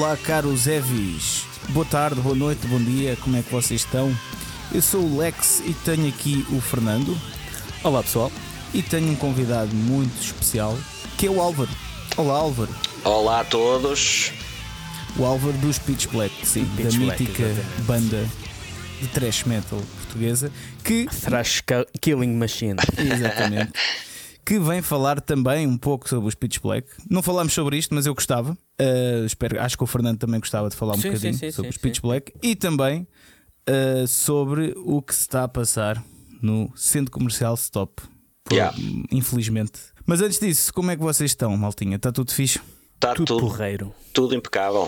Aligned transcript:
Olá, 0.00 0.16
caros 0.16 0.66
Evis. 0.66 1.44
Boa 1.68 1.84
tarde, 1.84 2.22
boa 2.22 2.34
noite, 2.34 2.66
bom 2.66 2.82
dia, 2.82 3.16
como 3.16 3.36
é 3.36 3.42
que 3.42 3.52
vocês 3.52 3.82
estão? 3.82 4.10
Eu 4.72 4.80
sou 4.80 5.02
o 5.02 5.18
Lex 5.18 5.60
e 5.66 5.74
tenho 5.74 6.08
aqui 6.08 6.42
o 6.48 6.58
Fernando. 6.58 7.14
Olá, 7.84 8.02
pessoal. 8.02 8.32
E 8.72 8.82
tenho 8.82 9.12
um 9.12 9.14
convidado 9.14 9.74
muito 9.74 10.18
especial, 10.18 10.74
que 11.18 11.26
é 11.26 11.30
o 11.30 11.38
Álvaro. 11.38 11.68
Olá, 12.16 12.38
Álvaro. 12.38 12.74
Olá 13.04 13.40
a 13.40 13.44
todos. 13.44 14.32
O 15.18 15.24
Álvaro 15.26 15.52
dos 15.58 15.78
Pitch 15.78 16.06
Black, 16.06 16.46
sim, 16.46 16.64
Pitch 16.64 16.92
da 16.94 16.98
Black, 16.98 17.22
mítica 17.22 17.42
exatamente. 17.42 17.82
banda 17.82 18.28
de 19.02 19.08
thrash 19.08 19.44
metal 19.44 19.82
portuguesa, 19.98 20.50
que 20.82 21.08
Thrash 21.08 21.62
Killing 22.00 22.36
Machine. 22.36 22.76
Exatamente. 22.96 23.72
Que 24.44 24.58
vem 24.58 24.82
falar 24.82 25.20
também 25.20 25.66
um 25.66 25.76
pouco 25.78 26.08
sobre 26.08 26.28
os 26.28 26.34
Pitch 26.34 26.58
Black. 26.60 26.88
Não 27.08 27.22
falámos 27.22 27.52
sobre 27.52 27.76
isto, 27.76 27.94
mas 27.94 28.06
eu 28.06 28.14
gostava. 28.14 28.52
Uh, 28.80 29.24
espero, 29.26 29.60
acho 29.60 29.76
que 29.76 29.84
o 29.84 29.86
Fernando 29.86 30.18
também 30.18 30.40
gostava 30.40 30.68
de 30.68 30.76
falar 30.76 30.94
um 30.94 31.00
Sim, 31.00 31.08
bocadinho 31.08 31.34
sim, 31.34 31.38
sim, 31.38 31.50
sobre 31.52 31.70
sim, 31.72 31.76
os 31.76 31.82
Pitch 31.82 31.96
sim. 31.96 32.00
Black 32.02 32.32
e 32.42 32.56
também 32.56 33.06
uh, 33.68 34.06
sobre 34.08 34.74
o 34.76 35.00
que 35.02 35.14
se 35.14 35.22
está 35.22 35.44
a 35.44 35.48
passar 35.48 36.02
no 36.42 36.72
centro 36.76 37.10
comercial 37.10 37.54
Stop. 37.54 38.02
Por- 38.44 38.54
Yeah. 38.56 38.76
Infelizmente. 39.12 39.78
Mas 40.04 40.20
antes 40.20 40.40
disso, 40.40 40.72
como 40.74 40.90
é 40.90 40.96
que 40.96 41.02
vocês 41.02 41.30
estão, 41.30 41.56
Maltinha? 41.56 41.96
Está 41.96 42.10
tudo 42.10 42.32
fixe? 42.32 42.58
Está 42.94 43.14
Tudo 43.14 43.26
tudo, 43.26 43.40
porreiro. 43.46 43.94
tudo 44.12 44.34
impecável. 44.34 44.84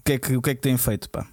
O 0.00 0.02
que 0.04 0.12
é 0.14 0.18
que, 0.18 0.36
o 0.36 0.42
que, 0.42 0.50
é 0.50 0.54
que 0.54 0.60
têm 0.60 0.76
feito, 0.76 1.08
pá? 1.08 1.26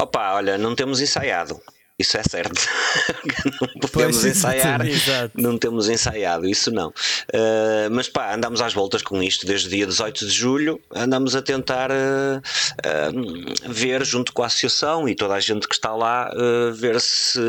Opa, 0.00 0.34
olha, 0.34 0.56
não 0.56 0.74
temos 0.76 1.00
ensaiado. 1.00 1.60
Isso 1.98 2.16
é 2.16 2.22
certo. 2.22 2.54
não 3.74 3.88
podemos 3.88 4.24
ensaiar. 4.24 4.86
exato. 4.86 5.32
Não 5.34 5.58
temos 5.58 5.88
ensaiado, 5.88 6.48
isso 6.48 6.70
não. 6.70 6.90
Uh, 6.90 7.90
mas 7.90 8.08
pá, 8.08 8.34
andamos 8.34 8.60
às 8.60 8.72
voltas 8.72 9.02
com 9.02 9.20
isto 9.20 9.44
desde 9.44 9.66
o 9.66 9.70
dia 9.70 9.84
18 9.84 10.26
de 10.26 10.30
julho. 10.30 10.80
Andamos 10.94 11.34
a 11.34 11.42
tentar 11.42 11.90
uh, 11.90 12.38
uh, 12.38 13.72
ver, 13.72 14.04
junto 14.04 14.32
com 14.32 14.44
a 14.44 14.46
associação 14.46 15.08
e 15.08 15.16
toda 15.16 15.34
a 15.34 15.40
gente 15.40 15.66
que 15.66 15.74
está 15.74 15.92
lá, 15.92 16.30
ver 16.72 17.00
se, 17.00 17.40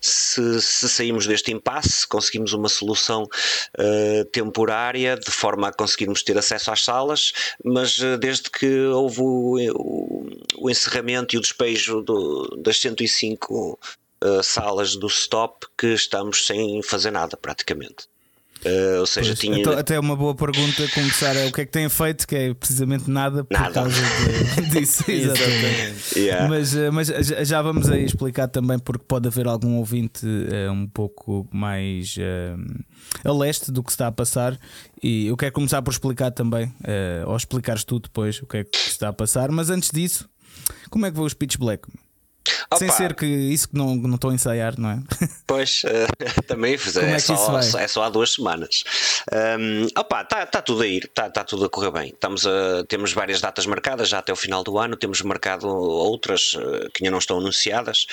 se, 0.00 0.60
se 0.60 0.88
saímos 0.88 1.26
deste 1.26 1.50
impasse, 1.50 1.90
se 1.90 2.06
conseguimos 2.06 2.52
uma 2.52 2.68
solução 2.68 3.26
temporária 4.32 5.16
de 5.16 5.30
forma 5.30 5.68
a 5.68 5.72
conseguirmos 5.72 6.22
ter 6.22 6.36
acesso 6.36 6.70
às 6.70 6.84
salas. 6.84 7.32
Mas 7.64 7.98
desde 8.20 8.50
que 8.50 8.86
houve 8.86 9.20
o, 9.20 9.72
o, 9.74 10.19
o 10.56 10.70
encerramento 10.70 11.34
e 11.34 11.38
o 11.38 11.40
despejo 11.40 12.02
do, 12.02 12.56
das 12.62 12.78
105 12.80 13.78
uh, 14.22 14.42
salas 14.42 14.96
do 14.96 15.06
stop 15.06 15.66
que 15.78 15.88
estamos 15.88 16.46
sem 16.46 16.82
fazer 16.82 17.10
nada 17.10 17.36
praticamente. 17.36 18.08
Uh, 18.62 19.00
ou 19.00 19.06
seja, 19.06 19.28
Pois, 19.30 19.38
tinha. 19.38 19.58
então, 19.58 19.72
até 19.72 19.98
uma 19.98 20.14
boa 20.14 20.34
pergunta 20.34 20.86
começar 20.92 21.34
é 21.34 21.46
o 21.46 21.50
que 21.52 21.62
é 21.62 21.64
que 21.64 21.72
têm 21.72 21.88
feito, 21.88 22.26
que 22.28 22.36
é 22.36 22.52
precisamente 22.52 23.08
nada 23.10 23.42
por 23.42 23.58
Nada. 23.58 23.72
causa 23.72 23.96
de- 24.02 24.68
disso. 24.78 25.02
Exatamente. 25.10 26.18
Yeah. 26.18 26.46
Mas, 26.46 26.76
eh, 26.76 26.90
mas 26.90 27.06
já- 27.08 27.62
vamos 27.62 27.88
aí 27.88 28.04
explicar 28.04 28.48
também 28.48 28.78
porque 28.78 29.02
pode 29.08 29.26
haver 29.28 29.46
algum 29.46 29.78
ouvinte 29.78 30.26
eh, 30.52 30.70
um 30.70 30.86
pouco 30.86 31.48
mais 31.50 32.14
eh, 32.18 32.54
a 33.24 33.32
leste 33.32 33.72
do 33.72 33.82
que 33.82 33.90
está 33.92 34.08
a 34.08 34.12
passar 34.12 34.58
e 35.02 35.28
eu 35.28 35.38
quero 35.38 35.52
começar 35.52 35.80
por 35.80 35.92
explicar 35.92 36.30
também, 36.30 36.70
eh, 36.84 37.22
ou 37.26 37.34
explicares 37.38 37.82
tu 37.82 37.98
depois 37.98 38.42
o 38.42 38.46
que 38.46 38.58
é 38.58 38.64
que 38.64 38.76
está 38.76 39.08
a 39.08 39.12
passar, 39.14 39.50
mas 39.50 39.70
antes 39.70 39.90
disso, 39.90 40.28
como 40.90 41.06
é 41.06 41.10
que 41.10 41.16
vão 41.16 41.26
os 41.26 41.34
Pitch 41.34 41.56
Black? 41.56 41.88
Sem 42.78 42.88
Opa. 42.88 42.96
ser 42.96 43.14
que 43.14 43.26
isso 43.26 43.68
que 43.68 43.76
não, 43.76 43.94
não 43.96 44.14
estou 44.14 44.30
a 44.30 44.34
ensaiar, 44.34 44.78
não 44.78 44.90
é? 44.90 44.98
Pois, 45.46 45.82
eh, 45.84 46.06
também 46.46 46.78
fiz, 46.78 46.96
é, 46.96 47.12
é 47.12 47.16
isso 47.16 47.36
só, 47.36 47.58
é 47.78 47.88
só 47.88 48.02
há 48.04 48.08
duas 48.08 48.32
semanas. 48.34 48.84
Um, 49.58 49.86
opa, 49.98 50.22
está 50.22 50.46
tá 50.46 50.62
tudo 50.62 50.82
a 50.82 50.86
ir, 50.86 51.04
está 51.04 51.28
tá 51.28 51.42
tudo 51.42 51.64
a 51.64 51.68
correr 51.68 51.90
bem. 51.90 52.08
Estamos 52.10 52.46
a, 52.46 52.84
temos 52.88 53.12
várias 53.12 53.40
datas 53.40 53.66
marcadas 53.66 54.08
já 54.08 54.18
até 54.20 54.32
o 54.32 54.36
final 54.36 54.62
do 54.62 54.78
ano, 54.78 54.96
temos 54.96 55.20
marcado 55.22 55.66
outras 55.68 56.56
eh, 56.56 56.88
que 56.94 57.02
ainda 57.02 57.10
não 57.10 57.18
estão 57.18 57.38
anunciadas. 57.38 58.06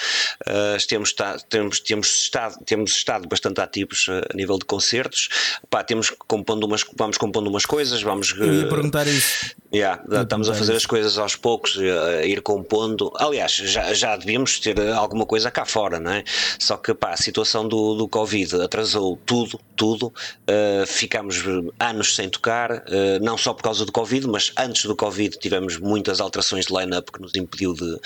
Eh, 0.47 0.77
temos, 0.87 1.13
tá- 1.13 1.37
temos, 1.47 1.79
temos, 1.79 2.07
estado, 2.23 2.57
temos 2.65 2.91
estado 2.91 3.27
bastante 3.27 3.61
ativos 3.61 4.07
a 4.09 4.35
nível 4.35 4.57
de 4.57 4.65
concertos. 4.65 5.29
Opa, 5.63 5.83
temos 5.83 6.09
compondo 6.27 6.63
umas, 6.65 6.83
vamos 6.97 7.17
compondo 7.17 7.47
umas 7.49 7.65
coisas, 7.65 8.01
vamos. 8.01 8.31
Eu 8.35 8.53
ia 8.61 8.67
perguntar 8.67 9.05
isso. 9.07 9.55
Yeah, 9.73 10.01
estamos 10.21 10.49
a 10.49 10.53
fazer 10.53 10.71
isso. 10.73 10.77
as 10.83 10.85
coisas 10.85 11.17
aos 11.17 11.35
poucos, 11.35 11.77
a 11.77 12.25
ir 12.25 12.41
compondo. 12.41 13.11
Aliás, 13.17 13.51
já, 13.51 13.93
já 13.93 14.16
devíamos 14.17 14.59
ter 14.59 14.79
alguma 14.91 15.25
coisa 15.25 15.51
cá 15.51 15.65
fora, 15.65 15.99
não 15.99 16.11
é? 16.11 16.23
Só 16.59 16.77
que 16.77 16.93
pá, 16.93 17.11
a 17.11 17.17
situação 17.17 17.67
do, 17.67 17.95
do 17.95 18.07
Covid 18.07 18.61
atrasou 18.61 19.17
tudo, 19.25 19.59
tudo. 19.75 20.13
Eh, 20.47 20.85
ficámos 20.87 21.37
anos 21.79 22.15
sem 22.15 22.29
tocar, 22.29 22.83
eh, 22.87 23.19
não 23.21 23.37
só 23.37 23.53
por 23.53 23.63
causa 23.63 23.85
do 23.85 23.91
Covid, 23.91 24.27
mas 24.27 24.51
antes 24.57 24.85
do 24.85 24.95
Covid 24.95 25.37
tivemos 25.37 25.77
muitas 25.77 26.19
alterações 26.19 26.65
de 26.65 26.73
line-up 26.73 27.11
que 27.11 27.21
nos 27.21 27.35
impediu 27.35 27.73
de, 27.73 27.99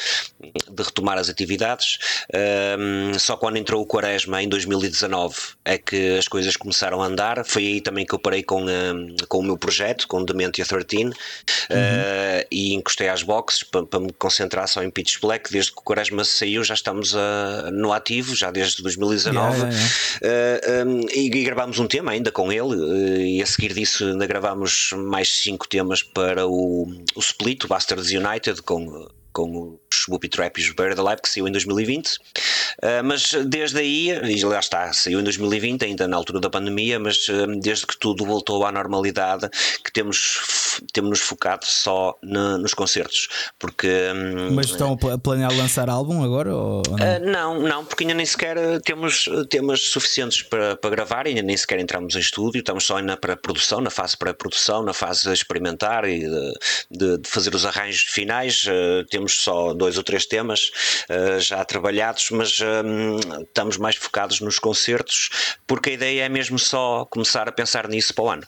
de 0.70 0.84
retomar 0.84 1.18
as 1.18 1.30
atividades. 1.30 1.98
Eh, 2.34 2.78
só 3.20 3.38
quando 3.38 3.58
entrou 3.58 3.82
o 3.82 3.86
Quaresma 3.86 4.42
em 4.42 4.50
2019 4.50 5.36
é 5.64 5.78
que 5.78 6.18
as 6.18 6.28
coisas 6.28 6.56
começaram 6.56 7.02
a 7.02 7.06
andar. 7.06 7.44
Foi 7.46 7.66
aí 7.66 7.82
também 7.82 8.06
que 8.06 8.14
eu 8.14 8.20
parei 8.20 8.44
com, 8.44 8.68
eh, 8.70 8.94
com 9.28 9.40
o 9.40 9.44
meu 9.44 9.58
projeto, 9.58 10.08
com 10.08 10.24
Dementia 10.24 10.66
13, 10.66 11.12
eh, 11.70 12.48
e 12.52 12.74
encostei 12.74 13.10
às 13.10 13.24
boxes 13.24 13.64
para, 13.64 13.86
para 13.86 14.00
me 14.00 14.12
concentrar 14.14 14.68
só 14.68 14.84
em 14.84 14.90
Pitch 14.90 15.20
Black. 15.20 15.52
Desde 15.52 15.72
que 15.72 15.80
o 15.80 15.82
Quaresma 15.82 16.01
saiu, 16.26 16.64
já 16.64 16.74
estamos 16.74 17.16
ah, 17.16 17.70
no 17.72 17.94
ativo, 17.94 18.36
já 18.36 18.52
desde 18.52 18.82
2019. 18.82 19.58
Yeah, 19.58 19.70
yeah, 19.72 19.92
Eh, 20.22 20.84
um, 20.86 21.02
e, 21.14 21.26
e 21.26 21.44
gravámos 21.44 21.80
um 21.80 21.88
tema 21.88 22.12
ainda 22.12 22.32
com 22.32 22.52
ele, 22.52 22.76
eh, 22.76 23.38
e 23.38 23.42
a 23.42 23.46
seguir 23.46 23.74
disso 23.74 24.06
ainda 24.06 24.26
gravámos 24.28 24.92
mais 24.94 25.30
cinco 25.30 25.68
temas 25.68 26.04
para 26.04 26.48
o, 26.48 26.88
o 27.16 27.20
Split, 27.20 27.64
o 27.64 27.68
Bastards 27.68 28.12
United, 28.12 28.62
com, 28.62 29.08
com 29.34 29.80
os 29.80 29.81
Whoopi 30.10 30.30
Trap 30.30 30.58
e 30.58 30.62
os 30.64 30.72
Buried 30.72 31.00
Alive, 31.00 31.22
que 31.22 31.30
saiu 31.30 31.48
em 31.48 31.52
2020. 31.52 32.08
Uh, 32.16 32.18
mas 33.04 33.32
desde 33.48 33.80
aí, 33.80 34.10
e 34.10 34.44
lá 34.46 34.60
está, 34.60 34.92
saiu 34.94 35.20
em 35.20 35.24
2020, 35.24 35.84
ainda 35.86 36.08
na 36.08 36.18
altura 36.18 36.40
da 36.40 36.50
pandemia, 36.50 37.00
mas 37.00 37.28
um, 37.30 37.60
desde 37.60 37.86
que 37.86 37.98
tudo 37.98 38.26
voltou 38.26 38.66
à 38.66 38.72
normalidade, 38.72 39.50
que 39.84 39.92
temos, 39.92 40.80
temos 40.94 41.10
nos 41.12 41.20
focado 41.22 41.66
só 41.66 42.18
nos 42.22 42.74
concertos. 42.74 43.28
Porque. 43.60 43.88
um, 44.16 44.52
Mas 44.56 44.68
estão 44.68 44.94
a 44.94 44.98
pla- 44.98 45.14
a 45.14 45.18
planear 45.18 45.56
lançar 45.56 45.90
álbum 45.90 46.24
agora? 46.24 46.56
Ou 46.56 46.82
não? 46.88 46.96
Uh, 46.96 47.32
não, 47.32 47.60
não, 47.62 47.86
porque 47.86 48.04
ainda 48.04 48.14
nem 48.14 48.26
sequer 48.26 48.58
uh, 48.58 48.80
temos 48.82 49.28
uh, 49.28 49.46
temas 49.46 49.82
suficientes 49.82 50.42
para, 50.42 50.76
para 50.76 50.90
gravar, 50.90 51.28
ainda 51.28 51.42
nem 51.42 51.56
sequer 51.58 51.80
entramos 51.80 52.16
em 52.16 52.20
estúdio, 52.20 52.60
estamos 52.60 52.86
só 52.86 53.00
na 53.02 53.18
pré-produção, 53.18 53.82
na 53.82 53.90
fase 53.90 54.16
pré-produção, 54.18 54.84
na 54.84 54.94
fase 54.94 55.24
de 55.24 55.34
experimentar 55.34 56.06
e 56.08 56.20
de, 56.22 56.54
de- 56.90 57.18
de 57.20 57.30
fazer 57.30 57.54
os 57.54 57.66
arranjos 57.66 58.04
finais. 58.04 58.64
Uh, 58.66 59.06
temos 59.10 59.34
só 59.42 59.74
dois 59.82 59.98
ou 59.98 60.04
três 60.04 60.26
temas 60.26 60.72
uh, 61.10 61.40
já 61.40 61.64
trabalhados, 61.66 62.30
mas 62.32 62.60
um, 62.62 63.42
estamos 63.42 63.78
mais 63.78 63.96
focados 63.96 64.40
nos 64.40 64.60
concertos, 64.60 65.30
porque 65.66 65.90
a 65.90 65.94
ideia 65.94 66.26
é 66.26 66.30
mesmo 66.30 66.60
só 66.60 67.06
começar 67.06 67.48
a 67.50 67.52
pensar 67.52 67.88
nisso 67.88 68.14
para 68.14 68.24
o 68.24 68.30
ano. 68.30 68.44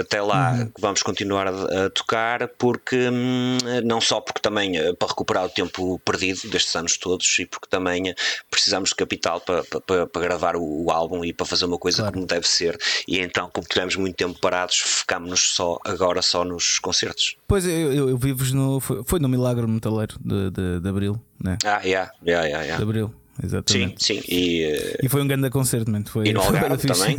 Até 0.00 0.20
lá 0.20 0.66
vamos 0.78 1.02
continuar 1.02 1.46
a, 1.46 1.86
a 1.86 1.90
tocar, 1.90 2.48
porque 2.58 2.96
hum, 3.10 3.58
não 3.84 4.00
só 4.00 4.20
porque 4.20 4.40
também 4.40 4.76
eh, 4.78 4.94
para 4.94 5.08
recuperar 5.08 5.44
o 5.44 5.48
tempo 5.48 5.98
perdido 6.04 6.48
destes 6.48 6.74
anos 6.74 6.96
todos 6.96 7.38
e 7.38 7.44
porque 7.46 7.68
também 7.68 8.08
eh, 8.08 8.14
precisamos 8.50 8.90
de 8.90 8.96
capital 8.96 9.40
para, 9.42 9.62
para, 9.62 10.06
para 10.06 10.22
gravar 10.22 10.56
o, 10.56 10.86
o 10.86 10.90
álbum 10.90 11.24
e 11.24 11.32
para 11.32 11.46
fazer 11.46 11.66
uma 11.66 11.78
coisa 11.78 11.98
Claro. 11.98 12.14
como 12.14 12.26
deve 12.26 12.48
ser. 12.48 12.78
E 13.06 13.20
então, 13.20 13.50
como 13.52 13.66
tivemos 13.66 13.94
muito 13.96 14.16
tempo 14.16 14.38
parados, 14.40 14.78
focámos-nos 14.78 15.54
só 15.54 15.78
agora 15.84 16.22
só 16.22 16.44
nos 16.44 16.78
concertos. 16.78 17.36
Pois 17.46 17.66
eu, 17.66 17.92
eu, 17.92 18.08
eu 18.10 18.16
vivo 18.16 18.42
no. 18.54 18.80
Foi, 18.80 19.02
foi 19.04 19.20
no 19.20 19.28
Milagre 19.28 19.66
Metaleiro 19.66 20.16
de, 20.20 20.50
de, 20.50 20.62
de 20.80 20.88
Abril, 20.88 21.20
né? 21.42 21.56
Ah, 21.64 21.80
yeah, 21.84 22.10
yeah, 22.26 22.44
yeah, 22.46 22.62
De 22.62 22.68
yeah. 22.68 22.82
Abril, 22.82 23.08
Sim, 23.08 23.46
exatamente. 23.46 24.04
sim. 24.04 24.20
E, 24.28 24.62
eh, 24.64 24.96
E 25.02 25.08
foi 25.08 25.22
um 25.22 25.26
grande 25.26 25.50
concerto, 25.50 25.90
mano. 25.90 26.04
Foi, 26.08 26.28
e 26.28 26.32
no 26.32 26.40
Algarve 26.42 26.86
também. 26.86 27.16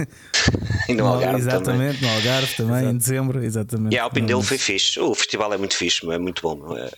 e 0.89 0.93
no 0.93 1.05
Algarve 1.07 1.25
também. 1.25 1.37
exatamente, 1.39 2.01
no 2.01 2.09
Algarve 2.09 2.55
também, 2.55 2.89
em 2.89 2.97
dezembro, 2.97 3.43
exatamente. 3.43 3.93
E 3.95 3.99
a 3.99 4.03
Alpine 4.03 4.27
dele 4.27 4.43
foi 4.43 4.57
fixe. 4.57 4.99
O 4.99 5.13
festival 5.13 5.53
é 5.53 5.57
muito 5.57 5.75
fixe, 5.75 6.09
é 6.11 6.17
muito 6.17 6.41
bom. 6.41 6.75
é- 6.77 6.89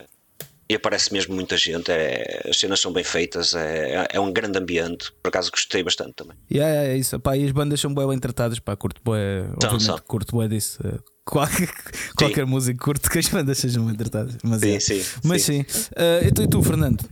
E 0.70 0.76
aparece 0.76 1.14
mesmo 1.14 1.34
muita 1.34 1.56
gente, 1.56 1.90
é- 1.90 2.42
as 2.50 2.60
cenas 2.60 2.82
são 2.82 2.92
bem 2.92 3.04
feitas, 3.04 3.54
é, 3.56 4.06
é 4.12 4.20
um 4.20 4.34
grande 4.34 4.60
ambiente. 4.60 5.14
Por 5.24 5.30
acaso 5.30 5.50
gostei 5.50 5.82
bastante 5.82 6.12
também. 6.14 6.36
Yeah, 6.52 6.90
é 6.90 6.98
isso. 6.98 7.18
Pá, 7.22 7.38
e 7.38 7.46
as 7.46 7.52
bandas 7.54 7.80
são 7.80 7.94
bem, 7.96 8.06
bem 8.06 8.20
tratadas. 8.20 8.60
Pá, 8.60 8.76
curto 8.76 9.00
bué, 9.04 9.46
obviamente, 9.54 9.84
são. 9.84 9.98
curto 10.00 10.36
bué 10.36 10.48
disso. 10.50 10.80
Qualquer, 11.28 11.70
qualquer 12.18 12.46
música 12.46 12.80
curto 12.82 13.10
que 13.10 13.20
as 13.20 13.28
bandas 13.28 13.58
sejam 13.58 13.86
bem 13.86 13.96
tratadas. 13.96 14.38
Mas, 14.44 14.62
Sim, 14.62 14.72
é. 14.76 14.80
sim, 14.80 15.04
Mas 15.26 15.44
sim. 15.44 15.66
Eh, 15.96 16.28
e, 16.28 16.32
tu, 16.32 16.42
e 16.42 16.48
tu, 16.48 16.64
Fernando? 16.64 17.04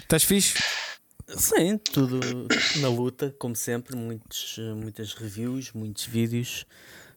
Estás 0.00 0.22
fixe? 0.22 0.62
Sim, 1.36 1.76
tudo 1.78 2.20
na 2.80 2.88
luta, 2.88 3.34
como 3.36 3.56
sempre. 3.56 3.96
Muitos, 3.96 4.58
muitas 4.80 5.12
reviews, 5.14 5.72
muitos 5.72 6.04
vídeos. 6.06 6.64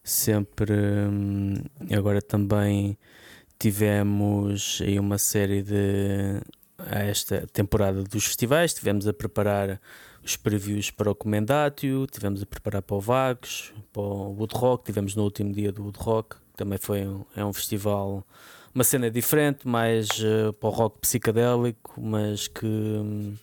Sempre. 0.03 0.73
hum, 0.73 1.53
agora 1.95 2.21
também 2.21 2.97
tivemos 3.59 4.79
aí 4.81 4.99
uma 4.99 5.17
série 5.19 5.61
de. 5.61 6.41
A 6.79 6.99
esta 6.99 7.45
temporada 7.53 8.03
dos 8.03 8.25
festivais, 8.25 8.73
tivemos 8.73 9.07
a 9.07 9.13
preparar 9.13 9.81
os 10.23 10.35
previews 10.35 10.91
para 10.91 11.09
o 11.09 11.15
Comendatio, 11.15 12.05
tivemos 12.05 12.41
a 12.41 12.45
preparar 12.45 12.81
para 12.83 12.95
o 12.95 13.01
Vagos, 13.01 13.73
para 13.91 14.01
o 14.01 14.35
Wood 14.37 14.53
Rock, 14.55 14.85
tivemos 14.85 15.15
no 15.15 15.23
último 15.23 15.51
dia 15.51 15.71
do 15.71 15.83
Wood 15.83 15.97
Rock, 15.99 16.35
também 16.57 16.77
foi 16.77 17.07
um, 17.07 17.23
é 17.35 17.45
um 17.45 17.53
festival 17.53 18.25
uma 18.77 18.83
cena 18.83 19.09
diferente, 19.09 19.67
mais 19.67 20.07
uh, 20.19 20.53
para 20.53 20.69
o 20.69 20.71
rock 20.71 20.99
psicadélico, 20.99 21.99
mas 21.99 22.47
que. 22.47 22.65
Hum, 22.65 23.35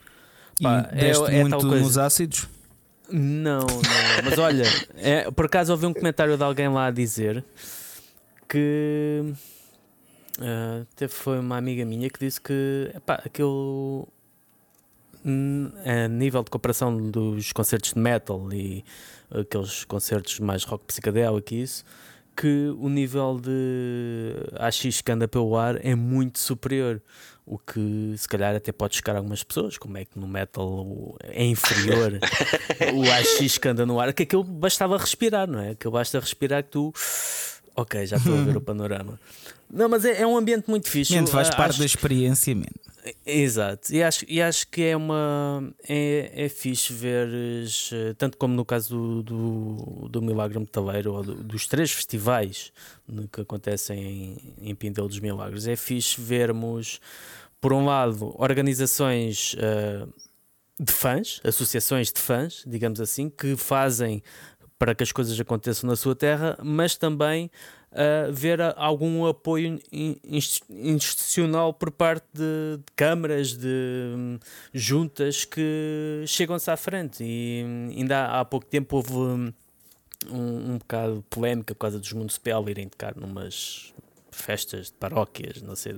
pá, 0.62 0.88
e 0.92 0.96
deste 0.96 1.24
é, 1.24 1.38
é 1.38 1.42
muito 1.42 1.66
nos 1.66 1.98
ácidos? 1.98 2.48
Não, 3.10 3.60
não. 3.60 3.66
Mas 4.24 4.38
olha, 4.38 4.64
é, 4.96 5.28
por 5.30 5.46
acaso 5.46 5.72
ouvi 5.72 5.86
um 5.86 5.92
comentário 5.92 6.36
de 6.36 6.42
alguém 6.42 6.68
lá 6.68 6.86
a 6.86 6.90
dizer 6.90 7.44
que. 8.48 9.34
Uh, 10.38 10.86
até 10.92 11.08
foi 11.08 11.38
uma 11.38 11.56
amiga 11.56 11.84
minha 11.84 12.08
que 12.10 12.18
disse 12.18 12.40
que 12.40 12.90
epá, 12.94 13.20
aquilo 13.24 14.08
a 15.84 16.08
nível 16.08 16.42
de 16.42 16.50
comparação 16.50 16.96
dos 17.10 17.50
concertos 17.52 17.94
de 17.94 17.98
metal 17.98 18.46
e 18.52 18.84
aqueles 19.30 19.84
concertos 19.84 20.38
mais 20.38 20.64
rock 20.64 20.84
psicadélico 20.84 21.54
e 21.54 21.62
isso, 21.62 21.84
que 22.36 22.74
o 22.78 22.88
nível 22.88 23.40
de 23.40 24.34
AX 24.58 25.00
que 25.00 25.12
anda 25.12 25.28
pelo 25.28 25.56
ar 25.56 25.84
é 25.84 25.94
muito 25.94 26.38
superior. 26.38 27.00
O 27.46 27.58
que 27.58 28.14
se 28.16 28.26
calhar 28.26 28.54
até 28.56 28.72
pode 28.72 28.96
chocar 28.96 29.16
algumas 29.16 29.42
pessoas, 29.42 29.76
como 29.76 29.98
é 29.98 30.04
que 30.04 30.18
no 30.18 30.26
metal 30.26 31.14
é 31.22 31.44
inferior 31.44 32.18
o 32.94 33.02
AX 33.12 33.58
que 33.58 33.68
anda 33.68 33.84
no 33.84 34.00
ar, 34.00 34.14
que 34.14 34.22
aquilo 34.22 34.42
bastava 34.42 34.96
respirar, 34.96 35.46
não 35.46 35.60
é? 35.60 35.70
Aquilo 35.70 35.92
basta 35.92 36.18
respirar 36.18 36.62
que 36.64 36.70
tu. 36.70 36.92
Ok, 37.74 38.06
já 38.06 38.16
estou 38.16 38.38
a 38.38 38.42
ver 38.42 38.56
o 38.56 38.60
panorama. 38.62 39.18
Não, 39.70 39.88
mas 39.88 40.04
é, 40.04 40.22
é 40.22 40.26
um 40.26 40.36
ambiente 40.36 40.68
muito 40.68 40.88
fixe. 40.88 41.14
Mente, 41.14 41.30
faz 41.30 41.50
parte 41.50 41.78
da 41.78 41.84
experiência, 41.84 42.54
mesmo. 42.54 42.84
Exato, 43.26 43.92
e 43.94 44.02
acho, 44.02 44.24
e 44.26 44.40
acho 44.40 44.66
que 44.68 44.82
é 44.82 44.96
uma 44.96 45.74
é, 45.86 46.32
é 46.34 46.48
fixe 46.48 46.90
ver, 46.90 47.28
eh, 47.92 48.14
tanto 48.16 48.38
como 48.38 48.54
no 48.54 48.64
caso 48.64 48.96
do, 48.96 49.22
do, 49.22 50.08
do 50.08 50.22
Milagre 50.22 50.58
Metaleiro 50.58 51.12
ou 51.12 51.22
do, 51.22 51.34
dos 51.34 51.66
três 51.66 51.92
festivais 51.92 52.72
que 53.30 53.42
acontecem 53.42 54.38
em, 54.58 54.70
em 54.70 54.74
Pindel 54.74 55.06
dos 55.06 55.20
Milagres, 55.20 55.66
é 55.66 55.76
fixe 55.76 56.18
vermos, 56.18 56.98
por 57.60 57.74
um 57.74 57.84
lado, 57.84 58.34
organizações 58.38 59.54
uh, 59.54 60.10
de 60.80 60.92
fãs, 60.92 61.42
associações 61.44 62.10
de 62.10 62.20
fãs, 62.20 62.64
digamos 62.66 63.02
assim, 63.02 63.28
que 63.28 63.54
fazem 63.54 64.22
para 64.78 64.94
que 64.94 65.02
as 65.02 65.12
coisas 65.12 65.38
aconteçam 65.38 65.88
na 65.88 65.96
sua 65.96 66.14
terra, 66.14 66.58
mas 66.62 66.96
também 66.96 67.50
uh, 67.92 68.32
ver 68.32 68.60
algum 68.76 69.24
apoio 69.26 69.78
institucional 70.68 71.72
por 71.72 71.90
parte 71.90 72.26
de, 72.32 72.78
de 72.78 72.92
câmaras, 72.96 73.56
de 73.56 74.12
um, 74.16 74.38
juntas 74.72 75.44
que 75.44 76.24
chegam-se 76.26 76.70
à 76.70 76.76
frente. 76.76 77.22
E 77.22 77.62
hum, 77.64 77.88
ainda 77.96 78.26
há, 78.26 78.40
há 78.40 78.44
pouco 78.44 78.66
tempo 78.66 78.96
houve 78.96 79.12
um, 79.12 79.52
um, 80.30 80.78
bocado 80.78 81.16
de 81.16 81.22
polémica 81.22 81.74
por 81.74 81.80
causa 81.80 81.98
dos 81.98 82.12
municipais 82.12 82.66
irem 82.68 82.88
tocar 82.88 83.14
numas 83.16 83.93
festas 84.34 84.86
de 84.86 84.92
paróquias, 84.92 85.62
não 85.62 85.74
sei 85.76 85.94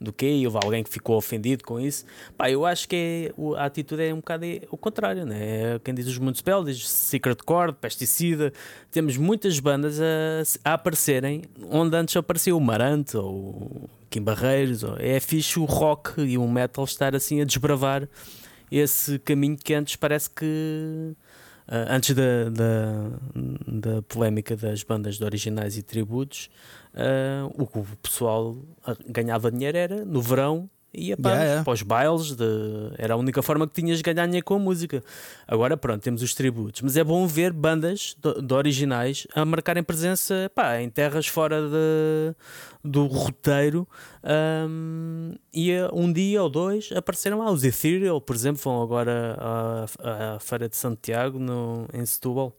do 0.00 0.12
que, 0.12 0.26
e 0.26 0.46
houve 0.46 0.58
alguém 0.62 0.84
que 0.84 0.90
ficou 0.90 1.16
ofendido 1.16 1.64
com 1.64 1.80
isso. 1.80 2.04
Pá, 2.36 2.50
eu 2.50 2.64
acho 2.64 2.88
que 2.88 3.32
é, 3.36 3.58
a 3.58 3.64
atitude 3.64 4.02
é 4.02 4.12
um 4.12 4.18
bocado 4.18 4.44
o 4.70 4.76
contrário, 4.76 5.24
né? 5.24 5.74
É 5.74 5.78
quem 5.78 5.94
diz 5.94 6.06
os 6.06 6.18
Municipal 6.18 6.64
diz 6.64 6.88
Secret 6.88 7.38
Chord, 7.46 7.76
Pesticida. 7.80 8.52
Temos 8.90 9.16
muitas 9.16 9.58
bandas 9.58 10.00
a, 10.00 10.70
a 10.70 10.74
aparecerem 10.74 11.42
onde 11.70 11.96
antes 11.96 12.16
aparecia 12.16 12.54
o 12.54 12.60
Marante 12.60 13.16
ou 13.16 13.88
Kim 14.10 14.22
Barreiros. 14.22 14.82
Ou, 14.82 14.96
é 14.98 15.18
fixe 15.20 15.58
o 15.58 15.64
rock 15.64 16.20
e 16.20 16.38
o 16.38 16.48
metal 16.48 16.84
estar 16.84 17.14
assim 17.14 17.40
a 17.40 17.44
desbravar 17.44 18.08
esse 18.70 19.18
caminho 19.20 19.56
que 19.56 19.74
antes 19.74 19.96
parece 19.96 20.30
que. 20.30 21.14
Uh, 21.68 21.84
antes 21.90 22.14
da, 22.14 22.48
da, 22.48 23.10
da 23.66 24.02
polémica 24.02 24.56
das 24.56 24.82
bandas 24.82 25.18
de 25.18 25.24
originais 25.24 25.76
e 25.76 25.82
tributos, 25.82 26.48
uh, 26.94 27.62
o 27.62 27.66
que 27.66 27.78
o 27.78 27.86
pessoal 28.02 28.56
ganhava 29.06 29.50
dinheiro 29.50 29.78
era 29.78 30.04
no 30.04 30.20
verão 30.20 30.68
ia 30.92 31.16
para, 31.16 31.30
yeah, 31.30 31.44
yeah. 31.44 31.64
para 31.64 31.72
os 31.72 31.82
bailes, 31.82 32.34
de, 32.34 32.44
era 32.96 33.14
a 33.14 33.16
única 33.16 33.42
forma 33.42 33.66
que 33.66 33.74
tinhas 33.74 33.98
de 33.98 34.02
ganhar 34.02 34.26
dinheiro 34.26 34.44
com 34.44 34.54
a 34.54 34.58
música. 34.58 35.02
Agora, 35.46 35.76
pronto, 35.76 36.02
temos 36.02 36.22
os 36.22 36.34
tributos, 36.34 36.82
mas 36.82 36.96
é 36.96 37.04
bom 37.04 37.26
ver 37.26 37.52
bandas 37.52 38.16
de, 38.20 38.42
de 38.42 38.54
originais 38.54 39.26
a 39.34 39.44
marcarem 39.44 39.82
presença 39.82 40.50
pá, 40.54 40.80
em 40.80 40.88
terras 40.88 41.26
fora 41.26 41.60
de, 41.62 42.34
do 42.82 43.06
roteiro. 43.06 43.86
Um, 44.68 45.34
e 45.52 45.72
um 45.92 46.12
dia 46.12 46.42
ou 46.42 46.48
dois 46.48 46.90
apareceram 46.94 47.38
lá. 47.38 47.50
Os 47.50 47.64
Ethereal, 47.64 48.20
por 48.20 48.34
exemplo, 48.34 48.60
vão 48.62 48.82
agora 48.82 49.36
à, 49.38 50.34
à 50.36 50.40
Feira 50.40 50.68
de 50.68 50.76
Santiago, 50.76 51.38
no, 51.38 51.86
em 51.92 52.04
Setúbal. 52.04 52.56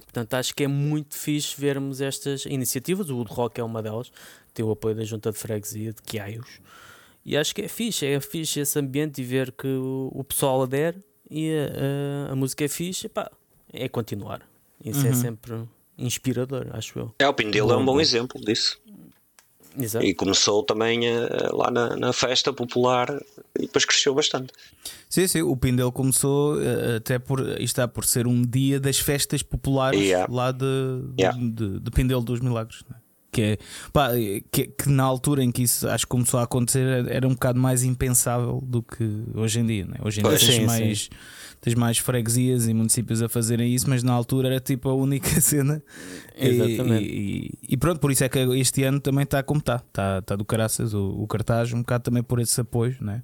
Portanto, 0.00 0.34
acho 0.34 0.54
que 0.54 0.64
é 0.64 0.68
muito 0.68 1.16
fixe 1.16 1.58
vermos 1.58 2.00
estas 2.00 2.44
iniciativas. 2.46 3.10
O 3.10 3.16
Wood 3.16 3.32
Rock 3.32 3.60
é 3.60 3.64
uma 3.64 3.82
delas, 3.82 4.10
tem 4.54 4.64
o 4.64 4.70
apoio 4.70 4.94
da 4.94 5.04
Junta 5.04 5.30
de 5.30 5.38
Freguesia 5.38 5.92
de 5.92 6.02
Quiaios. 6.02 6.60
E 7.24 7.36
acho 7.36 7.54
que 7.54 7.62
é 7.62 7.68
fixe, 7.68 8.06
é 8.06 8.20
fixe 8.20 8.60
esse 8.60 8.78
ambiente 8.78 9.20
e 9.20 9.24
ver 9.24 9.52
que 9.52 9.68
o, 9.68 10.24
pessoal 10.24 10.62
adere 10.62 11.02
e 11.30 11.52
a, 11.52 12.30
a, 12.30 12.32
a 12.32 12.36
música 12.36 12.64
é 12.64 12.68
fixe. 12.68 13.06
Epá, 13.06 13.30
é 13.72 13.88
continuar. 13.88 14.48
Isso 14.84 15.00
é 15.00 15.10
uhum. 15.10 15.10
é 15.10 15.14
sempre 15.14 15.68
inspirador, 15.98 16.68
acho 16.72 16.98
eu. 16.98 17.14
É, 17.18 17.28
o 17.28 17.34
Pindelo 17.34 17.72
é 17.72 17.76
um 17.76 17.84
bom 17.84 18.00
exemplo 18.00 18.40
disso. 18.40 18.80
Exato. 19.78 20.04
E 20.04 20.12
começou 20.12 20.62
também 20.62 21.08
uh, 21.08 21.56
lá 21.56 21.70
na, 21.70 21.96
na, 21.96 22.12
festa 22.12 22.52
popular 22.52 23.08
e 23.56 23.62
depois 23.62 23.84
cresceu 23.84 24.14
bastante. 24.14 24.52
Sim, 25.08 25.26
sim, 25.26 25.42
o 25.42 25.56
Pindel 25.56 25.92
começou 25.92 26.56
uh, 26.56 26.96
até 26.96 27.18
por 27.18 27.40
está 27.60 27.86
por 27.86 28.04
ser 28.04 28.26
um 28.26 28.42
dia 28.42 28.80
das 28.80 28.98
festas 28.98 29.42
populares 29.42 30.00
yeah. 30.00 30.26
lá 30.32 30.50
de, 30.50 30.64
yeah. 31.18 31.38
de, 31.38 31.50
de, 31.50 31.80
de 31.80 31.90
Pindel 31.90 32.20
dos 32.20 32.40
Milagres. 32.40 32.82
Né? 32.90 32.96
Que, 33.30 33.42
é, 33.42 33.58
pá, 33.92 34.10
que, 34.50 34.66
que, 34.66 34.88
na 34.88 35.04
altura 35.04 35.44
em 35.44 35.52
que 35.52 35.62
isso 35.62 35.88
acho 35.88 36.06
que 36.06 36.10
começou 36.10 36.40
a 36.40 36.42
acontecer 36.42 37.06
era 37.08 37.28
um 37.28 37.34
bocado 37.34 37.60
mais 37.60 37.84
impensável 37.84 38.60
do 38.62 38.82
que 38.82 39.04
hoje 39.34 39.60
em 39.60 39.66
dia. 39.66 39.86
Né? 39.86 39.96
Hoje 40.02 40.20
em 40.20 40.24
dia 40.24 40.38
tens 40.38 40.66
mais. 40.66 41.02
Sim 41.02 41.08
tens 41.60 41.74
mais 41.74 41.98
freguesias 41.98 42.66
e 42.68 42.74
municípios 42.74 43.22
a 43.22 43.28
fazerem 43.28 43.74
isso, 43.74 43.88
mas 43.88 44.02
na 44.02 44.12
altura 44.12 44.48
era 44.48 44.60
tipo 44.60 44.88
a 44.88 44.94
única 44.94 45.28
cena. 45.40 45.82
Exatamente. 46.36 47.04
E, 47.04 47.58
e, 47.68 47.74
e 47.74 47.76
pronto, 47.76 48.00
por 48.00 48.10
isso 48.12 48.24
é 48.24 48.28
que 48.28 48.38
este 48.38 48.84
ano 48.84 49.00
também 49.00 49.24
está 49.24 49.42
como 49.42 49.60
está. 49.60 49.76
Está 49.76 50.22
tá 50.22 50.36
do 50.36 50.44
caraças 50.44 50.94
o, 50.94 51.10
o, 51.10 51.26
cartaz, 51.26 51.72
um 51.72 51.80
bocado 51.80 52.04
também 52.04 52.22
por 52.22 52.40
esse 52.40 52.60
apoio, 52.60 52.96
né? 53.00 53.22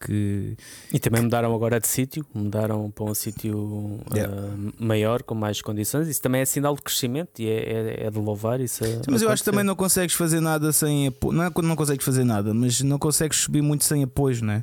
Que, 0.00 0.54
e 0.92 0.98
também 0.98 1.22
mudaram 1.22 1.54
agora 1.54 1.80
de 1.80 1.86
sítio, 1.86 2.26
mudaram 2.34 2.90
para 2.90 3.04
um 3.04 3.14
sítio 3.14 4.00
yeah. 4.12 4.34
uh, 4.34 4.72
maior, 4.78 5.22
com 5.22 5.34
mais 5.34 5.62
condições. 5.62 6.08
Isso 6.08 6.20
também 6.20 6.42
é 6.42 6.44
sinal 6.44 6.74
de 6.74 6.82
crescimento 6.82 7.40
e 7.40 7.48
é, 7.48 7.54
é, 7.54 8.06
é 8.06 8.10
de 8.10 8.18
louvar. 8.18 8.60
Isso 8.60 8.84
Sim, 8.84 9.00
mas 9.08 9.22
eu 9.22 9.30
acho 9.30 9.42
que 9.42 9.50
também 9.50 9.64
não 9.64 9.74
consegues 9.74 10.14
fazer 10.14 10.40
nada 10.40 10.72
sem 10.72 11.06
apoio. 11.06 11.32
Não 11.32 11.44
é 11.44 11.50
quando 11.50 11.68
não 11.68 11.76
consegues 11.76 12.04
fazer 12.04 12.24
nada, 12.24 12.52
mas 12.52 12.82
não 12.82 12.98
consegues 12.98 13.38
subir 13.38 13.62
muito 13.62 13.84
sem 13.84 14.02
apoio, 14.02 14.44
né? 14.44 14.62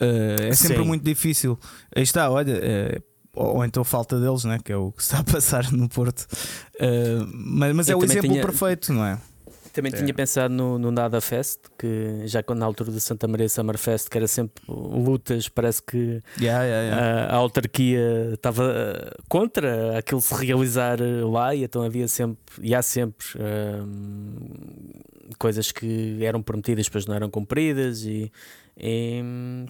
Uh, 0.00 0.48
é 0.48 0.54
sempre 0.54 0.78
Sim. 0.78 0.84
muito 0.84 1.04
difícil. 1.04 1.58
Aí 1.94 2.02
está, 2.02 2.30
olha, 2.30 2.54
uh, 2.54 3.02
ou 3.34 3.64
então 3.64 3.84
falta 3.84 4.18
deles, 4.18 4.44
né? 4.44 4.58
que 4.64 4.72
é 4.72 4.76
o 4.76 4.90
que 4.92 5.02
está 5.02 5.18
a 5.20 5.24
passar 5.24 5.70
no 5.72 5.88
Porto. 5.88 6.26
Uh, 6.76 7.26
mas, 7.32 7.74
mas 7.74 7.88
é 7.88 7.94
o 7.94 8.02
exemplo 8.02 8.30
tinha... 8.30 8.42
perfeito, 8.42 8.92
não 8.92 9.04
é? 9.04 9.18
Também 9.72 9.92
é. 9.94 9.96
tinha 9.96 10.12
pensado 10.12 10.52
no, 10.52 10.78
no 10.78 10.90
Nada 10.90 11.20
Fest, 11.20 11.60
que 11.78 12.22
já 12.24 12.42
quando 12.42 12.58
na 12.58 12.66
altura 12.66 12.90
do 12.90 12.98
Santa 12.98 13.28
Maria 13.28 13.48
Summer 13.48 13.78
Fest, 13.78 14.08
que 14.08 14.16
era 14.18 14.26
sempre 14.26 14.62
lutas, 14.68 15.48
parece 15.48 15.80
que 15.80 16.20
yeah, 16.40 16.64
yeah, 16.64 16.88
yeah. 16.88 17.32
A, 17.32 17.34
a, 17.34 17.36
autarquia 17.36 18.30
estava 18.34 19.12
contra 19.28 19.96
aquilo 19.96 20.20
se 20.20 20.34
realizar 20.34 20.98
lá, 21.24 21.54
e 21.54 21.62
então 21.62 21.82
havia 21.82 22.08
sempre, 22.08 22.42
e 22.60 22.74
há 22.74 22.82
sempre 22.82 23.24
coisas 25.38 25.70
que 25.70 26.18
eram 26.24 26.42
prometidas, 26.42 26.86
depois 26.86 27.06
não 27.06 27.14
eram 27.14 27.30
cumpridas, 27.30 28.02
e 28.02 28.32
é, 28.76 29.20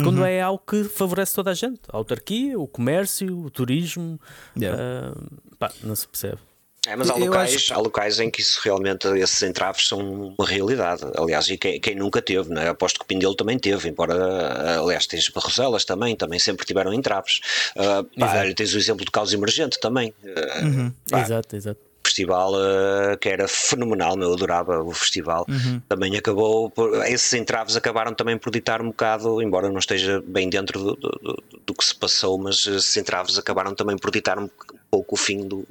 quando 0.02 0.19
uhum. 0.19 0.26
é 0.26 0.40
algo 0.40 0.62
que 0.66 0.85
favorece 0.85 1.35
toda 1.35 1.50
a 1.50 1.54
gente, 1.54 1.80
a 1.88 1.97
autarquia, 1.97 2.59
o 2.59 2.66
comércio, 2.66 3.47
o 3.47 3.50
turismo, 3.50 4.21
yeah. 4.57 5.12
uh, 5.12 5.57
pá, 5.59 5.73
não 5.83 5.95
se 5.97 6.07
percebe. 6.07 6.38
É, 6.87 6.97
mas 6.97 7.11
há 7.11 7.14
locais, 7.14 7.54
acho... 7.54 7.75
há 7.75 7.76
locais 7.76 8.21
em 8.21 8.30
que 8.30 8.40
isso 8.40 8.59
realmente, 8.64 9.07
esses 9.19 9.42
entraves 9.42 9.87
são 9.87 9.99
uma 10.38 10.47
realidade. 10.47 11.02
Aliás, 11.14 11.47
e 11.50 11.59
quem, 11.59 11.78
quem 11.78 11.95
nunca 11.95 12.23
teve, 12.23 12.49
né? 12.49 12.71
aposto 12.71 12.99
que 12.99 13.04
o 13.04 13.07
Pindelo 13.07 13.35
também 13.35 13.59
teve, 13.59 13.90
embora, 13.90 14.80
aliás, 14.80 15.07
tens 15.07 15.28
Barroselas 15.28 15.85
também, 15.85 16.16
também 16.16 16.38
sempre 16.38 16.64
tiveram 16.64 16.95
entraves. 16.95 17.40
Uh, 17.76 18.02
pá, 18.19 18.45
tens 18.57 18.73
o 18.73 18.78
exemplo 18.78 19.04
do 19.04 19.12
caos 19.12 19.35
emergente 19.35 19.78
também. 19.78 20.14
Uh, 20.25 20.64
uhum. 20.64 20.92
exato, 21.12 21.54
exato 21.54 21.89
festival 22.10 22.52
uh, 22.52 23.16
que 23.18 23.28
era 23.28 23.46
fenomenal, 23.48 24.18
eu 24.18 24.32
adorava 24.32 24.82
o 24.82 24.92
festival. 24.92 25.46
Uhum. 25.48 25.80
Também 25.88 26.16
acabou, 26.16 26.70
por, 26.70 27.06
esses 27.06 27.32
entraves 27.32 27.76
acabaram 27.76 28.12
também 28.14 28.36
por 28.36 28.50
ditar 28.50 28.82
um 28.82 28.88
bocado, 28.88 29.40
embora 29.40 29.70
não 29.70 29.78
esteja 29.78 30.22
bem 30.26 30.50
dentro 30.50 30.78
do, 30.78 30.96
do, 30.96 31.42
do, 31.66 31.74
que 31.74 31.84
se 31.84 31.94
passou, 31.94 32.36
mas 32.38 32.66
esses 32.66 32.96
entraves 32.96 33.38
acabaram 33.38 33.74
também 33.74 33.96
por 33.96 34.10
ditar 34.10 34.38
um 34.38 34.48
pouco 34.90 35.14
o 35.14 35.18
fim 35.18 35.46
do, 35.46 35.66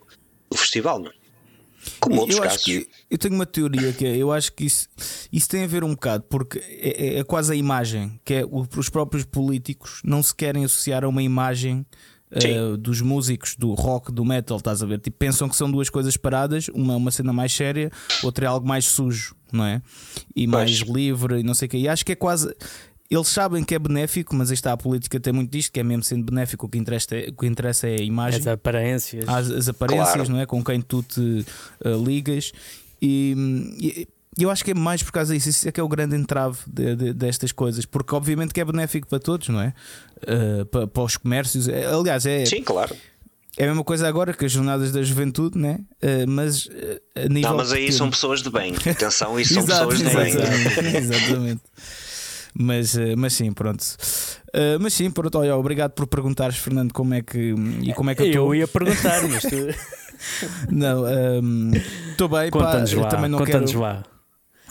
do 0.50 0.58
festival, 0.58 1.00
não 1.00 1.12
é? 1.12 1.20
Como 2.00 2.20
outros 2.20 2.38
eu 2.38 2.44
casos. 2.44 2.64
Que, 2.64 2.88
eu 3.10 3.18
tenho 3.18 3.36
uma 3.36 3.46
teoria 3.46 3.94
que 3.94 4.06
é, 4.06 4.18
eu 4.18 4.32
acho 4.32 4.52
que 4.54 4.66
isso, 4.66 4.88
isso 5.32 5.48
tem 5.48 5.64
a 5.64 5.68
ver 5.68 5.84
um 5.84 5.92
bocado, 5.92 6.24
porque 6.30 6.60
é, 6.60 7.16
é, 7.16 7.20
é 7.20 7.24
quase 7.24 7.54
a 7.54 7.56
imagem, 7.56 8.20
que 8.26 8.34
é 8.34 8.44
os 8.46 8.90
próprios 8.90 9.26
políticos 9.26 10.02
não 10.04 10.22
se 10.22 10.36
querem 10.36 10.66
associar 10.66 11.04
a 11.04 11.08
uma 11.08 11.24
imagem 11.24 11.86
uh, 12.32 12.78
dos 12.78 13.02
músicos 13.02 13.56
do 13.56 13.74
rock, 13.74 14.12
do 14.12 14.24
metal, 14.24 14.58
estás 14.58 14.84
a 14.84 14.86
ver? 14.86 15.00
Tipo, 15.00 15.18
pensam 15.18 15.50
que 15.50 15.56
são 15.56 15.70
duas 15.70 15.90
coisas 15.90 16.16
paradas, 16.18 16.68
uma 16.70 16.94
é 16.94 16.98
uma 16.98 17.12
cena 17.12 17.34
mais 17.34 17.52
séria, 17.54 17.92
outra 18.24 18.46
é 18.46 18.48
algo 18.48 18.68
mais 18.68 18.86
sujo, 18.86 19.36
não 19.52 19.66
é? 19.66 19.82
E 20.36 20.48
mais 20.48 20.84
pois. 20.84 20.96
livre 20.96 21.40
e 21.40 21.44
não 21.44 21.54
sei 21.54 21.68
o 21.68 21.70
que. 21.70 21.78
E 21.78 21.88
acho 21.88 22.06
que 22.06 22.12
é 22.12 22.16
quase. 22.16 22.54
Eles 23.10 23.28
sabem 23.28 23.64
que 23.64 23.74
é 23.74 23.80
benéfico, 23.80 24.36
mas 24.36 24.52
está 24.52 24.72
a 24.72 24.78
política 24.78 25.20
tem 25.20 25.34
muito 25.34 25.52
disto, 25.52 25.72
que 25.72 25.80
é 25.80 25.84
mesmo 25.84 26.04
sendo 26.04 26.24
benéfico, 26.24 26.68
o 26.68 26.70
que 26.70 26.78
interessa 26.78 27.16
é, 27.16 27.30
o 27.30 27.34
que 27.34 27.48
interessa 27.48 27.88
é 27.88 27.96
a 27.96 28.04
imagem. 28.04 28.40
As 28.40 28.48
aparências. 28.48 29.28
As, 29.28 29.50
as 29.50 29.68
aparências, 29.68 30.14
claro. 30.14 30.32
não 30.32 30.40
é? 30.40 30.46
Com 30.46 30.64
quem 30.64 30.80
tu 30.80 31.02
te 31.02 31.46
uh, 31.84 32.06
ligas. 32.06 32.52
E, 33.02 33.36
e, 33.80 34.08
eu 34.38 34.50
acho 34.50 34.64
que 34.64 34.72
é 34.72 34.74
mais 34.74 35.02
por 35.02 35.12
causa 35.12 35.34
disso. 35.34 35.50
Isso 35.50 35.68
é 35.68 35.72
que 35.72 35.80
é 35.80 35.84
o 35.84 35.88
grande 35.88 36.16
entrave 36.16 36.60
de, 36.68 36.96
de, 36.96 37.14
destas 37.14 37.52
coisas, 37.52 37.86
porque 37.86 38.14
obviamente 38.14 38.54
que 38.54 38.62
é 38.62 38.66
benéfico 38.66 39.08
para 39.08 39.20
todos, 39.20 39.50
não 39.50 39.62
é? 39.62 39.74
Uh, 40.24 40.66
para, 40.66 40.88
para, 40.88 41.04
os 41.04 41.18
comércios. 41.18 41.68
É, 41.68 41.86
aliás, 41.86 42.26
é. 42.26 42.46
Sim, 42.46 42.64
claro. 42.64 42.96
É 43.58 43.64
a 43.64 43.68
mesma 43.68 43.84
coisa 43.84 44.08
agora 44.08 44.34
que 44.34 44.46
as 44.46 44.52
jornadas 44.52 44.92
da 44.92 45.02
juventude, 45.02 45.58
né? 45.58 45.80
Uh, 46.02 46.30
mas 46.30 46.68
uh, 46.68 46.70
a 47.16 47.28
nível. 47.28 47.50
Não, 47.50 47.58
mas 47.58 47.72
aí 47.72 47.92
são 47.92 48.10
pessoas 48.10 48.42
de 48.42 48.50
bem. 48.50 48.74
Atenção, 48.76 49.40
isso 49.40 49.56
são 49.56 49.66
pessoas 49.66 49.98
de 49.98 50.06
bem. 50.06 50.34
Exatamente. 50.96 51.62
Mas, 52.52 52.96
mas 53.16 53.34
sim, 53.34 53.54
pronto. 53.54 53.84
Uh, 54.48 54.82
mas 54.82 54.96
sim, 54.96 55.12
pronto, 55.12 55.38
olha, 55.38 55.56
obrigado 55.56 55.92
por 55.92 56.08
perguntares, 56.08 56.58
Fernando, 56.58 56.92
como 56.92 57.14
é 57.14 57.22
que 57.22 57.54
e 57.84 57.94
como 57.94 58.10
é 58.10 58.16
que 58.16 58.24
eu, 58.24 58.34
eu 58.34 58.56
ia 58.56 58.68
perguntar, 58.68 59.22
mas 59.30 59.44
tu... 59.44 59.56
Não, 60.70 61.06
estou 62.12 62.28
um, 62.28 62.32
bem, 62.32 62.50
pá, 62.50 62.58
lá, 62.74 63.08
também 63.08 63.30
não 63.30 63.46
quero. 63.46 63.80
Lá. 63.80 64.04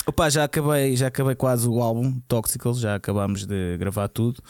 Opa, 0.09 0.31
já 0.31 0.45
acabei, 0.45 0.97
já 0.97 1.09
acabei 1.09 1.35
quase 1.35 1.69
o 1.69 1.83
álbum 1.83 2.19
Toxical, 2.27 2.73
já 2.73 2.95
acabámos 2.95 3.45
de 3.45 3.77
gravar 3.77 4.09
tudo. 4.09 4.43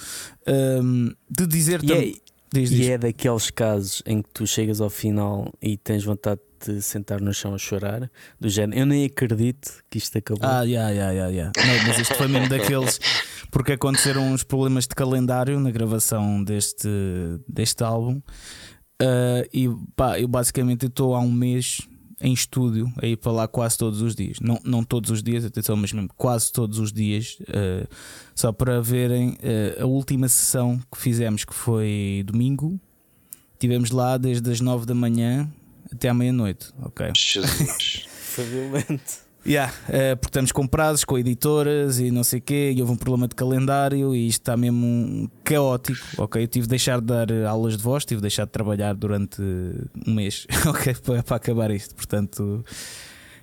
Um, 0.46 1.10
de 1.28 1.48
dizer 1.48 1.80
também. 1.80 2.10
É, 2.14 2.30
diz, 2.52 2.70
diz. 2.70 2.86
E 2.86 2.90
é 2.92 2.96
daqueles 2.96 3.50
casos 3.50 4.00
em 4.06 4.22
que 4.22 4.30
tu 4.30 4.46
chegas 4.46 4.80
ao 4.80 4.88
final 4.88 5.52
e 5.60 5.76
tens 5.76 6.04
vontade 6.04 6.40
de 6.64 6.80
sentar 6.80 7.20
no 7.20 7.34
chão 7.34 7.56
a 7.56 7.58
chorar, 7.58 8.08
do 8.38 8.48
género, 8.48 8.78
eu 8.78 8.86
nem 8.86 9.04
acredito 9.04 9.82
que 9.90 9.98
isto 9.98 10.16
acabou. 10.16 10.48
Ah, 10.48 10.62
yeah, 10.62 10.90
yeah, 10.90 11.10
yeah, 11.10 11.28
yeah. 11.32 11.52
Não, 11.56 11.88
mas 11.88 11.98
isto 11.98 12.14
foi 12.14 12.28
mesmo 12.28 12.48
daqueles 12.48 13.00
porque 13.50 13.72
aconteceram 13.72 14.30
uns 14.30 14.44
problemas 14.44 14.84
de 14.86 14.94
calendário 14.94 15.58
na 15.58 15.72
gravação 15.72 16.44
deste, 16.44 16.88
deste 17.48 17.82
álbum. 17.82 18.22
Uh, 19.02 19.42
e 19.52 19.68
pá, 19.96 20.20
eu 20.20 20.28
basicamente 20.28 20.86
estou 20.86 21.16
há 21.16 21.20
um 21.20 21.32
mês 21.32 21.87
em 22.20 22.32
estúdio 22.32 22.92
a 23.00 23.06
ir 23.06 23.16
para 23.16 23.32
lá 23.32 23.48
quase 23.48 23.78
todos 23.78 24.02
os 24.02 24.14
dias. 24.14 24.38
Não, 24.40 24.60
não 24.64 24.82
todos 24.84 25.10
os 25.10 25.22
dias, 25.22 25.44
atenção, 25.44 25.76
mas 25.76 25.92
mesmo 25.92 26.10
quase 26.16 26.52
todos 26.52 26.78
os 26.78 26.92
dias, 26.92 27.38
uh, 27.42 27.88
só 28.34 28.52
para 28.52 28.80
verem 28.80 29.30
uh, 29.30 29.82
a 29.82 29.86
última 29.86 30.28
sessão 30.28 30.80
que 30.90 30.98
fizemos, 31.00 31.44
que 31.44 31.54
foi 31.54 32.22
domingo. 32.26 32.78
Tivemos 33.58 33.90
lá 33.90 34.16
desde 34.16 34.50
as 34.50 34.60
9 34.60 34.86
da 34.86 34.94
manhã 34.94 35.50
até 35.92 36.08
à 36.08 36.14
meia-noite. 36.14 36.68
Ok. 36.82 37.10
Jesus. 37.14 38.06
foi 38.34 38.44
violento. 38.44 39.27
Yeah, 39.48 39.72
uh, 39.72 40.16
porque 40.18 40.28
estamos 40.28 40.52
com 40.52 40.66
prazos, 40.66 41.04
com 41.04 41.18
editoras 41.18 41.98
e 41.98 42.10
não 42.10 42.22
sei 42.22 42.38
o 42.38 42.42
quê, 42.42 42.74
e 42.76 42.80
houve 42.82 42.92
um 42.92 42.96
problema 42.96 43.26
de 43.26 43.34
calendário 43.34 44.14
e 44.14 44.28
isto 44.28 44.42
está 44.42 44.58
mesmo 44.58 45.30
caótico. 45.42 45.98
Ok, 46.18 46.42
eu 46.42 46.46
tive 46.46 46.66
de 46.66 46.70
deixar 46.70 47.00
de 47.00 47.06
dar 47.06 47.32
aulas 47.46 47.78
de 47.78 47.82
voz, 47.82 48.04
tive 48.04 48.18
de 48.18 48.22
deixar 48.22 48.44
de 48.44 48.50
trabalhar 48.50 48.94
durante 48.94 49.40
um 49.40 50.14
mês, 50.14 50.46
ok, 50.68 50.94
para, 50.96 51.22
para 51.22 51.36
acabar 51.36 51.70
isto. 51.70 51.94
Portanto, 51.94 52.62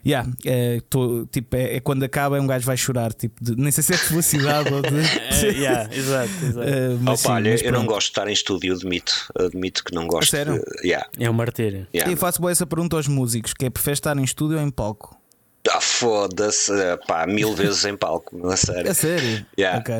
yeah, 0.05 0.29
é, 0.45 0.79
tô, 0.87 1.25
tipo, 1.25 1.55
é, 1.55 1.77
é, 1.77 1.79
quando 1.79 2.03
acaba, 2.03 2.39
um 2.39 2.45
gajo 2.45 2.67
vai 2.67 2.77
chorar, 2.77 3.11
tipo, 3.11 3.43
de, 3.43 3.55
nem 3.55 3.71
sei 3.71 3.83
se 3.83 3.93
é 3.93 3.95
de 3.95 4.03
felicidade 4.03 4.71
ou 4.71 4.83
de. 4.83 4.99
é, 4.99 5.49
yeah, 5.57 5.91
exato, 5.91 6.31
exato. 6.45 6.69
Uh, 6.69 6.99
mas, 7.01 7.25
Opa, 7.25 7.29
sim, 7.29 7.31
olha, 7.31 7.65
eu 7.65 7.71
não 7.71 7.85
gosto 7.87 8.07
de 8.07 8.11
estar 8.11 8.27
em 8.27 8.33
estúdio, 8.33 8.75
admito, 8.75 9.27
admito 9.35 9.83
que 9.83 9.91
não 9.91 10.05
gosto. 10.05 10.29
sério? 10.29 10.63
De, 10.81 10.87
yeah. 10.87 11.09
É 11.17 11.27
um 11.27 11.33
martírio. 11.33 11.87
Yeah. 11.91 12.13
Eu 12.13 12.17
faço 12.17 12.39
boa 12.39 12.51
essa 12.51 12.67
pergunta 12.67 12.95
aos 12.95 13.07
músicos: 13.07 13.55
que 13.55 13.65
é 13.65 13.71
prefere 13.71 13.95
estar 13.95 14.15
em 14.15 14.23
estúdio 14.23 14.59
ou 14.59 14.63
em 14.63 14.69
palco? 14.69 15.24
Ah, 15.71 15.81
foda-se, 15.81 16.71
pá, 17.07 17.25
mil 17.25 17.53
vezes 17.55 17.85
em 17.85 17.97
palco, 17.97 18.47
a 18.47 18.55
sério. 18.55 18.89
É 18.89 18.93
sério? 18.93 19.45
Yeah. 19.57 19.79
Okay. 19.79 19.95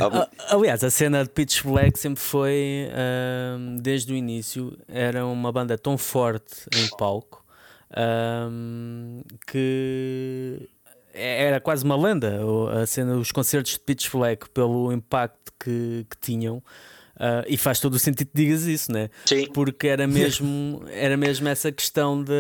Aliás, 0.49 0.83
a 0.83 0.89
cena 0.89 1.23
de 1.23 1.29
Pitch 1.29 1.63
Black 1.63 1.97
sempre 1.97 2.21
foi, 2.21 2.87
um, 3.57 3.77
desde 3.77 4.13
o 4.13 4.15
início, 4.15 4.77
era 4.87 5.25
uma 5.25 5.51
banda 5.51 5.77
tão 5.77 5.97
forte 5.97 6.67
em 6.75 6.87
palco 6.97 7.45
um, 7.95 9.21
que 9.47 10.69
era 11.13 11.59
quase 11.61 11.83
uma 11.85 11.95
lenda 11.95 12.39
a 12.81 12.85
cena, 12.85 13.15
os 13.15 13.31
concertos 13.31 13.73
de 13.73 13.79
Pitch 13.79 14.11
Black, 14.11 14.49
pelo 14.49 14.91
impacto 14.91 15.53
que, 15.59 16.05
que 16.09 16.17
tinham. 16.19 16.61
Uh, 17.15 17.47
e 17.47 17.55
faz 17.55 17.79
todo 17.79 17.93
o 17.93 17.99
sentido 17.99 18.27
que 18.27 18.43
digas 18.43 18.63
isso, 18.63 18.91
né? 18.91 19.09
Sim. 19.25 19.47
Porque 19.53 19.87
era 19.87 20.05
mesmo, 20.05 20.83
era 20.89 21.15
mesmo 21.15 21.47
essa 21.47 21.71
questão 21.71 22.21
de. 22.21 22.33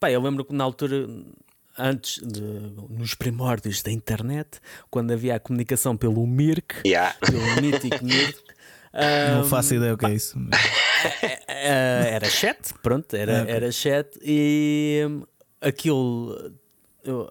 Pá, 0.00 0.10
eu 0.10 0.20
lembro 0.20 0.44
que 0.44 0.52
na 0.52 0.64
altura 0.64 1.06
antes, 1.78 2.20
de, 2.22 2.42
nos 2.90 3.14
primórdios 3.14 3.82
da 3.82 3.90
internet, 3.90 4.60
quando 4.90 5.12
havia 5.12 5.36
a 5.36 5.40
comunicação 5.40 5.96
pelo 5.96 6.26
Mirk, 6.26 6.76
yeah. 6.86 7.14
pelo 7.20 7.62
mítico 7.62 8.04
Mirk. 8.04 8.38
Não 9.36 9.44
faço 9.44 9.74
ideia 9.74 9.94
o 9.94 9.98
que 9.98 10.06
é 10.06 10.14
isso. 10.14 10.38
É, 11.24 11.38
é, 11.46 12.10
era 12.14 12.28
chat, 12.28 12.74
pronto, 12.82 13.14
era, 13.14 13.42
okay. 13.42 13.54
era 13.54 13.70
chat 13.70 14.18
e 14.22 15.06
hum, 15.08 15.22
aquilo, 15.60 16.52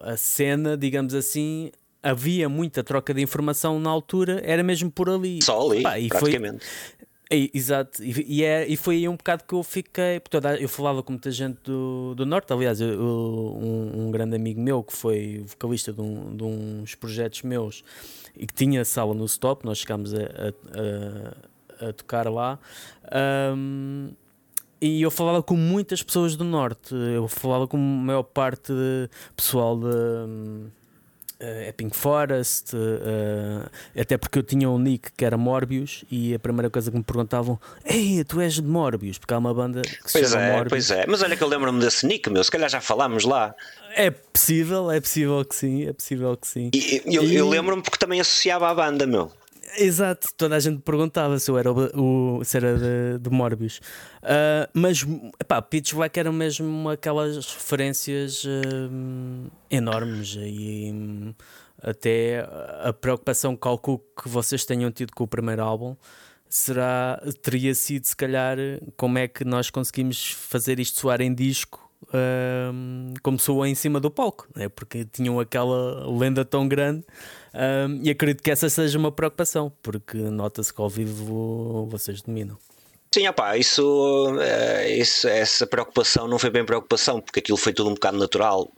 a 0.02 0.16
cena, 0.16 0.76
digamos 0.76 1.14
assim, 1.14 1.70
havia 2.02 2.48
muita 2.48 2.82
troca 2.82 3.12
de 3.12 3.20
informação 3.20 3.78
na 3.78 3.90
altura, 3.90 4.40
era 4.44 4.62
mesmo 4.62 4.90
por 4.90 5.10
ali. 5.10 5.42
Só 5.42 5.70
ali, 5.70 5.82
Pá, 5.82 5.94
praticamente. 6.08 6.64
Foi, 6.64 6.97
exato, 7.30 8.02
e, 8.02 8.24
e, 8.26 8.44
é, 8.44 8.66
e 8.66 8.76
foi 8.76 8.96
aí 8.96 9.08
um 9.08 9.16
bocado 9.16 9.44
que 9.44 9.52
eu 9.54 9.62
fiquei. 9.62 10.18
Portanto, 10.20 10.60
eu 10.60 10.68
falava 10.68 11.02
com 11.02 11.12
muita 11.12 11.30
gente 11.30 11.58
do, 11.62 12.14
do 12.14 12.24
Norte, 12.24 12.52
aliás, 12.52 12.80
eu, 12.80 12.98
um, 12.98 14.06
um, 14.06 14.10
grande 14.10 14.34
amigo 14.34 14.60
meu 14.60 14.82
que 14.82 14.94
foi 14.94 15.44
vocalista 15.46 15.92
de, 15.92 16.00
um, 16.00 16.34
de, 16.34 16.42
uns 16.42 16.94
projetos 16.94 17.42
meus 17.42 17.84
e 18.34 18.46
que 18.46 18.54
tinha 18.54 18.84
sala 18.84 19.12
no 19.12 19.26
stop, 19.26 19.64
nós 19.64 19.78
chegámos 19.78 20.14
a, 20.14 20.18
a, 20.18 21.84
a, 21.84 21.88
a 21.88 21.92
tocar 21.92 22.28
lá. 22.30 22.58
Um, 23.54 24.10
e 24.80 25.02
eu 25.02 25.10
falava 25.10 25.42
com 25.42 25.56
muitas 25.56 26.02
pessoas 26.02 26.36
do 26.36 26.44
Norte, 26.44 26.94
eu 26.94 27.28
falava 27.28 27.66
com 27.66 27.76
a 27.76 27.80
maior 27.80 28.22
parte 28.22 28.72
pessoal 29.36 29.76
de 29.76 30.70
Uh, 31.40 31.68
é 31.68 31.72
Pink 31.72 31.96
Forest, 31.96 32.74
uh, 32.74 33.70
até 33.96 34.18
porque 34.18 34.40
eu 34.40 34.42
tinha 34.42 34.68
um 34.68 34.76
nick 34.76 35.12
que 35.16 35.24
era 35.24 35.36
Morbius 35.36 36.04
e 36.10 36.34
a 36.34 36.38
primeira 36.38 36.68
coisa 36.68 36.90
que 36.90 36.96
me 36.96 37.04
perguntavam 37.04 37.60
Ei, 37.84 38.24
tu 38.24 38.40
és 38.40 38.54
de 38.54 38.62
Morbius, 38.62 39.18
porque 39.18 39.34
há 39.34 39.38
uma 39.38 39.54
banda 39.54 39.82
que 39.82 40.10
se 40.10 40.18
pois 40.18 40.30
chama 40.30 40.42
é, 40.42 40.52
Morbius. 40.56 40.70
Pois 40.70 40.90
é, 40.90 41.06
mas 41.06 41.22
olha 41.22 41.36
que 41.36 41.44
eu 41.44 41.46
lembro-me 41.46 41.78
desse 41.78 42.04
nick, 42.04 42.28
meu, 42.28 42.42
se 42.42 42.50
calhar 42.50 42.68
já 42.68 42.80
falámos 42.80 43.24
lá. 43.24 43.54
É 43.94 44.10
possível, 44.10 44.90
é 44.90 45.00
possível 45.00 45.44
que 45.44 45.54
sim, 45.54 45.86
é 45.86 45.92
possível 45.92 46.36
que 46.36 46.48
sim. 46.48 46.70
E, 46.74 47.02
eu, 47.06 47.22
e... 47.22 47.36
eu 47.36 47.48
lembro-me 47.48 47.82
porque 47.82 47.98
também 47.98 48.20
associava 48.20 48.68
à 48.68 48.74
banda, 48.74 49.06
meu. 49.06 49.30
Exato, 49.76 50.28
toda 50.36 50.56
a 50.56 50.60
gente 50.60 50.80
perguntava 50.80 51.38
se 51.38 51.50
eu 51.50 51.58
era, 51.58 51.70
o, 51.72 52.40
se 52.44 52.56
era 52.56 52.76
de, 52.76 53.18
de 53.20 53.30
Morbius. 53.30 53.80
Uh, 54.22 54.68
mas, 54.72 55.04
pá, 55.46 55.60
Pitch 55.60 55.94
Black 55.94 56.18
eram 56.18 56.32
mesmo 56.32 56.88
aquelas 56.88 57.36
referências 57.36 58.44
uh, 58.44 59.50
enormes 59.70 60.36
e 60.38 61.34
até 61.82 62.48
a 62.82 62.92
preocupação, 62.92 63.56
calculo 63.56 64.02
que 64.20 64.28
vocês 64.28 64.64
tenham 64.64 64.90
tido 64.90 65.12
com 65.14 65.24
o 65.24 65.28
primeiro 65.28 65.62
álbum 65.62 65.96
será, 66.48 67.22
teria 67.42 67.74
sido 67.74 68.06
se 68.06 68.16
calhar 68.16 68.56
como 68.96 69.18
é 69.18 69.28
que 69.28 69.44
nós 69.44 69.70
conseguimos 69.70 70.30
fazer 70.30 70.80
isto 70.80 70.98
soar 70.98 71.20
em 71.20 71.34
disco 71.34 71.88
um, 72.14 73.12
como 73.22 73.38
soa 73.38 73.68
em 73.68 73.74
cima 73.74 74.00
do 74.00 74.10
palco, 74.10 74.48
né? 74.54 74.68
porque 74.68 75.04
tinham 75.04 75.38
aquela 75.40 76.08
lenda 76.08 76.44
tão 76.44 76.66
grande 76.66 77.04
um, 77.54 78.00
e 78.02 78.10
acredito 78.10 78.42
que 78.42 78.50
essa 78.50 78.68
seja 78.68 78.98
uma 78.98 79.12
preocupação, 79.12 79.72
porque 79.82 80.16
nota-se 80.16 80.72
que 80.72 80.80
ao 80.80 80.88
vivo 80.88 81.86
vocês 81.90 82.22
dominam. 82.22 82.58
Sim, 83.12 83.26
opá, 83.26 83.56
isso, 83.56 84.36
eh, 84.40 84.98
isso, 84.98 85.26
essa 85.28 85.66
preocupação 85.66 86.28
não 86.28 86.38
foi 86.38 86.50
bem 86.50 86.64
preocupação, 86.64 87.20
porque 87.20 87.40
aquilo 87.40 87.56
foi 87.56 87.72
tudo 87.72 87.88
um 87.88 87.94
bocado 87.94 88.18
natural. 88.18 88.70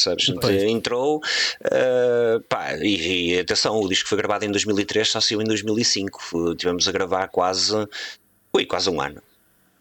Sabes? 0.00 0.30
Entrou, 0.68 1.18
uh, 1.18 2.40
pá, 2.48 2.74
e, 2.78 3.34
e, 3.34 3.38
atenção, 3.38 3.78
o 3.78 3.88
disco 3.88 4.08
foi 4.08 4.18
gravado 4.18 4.44
em 4.44 4.50
2003, 4.50 5.08
só 5.08 5.20
saiu 5.20 5.42
em 5.42 5.44
2005. 5.44 6.56
Tivemos 6.56 6.88
a 6.88 6.92
gravar 6.92 7.28
quase, 7.28 7.74
ui, 8.54 8.64
quase 8.64 8.88
um 8.88 9.00
ano. 9.00 9.22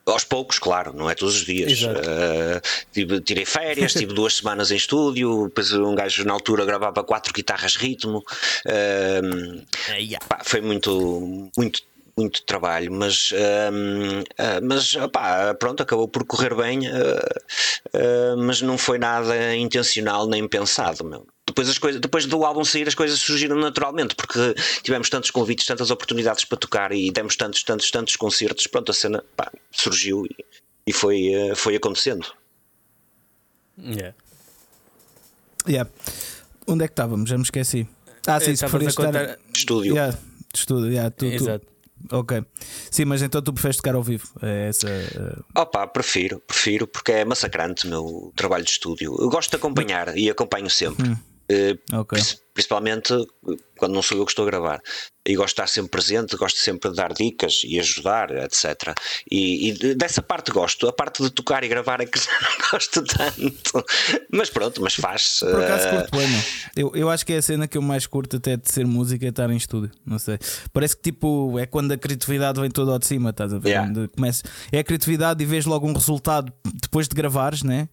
Aos 0.06 0.24
poucos, 0.24 0.58
claro, 0.58 0.94
não 0.94 1.10
é 1.10 1.14
todos 1.14 1.36
os 1.36 1.46
dias. 1.46 1.84
Uh, 1.84 2.62
tive, 2.92 3.22
tirei 3.22 3.46
férias, 3.46 3.94
tive 3.94 4.14
duas 4.14 4.36
semanas 4.38 4.72
em 4.72 4.76
estúdio, 4.76 5.46
depois 5.48 5.72
um 5.74 5.94
gajo 5.94 6.26
na 6.26 6.34
altura 6.34 6.66
gravava 6.66 7.04
quatro 7.04 7.32
guitarras 7.32 7.76
ritmo. 7.76 8.24
Uh, 8.66 9.62
pá, 10.28 10.42
foi 10.44 10.60
muito, 10.60 11.50
muito 11.56 11.84
muito 12.22 12.44
trabalho, 12.44 12.92
mas, 12.92 13.32
uh, 13.32 14.64
mas 14.64 14.96
opá, 14.96 15.54
pronto, 15.54 15.84
acabou 15.84 16.08
por 16.08 16.24
correr 16.26 16.56
bem, 16.56 16.88
uh, 16.88 16.92
uh, 17.94 18.38
mas 18.38 18.62
não 18.62 18.78
foi 18.78 18.98
nada 18.98 19.56
intencional 19.56 20.28
nem 20.28 20.48
pensado. 20.48 21.04
Meu. 21.04 21.28
depois, 21.46 21.70
as 21.70 21.78
coisas, 21.78 22.02
depois 22.02 22.26
do 22.26 22.44
álbum 22.46 22.64
sair, 22.64 22.88
as 22.88 22.96
coisas 22.96 23.20
surgiram 23.20 23.56
naturalmente, 23.58 24.16
porque 24.16 24.56
tivemos 24.84 25.10
tantos 25.10 25.32
convites, 25.32 25.66
tantas 25.66 25.92
oportunidades 25.92 26.46
para 26.46 26.58
tocar 26.58 26.92
e 26.92 27.12
demos 27.12 27.36
tantos, 27.36 27.64
tantos, 27.64 27.90
tantos 27.92 28.16
concertos. 28.16 28.68
Pronto, 28.68 28.92
a 28.92 28.94
cena 28.94 29.24
pá, 29.36 29.52
surgiu 29.72 30.26
e, 30.26 30.46
e 30.88 30.94
foi, 30.94 31.32
uh, 31.36 31.56
foi 31.56 31.76
acontecendo. 31.76 32.28
Yeah. 33.78 34.16
Yeah. 35.68 35.90
Onde 36.68 36.86
é 36.86 36.88
que 36.88 36.94
estávamos? 36.94 37.30
Já 37.30 37.38
me 37.38 37.44
esqueci. 37.44 37.88
Ah, 38.28 38.40
sim, 38.40 38.56
se 38.56 38.62
preferias 38.62 38.94
estar. 38.94 39.38
Estúdio. 39.56 39.94
Yeah, 39.94 40.18
estúdio, 40.54 40.92
yeah, 40.92 41.10
tu, 41.10 41.26
Exato. 41.26 41.66
Tu... 41.66 41.72
Ok. 42.12 42.44
Sim, 42.90 43.06
mas 43.06 43.22
então 43.22 43.42
tu 43.42 43.54
preferes 43.54 43.78
tocar 43.78 43.96
ao 43.96 44.04
vivo? 44.04 44.28
É 44.42 44.70
essa. 44.70 44.88
Uh... 44.88 45.62
Opa, 45.62 45.88
prefiro, 45.88 46.42
prefiro, 46.46 46.88
porque 46.88 47.12
é 47.12 47.26
massacrante 47.26 47.86
o 47.86 47.90
meu 47.90 48.34
trabalho 48.36 48.64
de 48.64 48.72
estúdio. 48.72 49.16
Eu 49.20 49.30
gosto 49.30 49.50
de 49.50 49.58
acompanhar 49.58 50.18
e 50.18 50.30
acompanho 50.30 50.70
sempre. 50.70 51.10
Hum. 51.10 51.18
Uh, 51.52 52.00
okay. 52.00 52.22
Principalmente 52.54 53.14
quando 53.82 53.94
não 53.94 54.04
sou 54.04 54.16
eu 54.16 54.26
que 54.26 54.32
estou 54.32 54.44
a 54.44 54.52
gravar. 54.52 54.80
E 55.26 55.36
gosto 55.36 55.48
de 55.48 55.54
estar 55.54 55.68
sempre 55.68 55.90
presente, 55.90 56.36
gosto 56.36 56.60
sempre 56.60 56.92
de 56.92 56.96
dar 56.96 57.14
dicas 57.14 57.62
e 57.66 57.80
ajudar, 57.80 58.30
etc. 58.32 58.94
E, 59.30 59.70
e 59.70 59.96
dessa 59.96 60.22
parte 60.22 60.52
gosto. 60.52 60.88
A 60.88 60.94
parte 60.94 61.24
de 61.24 61.32
tocar 61.32 61.64
e 61.64 61.68
gravar 61.68 62.00
é 62.00 62.06
que 62.06 62.20
não 62.42 62.70
gosto 62.72 63.04
tanto. 63.04 63.86
Mas 64.32 64.52
pronto, 64.52 64.82
mas 64.82 64.94
faz. 64.94 65.40
Por 65.40 65.64
acaso 65.64 65.88
uh... 65.88 65.92
curto 65.92 66.18
bem, 66.18 66.28
eu, 66.76 66.92
eu 66.94 67.10
acho 67.10 67.26
que 67.26 67.34
é 67.34 67.38
a 67.38 67.42
cena 67.42 67.68
que 67.68 67.76
eu 67.76 67.82
mais 67.82 68.06
curto 68.06 68.38
até 68.38 68.56
de 68.56 68.72
ser 68.72 68.86
música 68.86 69.26
é 69.26 69.30
estar 69.30 69.50
em 69.50 69.58
estúdio. 69.58 69.90
Não 70.06 70.20
sei. 70.20 70.38
Parece 70.72 70.96
que 70.96 71.02
tipo 71.02 71.58
é 71.58 71.66
quando 71.66 71.92
a 71.92 71.98
criatividade 71.98 72.62
vem 72.62 72.70
toda 72.70 72.92
ao 72.92 73.00
de 73.00 73.08
cima, 73.08 73.32
estás 73.32 73.52
a 73.52 73.58
ver? 73.58 73.70
Yeah. 73.70 74.08
Começa, 74.16 74.44
é 74.72 74.80
a 74.80 74.84
criatividade 74.84 75.42
e 75.44 75.46
vês 75.46 75.66
logo 75.66 75.88
um 75.88 75.94
resultado 75.94 76.54
depois 76.82 77.08
de 77.08 77.16
gravares, 77.16 77.64
né? 77.64 77.90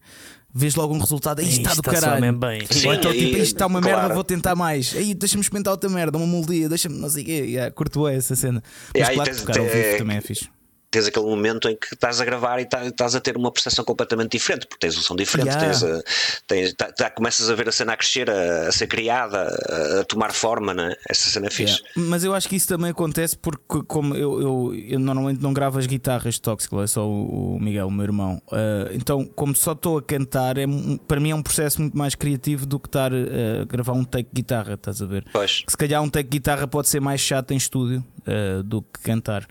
Vês 0.53 0.75
logo 0.75 0.93
um 0.93 0.99
resultado, 0.99 1.39
aí 1.39 1.49
está 1.49 1.73
do 1.73 1.81
caralho. 1.81 2.33
Bem. 2.33 2.65
Sim, 2.69 2.87
Ou 2.87 2.93
então, 2.93 3.11
tipo, 3.11 3.37
isto 3.37 3.55
está 3.55 3.67
uma 3.67 3.81
claro. 3.81 3.97
merda, 3.97 4.13
vou 4.13 4.23
tentar 4.23 4.55
mais. 4.55 4.95
Aí 4.95 5.13
deixa-me 5.13 5.41
experimentar 5.41 5.71
outra 5.71 5.89
merda, 5.89 6.17
uma 6.17 6.27
moldia, 6.27 6.67
deixa-me, 6.67 6.97
não 6.97 7.09
sei 7.09 7.23
o 7.23 7.25
quê. 7.25 7.31
Yeah, 7.31 7.71
curto 7.71 8.07
essa 8.07 8.35
cena. 8.35 8.63
Mas 8.93 9.07
yeah, 9.07 9.15
claro, 9.15 9.39
tocar 9.39 9.59
ao 9.59 9.65
vivo 9.65 9.97
também 9.97 10.17
é 10.17 10.21
fixe 10.21 10.49
tens 10.91 11.07
aquele 11.07 11.25
momento 11.25 11.69
em 11.69 11.75
que 11.75 11.93
estás 11.93 12.19
a 12.19 12.25
gravar 12.25 12.59
e 12.59 12.65
tá, 12.65 12.85
estás 12.85 13.15
a 13.15 13.19
ter 13.19 13.37
uma 13.37 13.51
percepção 13.51 13.85
completamente 13.85 14.31
diferente, 14.31 14.65
porque 14.65 14.87
tens 14.87 14.97
um 14.97 15.01
som 15.01 15.15
diferente, 15.15 15.49
yeah. 15.49 15.65
tens, 15.65 15.83
a, 15.83 16.01
tens 16.47 16.73
tá, 16.73 16.91
tá, 16.91 17.09
começas 17.09 17.49
a 17.49 17.55
ver 17.55 17.69
a 17.69 17.71
cena 17.71 17.93
a 17.93 17.97
crescer, 17.97 18.29
a, 18.29 18.67
a 18.67 18.71
ser 18.71 18.87
criada, 18.87 19.37
a, 19.37 19.99
a, 19.99 20.03
tomar 20.03 20.31
forma, 20.33 20.73
né? 20.73 20.95
essa 21.07 21.29
cena 21.29 21.47
é 21.47 21.51
fixe. 21.51 21.81
Yeah. 21.95 22.09
Mas 22.09 22.23
eu 22.23 22.33
acho 22.33 22.49
que 22.49 22.55
isso 22.55 22.67
também 22.67 22.89
acontece 22.89 23.37
porque, 23.37 23.83
como 23.87 24.15
eu, 24.15 24.41
eu, 24.41 24.73
eu 24.75 24.99
normalmente 24.99 25.41
não 25.41 25.53
gravo 25.53 25.77
as 25.77 25.85
guitarras 25.85 26.35
de 26.35 26.41
Toxic, 26.41 26.73
é 26.75 26.87
só 26.87 27.07
o, 27.07 27.55
o 27.55 27.59
Miguel, 27.59 27.87
o 27.87 27.91
meu 27.91 28.05
irmão. 28.05 28.41
Uh, 28.47 28.93
então, 28.93 29.25
como 29.25 29.55
só 29.55 29.73
estou 29.73 29.99
a 29.99 30.01
cantar, 30.01 30.57
é, 30.57 30.65
para 31.07 31.19
mim 31.19 31.31
é 31.31 31.35
um 31.35 31.43
processo 31.43 31.81
muito 31.81 31.97
mais 31.97 32.15
criativo 32.15 32.65
do 32.65 32.79
que 32.79 32.87
estar 32.87 33.11
a 33.13 33.65
gravar 33.65 33.93
um 33.93 34.03
take 34.03 34.29
de 34.29 34.41
guitarra, 34.41 34.73
estás 34.73 35.01
a 35.01 35.05
ver? 35.05 35.23
Pois. 35.31 35.61
Que 35.65 35.71
se 35.71 35.77
calhar 35.77 36.01
um 36.01 36.09
take 36.09 36.29
de 36.29 36.37
guitarra 36.37 36.67
pode 36.67 36.89
ser 36.89 36.99
mais 36.99 37.21
chato 37.21 37.51
em 37.51 37.57
estúdio 37.57 38.03
uh, 38.21 38.63
do 38.63 38.81
que 38.81 39.01
cantar. 39.01 39.47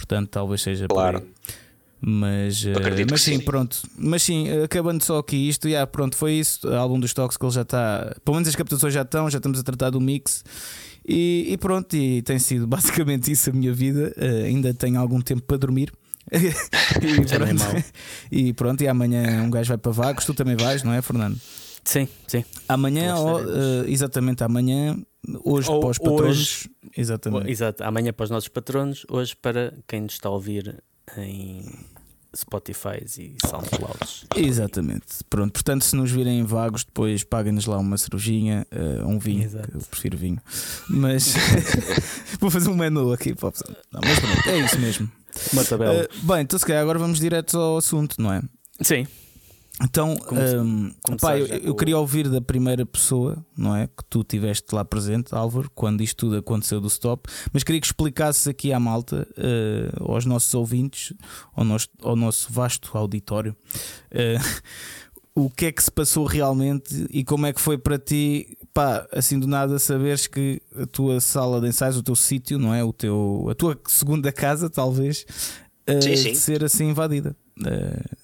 Portanto, 0.00 0.30
talvez 0.30 0.62
seja 0.62 0.88
claro. 0.88 1.22
Mas, 2.00 2.64
uh, 2.64 2.70
mas 3.10 3.20
sim, 3.20 3.36
sim, 3.36 3.44
pronto. 3.44 3.82
Mas 3.98 4.22
sim, 4.22 4.48
acabando 4.62 5.04
só 5.04 5.18
aqui 5.18 5.36
isto, 5.36 5.68
yeah, 5.68 5.86
pronto, 5.86 6.16
foi 6.16 6.32
isso. 6.32 6.66
O 6.66 6.74
álbum 6.74 6.98
dos 6.98 7.12
Tox 7.12 7.36
que 7.36 7.44
ele 7.44 7.52
já 7.52 7.60
está. 7.60 8.16
Pelo 8.24 8.36
menos 8.36 8.48
as 8.48 8.56
captações 8.56 8.94
já 8.94 9.02
estão, 9.02 9.28
já 9.28 9.36
estamos 9.36 9.58
a 9.58 9.62
tratar 9.62 9.90
do 9.90 10.00
mix. 10.00 10.42
E, 11.06 11.46
e 11.50 11.58
pronto, 11.58 11.94
e 11.94 12.22
tem 12.22 12.38
sido 12.38 12.64
basicamente 12.68 13.30
isso 13.30 13.50
a 13.50 13.52
minha 13.52 13.72
vida. 13.74 14.14
Uh, 14.16 14.46
ainda 14.46 14.72
tenho 14.72 14.98
algum 14.98 15.20
tempo 15.20 15.42
para 15.42 15.58
dormir. 15.58 15.92
e, 16.32 17.26
pronto, 17.28 17.84
e 18.30 18.52
pronto, 18.54 18.82
e 18.82 18.88
amanhã 18.88 19.42
um 19.42 19.50
gajo 19.50 19.68
vai 19.68 19.78
para 19.78 19.92
Vagos, 19.92 20.24
tu 20.24 20.32
também 20.32 20.56
vais, 20.56 20.82
não 20.82 20.94
é, 20.94 21.02
Fernando? 21.02 21.38
Sim, 21.84 22.08
sim. 22.26 22.44
Amanhã, 22.68 23.16
ou, 23.16 23.40
uh, 23.40 23.84
exatamente 23.86 24.44
amanhã, 24.44 24.96
hoje 25.44 25.68
Ou, 25.68 25.80
para 25.80 25.90
os 25.90 25.98
patronos. 25.98 26.38
Hoje, 26.38 26.70
exatamente. 26.96 27.50
Exato, 27.50 27.84
amanhã 27.84 28.12
para 28.12 28.24
os 28.24 28.30
nossos 28.30 28.48
patronos, 28.48 29.04
hoje 29.08 29.36
para 29.36 29.74
quem 29.86 30.02
nos 30.02 30.12
está 30.12 30.28
a 30.28 30.32
ouvir 30.32 30.82
em 31.16 31.64
Spotify 32.34 33.02
e 33.18 33.36
SoundClouds. 33.44 34.26
Exatamente. 34.36 35.24
Pronto, 35.28 35.52
portanto, 35.52 35.84
se 35.84 35.96
nos 35.96 36.10
virem 36.10 36.44
vagos, 36.44 36.84
depois 36.84 37.24
paguem-nos 37.24 37.66
lá 37.66 37.78
uma 37.78 37.98
cervejinha, 37.98 38.66
uh, 38.72 39.06
um 39.06 39.18
vinho. 39.18 39.44
Exato. 39.44 39.70
eu 39.74 39.80
prefiro 39.80 40.16
vinho. 40.16 40.40
Mas 40.88 41.34
vou 42.38 42.50
fazer 42.50 42.70
um 42.70 42.76
menu 42.76 43.12
aqui. 43.12 43.34
Não, 43.92 44.00
mas 44.04 44.20
pronto, 44.20 44.48
é 44.48 44.58
isso 44.58 44.78
mesmo. 44.78 45.10
Uma 45.52 45.64
tabela. 45.64 46.04
Uh, 46.04 46.26
bem, 46.26 46.40
então 46.42 46.58
se 46.58 46.66
calhar 46.66 46.82
agora 46.82 46.98
vamos 46.98 47.18
direto 47.18 47.58
ao 47.58 47.76
assunto, 47.76 48.20
não 48.20 48.32
é? 48.32 48.42
Sim. 48.80 49.06
Então, 49.82 50.14
um, 50.62 50.92
pá, 51.18 51.38
eu, 51.38 51.46
eu, 51.46 51.74
queria 51.74 51.96
ouvir 51.96 52.28
da 52.28 52.40
primeira 52.40 52.84
pessoa, 52.84 53.44
não 53.56 53.74
é? 53.74 53.86
Que 53.86 54.04
tu 54.10 54.22
tiveste 54.22 54.74
lá 54.74 54.84
presente, 54.84 55.34
Álvaro, 55.34 55.70
quando 55.74 56.02
isto 56.02 56.26
tudo 56.26 56.36
aconteceu 56.36 56.80
do 56.80 56.88
stop, 56.88 57.30
mas 57.52 57.64
queria 57.64 57.80
que 57.80 57.86
explicasses 57.86 58.46
aqui 58.46 58.74
à 58.74 58.78
malta, 58.78 59.26
uh, 59.38 60.12
aos 60.12 60.26
nossos 60.26 60.52
ouvintes, 60.52 61.14
ao 61.54 61.64
nosso, 61.64 61.88
ao 62.02 62.14
nosso 62.14 62.52
vasto 62.52 62.90
auditório, 62.96 63.56
uh, 64.12 64.60
o 65.34 65.48
que 65.48 65.66
é 65.66 65.72
que 65.72 65.82
se 65.82 65.90
passou 65.90 66.26
realmente 66.26 67.06
e 67.10 67.24
como 67.24 67.46
é 67.46 67.52
que 67.52 67.60
foi 67.60 67.78
para 67.78 67.98
ti, 67.98 68.58
pá, 68.74 69.06
assim 69.12 69.38
do 69.38 69.46
nada, 69.46 69.78
saberes 69.78 70.26
que 70.26 70.60
a 70.76 70.84
tua 70.84 71.20
sala 71.20 71.58
de 71.58 71.68
ensaios, 71.68 71.96
o 71.96 72.02
teu 72.02 72.16
sítio, 72.16 72.58
não 72.58 72.74
é? 72.74 72.84
O 72.84 72.92
teu, 72.92 73.46
a 73.50 73.54
tua 73.54 73.80
segunda 73.86 74.30
casa, 74.30 74.68
talvez, 74.68 75.24
uh, 75.88 76.02
sim, 76.02 76.16
sim. 76.16 76.34
ser 76.34 76.62
assim 76.62 76.90
invadida. 76.90 77.34
Uh, 77.58 78.19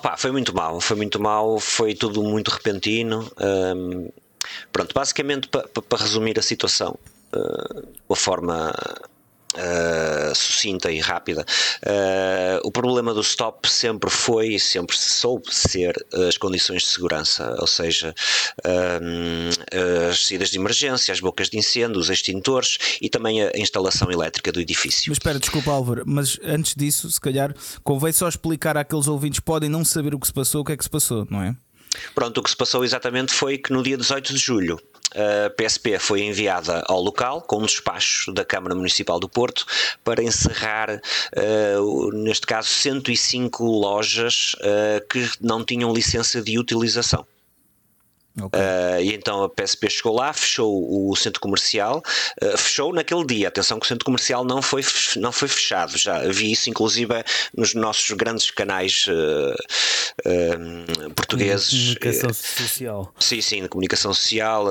Opa, 0.00 0.16
foi 0.16 0.32
muito 0.32 0.54
mal, 0.56 0.80
foi 0.80 0.96
muito 0.96 1.20
mal, 1.20 1.60
foi 1.60 1.94
tudo 1.94 2.22
muito 2.22 2.50
repentino. 2.50 3.30
Um, 3.38 4.08
pronto, 4.72 4.94
basicamente 4.94 5.46
para 5.46 5.68
pa, 5.68 5.82
pa 5.82 5.96
resumir 5.98 6.38
a 6.38 6.42
situação, 6.42 6.98
uh, 7.34 7.86
uma 8.08 8.16
forma 8.16 8.72
Uh, 9.50 10.34
sucinta 10.34 10.92
e 10.92 11.00
rápida. 11.00 11.44
Uh, 11.82 12.60
o 12.62 12.70
problema 12.70 13.12
do 13.12 13.20
stop 13.20 13.68
sempre 13.68 14.08
foi 14.08 14.54
e 14.54 14.60
sempre 14.60 14.96
se 14.96 15.10
soube 15.10 15.52
ser 15.52 15.94
as 16.28 16.36
condições 16.36 16.82
de 16.82 16.88
segurança, 16.88 17.56
ou 17.58 17.66
seja, 17.66 18.14
uh, 18.64 20.08
as 20.08 20.26
saídas 20.26 20.50
de 20.50 20.58
emergência, 20.58 21.12
as 21.12 21.18
bocas 21.18 21.50
de 21.50 21.58
incêndio, 21.58 21.98
os 21.98 22.10
extintores 22.10 22.78
e 23.00 23.08
também 23.08 23.42
a 23.42 23.50
instalação 23.56 24.10
elétrica 24.10 24.52
do 24.52 24.60
edifício. 24.60 25.04
Mas 25.08 25.16
espera, 25.16 25.40
desculpa 25.40 25.72
Álvaro, 25.72 26.04
mas 26.06 26.38
antes 26.44 26.74
disso, 26.76 27.10
se 27.10 27.20
calhar 27.20 27.52
convém 27.82 28.12
só 28.12 28.28
explicar 28.28 28.76
àqueles 28.76 29.08
ouvintes 29.08 29.40
que 29.40 29.46
podem 29.46 29.68
não 29.68 29.84
saber 29.84 30.14
o 30.14 30.20
que 30.20 30.28
se 30.28 30.32
passou, 30.32 30.60
o 30.60 30.64
que 30.64 30.72
é 30.72 30.76
que 30.76 30.84
se 30.84 30.90
passou, 30.90 31.26
não 31.28 31.42
é? 31.42 31.56
Pronto, 32.14 32.38
o 32.38 32.42
que 32.42 32.50
se 32.50 32.56
passou 32.56 32.84
exatamente 32.84 33.32
foi 33.32 33.58
que 33.58 33.72
no 33.72 33.82
dia 33.82 33.96
18 33.96 34.32
de 34.32 34.38
julho 34.38 34.80
a 35.14 35.50
PSP 35.50 35.98
foi 35.98 36.22
enviada 36.22 36.84
ao 36.86 37.00
local 37.00 37.42
com 37.42 37.58
um 37.58 37.66
despacho 37.66 38.32
da 38.32 38.44
Câmara 38.44 38.74
Municipal 38.74 39.18
do 39.18 39.28
Porto 39.28 39.66
para 40.04 40.22
encerrar, 40.22 40.90
uh, 40.90 42.12
neste 42.12 42.46
caso, 42.46 42.68
105 42.68 43.64
lojas 43.64 44.54
uh, 44.60 45.06
que 45.08 45.28
não 45.40 45.64
tinham 45.64 45.92
licença 45.92 46.40
de 46.40 46.58
utilização. 46.58 47.26
Okay. 48.42 48.60
Uh, 48.60 49.00
e 49.00 49.14
então 49.14 49.42
a 49.42 49.48
PSP 49.48 49.90
chegou 49.90 50.14
lá, 50.14 50.32
fechou 50.32 51.10
o 51.10 51.14
centro 51.16 51.40
comercial, 51.40 52.02
uh, 52.42 52.56
fechou 52.56 52.92
naquele 52.92 53.24
dia. 53.24 53.48
Atenção 53.48 53.78
que 53.78 53.86
o 53.86 53.88
centro 53.88 54.04
comercial 54.04 54.44
não 54.44 54.62
foi, 54.62 54.82
não 55.16 55.32
foi 55.32 55.48
fechado. 55.48 55.96
Já 55.96 56.20
vi 56.20 56.52
isso, 56.52 56.70
inclusive, 56.70 57.24
nos 57.56 57.74
nossos 57.74 58.10
grandes 58.10 58.50
canais 58.50 59.06
uh, 59.08 59.54
portugueses. 61.14 61.70
Comunicação 61.70 62.32
social. 62.32 63.14
Sim, 63.18 63.40
sim, 63.40 63.62
de 63.62 63.68
comunicação 63.68 64.12
social 64.14 64.66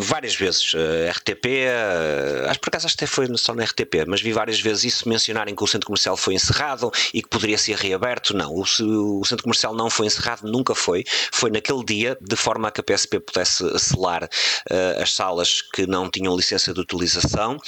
várias 0.00 0.34
vezes 0.34 0.74
uh, 0.74 0.78
eh, 0.78 1.10
RTP, 1.10 1.46
uh, 1.46 2.50
acho 2.50 2.60
por 2.60 2.68
acaso 2.68 2.86
até 2.86 3.06
foi 3.06 3.26
só 3.36 3.54
na 3.54 3.64
RTP, 3.64 4.04
mas 4.06 4.20
vi 4.20 4.32
várias 4.32 4.60
vezes 4.60 4.84
isso 4.84 5.08
mencionarem 5.08 5.54
que 5.54 5.62
o 5.62 5.66
centro 5.66 5.86
comercial 5.86 6.16
foi 6.16 6.34
encerrado 6.34 6.90
e 7.14 7.22
que 7.22 7.28
poderia 7.28 7.56
ser 7.56 7.76
reaberto. 7.76 8.36
Não, 8.36 8.52
o, 8.52 8.62
o, 8.62 9.24
centro 9.24 9.44
comercial 9.44 9.74
não 9.74 9.88
foi 9.88 10.06
encerrado, 10.06 10.46
nunca 10.50 10.74
foi. 10.74 11.04
Foi 11.32 11.50
naquele 11.50 11.84
dia, 11.84 12.18
de 12.20 12.36
forma 12.36 12.68
a 12.68 12.70
que 12.70 12.80
a 12.80 12.84
PSP 12.84 13.20
pudesse 13.20 13.64
selar 13.78 14.24
uh, 14.24 15.02
as 15.02 15.14
salas 15.14 15.62
que 15.62 15.86
não 15.86 16.10
tinham 16.10 16.36
licença 16.36 16.74
de 16.74 16.80
utilização 16.80 17.58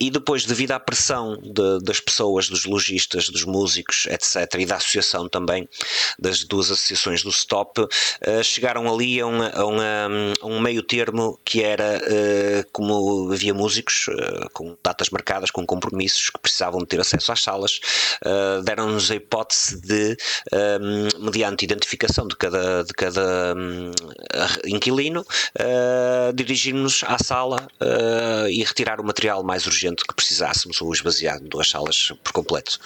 e 0.00 0.10
depois, 0.10 0.44
devido 0.44 0.72
à 0.72 0.80
pressão 0.80 1.38
de, 1.42 1.80
das 1.82 2.00
pessoas, 2.00 2.48
dos 2.48 2.64
lojistas, 2.64 3.28
dos 3.28 3.44
músicos, 3.44 4.06
etc., 4.06 4.60
e 4.60 4.66
da 4.66 4.76
associação 4.76 5.28
também, 5.28 5.68
das 6.18 6.44
duas 6.44 6.70
associações 6.70 7.22
do 7.22 7.30
Stop, 7.30 7.86
chegaram 8.42 8.92
ali 8.92 9.20
a, 9.20 9.26
uma, 9.26 9.48
a, 9.50 9.64
uma, 9.64 10.08
a 10.40 10.46
um 10.46 10.60
meio 10.62 10.82
termo 10.82 11.38
que 11.44 11.62
era 11.62 11.98
uh, 11.98 12.70
como 12.72 13.32
havia 13.32 13.52
músicos 13.52 14.06
uh, 14.08 14.48
com 14.52 14.76
datas 14.82 15.10
marcadas, 15.10 15.50
com 15.50 15.66
compromissos 15.66 16.30
que 16.30 16.38
precisavam 16.38 16.80
de 16.80 16.86
ter 16.86 17.00
acesso 17.00 17.32
às 17.32 17.42
salas, 17.42 17.80
uh, 18.24 18.62
deram-nos 18.62 19.10
a 19.10 19.16
hipótese 19.16 19.80
de, 19.80 20.16
um, 20.52 21.24
mediante 21.24 21.64
identificação 21.64 22.26
de 22.26 22.36
cada, 22.36 22.84
de 22.84 22.92
cada 22.94 23.54
um, 23.56 23.90
inquilino, 24.66 25.24
dirigirmos 26.34 27.02
à 27.06 27.18
sala 27.18 27.66
e 28.48 28.62
retirar 28.62 29.00
o 29.00 29.04
material 29.04 29.42
mais 29.42 29.66
urgente 29.66 30.04
que 30.04 30.14
precisássemos 30.14 30.80
ou 30.80 30.92
esvaziando 30.92 31.60
as 31.60 31.68
salas 31.68 32.12
por 32.22 32.32
completo. 32.32 32.78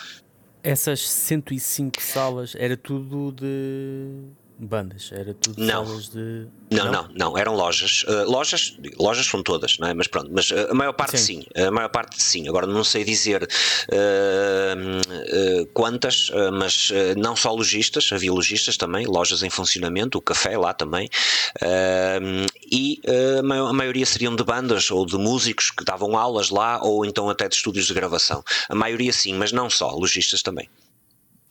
Essas 0.63 1.09
105 1.09 2.03
salas 2.03 2.55
era 2.57 2.77
tudo 2.77 3.33
de 3.33 4.25
bandas, 4.59 5.11
era 5.13 5.35
tudo 5.35 5.61
Não. 5.61 5.87
salas 5.87 6.09
de. 6.09 6.47
Não, 6.71 6.91
não, 6.91 7.09
não, 7.15 7.39
eram 7.39 7.55
lojas. 7.55 8.05
Uh, 8.05 8.31
lojas, 8.31 8.77
lojas 8.99 9.27
são 9.27 9.43
todas, 9.43 9.79
não 9.79 9.89
é? 9.89 9.95
Mas 9.95 10.07
pronto, 10.07 10.31
mas 10.33 10.51
uh, 10.51 10.69
a 10.71 10.75
maior 10.75 10.93
parte 10.93 11.19
sim. 11.19 11.43
Sim. 11.43 11.63
a 11.63 11.71
maior 11.71 11.89
parte 11.89 12.23
sim. 12.23 12.49
Agora 12.49 12.67
não 12.67 12.83
sei 12.83 13.05
dizer 13.05 13.43
uh, 13.43 15.63
uh, 15.63 15.67
quantas, 15.75 16.31
mas 16.53 16.91
não 17.17 17.37
só 17.37 17.53
lojistas, 17.53 18.11
havia 18.13 18.33
lojistas 18.33 18.77
também, 18.77 19.07
lojas 19.07 19.43
em 19.43 19.51
funcionamento, 19.51 20.19
o 20.19 20.23
café 20.23 20.57
lá 20.57 20.73
também, 20.73 21.09
Uh, 21.57 22.47
e 22.71 23.01
a 23.39 23.73
maioria 23.73 24.05
seriam 24.05 24.35
de 24.35 24.45
bandas 24.45 24.91
ou 24.91 25.07
de 25.07 25.17
músicos 25.17 25.71
que 25.71 25.85
davam 25.85 26.17
aulas 26.17 26.51
lá, 26.51 26.81
ou 26.83 27.05
então 27.05 27.31
até 27.31 27.49
de 27.49 27.55
estúdios 27.55 27.87
de 27.87 27.95
gravação. 27.95 28.43
A 28.69 28.75
maioria 28.75 29.13
sim, 29.13 29.35
mas 29.35 29.53
não 29.53 29.71
só, 29.71 29.91
lojistas 29.91 30.43
também. 30.43 30.69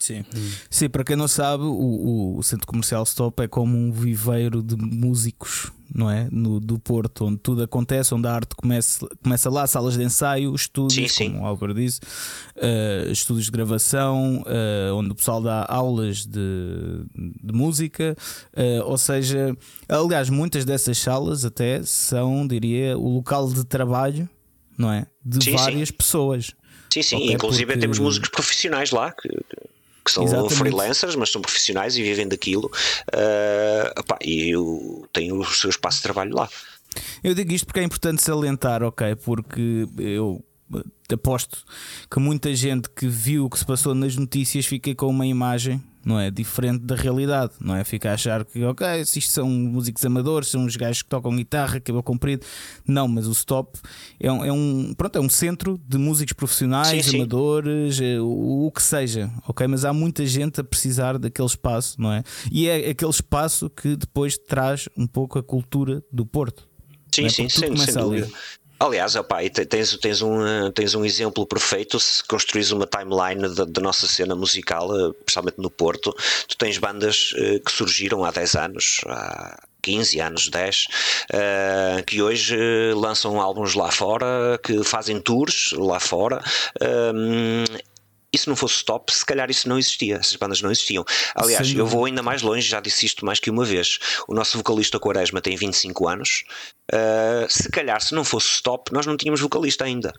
Sim. 0.06 0.24
Sim, 0.70 0.90
para 0.90 1.04
quem 1.04 1.16
não 1.16 1.28
sabe, 1.28 1.64
o, 1.64 2.36
o 2.38 2.44
centro 2.44 2.68
comercial 2.68 3.04
Stop 3.04 3.42
é 3.42 3.48
como 3.48 3.78
um 3.78 3.92
viveiro 3.92 4.62
de 4.62 4.76
músicos, 4.76 5.72
não 5.94 6.10
é? 6.12 6.28
No, 6.32 6.60
do 6.60 6.78
Porto, 6.78 7.26
onde 7.26 7.38
tudo 7.40 7.64
acontece, 7.64 8.14
onde 8.14 8.28
a 8.28 8.34
arte 8.34 8.56
começa, 8.56 9.08
começa 9.24 9.50
lá, 9.50 9.66
salas 9.66 9.96
de 9.96 10.04
ensaio, 10.04 10.54
estúdios, 10.54 11.12
Sim, 11.14 11.24
sim. 11.26 11.32
como 11.32 11.44
o 11.44 11.46
Álvaro 11.48 11.74
disse, 11.74 12.00
eh, 12.56 13.08
estúdios 13.12 13.46
de 13.46 13.52
gravação, 13.52 14.44
eh, 14.46 14.92
onde 14.94 15.12
o 15.12 15.16
pessoal 15.16 15.42
dá 15.42 15.66
aulas 15.68 16.26
de, 16.26 17.06
de 17.44 17.54
música, 17.54 18.16
eh, 18.56 18.82
ou 18.84 18.98
seja, 18.98 19.58
aliás, 19.90 20.30
muitas 20.30 20.66
dessas 20.66 20.98
salas 20.98 21.46
até 21.46 21.82
são, 21.84 22.46
diria, 22.48 22.98
o 22.98 23.10
local 23.16 23.52
de 23.52 23.64
trabalho, 23.64 24.30
não 24.78 24.92
é? 24.92 25.08
De 25.24 25.44
Sim, 25.44 25.52
sim. 25.52 25.58
várias 25.58 25.90
pessoas. 25.90 26.52
Sim, 26.94 27.02
sim, 27.02 27.16
Ok, 27.16 27.34
inclusive 27.34 27.66
porque- 27.66 27.80
temos 27.80 28.00
músicos 28.00 28.30
profissionais 28.30 28.92
lá 28.92 29.12
que, 29.12 29.28
que 30.06 30.12
são 30.12 30.24
Exatamente. 30.24 30.56
freelancers, 30.56 31.16
mas 31.16 31.32
são 31.32 31.42
profissionais 31.42 31.98
e 31.98 32.04
vivem 32.04 32.28
daquilo 32.28 32.68
uh, 32.68 34.00
opá, 34.00 34.18
e 34.22 34.52
eu 34.52 35.08
tenho 35.12 35.40
o 35.40 35.46
seu 35.46 35.72
espaço 35.72 35.98
de 35.98 36.04
trabalho 36.04 36.36
lá. 36.36 36.48
Eu 37.24 37.34
digo 37.34 37.52
isto 37.52 37.66
porque 37.66 37.80
é 37.80 37.84
importante 37.84 38.22
salientar, 38.22 38.84
ok? 38.84 39.16
Porque 39.16 39.88
eu 39.98 40.44
aposto 41.14 41.64
que 42.10 42.20
muita 42.20 42.54
gente 42.56 42.90
que 42.90 43.08
viu 43.08 43.46
o 43.46 43.50
que 43.50 43.60
se 43.60 43.66
passou 43.66 43.94
nas 43.94 44.16
notícias 44.16 44.66
fica 44.66 44.94
com 44.96 45.08
uma 45.08 45.26
imagem, 45.26 45.82
não 46.04 46.20
é? 46.20 46.30
Diferente 46.32 46.84
da 46.84 46.96
realidade, 46.96 47.54
não 47.60 47.76
é? 47.76 47.84
Fica 47.84 48.12
a 48.12 48.14
achar 48.14 48.44
que, 48.44 48.64
ok, 48.64 49.06
se 49.06 49.20
isto 49.20 49.32
são 49.32 49.48
músicos 49.48 50.04
amadores, 50.06 50.50
são 50.50 50.64
uns 50.64 50.76
gajos 50.76 51.02
que 51.02 51.10
tocam 51.10 51.36
guitarra, 51.36 51.80
cabelo 51.80 52.04
comprido. 52.04 52.46
Não, 52.88 53.08
mas 53.08 53.28
o 53.28 53.32
Stop 53.32 53.80
é 54.20 54.32
um, 54.32 54.46
é 54.46 54.52
um, 54.52 54.94
pronto, 54.96 55.18
é 55.18 55.22
um 55.22 55.30
centro 55.30 55.80
de 55.88 55.98
músicos 55.98 56.34
profissionais, 56.34 57.06
Sim, 57.06 57.12
sim. 57.12 57.18
amadores, 57.18 58.00
eh, 58.02 58.20
o, 58.20 58.68
o 58.68 58.72
que 58.72 58.82
seja, 58.82 59.32
ok? 59.48 59.68
Mas 59.68 59.86
há 59.86 59.94
muita 59.94 60.26
gente 60.26 60.60
a 60.62 60.64
precisar 60.64 61.18
daquele 61.18 61.48
espaço, 61.48 62.00
não 62.00 62.12
é? 62.12 62.24
E 62.52 62.68
é 62.68 62.90
aquele 62.90 63.12
espaço 63.12 63.70
que 63.70 63.96
depois 63.96 64.38
traz 64.38 64.90
um 64.98 65.08
pouco 65.08 65.40
a 65.40 65.44
cultura 65.44 66.04
do 66.12 66.26
Porto. 66.26 66.68
Sim, 67.14 67.26
é? 67.26 67.30
sim, 67.30 67.50
sem, 67.50 67.50
sem 67.50 67.70
começa 67.70 68.04
ali. 68.04 68.28
Aliás, 68.78 69.14
te- 69.54 69.66
tens, 69.66 69.98
tens, 69.98 70.22
um, 70.22 70.42
uh, 70.42 70.72
tens 70.72 70.94
um 70.96 71.06
exemplo 71.06 71.46
perfeito 71.46 71.98
se 71.98 72.22
construís 72.24 72.72
uma 72.72 72.86
timeline 72.86 73.48
da, 73.56 73.64
da 73.64 73.82
nossa 73.82 74.06
cena 74.06 74.36
musical, 74.36 74.90
uh, 74.90 75.14
principalmente 75.14 75.60
no 75.60 75.70
Porto. 75.70 76.14
Tu 76.48 76.58
tens 76.58 76.78
bandas 76.78 77.32
uh, 77.34 77.60
que 77.64 77.72
surgiram 77.72 78.26
há 78.26 78.32
10 78.32 78.56
anos, 78.56 79.02
há 79.08 79.64
15 79.82 80.20
anos, 80.20 80.50
10, 80.50 80.88
uh, 81.32 82.04
que 82.06 82.22
hoje 82.22 82.58
lançam 82.94 83.40
álbuns 83.40 83.76
lá 83.76 83.90
fora, 83.92 84.60
que 84.62 84.84
fazem 84.84 85.22
tours 85.22 85.72
lá 85.78 86.00
fora. 86.00 86.44
Se 88.38 88.48
não 88.48 88.56
fosse 88.56 88.76
stop, 88.76 89.14
se 89.14 89.26
calhar 89.26 89.50
isso 89.50 89.68
não 89.68 89.78
existia, 89.78 90.18
essas 90.18 90.36
bandas 90.36 90.62
não 90.62 90.72
existiam. 90.72 91.04
Aliás, 91.34 91.68
Sem 91.68 91.78
eu 91.78 91.86
vou 91.86 92.06
ainda 92.06 92.22
mais 92.22 92.42
longe, 92.42 92.68
já 92.68 92.80
disse 92.80 93.06
isto 93.06 93.26
mais 93.26 93.40
que 93.40 93.50
uma 93.50 93.66
vez. 93.66 94.00
O 94.28 94.34
nosso 94.34 94.58
vocalista 94.58 95.00
Quaresma 95.00 95.42
tem 95.42 95.56
25 95.56 96.08
anos. 96.08 96.44
Uh, 96.92 97.46
se 97.50 97.70
calhar, 97.70 98.02
se 98.02 98.14
não 98.14 98.24
fosse 98.24 98.48
stop, 98.48 98.92
nós 98.94 99.06
não 99.06 99.18
tínhamos 99.18 99.42
vocalista 99.42 99.86
ainda. 99.86 100.14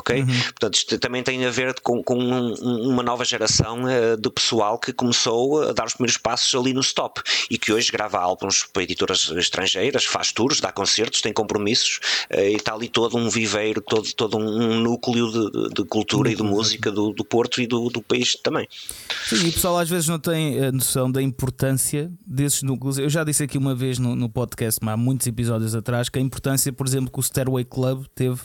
Ok? 0.00 0.24
Portanto, 0.24 0.74
isto 0.74 0.98
também 0.98 1.22
tem 1.22 1.44
a 1.44 1.50
ver 1.50 1.78
com, 1.80 2.02
com 2.02 2.16
um- 2.18 2.54
um- 2.60 2.88
uma 2.90 3.02
nova 3.02 3.24
geração 3.24 3.84
uh, 3.84 4.16
de 4.20 4.30
pessoal 4.30 4.78
que 4.78 4.92
começou 4.92 5.62
a 5.68 5.72
dar 5.72 5.86
os 5.86 5.92
primeiros 5.94 6.16
passos 6.16 6.54
ali 6.58 6.72
no 6.72 6.80
stop 6.80 7.20
e 7.50 7.58
que 7.58 7.70
hoje 7.72 7.92
grava 7.92 8.18
álbuns 8.18 8.64
para 8.72 8.82
editoras 8.82 9.30
estrangeiras, 9.36 10.04
faz 10.04 10.32
tours, 10.32 10.60
dá 10.60 10.72
concertos, 10.72 11.20
tem 11.20 11.32
compromissos 11.32 12.00
uh, 12.32 12.40
e 12.40 12.54
está 12.56 12.72
ali 12.74 12.88
todo 12.88 13.16
um 13.18 13.28
viveiro, 13.28 13.80
todo, 13.82 14.10
todo 14.14 14.38
um, 14.38 14.80
núcleo 14.80 15.30
de, 15.30 15.74
de- 15.74 15.84
cultura 15.84 16.30
e 16.30 16.34
de 16.34 16.42
música 16.42 16.90
do, 16.90 17.12
do 17.12 17.24
Porto 17.24 17.60
e 17.60 17.66
do, 17.66 17.88
do 17.90 18.00
país 18.00 18.34
também. 18.36 18.66
Sim, 19.28 19.46
e 19.46 19.48
o 19.50 19.52
pessoal 19.52 19.78
às 19.78 19.88
vezes 19.90 20.08
não 20.08 20.18
tem 20.18 20.64
a 20.64 20.72
noção 20.72 21.10
da 21.10 21.20
importância 21.20 22.10
desses 22.26 22.62
núcleos. 22.62 22.98
Eu 22.98 23.10
já 23.10 23.22
disse 23.24 23.42
aqui 23.42 23.58
uma 23.58 23.74
vez 23.74 23.98
no, 23.98 24.14
no 24.16 24.28
podcast, 24.30 24.80
há 24.86 24.96
muitos 24.96 25.26
episódios 25.26 25.74
atrás, 25.74 26.08
que 26.08 26.18
a 26.18 26.22
importância, 26.22 26.72
por 26.72 26.86
exemplo, 26.86 27.10
que 27.12 27.18
o 27.18 27.22
Stairway 27.22 27.64
Club 27.64 28.06
teve 28.14 28.40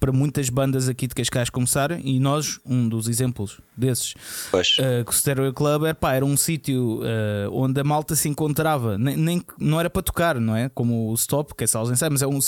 para 0.00 0.12
muitas 0.12 0.48
bandas 0.48 0.88
aqui 0.88 1.06
de 1.06 1.14
Cascais 1.14 1.50
começarem, 1.50 2.00
e 2.04 2.20
nós, 2.20 2.58
um 2.64 2.88
dos 2.88 3.08
exemplos 3.08 3.60
desses, 3.76 4.14
Pois. 4.50 4.76
uh, 4.78 5.04
que 5.04 5.10
o 5.10 5.14
Stereo 5.14 5.52
Club 5.52 5.84
era, 5.84 5.94
pá, 5.94 6.14
era 6.14 6.24
um 6.24 6.36
sítio 6.36 7.00
uh, 7.00 7.50
onde 7.52 7.80
a 7.80 7.84
malta 7.84 8.14
se 8.14 8.28
encontrava, 8.28 8.96
nem, 8.96 9.16
nem- 9.16 9.42
não 9.58 9.80
era 9.80 9.90
para 9.90 10.02
tocar, 10.02 10.38
não 10.40 10.54
é? 10.54 10.68
Como 10.68 11.10
o 11.10 11.14
Stop, 11.14 11.54
que 11.54 11.64
é 11.64 11.66
salas 11.66 11.88
de 11.88 11.94
ensaio, 11.94 12.12
mas 12.12 12.22
é 12.22 12.26
um, 12.26 12.38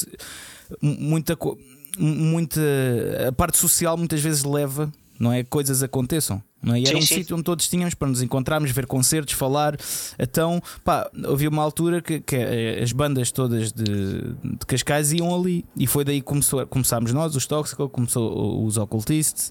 muita, 0.82 1.36
muita 1.98 2.60
a 3.28 3.32
parte 3.32 3.58
social 3.58 3.96
muitas 3.96 4.20
vezes 4.20 4.44
leva, 4.44 4.90
não 5.18 5.32
é? 5.32 5.42
Coisas 5.44 5.82
aconteçam. 5.82 6.42
Não 6.62 6.74
é? 6.74 6.80
E 6.80 6.82
era 6.82 6.90
Sim, 6.92 6.98
um 6.98 7.02
sim. 7.02 7.14
sítio 7.14 7.36
onde 7.36 7.44
todos 7.44 7.68
tínhamos 7.68 7.94
para 7.94 8.08
nos 8.08 8.20
encontrarmos, 8.20 8.70
ver 8.70 8.86
concertos, 8.86 9.34
falar. 9.34 9.76
Então, 10.18 10.60
pá, 10.84 11.10
havia 11.24 11.48
uma 11.48 11.62
altura 11.62 12.02
que, 12.02 12.20
que 12.20 12.36
eh, 12.36 12.82
as 12.82 12.92
bandas 12.92 13.30
todas 13.32 13.72
de, 13.72 13.84
de 13.84 14.66
Cascais 14.66 15.12
iam 15.12 15.34
ali. 15.34 15.64
E 15.76 15.86
foi 15.86 16.04
daí 16.04 16.20
que 16.20 16.26
começou, 16.26 16.66
começámos 16.66 17.12
nós, 17.12 17.34
os 17.34 17.46
Toxical, 17.46 17.88
começou 17.88 18.64
os 18.64 18.76
Occultists. 18.76 19.50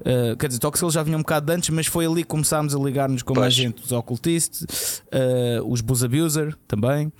Uh, 0.00 0.36
quer 0.36 0.48
dizer, 0.48 0.60
Toxical 0.60 0.90
já 0.90 1.02
vinha 1.02 1.16
um 1.16 1.20
bocado 1.20 1.50
antes, 1.52 1.70
mas 1.70 1.86
foi 1.86 2.06
ali 2.06 2.22
que 2.22 2.28
começámos 2.28 2.74
a 2.74 2.78
ligar-nos 2.78 3.22
com 3.22 3.34
mais 3.34 3.46
Pois. 3.46 3.54
gente. 3.54 3.82
Os 3.82 3.92
Occultists, 3.92 5.02
uh, 5.06 5.66
os 5.66 5.80
Booze 5.80 6.04
Abuser 6.04 6.54
também. 6.68 7.10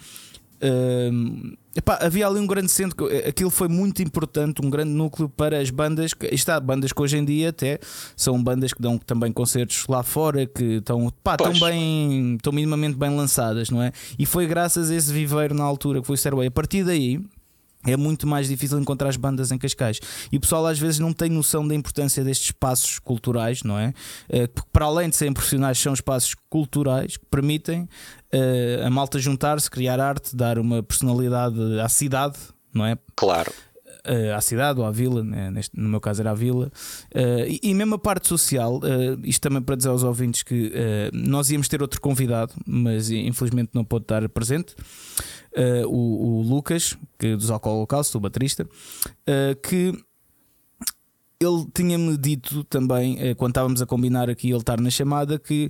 Um, 0.63 1.55
epá, 1.75 1.99
havia 2.03 2.27
ali 2.27 2.39
um 2.39 2.47
grande 2.47 2.71
centro, 2.71 2.97
que- 2.97 3.17
aquilo 3.29 3.49
foi 3.51 3.69
muito 3.69 4.03
importante, 4.03 4.61
um 4.65 4.69
grande 4.69 4.91
núcleo 4.91 5.29
para 5.29 5.59
as 5.59 5.71
bandas. 5.71 6.13
Que, 6.13 6.27
está, 6.35 6.59
bandas 6.61 6.93
que 6.93 7.01
hoje 7.01 7.17
em 7.17 7.25
dia 7.25 7.49
até 7.51 7.79
são 8.17 8.43
bandas 8.43 8.73
que 8.73 8.83
dão 8.83 8.99
também 8.99 9.33
concertos 9.33 9.87
lá 9.89 10.03
fora, 10.03 10.47
que 10.47 10.65
estão, 10.77 11.11
pá, 11.23 11.37
estão 11.39 11.53
bem, 11.59 12.35
estão 12.37 12.53
minimamente 12.53 12.97
bem 12.97 13.15
lançadas, 13.17 13.71
não 13.71 13.83
é? 13.83 13.93
E 14.19 14.27
foi 14.27 14.47
graças 14.47 14.91
a 14.91 14.95
esse 14.95 15.13
viveiro 15.13 15.55
na 15.55 15.65
altura 15.65 16.01
que 16.01 16.07
foi 16.07 16.15
o 16.15 16.19
Stairway. 16.19 16.49
A 16.49 16.51
partir 16.51 16.85
daí. 16.85 17.21
É 17.83 17.97
muito 17.97 18.27
mais 18.27 18.47
difícil 18.47 18.79
encontrar 18.79 19.09
as 19.09 19.17
bandas 19.17 19.51
em 19.51 19.57
Cascais. 19.57 19.99
E 20.31 20.37
o 20.37 20.41
pessoal 20.41 20.67
às 20.67 20.79
vezes 20.79 20.99
não 20.99 21.15
tem 21.15 21.31
noção 21.31 21.67
da 21.67 21.75
importância 21.75 22.23
destes 22.23 22.49
espaços 22.49 22.99
culturais, 22.99 23.63
não 23.63 23.79
é? 23.79 23.95
Eh, 24.29 24.47
Porque 24.49 24.69
para 24.71 24.85
além 24.85 25.09
de 25.09 25.17
serem 25.17 25.33
profissionais, 25.33 25.79
são 25.79 25.95
espaços 25.95 26.35
culturais 26.51 27.17
que 27.17 27.25
permitem 27.25 27.89
eh, 28.33 28.83
a 28.85 28.91
malta 28.91 29.19
juntar-se, 29.19 29.71
criar 29.71 29.99
arte, 30.01 30.35
dar 30.37 30.59
uma 30.59 30.83
personalidade 30.83 31.59
à 31.81 31.89
cidade, 31.89 32.39
não 32.73 32.85
é? 32.87 32.97
Claro. 33.17 33.53
eh, 34.05 34.33
à 34.33 34.41
cidade 34.41 34.81
ou 34.81 34.87
à 34.87 34.91
vila, 34.91 35.23
né, 35.23 35.51
neste- 35.51 35.79
no 35.79 35.89
meu 35.89 36.01
caso 36.01 36.23
era 36.23 36.31
à 36.31 36.35
vila, 36.35 36.71
Eh, 37.15 37.59
e, 37.63 37.71
e 37.71 37.75
mesmo 37.75 37.97
a 37.97 37.99
parte 37.99 38.27
social, 38.29 38.81
eh, 38.83 39.19
isto 39.25 39.43
também 39.43 39.61
para 39.61 39.77
dizer 39.77 39.91
aos 39.91 40.03
ouvintes 40.03 40.43
que 40.43 40.73
nós 41.13 41.51
íamos 41.51 41.69
ter 41.69 41.83
outro 41.83 42.01
convidado, 42.01 42.55
mas 42.67 43.11
infelizmente 43.11 43.71
não 43.75 43.85
pôde 43.85 44.05
estar 44.05 44.27
presente. 44.31 44.75
O, 45.87 46.39
o 46.39 46.43
Lucas, 46.43 46.97
que 47.19 47.35
dos 47.37 47.51
Alcohol 47.51 47.79
Holocausto, 47.79 48.17
o 48.17 48.21
baterista, 48.21 48.65
que 49.69 49.93
ele 51.41 51.67
tinha-me 51.75 52.17
dito 52.17 52.63
também, 52.65 53.35
quando 53.37 53.51
estávamos 53.51 53.83
a 53.83 53.87
combinar 53.87 54.31
aqui 54.31 54.49
ele 54.51 54.59
estar 54.59 54.81
na 54.81 54.91
chamada, 54.91 55.39
que 55.39 55.69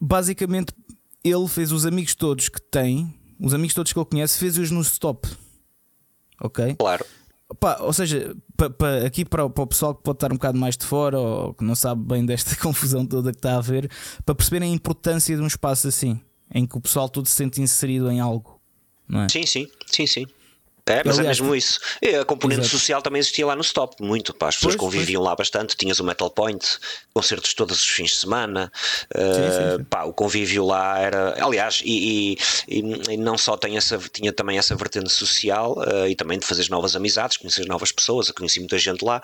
basicamente 0.00 0.72
ele 1.28 1.46
fez 1.48 1.72
os 1.72 1.84
amigos 1.86 2.14
todos 2.14 2.48
que 2.48 2.60
tem, 2.60 3.14
os 3.40 3.52
amigos 3.54 3.74
todos 3.74 3.92
que 3.92 3.98
ele 3.98 4.06
conhece, 4.06 4.38
fez-os 4.38 4.70
no 4.70 4.80
stop. 4.82 5.28
Ok? 6.40 6.74
Claro. 6.76 7.04
Ou 7.80 7.92
seja, 7.94 8.36
pa- 8.56 8.68
pa- 8.70 8.98
aqui 9.06 9.24
para, 9.24 9.44
o- 9.44 9.50
para 9.50 9.64
o 9.64 9.66
pessoal 9.66 9.94
que 9.94 10.02
pode 10.02 10.16
estar 10.16 10.30
um 10.30 10.36
bocado 10.36 10.58
mais 10.58 10.76
de 10.76 10.84
fora 10.84 11.18
ou 11.18 11.54
que 11.54 11.64
não 11.64 11.74
sabe 11.74 12.02
bem 12.04 12.24
desta 12.26 12.54
confusão 12.60 13.06
toda 13.06 13.32
que 13.32 13.38
está 13.38 13.54
a 13.54 13.58
haver, 13.58 13.90
para 14.24 14.34
perceberem 14.34 14.70
a 14.70 14.74
importância 14.74 15.34
de 15.34 15.42
um 15.42 15.46
espaço 15.46 15.88
assim, 15.88 16.20
em 16.54 16.66
que 16.66 16.76
o 16.76 16.80
pessoal 16.80 17.08
todo 17.08 17.26
se 17.26 17.34
sente 17.34 17.60
inserido 17.62 18.10
em 18.10 18.20
algo, 18.20 18.60
é? 19.10 19.28
Sim, 19.30 19.46
sim, 19.46 19.66
sim, 19.86 20.06
sim. 20.06 20.26
É, 20.88 21.02
mas 21.04 21.18
Aliás, 21.18 21.38
é 21.38 21.42
mesmo 21.42 21.54
isso. 21.54 21.78
E 22.00 22.14
a 22.16 22.24
componente 22.24 22.62
Exato. 22.62 22.76
social 22.78 23.02
também 23.02 23.20
existia 23.20 23.46
lá 23.46 23.54
no 23.54 23.60
stop, 23.62 24.02
muito. 24.02 24.32
Pá, 24.32 24.48
as 24.48 24.56
pessoas 24.56 24.74
Pois, 24.74 24.80
conviviam 24.92 25.22
lá 25.22 25.36
bastante. 25.36 25.76
Tinhas 25.76 26.00
o 26.00 26.04
Metal 26.04 26.30
Point, 26.30 26.66
concertos 27.12 27.52
todos 27.54 27.80
os 27.80 27.88
fins 27.88 28.10
de 28.10 28.16
semana. 28.16 28.72
Uh, 29.14 29.34
sim, 29.34 29.76
sim. 29.78 29.84
pá, 29.84 30.04
o 30.04 30.12
convívio 30.12 30.64
lá 30.64 30.98
era. 30.98 31.44
Aliás, 31.44 31.82
e, 31.84 32.36
e- 32.68 32.78
e- 32.80 33.16
não 33.18 33.36
só 33.36 33.56
tem 33.56 33.76
essa, 33.76 33.98
tinha 34.12 34.32
também 34.32 34.58
essa 34.58 34.74
vertente 34.74 35.10
social 35.10 35.76
uh, 35.78 36.06
e 36.08 36.14
também 36.14 36.38
de 36.38 36.46
fazer 36.46 36.68
novas 36.70 36.96
amizades, 36.96 37.36
conhecer 37.36 37.66
novas 37.66 37.92
pessoas. 37.92 38.28
Eu 38.28 38.34
conheci 38.34 38.58
muita 38.58 38.78
gente 38.78 39.04
lá. 39.04 39.20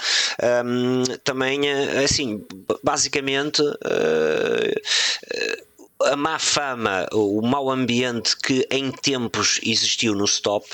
Um, 0.65 1.03
também, 1.25 1.61
uh, 1.63 2.05
assim, 2.05 2.45
basicamente. 2.83 3.63
uh, 3.63 4.81
a 6.03 6.17
má 6.17 6.39
fama, 6.39 7.07
o 7.13 7.41
mau 7.41 7.71
ambiente 7.71 8.37
que 8.37 8.67
em 8.71 8.91
tempos 8.91 9.61
existiu 9.65 10.15
no 10.15 10.25
stop. 10.27 10.67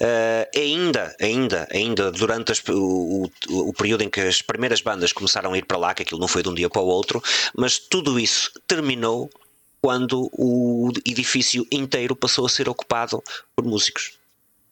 Uh, 0.00 0.58
ainda, 0.58 1.14
ainda, 1.20 1.68
ainda 1.70 2.10
durante 2.10 2.52
as, 2.52 2.62
o, 2.68 3.30
o, 3.48 3.68
o, 3.68 3.72
período 3.72 4.02
em 4.02 4.10
que 4.10 4.20
as 4.20 4.42
primeiras 4.42 4.80
bandas 4.80 5.12
começaram 5.12 5.52
a 5.52 5.58
ir 5.58 5.64
para 5.64 5.78
lá, 5.78 5.94
que 5.94 6.02
aquilo 6.02 6.20
não 6.20 6.28
foi 6.28 6.42
de 6.42 6.48
um 6.48 6.54
dia 6.54 6.68
para 6.68 6.82
o 6.82 6.86
outro, 6.86 7.22
mas 7.56 7.78
tudo 7.78 8.18
isso 8.18 8.50
terminou 8.66 9.30
quando 9.80 10.28
o 10.32 10.90
edifício 11.06 11.66
inteiro 11.70 12.16
passou 12.16 12.46
a 12.46 12.48
ser 12.48 12.68
ocupado 12.68 13.22
por 13.54 13.64
músicos. 13.64 14.18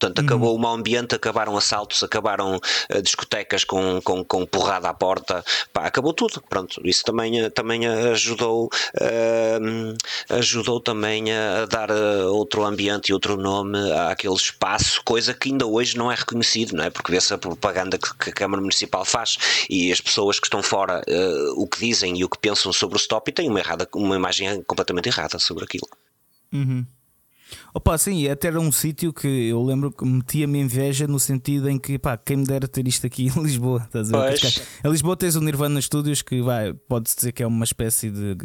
Portanto, 0.07 0.25
acabou 0.25 0.51
uhum. 0.51 0.57
o 0.57 0.59
mau 0.61 0.75
ambiente, 0.75 1.14
acabaram 1.14 1.57
assaltos, 1.57 2.03
acabaram 2.03 2.57
uh, 2.57 3.03
discotecas 3.03 3.64
com, 3.64 4.01
com, 4.03 4.25
com 4.25 4.47
porrada 4.47 4.88
à 4.88 4.95
porta, 4.95 5.45
pá, 5.73 5.87
acabou 5.87 6.12
tudo. 6.12 6.42
Pronto, 6.49 6.81
isso 6.85 7.03
também, 7.05 7.40
eh, 7.40 7.51
também 7.51 7.87
ajudou, 7.87 8.66
uh, 8.66 9.97
ajudou 10.31 10.81
também 10.81 11.33
a 11.33 11.66
dar 11.66 11.90
uh, 11.90 12.33
outro 12.33 12.64
ambiente 12.64 13.09
e 13.09 13.12
outro 13.12 13.37
nome 13.37 13.79
àquele 13.92 14.35
espaço, 14.35 15.03
coisa 15.05 15.35
que 15.35 15.51
ainda 15.51 15.66
hoje 15.66 15.97
não 15.97 16.11
é 16.11 16.14
reconhecido, 16.14 16.77
não 16.77 16.85
é? 16.85 16.90
Porque 16.90 17.11
vê-se 17.11 17.35
a 17.35 17.38
propaganda 17.38 17.99
que, 17.99 18.14
que, 18.16 18.31
a 18.31 18.33
Câmara 18.33 18.61
Municipal 18.61 19.05
faz 19.05 19.37
e 19.69 19.90
as 19.90 20.01
pessoas 20.01 20.38
que 20.38 20.47
estão 20.47 20.62
fora 20.62 21.03
o 21.57 21.66
que 21.66 21.79
dizem 21.79 22.19
e 22.19 22.25
o 22.25 22.29
que 22.29 22.38
pensam 22.38 22.73
sobre 22.73 22.97
o 22.97 23.01
stop 23.01 23.31
e 23.31 23.35
têm 23.35 23.49
uma, 23.49 23.59
errada, 23.59 23.88
uma 23.95 24.14
imagem 24.14 24.62
completamente 24.62 25.09
errada 25.09 25.38
sobre 25.38 25.64
aquilo. 25.64 25.88
Uhum. 26.53 26.87
Opa, 27.73 27.97
sim, 27.99 28.29
até 28.29 28.49
era 28.49 28.61
um 28.61 28.73
sítio 28.73 29.13
que 29.13 29.27
eu 29.27 29.63
lembro 29.63 29.93
que 29.93 30.05
metia-me 30.05 30.59
inveja 30.59 31.07
no 31.07 31.19
sentido 31.19 31.69
em 31.69 31.79
que, 31.79 31.99
pá, 31.99 32.17
quem 32.17 32.39
me 32.39 32.45
dera 32.45 32.67
ter 32.67 32.87
isto 32.89 33.07
aqui 33.07 33.27
em 33.35 33.43
Lisboa. 33.43 33.83
Estás 33.85 34.13
a 34.13 34.31
ver? 34.31 34.39
Em 34.85 34.91
Lisboa 34.91 35.17
tens 35.17 35.37
o 35.37 35.41
Nirvana 35.41 35.81
Studios 35.81 36.23
que 36.23 36.41
vai, 36.43 36.73
pode-se 36.73 37.17
dizer 37.17 37.33
que 37.33 37.43
é 37.43 37.47
uma 37.47 37.65
espécie 37.65 38.11
de 38.11 38.37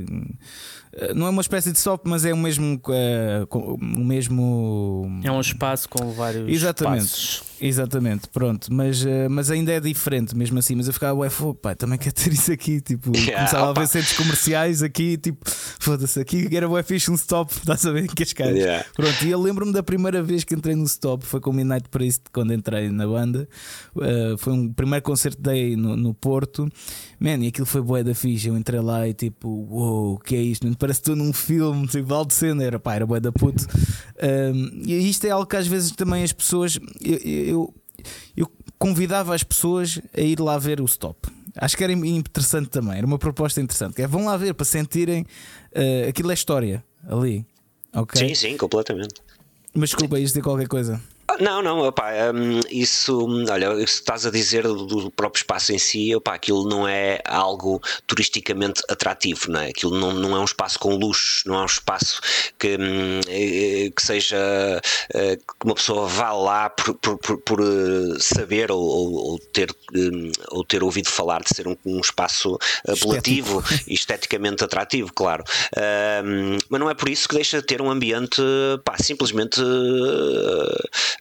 não 1.16 1.28
é 1.28 1.30
uma 1.30 1.42
espécie 1.42 1.72
de 1.72 1.80
soft, 1.80 2.04
mas 2.06 2.26
é 2.26 2.34
o 2.34 2.38
mesmo. 2.38 2.76
Uh, 2.76 3.48
o 3.50 3.78
mesmo. 3.80 5.22
É 5.24 5.32
um 5.32 5.40
espaço 5.40 5.88
com 5.88 6.12
vários. 6.12 6.50
Exatamente. 6.50 7.06
Espaços. 7.06 7.52
Exatamente, 7.62 8.28
pronto. 8.30 8.74
Mas, 8.74 9.04
uh, 9.04 9.30
mas 9.30 9.52
ainda 9.52 9.72
é 9.72 9.80
diferente 9.80 10.36
mesmo 10.36 10.58
assim. 10.58 10.76
Mas 10.76 10.88
eu 10.88 10.94
ficava, 10.94 11.14
ué, 11.20 11.30
pá, 11.62 11.76
também 11.76 11.98
quero 11.98 12.16
ter 12.16 12.34
isso 12.34 12.52
aqui. 12.52 12.82
Tipo, 12.82 13.12
yeah, 13.16 13.36
começava 13.36 13.70
opa. 13.70 13.82
a 13.82 13.84
ver 13.84 13.88
centros 13.88 14.14
comerciais 14.14 14.82
aqui, 14.82 15.18
tipo, 15.18 15.40
foda-se, 15.80 16.20
aqui 16.20 16.50
era 16.52 16.68
o 16.68 16.84
fixe 16.84 17.12
um 17.12 17.16
stop, 17.16 17.54
estás 17.56 17.86
a 17.86 17.92
ver? 17.92 18.08
Que 18.08 18.24
as 18.24 18.34
caras. 18.34 18.58
Yeah. 18.58 18.86
Pronto, 18.96 19.24
e 19.24 19.30
eu 19.30 19.40
lembro-me 19.40 19.72
da 19.72 19.84
primeira 19.84 20.24
vez 20.24 20.44
que 20.44 20.56
entrei 20.56 20.76
no 20.76 20.86
stop, 20.86 21.24
foi 21.24 21.40
com 21.40 21.52
o 21.52 21.54
Midnight 21.54 21.88
Priest 21.90 22.24
quando 22.34 22.52
entrei 22.54 22.90
na 22.90 23.06
banda. 23.06 23.48
Uh, 23.96 24.38
foi 24.40 24.54
um 24.54 24.74
primeiro 24.74 25.04
concerto 25.04 25.40
day 25.40 25.76
no, 25.76 25.96
no 25.96 26.14
Porto. 26.16 26.68
Man, 27.20 27.38
e 27.44 27.48
aquilo 27.48 27.68
foi 27.68 27.82
boé 27.82 28.04
da 28.04 28.16
ficha. 28.16 28.50
Eu 28.50 28.58
entrei 28.58 28.80
lá 28.80 29.08
e 29.08 29.14
tipo, 29.14 29.48
uou, 29.48 30.10
wow, 30.10 30.20
que 30.20 30.36
é 30.36 30.42
isto? 30.42 30.68
Parece 30.82 31.00
que 31.00 31.12
estou 31.12 31.16
num 31.16 31.32
filme, 31.32 31.88
tipo, 31.88 32.12
alto 32.12 32.34
cena, 32.34 32.64
era 32.64 32.80
pá, 32.80 32.96
era 32.96 33.06
boé 33.06 33.20
da 33.20 33.32
puto. 33.32 33.68
Um, 34.20 34.82
e 34.84 35.08
isto 35.08 35.26
é 35.26 35.30
algo 35.30 35.46
que 35.46 35.56
às 35.56 35.68
vezes 35.68 35.92
também 35.92 36.24
as 36.24 36.34
pessoas. 36.34 36.80
Eu, 37.00 37.18
eu, 37.18 37.76
eu, 38.36 38.52
convidava 38.80 39.36
as 39.36 39.44
pessoas 39.44 40.02
a 40.12 40.22
ir 40.22 40.40
lá 40.40 40.58
ver 40.58 40.82
o 40.82 40.86
stop. 40.86 41.30
Acho 41.56 41.78
que 41.78 41.84
era 41.84 41.94
interessante 41.94 42.70
também, 42.70 42.98
era 42.98 43.06
uma 43.06 43.20
proposta 43.20 43.62
interessante. 43.62 43.94
Que 43.94 44.02
é, 44.02 44.08
vão 44.08 44.26
lá 44.26 44.36
ver 44.38 44.56
para 44.56 44.66
sentirem 44.66 45.22
uh, 45.22 46.10
aquilo 46.10 46.32
é 46.32 46.34
história 46.34 46.84
ali. 47.08 47.46
Okay? 47.96 48.30
Sim, 48.30 48.34
sim, 48.34 48.58
completamente. 48.58 49.22
Mas 49.76 49.92
desculpa, 49.92 50.20
isto 50.20 50.34
de 50.34 50.42
qualquer 50.42 50.68
coisa. 50.68 51.00
Não, 51.40 51.62
não, 51.62 51.80
opa, 51.80 52.12
um, 52.34 52.60
isso, 52.70 53.26
olha, 53.50 53.74
isso 53.74 53.96
estás 53.96 54.26
a 54.26 54.32
dizer 54.32 54.64
do, 54.64 55.12
próprio 55.12 55.40
espaço 55.40 55.74
em 55.74 55.80
si, 55.80 56.16
opa, 56.16 56.34
aquilo 56.34 56.68
não 56.68 56.88
é 56.88 57.20
algo 57.26 57.82
turisticamente 58.08 58.82
atrativo, 58.90 59.50
não 59.50 59.62
é? 59.62 59.70
Aquilo 59.70 59.98
não, 59.98 60.14
não 60.14 60.36
é 60.36 60.40
um 60.40 60.46
espaço 60.46 60.80
com 60.80 60.96
luxo, 60.96 61.48
não 61.48 61.56
é 61.56 61.62
um 61.62 61.66
espaço 61.66 62.22
que, 62.58 62.78
hum, 62.78 63.22
eh, 63.28 63.92
que 63.96 64.02
seja 64.02 64.38
eh, 65.14 65.36
que 65.36 65.66
uma 65.66 65.76
pessoa 65.76 66.08
vá 66.08 66.32
lá 66.34 66.70
por, 66.70 66.96
por, 66.96 67.38
por, 67.40 67.60
eh, 67.62 68.20
saber 68.20 68.72
ou, 68.72 68.82
ou, 68.82 69.40
ter, 69.40 69.70
hum, 69.94 70.32
ou 70.50 70.64
ter 70.64 70.84
ouvido 70.84 71.10
falar 71.10 71.42
de 71.42 71.56
ser 71.56 71.68
um, 71.68 71.76
um 71.86 72.00
espaço 72.00 72.58
apelativo 72.88 73.64
e 73.88 73.94
esteticamente 73.94 74.64
atrativo, 74.64 75.12
claro. 75.14 75.44
Mas 76.70 76.80
não 76.80 76.90
é 76.90 76.94
por 76.94 77.10
isso 77.10 77.28
que 77.28 77.36
deixa 77.36 77.62
de 77.62 77.68
ter 77.68 77.82
um 77.82 77.90
ambiente 77.90 78.42
pá, 78.84 78.96
simplesmente 78.98 79.62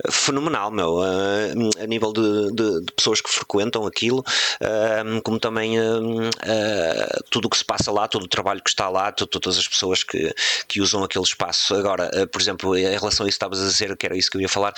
fenomenal, 0.08 0.70
meu, 0.70 1.02
a, 1.02 1.82
a 1.82 1.86
nível 1.86 2.12
de, 2.12 2.52
de, 2.52 2.80
de, 2.80 2.92
pessoas 2.92 3.20
que 3.20 3.30
frequentam 3.30 3.86
aquilo, 3.86 4.24
como 5.22 5.38
também 5.38 5.76
tudo 7.30 7.46
o 7.46 7.50
que 7.50 7.58
se 7.58 7.64
passa 7.64 7.90
lá, 7.90 8.08
todo 8.08 8.24
o 8.24 8.28
trabalho 8.28 8.62
que 8.62 8.70
está 8.70 8.88
lá, 8.88 9.12
todas 9.12 9.58
as 9.58 9.66
pessoas 9.66 10.02
que, 10.02 10.32
que 10.68 10.80
usam 10.80 11.02
aquele 11.02 11.24
espaço. 11.24 11.74
Agora, 11.74 12.10
por 12.28 12.40
exemplo, 12.40 12.76
em 12.76 12.82
relação 12.82 13.26
a 13.26 13.28
isso 13.28 13.38
que 13.38 13.44
estavas 13.44 13.60
a 13.60 13.66
dizer, 13.66 13.96
que 13.96 14.06
era 14.06 14.16
isso 14.16 14.30
que 14.30 14.36
eu 14.36 14.40
ia 14.40 14.48
falar, 14.48 14.74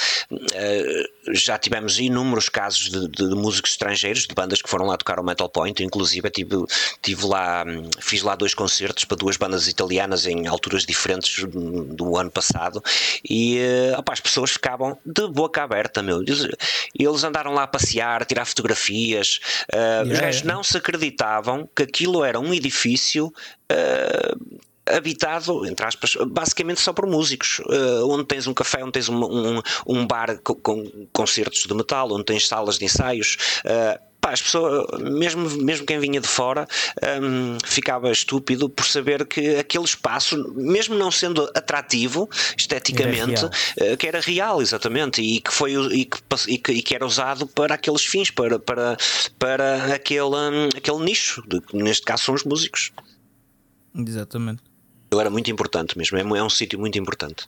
já 1.30 1.58
tivemos 1.58 1.98
inúmeros 1.98 2.48
casos 2.48 2.90
de, 2.90 3.08
de, 3.08 3.28
de 3.28 3.34
músicos 3.34 3.72
estrangeiros, 3.72 4.26
de 4.26 4.34
bandas 4.34 4.60
que 4.60 4.68
foram 4.68 4.86
lá 4.86 4.96
tocar 4.96 5.20
o 5.20 5.24
Metal 5.24 5.48
Point, 5.48 5.82
inclusive 5.82 6.28
tive, 6.30 6.64
tive 7.00 7.26
lá, 7.26 7.64
fiz 8.00 8.22
lá 8.22 8.34
dois 8.34 8.54
concertos 8.54 9.04
para 9.04 9.16
duas 9.16 9.36
bandas 9.36 9.68
italianas 9.68 10.26
em 10.26 10.46
alturas 10.46 10.84
diferentes 10.84 11.44
do 11.44 12.16
ano 12.16 12.30
passado 12.30 12.82
e 13.28 13.58
eh, 13.58 13.94
opa, 13.96 14.12
as 14.12 14.20
pessoas 14.20 14.50
ficavam 14.50 14.98
de 15.04 15.28
boca 15.28 15.62
aberta, 15.62 16.02
meu. 16.02 16.22
Eles 16.22 17.24
andaram 17.24 17.52
lá 17.52 17.64
a 17.64 17.66
passear, 17.66 18.22
a 18.22 18.24
tirar 18.24 18.44
fotografias. 18.44 19.40
Uh, 19.72 19.76
yeah, 19.76 20.12
os 20.12 20.20
gajos 20.20 20.40
yeah. 20.40 20.54
não 20.54 20.62
se 20.62 20.76
acreditavam 20.76 21.68
que 21.74 21.82
aquilo 21.82 22.24
era 22.24 22.38
um 22.38 22.52
edifício. 22.52 23.32
Uh, 23.70 24.60
habitado, 24.86 25.66
entre 25.66 25.86
aspas, 25.86 26.16
basicamente 26.26 26.80
só 26.80 26.92
por 26.92 27.06
músicos, 27.06 27.60
uh, 27.60 28.08
onde 28.08 28.24
tens 28.24 28.46
um 28.46 28.54
café, 28.54 28.82
onde 28.82 28.92
tens 28.92 29.08
um, 29.08 29.22
um, 29.24 29.62
um 29.86 30.06
bar 30.06 30.38
com, 30.42 30.54
com, 30.54 31.06
concertos 31.12 31.64
de 31.64 31.74
metal, 31.74 32.12
onde 32.12 32.24
tens 32.24 32.48
salas 32.48 32.78
de 32.78 32.84
ensaios. 32.84 33.36
Uh, 33.64 34.12
pá, 34.20 34.32
as 34.32 34.42
pessoas, 34.42 34.86
mesmo, 35.00 35.48
mesmo 35.62 35.86
quem 35.86 35.98
vinha 35.98 36.20
de 36.20 36.26
fora, 36.26 36.66
um, 37.20 37.58
ficava 37.64 38.10
estúpido 38.10 38.68
por 38.68 38.86
saber 38.86 39.26
que 39.26 39.56
aquele 39.56 39.84
espaço, 39.84 40.52
mesmo 40.54 40.96
não 40.96 41.10
sendo 41.10 41.50
atrativo 41.54 42.28
esteticamente, 42.56 43.44
era 43.76 43.94
uh, 43.94 43.96
que 43.96 44.06
era 44.06 44.20
real, 44.20 44.62
exatamente, 44.62 45.22
e 45.22 45.40
que, 45.40 45.52
foi, 45.52 45.74
e 45.92 46.04
que, 46.04 46.18
e 46.48 46.58
que, 46.58 46.72
e 46.72 46.82
que 46.82 46.94
era 46.94 47.06
usado 47.06 47.46
para 47.46 47.74
aqueles 47.74 48.04
fins, 48.04 48.30
para, 48.30 48.58
para, 48.58 48.96
para 49.38 49.94
aquele, 49.94 50.22
um, 50.22 50.68
aquele 50.76 51.04
nicho, 51.04 51.42
de, 51.46 51.60
neste 51.72 52.04
caso 52.04 52.24
são 52.24 52.34
os 52.34 52.44
músicos. 52.44 52.90
Exatamente. 53.94 54.71
Ele 55.12 55.20
era 55.20 55.30
muito 55.30 55.50
importante 55.50 55.96
mesmo, 55.96 56.16
é, 56.16 56.20
é 56.38 56.42
um 56.42 56.50
sítio 56.50 56.78
muito 56.78 56.98
importante. 56.98 57.46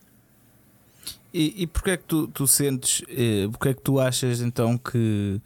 E, 1.33 1.63
e 1.63 1.67
porquê 1.67 1.93
é 1.93 1.97
que 1.97 2.05
tu, 2.05 2.29
tu 2.29 2.47
sentes, 2.47 3.03
eh, 3.09 3.49
porquê 3.51 3.71
é 3.71 3.75
que 3.75 3.83
tu 3.83 3.99
achas 3.99 4.41
então 4.41 4.79
que 4.79 5.41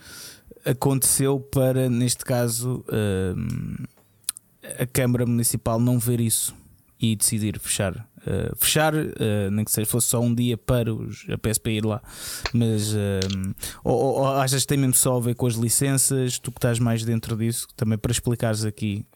aconteceu 0.64 1.40
para, 1.40 1.88
neste 1.88 2.24
caso, 2.24 2.84
uh, 2.88 3.86
a 4.78 4.84
Câmara 4.84 5.24
Municipal 5.24 5.80
não 5.80 5.98
ver 5.98 6.20
isso 6.20 6.54
e 7.00 7.16
decidir 7.16 7.58
fechar. 7.58 8.06
Uh, 8.18 8.54
fechar, 8.56 8.94
uh, 8.94 9.50
nem 9.50 9.64
que 9.64 9.70
seja 9.70 9.86
fosse 9.86 10.08
só 10.08 10.20
um 10.20 10.34
dia 10.34 10.58
para 10.58 10.92
os, 10.92 11.24
a 11.30 11.38
PSP 11.38 11.70
ir 11.70 11.86
lá, 11.86 12.02
mas 12.52 12.92
uh, 12.92 13.54
ou, 13.82 13.94
ou, 13.94 14.26
achas 14.26 14.62
que 14.62 14.66
tem 14.66 14.76
mesmo 14.76 14.94
só 14.94 15.16
a 15.16 15.20
ver 15.20 15.34
com 15.34 15.46
as 15.46 15.54
licenças? 15.54 16.38
Tu 16.38 16.50
que 16.50 16.58
estás 16.58 16.78
mais 16.78 17.04
dentro 17.04 17.36
disso, 17.36 17.66
também 17.76 17.96
para 17.96 18.12
explicares 18.12 18.64
aqui 18.64 19.06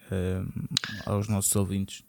aos 1.07 1.27
nossos 1.27 1.55
ouvintes. 1.57 2.03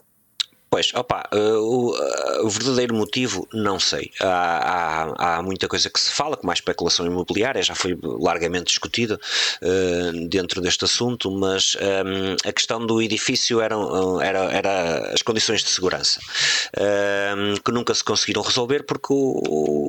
Pois, 0.74 0.90
opa, 0.92 1.22
uh, 1.32 1.38
o, 1.38 1.92
uh, 1.92 2.46
o, 2.46 2.50
verdadeiro 2.50 2.96
motivo 2.96 3.46
não 3.52 3.78
sei. 3.78 4.10
Há, 4.20 4.26
há, 4.26 5.36
há, 5.36 5.40
muita 5.40 5.68
coisa 5.68 5.88
que 5.88 6.00
se 6.00 6.10
fala, 6.10 6.36
como 6.36 6.50
a 6.50 6.52
especulação 6.52 7.06
imobiliária, 7.06 7.62
já 7.62 7.76
foi 7.76 7.96
largamente 8.02 8.64
discutida 8.64 9.14
uh, 9.62 10.28
dentro 10.28 10.60
deste 10.60 10.84
assunto, 10.84 11.30
mas 11.30 11.76
um, 11.76 12.48
a 12.48 12.52
questão 12.52 12.84
do 12.84 13.00
edifício 13.00 13.60
eram, 13.60 14.20
era, 14.20 14.50
era 14.50 15.12
as 15.14 15.22
condições 15.22 15.62
de 15.62 15.70
segurança, 15.70 16.18
um, 17.36 17.54
que 17.54 17.70
nunca 17.70 17.94
se 17.94 18.02
conseguiram 18.02 18.42
resolver 18.42 18.82
porque 18.82 19.12
o, 19.12 19.88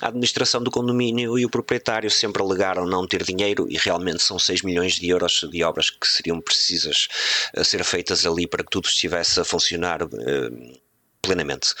a 0.00 0.08
administração 0.08 0.62
do 0.62 0.70
condomínio 0.70 1.38
e 1.38 1.46
o 1.46 1.48
proprietário 1.48 2.10
sempre 2.10 2.42
alegaram 2.42 2.84
não 2.86 3.06
ter 3.06 3.22
dinheiro 3.22 3.66
e 3.70 3.78
realmente 3.78 4.22
são 4.22 4.38
6 4.38 4.62
milhões 4.62 4.94
de 4.94 5.08
euros 5.08 5.46
de 5.50 5.62
obras 5.62 5.90
que 5.90 6.08
seriam 6.08 6.40
precisas 6.40 7.06
a 7.56 7.62
ser 7.62 7.84
feitas 7.84 8.26
ali 8.26 8.46
para 8.46 8.64
que 8.64 8.70
tudo 8.70 8.86
estivesse 8.86 9.40
a 9.40 9.44
funcionar 9.44 10.02
eh, 10.02 10.23
plenamente. 11.24 11.72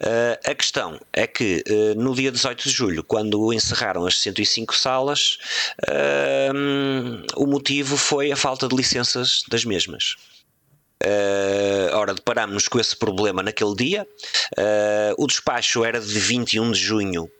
Uh, 0.00 0.50
a 0.50 0.54
questão 0.54 1.00
é 1.12 1.26
que 1.26 1.64
uh, 1.68 2.00
no 2.00 2.14
dia 2.14 2.30
18 2.30 2.64
de 2.64 2.70
julho, 2.70 3.02
quando 3.02 3.52
encerraram 3.52 4.06
as 4.06 4.20
105 4.20 4.76
salas, 4.76 5.38
uh, 5.88 7.24
o 7.36 7.46
motivo 7.46 7.96
foi 7.96 8.30
a 8.30 8.36
falta 8.36 8.68
de 8.68 8.76
licenças 8.76 9.42
das 9.48 9.64
mesmas. 9.64 10.16
Uh, 11.02 11.94
ora, 11.94 12.14
deparámos-nos 12.14 12.68
com 12.68 12.78
esse 12.78 12.94
problema 12.94 13.42
naquele 13.42 13.74
dia. 13.74 14.06
o 15.16 15.26
despacho 15.26 15.82
era 15.84 15.98
de 15.98 16.18
21 16.18 16.72
de 16.72 16.78
junho 16.78 17.30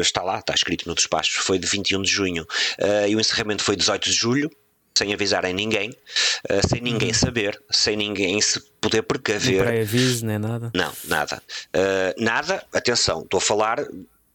está 0.00 0.22
lá, 0.22 0.38
está 0.38 0.54
escrito 0.54 0.88
no 0.88 0.94
despacho, 0.94 1.42
foi 1.42 1.58
de 1.58 1.66
21 1.66 2.00
de 2.00 2.10
junho 2.10 2.46
uh, 2.80 3.06
e 3.06 3.14
o 3.14 3.20
encerramento 3.20 3.62
foi 3.62 3.76
18 3.76 4.04
de 4.08 4.12
julho 4.12 4.50
sem 4.96 5.12
avisarem 5.12 5.52
ninguém. 5.52 5.90
uh, 5.90 6.68
sem 6.68 6.80
ninguém 6.80 7.08
uhum. 7.08 7.14
saber, 7.14 7.60
sem 7.70 7.96
ninguém 7.96 8.40
se 8.40 8.60
poder 8.80 9.02
precaver. 9.02 9.56
Não 9.56 9.64
pré-aviso, 9.64 10.26
nem 10.26 10.38
nada? 10.38 10.70
Não, 10.74 10.92
nada. 11.04 11.42
Uh, 11.74 12.22
nada, 12.22 12.64
atenção, 12.72 13.22
estou 13.22 13.38
a 13.38 13.40
falar 13.40 13.84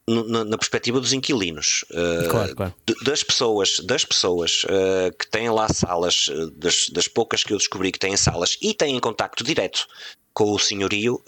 na, 0.07 0.43
na, 0.43 0.57
perspectiva 0.57 0.99
dos 0.99 1.13
inquilinos, 1.13 1.85
uh, 1.91 2.29
claro, 2.29 2.55
claro. 2.55 2.75
das 3.03 3.23
pessoas, 3.23 3.79
das 3.83 4.03
pessoas 4.03 4.63
uh, 4.63 5.15
que 5.17 5.27
têm 5.27 5.49
lá 5.49 5.67
salas, 5.69 6.25
das, 6.55 6.89
das, 6.89 7.07
poucas 7.07 7.43
que 7.43 7.53
eu 7.53 7.57
descobri 7.57 7.91
que 7.91 7.99
têm 7.99 8.17
salas 8.17 8.57
e 8.59 8.73
têm 8.73 8.99
contacto 8.99 9.43
direto 9.43 9.87
com 10.33 10.51
o 10.51 10.59
senhorio, 10.59 11.21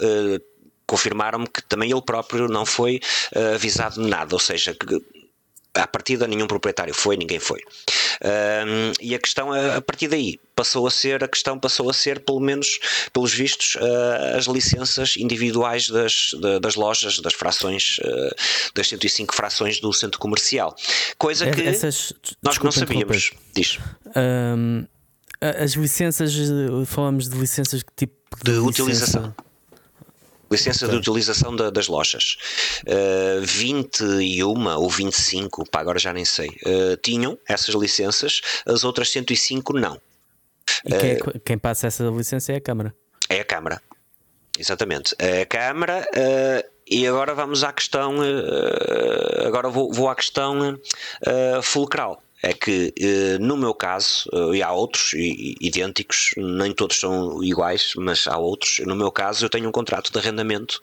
confirmaram-me 0.87 1.47
que 1.47 1.61
também 1.63 1.91
ele 1.91 2.01
próprio 2.01 2.47
não 2.47 2.65
foi 2.65 3.01
avisado 3.53 4.01
de 4.01 4.07
nada, 4.07 4.33
ou 4.33 4.39
seja, 4.39 4.73
que 4.73 5.01
à 5.73 5.87
partida 5.87 6.27
nenhum 6.27 6.47
proprietário 6.47 6.93
foi, 6.93 7.15
ninguém 7.17 7.39
foi. 7.39 7.61
Um, 8.23 8.91
e 9.01 9.15
a 9.15 9.19
questão 9.19 9.51
a 9.51 9.81
partir 9.81 10.07
daí 10.07 10.39
passou 10.55 10.85
a 10.85 10.91
ser 10.91 11.23
a 11.23 11.27
questão 11.27 11.57
passou 11.57 11.89
a 11.89 11.93
ser 11.93 12.19
pelo 12.19 12.39
menos 12.39 12.79
pelos 13.11 13.33
vistos 13.33 13.75
uh, 13.75 14.37
as 14.37 14.45
licenças 14.45 15.15
individuais 15.17 15.89
das, 15.89 16.31
das 16.61 16.75
lojas 16.75 17.19
das 17.19 17.33
frações 17.33 17.97
uh, 17.99 18.35
das 18.75 18.89
105 18.89 19.33
frações 19.33 19.79
do 19.79 19.91
centro 19.93 20.19
comercial. 20.19 20.75
Coisa 21.17 21.45
é, 21.45 21.51
que 21.51 21.61
Essas, 21.61 22.13
nós 22.43 22.59
não 22.59 22.71
sabíamos. 22.71 23.31
diz. 23.53 23.79
Um, 24.15 24.85
as 25.41 25.71
licenças 25.71 26.33
falamos 26.85 27.27
de 27.27 27.35
licenças 27.37 27.81
que 27.81 27.91
tipo 27.95 28.13
de, 28.43 28.51
de 28.51 28.57
utilização. 28.59 29.21
licença 29.21 29.50
okay. 30.85 30.89
de 30.89 30.95
utilização 30.95 31.55
da, 31.55 31.69
das 31.69 31.87
lojas. 31.87 32.37
Uh, 32.81 33.41
21 33.45 34.67
ou 34.77 34.89
25, 34.89 35.69
pá, 35.69 35.79
agora 35.79 35.99
já 35.99 36.13
nem 36.13 36.25
sei, 36.25 36.49
uh, 36.49 36.97
tinham 37.01 37.37
essas 37.47 37.73
licenças, 37.75 38.41
as 38.65 38.83
outras 38.83 39.11
105 39.11 39.73
não. 39.73 39.99
E 40.85 40.93
quem, 40.93 41.13
uh, 41.15 41.39
quem 41.45 41.57
passa 41.57 41.87
essa 41.87 42.03
licença 42.05 42.51
é 42.51 42.57
a 42.57 42.61
Câmara? 42.61 42.93
É 43.29 43.39
a 43.39 43.45
Câmara, 43.45 43.81
exatamente. 44.57 45.15
É 45.17 45.41
a 45.41 45.45
Câmara. 45.45 46.07
E 46.87 47.07
agora 47.07 47.33
vamos 47.33 47.63
à 47.63 47.71
questão. 47.71 48.15
Agora 49.45 49.69
vou, 49.69 49.93
vou 49.93 50.09
à 50.09 50.15
questão 50.15 50.77
fulcral 51.63 52.21
é 52.41 52.53
que 52.53 52.93
eh, 52.99 53.37
no 53.39 53.55
meu 53.55 53.73
caso, 53.73 54.27
eh, 54.33 54.57
e 54.57 54.63
há 54.63 54.71
outros 54.71 55.11
idênticos, 55.13 56.31
nem 56.37 56.73
todos 56.73 56.99
são 56.99 57.43
iguais, 57.43 57.93
mas 57.97 58.27
há 58.27 58.37
outros. 58.37 58.79
No 58.85 58.95
meu 58.95 59.11
caso, 59.11 59.45
eu 59.45 59.49
tenho 59.49 59.69
um 59.69 59.71
contrato 59.71 60.11
de 60.11 60.17
arrendamento 60.17 60.81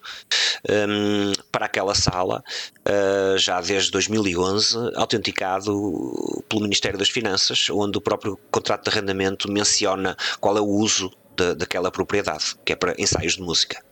um, 0.68 0.72
ehm, 0.72 1.32
para 1.50 1.66
aquela 1.66 1.94
sala, 1.94 2.42
uh, 2.86 3.38
já 3.38 3.60
desde 3.60 3.90
2011, 3.90 4.76
autenticado 4.94 6.44
pelo 6.48 6.62
Ministério 6.62 6.98
das 6.98 7.08
Finanças, 7.08 7.68
onde 7.70 7.98
o 7.98 8.00
próprio 8.00 8.38
contrato 8.50 8.84
de 8.84 8.90
arrendamento 8.90 9.50
menciona 9.50 10.16
qual 10.40 10.56
é 10.56 10.60
o 10.60 10.66
uso 10.66 11.10
de, 11.36 11.54
daquela 11.54 11.90
propriedade, 11.90 12.56
que 12.64 12.72
é 12.72 12.76
para 12.76 12.94
ensaios 12.98 13.34
de 13.34 13.42
música. 13.42 13.87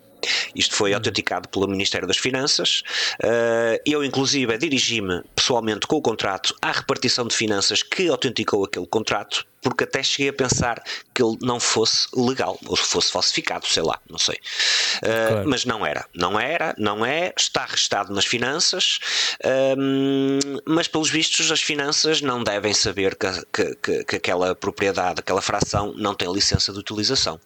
Isto 0.55 0.75
foi 0.75 0.91
uhum. 0.91 0.97
autenticado 0.97 1.49
pelo 1.49 1.69
Ministério 1.69 2.07
das 2.07 2.17
Finanças. 2.17 2.83
Eh, 3.23 3.83
eu, 3.85 4.05
inclusive, 4.05 4.57
dirigi-me 4.59 5.23
pessoalmente 5.35 5.87
com 5.87 5.97
o 5.97 6.03
contrato 6.03 6.55
à 6.63 6.73
repartição 6.73 7.27
de 7.27 7.35
finanças 7.35 7.83
que 7.83 8.09
autenticou 8.09 8.65
aquele 8.65 8.87
contrato, 8.87 9.47
porque 9.61 9.85
até 9.85 10.03
cheguei 10.03 10.29
a 10.29 10.33
pensar 10.33 10.83
que 11.15 11.23
ele 11.23 11.37
não 11.43 11.59
fosse 11.59 12.09
legal, 12.15 12.59
ou 12.67 12.77
fosse 12.77 13.11
falsificado, 13.11 13.67
sei 13.67 13.83
lá, 13.83 13.99
não 14.09 14.19
sei. 14.19 14.37
Uh, 14.37 15.29
claro. 15.29 15.49
Mas 15.49 15.65
não 15.65 15.85
era, 15.85 16.07
não 16.15 16.39
era, 16.39 16.75
não 16.79 17.05
é, 17.05 17.33
está 17.37 17.65
registado 17.65 18.13
nas 18.13 18.25
finanças, 18.25 18.99
ehm, 19.43 20.39
mas 20.65 20.89
pelos 20.89 21.11
vistos 21.11 21.51
as 21.51 21.61
finanças 21.61 22.21
não 22.21 22.43
devem 22.43 22.73
saber 22.73 23.17
que, 23.17 23.77
que, 23.83 24.05
que 24.05 24.17
aquela 24.17 24.55
propriedade, 24.55 25.21
aquela 25.21 25.43
fração 25.43 25.93
não 25.97 26.15
tem 26.15 26.33
licença 26.33 26.73
de 26.73 26.79
utilização. 26.79 27.41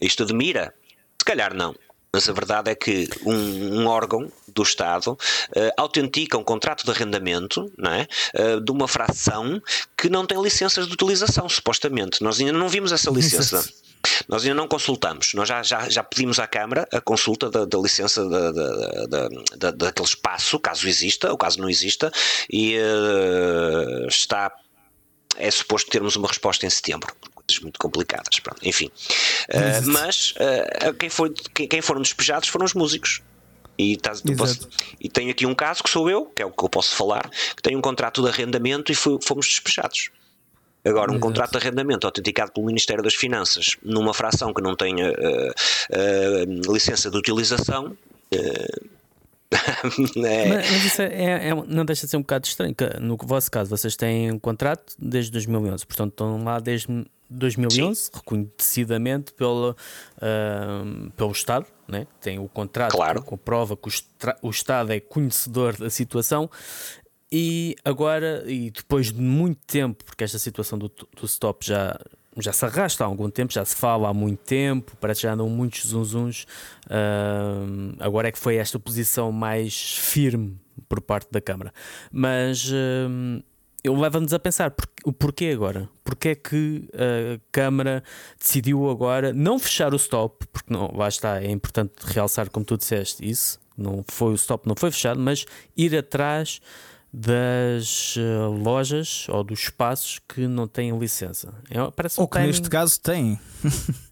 Isto 0.00 0.22
admira 0.22 0.72
calhar 1.26 1.52
não. 1.52 1.74
Mas 2.16 2.30
a 2.30 2.32
verdade 2.32 2.70
é 2.70 2.74
que 2.74 3.06
um, 3.26 3.82
um 3.82 3.86
órgão 3.88 4.32
do 4.48 4.62
Estado 4.62 5.12
uh, 5.12 5.72
autentica 5.76 6.38
um 6.38 6.42
contrato 6.42 6.82
de 6.82 6.90
arrendamento 6.90 7.70
não 7.76 7.92
é? 7.92 8.08
Uh, 8.34 8.58
de 8.58 8.72
uma 8.72 8.88
fração 8.88 9.60
que 9.94 10.08
não 10.08 10.24
tem 10.24 10.40
licenças 10.40 10.86
de 10.86 10.94
utilização, 10.94 11.46
supostamente. 11.46 12.22
Nós 12.22 12.40
ainda 12.40 12.52
não 12.52 12.70
vimos 12.70 12.90
essa 12.90 13.10
licença. 13.10 13.62
Nós 14.28 14.44
ainda 14.44 14.54
não 14.54 14.68
consultamos, 14.68 15.34
nós 15.34 15.48
já, 15.48 15.62
já, 15.62 15.88
já 15.88 16.02
pedimos 16.02 16.38
à 16.38 16.46
Câmara 16.46 16.88
a 16.92 17.00
consulta 17.00 17.50
da, 17.50 17.64
da 17.64 17.78
licença 17.78 18.26
da, 18.28 18.52
da, 18.52 19.28
da, 19.56 19.70
daquele 19.72 20.08
espaço, 20.08 20.60
caso 20.60 20.88
exista 20.88 21.30
ou 21.30 21.36
caso 21.36 21.60
não 21.60 21.68
exista, 21.68 22.10
e 22.48 22.78
uh, 22.78 24.06
está. 24.08 24.52
É 25.36 25.50
suposto 25.50 25.90
termos 25.90 26.16
uma 26.16 26.28
resposta 26.28 26.64
em 26.64 26.70
setembro 26.70 27.14
coisas 27.46 27.62
muito 27.62 27.78
complicadas. 27.78 28.40
Pronto, 28.40 28.60
enfim. 28.62 28.90
Uh, 29.48 29.90
mas 29.90 30.32
uh, 30.32 30.94
quem, 30.94 31.08
foi, 31.08 31.32
quem, 31.54 31.68
quem 31.68 31.80
foram 31.80 32.02
despejados 32.02 32.48
foram 32.48 32.64
os 32.64 32.74
músicos. 32.74 33.22
E, 33.78 33.96
tá, 33.96 34.12
posso, 34.38 34.68
e 34.98 35.08
tenho 35.08 35.30
aqui 35.30 35.44
um 35.44 35.54
caso 35.54 35.82
que 35.82 35.90
sou 35.90 36.08
eu, 36.08 36.24
que 36.26 36.40
é 36.40 36.46
o 36.46 36.50
que 36.50 36.64
eu 36.64 36.68
posso 36.68 36.96
falar, 36.96 37.28
que 37.54 37.62
tem 37.62 37.76
um 37.76 37.80
contrato 37.82 38.22
de 38.22 38.28
arrendamento 38.28 38.90
e 38.90 38.94
fomos 38.94 39.46
despejados. 39.46 40.10
Agora, 40.82 41.10
um 41.10 41.14
Exato. 41.14 41.26
contrato 41.26 41.50
de 41.50 41.56
arrendamento 41.58 42.06
autenticado 42.06 42.52
pelo 42.52 42.66
Ministério 42.66 43.02
das 43.02 43.14
Finanças 43.14 43.76
numa 43.82 44.14
fração 44.14 44.54
que 44.54 44.62
não 44.62 44.76
tenha 44.76 45.10
uh, 45.10 45.50
uh, 46.70 46.72
licença 46.72 47.10
de 47.10 47.18
utilização. 47.18 47.96
Uh, 48.32 48.96
é. 50.24 50.48
Mas, 50.48 50.70
mas, 50.70 50.84
isso 50.84 51.02
é, 51.02 51.06
é, 51.06 51.48
é, 51.48 51.54
não 51.54 51.84
deixa 51.84 52.06
de 52.06 52.10
ser 52.10 52.16
um 52.16 52.20
bocado 52.20 52.46
estranho. 52.46 52.74
no 53.00 53.16
vosso 53.16 53.50
caso, 53.50 53.68
vocês 53.68 53.96
têm 53.96 54.30
um 54.30 54.38
contrato 54.38 54.94
desde 54.98 55.30
2011, 55.32 55.86
portanto 55.86 56.10
estão 56.12 56.44
lá 56.44 56.58
desde 56.60 56.88
2011, 57.30 58.00
Sim. 58.00 58.10
reconhecidamente 58.14 59.32
pelo, 59.32 59.70
uh, 59.70 61.10
pelo 61.12 61.32
Estado, 61.32 61.66
né? 61.88 62.06
tem 62.20 62.38
o 62.38 62.48
contrato 62.48 62.92
claro. 62.92 63.22
que 63.22 63.28
comprova 63.28 63.76
que 63.76 63.88
o, 63.88 63.92
o 64.42 64.50
Estado 64.50 64.92
é 64.92 65.00
conhecedor 65.00 65.76
da 65.76 65.90
situação 65.90 66.50
e 67.30 67.74
agora, 67.84 68.44
e 68.46 68.70
depois 68.70 69.12
de 69.12 69.20
muito 69.20 69.60
tempo, 69.66 70.04
porque 70.04 70.22
esta 70.22 70.38
situação 70.38 70.78
do, 70.78 70.88
do 70.88 71.26
stop 71.26 71.66
já, 71.66 71.98
já 72.38 72.52
se 72.52 72.64
arrasta 72.64 73.04
há 73.04 73.06
algum 73.06 73.28
tempo, 73.28 73.52
já 73.52 73.64
se 73.64 73.74
fala 73.74 74.08
há 74.08 74.14
muito 74.14 74.40
tempo, 74.40 74.96
parece 75.00 75.20
que 75.20 75.26
já 75.26 75.32
andam 75.32 75.48
muitos 75.48 75.86
zunzuns. 75.86 76.46
Uh, 76.86 77.96
agora 77.98 78.28
é 78.28 78.32
que 78.32 78.38
foi 78.38 78.56
esta 78.56 78.78
posição 78.78 79.32
mais 79.32 79.96
firme 79.98 80.56
por 80.88 81.00
parte 81.00 81.28
da 81.32 81.40
Câmara. 81.40 81.72
Mas 82.12 82.70
uh, 82.70 83.42
eu 83.86 83.94
leva-nos 83.94 84.32
a 84.34 84.38
pensar 84.38 84.74
o 85.04 85.12
porquê 85.12 85.46
agora? 85.54 85.88
Porquê 86.02 86.30
é 86.30 86.34
que 86.34 86.88
a 86.94 87.40
Câmara 87.52 88.02
decidiu 88.38 88.90
agora 88.90 89.32
não 89.32 89.58
fechar 89.58 89.92
o 89.92 89.96
stop? 89.96 90.44
Porque 90.52 90.72
não, 90.72 90.92
lá 90.92 91.08
está, 91.08 91.40
é 91.40 91.50
importante 91.50 91.92
realçar, 92.04 92.50
como 92.50 92.66
tu 92.66 92.76
disseste, 92.76 93.28
isso. 93.28 93.60
Não 93.76 94.04
foi 94.08 94.32
o 94.32 94.34
stop, 94.34 94.66
não 94.66 94.74
foi 94.74 94.90
fechado, 94.90 95.20
mas 95.20 95.44
ir 95.76 95.96
atrás 95.96 96.60
das 97.12 98.16
uh, 98.16 98.50
lojas 98.50 99.26
ou 99.28 99.44
dos 99.44 99.60
espaços 99.60 100.20
que 100.28 100.48
não 100.48 100.66
têm 100.66 100.98
licença. 100.98 101.54
É, 101.70 101.78
parece 101.94 102.20
ou 102.20 102.26
que 102.26 102.32
timing... 102.32 102.48
neste 102.48 102.68
caso 102.68 103.00
têm. 103.00 103.38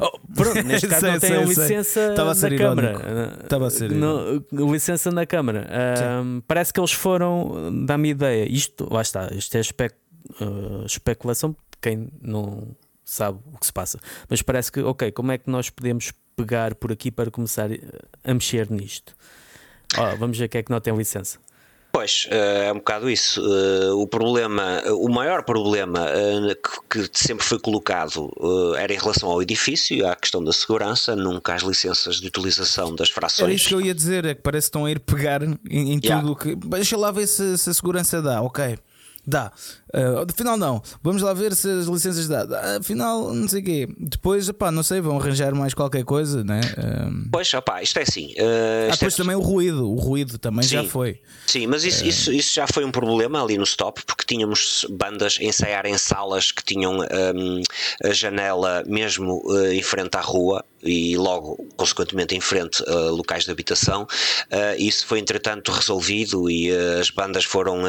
Oh, 0.00 0.18
pronto, 0.34 0.62
neste 0.64 0.86
caso 0.88 1.00
sei, 1.00 1.12
não 1.12 1.18
tem 1.18 1.44
licença 1.44 2.14
na 2.14 2.56
Câmara. 2.56 3.38
Estava 3.42 3.66
a 3.66 3.70
ser 3.70 3.90
no, 3.90 4.44
licença 4.72 5.10
na 5.10 5.26
Câmara. 5.26 5.68
Uh, 5.68 6.42
parece 6.46 6.72
que 6.72 6.80
eles 6.80 6.92
foram, 6.92 7.84
dá-me 7.84 8.10
ideia, 8.10 8.50
isto, 8.50 8.88
lá 8.92 9.02
está, 9.02 9.28
isto 9.32 9.56
é 9.56 9.60
espe 9.60 9.90
uh, 10.40 10.84
especulação 10.86 11.56
quem 11.82 12.08
não 12.22 12.68
sabe 13.04 13.38
o 13.52 13.58
que 13.58 13.66
se 13.66 13.72
passa. 13.72 13.98
Mas 14.30 14.40
parece 14.40 14.70
que, 14.72 14.80
ok, 14.80 15.10
como 15.10 15.32
é 15.32 15.38
que 15.38 15.50
nós 15.50 15.68
podemos 15.68 16.12
pegar 16.36 16.74
por 16.76 16.92
aqui 16.92 17.10
para 17.10 17.30
começar 17.30 17.68
a 18.24 18.34
mexer 18.34 18.70
nisto? 18.70 19.14
Oh, 19.98 20.16
vamos 20.16 20.38
ver 20.38 20.48
quem 20.48 20.60
é 20.60 20.62
que 20.62 20.70
não 20.70 20.80
tem 20.80 20.96
licença. 20.96 21.38
Pois, 21.92 22.26
eh, 22.30 22.68
é 22.68 22.72
um 22.72 22.76
bocado 22.76 23.10
isso. 23.10 23.38
Eh, 23.44 23.92
o 23.92 24.06
problema, 24.06 24.82
o 24.92 25.10
maior 25.10 25.44
problema 25.44 26.08
eh, 26.08 26.56
que 26.88 27.06
sempre 27.12 27.44
foi 27.44 27.58
colocado 27.58 28.32
era 28.78 28.94
em 28.94 28.98
relação 28.98 29.28
ao 29.28 29.42
edifício, 29.42 30.08
à 30.08 30.16
questão 30.16 30.42
da 30.42 30.54
segurança, 30.54 31.14
nunca 31.14 31.54
às 31.54 31.62
licenças 31.62 32.16
de 32.16 32.26
utilização 32.26 32.94
das 32.94 33.10
frações. 33.10 33.44
Era 33.44 33.52
isso 33.52 33.68
que 33.68 33.74
eu 33.74 33.80
ia 33.82 33.94
dizer, 33.94 34.24
é 34.24 34.34
que 34.34 34.40
parece 34.40 34.66
que 34.66 34.68
estão 34.70 34.86
a 34.86 34.90
ir 34.90 35.00
pegar 35.00 35.42
em, 35.42 35.58
em 35.68 36.00
yeah. 36.02 36.22
tudo 36.22 36.34
que. 36.34 36.54
Deixa 36.56 36.96
lá 36.96 37.10
ver 37.10 37.26
se, 37.26 37.58
se 37.58 37.68
a 37.68 37.74
segurança 37.74 38.22
dá, 38.22 38.40
ok. 38.40 38.78
Dá. 39.26 39.52
Uh, 39.94 40.24
afinal, 40.28 40.56
não. 40.56 40.82
Vamos 41.02 41.20
lá 41.20 41.34
ver 41.34 41.54
se 41.54 41.68
as 41.68 41.86
licenças 41.86 42.26
dá. 42.26 42.44
dá. 42.44 42.78
Afinal, 42.78 43.34
não 43.34 43.46
sei 43.46 43.60
o 43.60 43.64
quê. 43.64 43.88
Depois, 43.98 44.50
pá, 44.52 44.70
não 44.70 44.82
sei, 44.82 45.00
vão 45.00 45.18
arranjar 45.18 45.54
mais 45.54 45.74
qualquer 45.74 46.02
coisa, 46.04 46.42
né? 46.42 46.60
Uh... 46.78 47.28
Pois, 47.30 47.52
opá, 47.52 47.82
isto 47.82 47.98
é 47.98 48.02
assim. 48.02 48.32
Uh, 48.32 48.88
ah, 48.88 48.92
depois 48.92 49.12
é... 49.12 49.16
também 49.16 49.36
o 49.36 49.40
ruído. 49.40 49.90
O 49.90 49.96
ruído 49.96 50.38
também 50.38 50.62
Sim. 50.62 50.76
já 50.76 50.84
foi. 50.84 51.20
Sim, 51.46 51.66
mas 51.66 51.84
isso, 51.84 52.06
isso, 52.06 52.32
isso, 52.32 52.54
já 52.54 52.66
foi 52.66 52.84
um 52.84 52.90
problema 52.90 53.42
ali 53.42 53.58
no 53.58 53.64
stop, 53.64 54.02
porque 54.06 54.24
tínhamos 54.26 54.86
bandas 54.90 55.36
a 55.38 55.44
ensaiar 55.44 55.84
em 55.84 55.98
salas 55.98 56.50
que 56.50 56.64
tinham 56.64 56.98
um, 57.00 57.62
a 58.02 58.12
janela 58.12 58.82
mesmo 58.86 59.42
em 59.70 59.82
frente 59.82 60.16
à 60.16 60.20
rua 60.20 60.64
e 60.82 61.16
logo, 61.16 61.66
consequentemente, 61.76 62.34
em 62.34 62.40
frente 62.40 62.82
a 62.88 63.10
locais 63.10 63.44
de 63.44 63.50
habitação. 63.50 64.06
Isso 64.78 65.06
foi, 65.06 65.18
entretanto, 65.18 65.70
resolvido 65.70 66.50
e 66.50 66.70
as 66.98 67.10
bandas 67.10 67.44
foram 67.44 67.82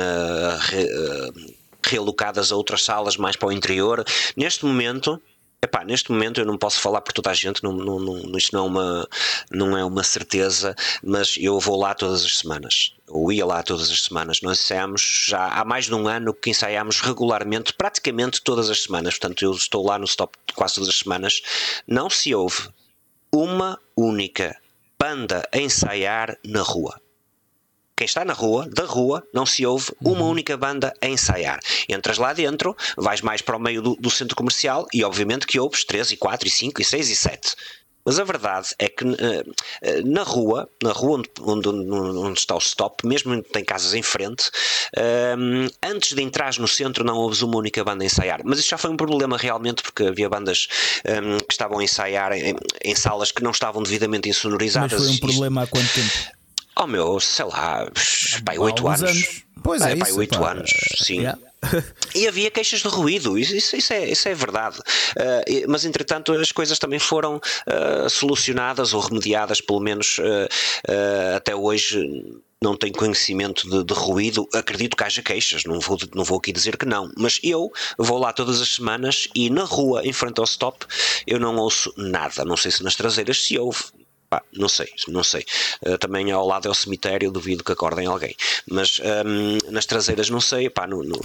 realocadas 1.90 2.52
a 2.52 2.56
outras 2.56 2.84
salas 2.84 3.18
mais 3.18 3.36
para 3.36 3.50
o 3.50 3.52
interior. 3.52 4.04
Neste 4.36 4.66
momento, 4.66 5.22
Epá, 5.64 5.86
neste 5.86 6.12
momento 6.12 6.42
eu 6.42 6.46
não 6.46 6.58
posso 6.58 6.78
falar 6.82 7.00
por 7.00 7.14
toda 7.14 7.30
a 7.30 7.34
gente, 7.34 7.64
não, 7.64 7.72
não, 7.72 7.98
não, 7.98 8.38
isto 8.38 8.54
não 8.54 8.66
é, 8.66 8.68
uma, 8.68 9.10
não 9.50 9.78
é 9.78 9.86
uma 9.86 10.04
certeza, 10.04 10.76
mas 11.02 11.38
eu 11.40 11.58
vou 11.58 11.80
lá 11.80 11.94
todas 11.94 12.26
as 12.26 12.40
semanas, 12.40 12.94
ou 13.08 13.32
ia 13.32 13.46
lá 13.46 13.64
todas 13.64 13.90
as 13.90 14.02
semanas. 14.02 14.42
Nós 14.42 14.60
ensaiamos 14.60 15.26
já 15.30 15.48
há 15.48 15.64
mais 15.64 15.86
de 15.86 15.96
um 15.96 16.06
ano 16.06 16.34
que 16.34 16.50
ensaiamos 16.50 17.00
regularmente, 17.00 17.72
praticamente 17.72 18.42
todas 18.42 18.70
as 18.70 18.84
semanas. 18.84 19.18
Portanto, 19.18 19.42
eu 19.42 19.54
estou 19.54 19.86
lá 19.86 19.98
no 19.98 20.04
stop 20.04 20.38
quase 20.54 20.76
todas 20.76 20.90
as 20.90 20.98
semanas. 20.98 21.42
Não 21.88 22.10
se 22.10 22.36
ouve 22.36 22.68
uma 23.32 23.80
única 23.96 24.58
banda 25.00 25.48
a 25.50 25.58
ensaiar 25.58 26.38
na 26.44 26.62
rua 26.62 27.00
quem 28.04 28.06
está 28.06 28.26
na 28.26 28.34
rua, 28.34 28.68
da 28.70 28.84
rua, 28.84 29.26
não 29.34 29.46
se 29.46 29.66
ouve 29.66 29.94
uma 30.02 30.24
uhum. 30.24 30.32
única 30.32 30.58
banda 30.58 30.94
a 31.02 31.08
ensaiar. 31.08 31.60
Entras 31.88 32.18
lá 32.18 32.34
dentro, 32.34 32.76
vais 32.98 33.22
mais 33.22 33.42
para 33.42 33.56
o 33.56 33.60
meio 33.60 33.82
do, 33.82 33.96
do, 33.96 34.12
centro 34.12 34.36
comercial 34.36 34.86
e 34.94 35.06
obviamente 35.06 35.48
que 35.48 35.58
ouves 35.58 35.86
3 35.86 36.12
e 36.12 36.18
4 36.18 36.46
e 36.46 36.52
5 36.52 36.82
e 36.82 36.84
6 36.84 37.10
e 37.10 37.16
7. 37.16 37.56
Mas 38.06 38.20
a 38.20 38.26
verdade 38.26 38.76
é 38.78 38.90
que 38.90 39.06
uh, 39.06 39.16
na 40.04 40.24
rua, 40.24 40.70
na 40.84 40.92
rua 40.92 41.20
onde, 41.20 41.30
onde, 41.40 41.70
onde, 41.70 42.38
está 42.38 42.54
o 42.54 42.58
stop, 42.58 43.08
mesmo 43.08 43.42
tem 43.42 43.64
casas 43.64 43.94
em 43.94 44.04
frente, 44.04 44.50
uh, 44.98 45.72
antes 45.82 46.12
de 46.12 46.22
entrar 46.22 46.54
no 46.60 46.68
centro 46.68 47.06
não 47.06 47.16
ouves 47.16 47.42
uma 47.42 47.56
única 47.56 47.86
banda 47.86 48.04
a 48.04 48.06
ensaiar. 48.06 48.42
Mas 48.44 48.60
isso 48.60 48.68
já 48.68 48.78
foi 48.78 48.92
um 48.92 48.98
problema 48.98 49.38
realmente, 49.38 49.82
porque 49.82 50.04
havia 50.04 50.28
bandas 50.28 50.68
um, 51.08 51.38
que 51.38 51.54
estavam 51.54 51.80
a 51.80 51.84
ensaiar 51.86 52.34
em, 52.34 52.54
em, 52.84 52.96
salas 52.96 53.32
que 53.32 53.42
não 53.42 53.52
estavam 53.52 53.82
devidamente 53.82 54.28
insonorizadas. 54.28 54.92
Mas 54.92 55.04
foi 55.04 55.16
um 55.16 55.20
problema 55.20 55.64
há 55.64 55.68
quanto 55.68 55.94
tempo? 55.94 56.43
Oh 56.76 56.88
meu, 56.88 57.20
sei 57.20 57.46
lá, 57.46 57.88
pai, 58.44 58.58
8 58.58 58.88
anos. 58.88 59.02
anos. 59.04 59.44
Pois 59.64 59.82
é, 59.82 59.94
é 59.94 59.96
pai, 59.96 60.10
isso, 60.10 60.20
8 60.20 60.40
pá. 60.40 60.52
anos, 60.52 60.72
sim. 60.98 61.20
Yeah. 61.20 61.40
e 62.16 62.28
havia 62.28 62.52
queixas 62.52 62.82
de 62.82 62.88
ruído, 62.88 63.38
isso, 63.38 63.76
isso, 63.76 63.94
é, 63.94 64.10
isso 64.10 64.28
é 64.28 64.34
verdade. 64.34 64.78
Uh, 64.80 65.70
mas 65.70 65.86
entretanto 65.86 66.34
as 66.34 66.52
coisas 66.52 66.78
também 66.80 67.00
foram 67.00 67.38
uh, 67.38 68.10
solucionadas 68.10 68.94
ou 68.94 69.02
remediadas, 69.02 69.62
pelo 69.62 69.80
menos 69.80 70.18
uh, 70.20 71.36
até 71.36 71.56
hoje 71.56 72.42
não 72.62 72.78
tenho 72.78 72.94
conhecimento 72.94 73.70
de, 73.70 73.84
de, 73.84 73.94
ruído, 73.94 74.48
acredito 74.54 74.96
que 74.96 75.04
haja 75.04 75.22
queixas, 75.22 75.66
não 75.66 75.82
vou, 75.82 75.98
não 76.16 76.24
vou 76.24 76.38
aqui 76.38 76.54
dizer 76.54 76.78
que 76.78 76.86
não, 76.86 77.12
mas 77.18 77.40
eu 77.44 77.70
vou 77.98 78.18
lá 78.18 78.32
todas 78.32 78.62
as 78.62 78.76
semanas 78.76 79.28
e 79.36 79.50
na 79.50 79.66
rua, 79.66 80.02
em 80.06 80.14
frente 80.14 80.40
ao 80.40 80.46
stop, 80.46 80.86
eu 81.28 81.40
não 81.40 81.58
ouço 81.58 81.94
nada. 81.98 82.46
Não 82.46 82.56
sei 82.56 82.72
se 82.72 82.82
nas 82.82 82.96
traseiras 82.96 83.44
se 83.44 83.60
ouve, 83.60 83.84
Pá, 84.34 84.42
não 84.52 84.68
sei, 84.68 84.90
não 85.10 85.24
sei. 85.24 85.46
Uh, 85.86 85.96
também 86.00 86.32
ao 86.32 86.48
lado 86.48 86.68
é 86.68 86.72
o 86.72 86.74
cemitério, 86.74 87.30
duvido 87.30 87.64
que 87.64 87.72
acordem 87.72 88.08
alguém. 88.08 88.36
Mas 88.68 89.00
um, 89.00 89.72
nas 89.72 89.86
traseiras 89.86 90.28
não 90.28 90.42
sei, 90.42 90.72
pá, 90.72 90.88
no, 90.88 91.04
no 91.04 91.20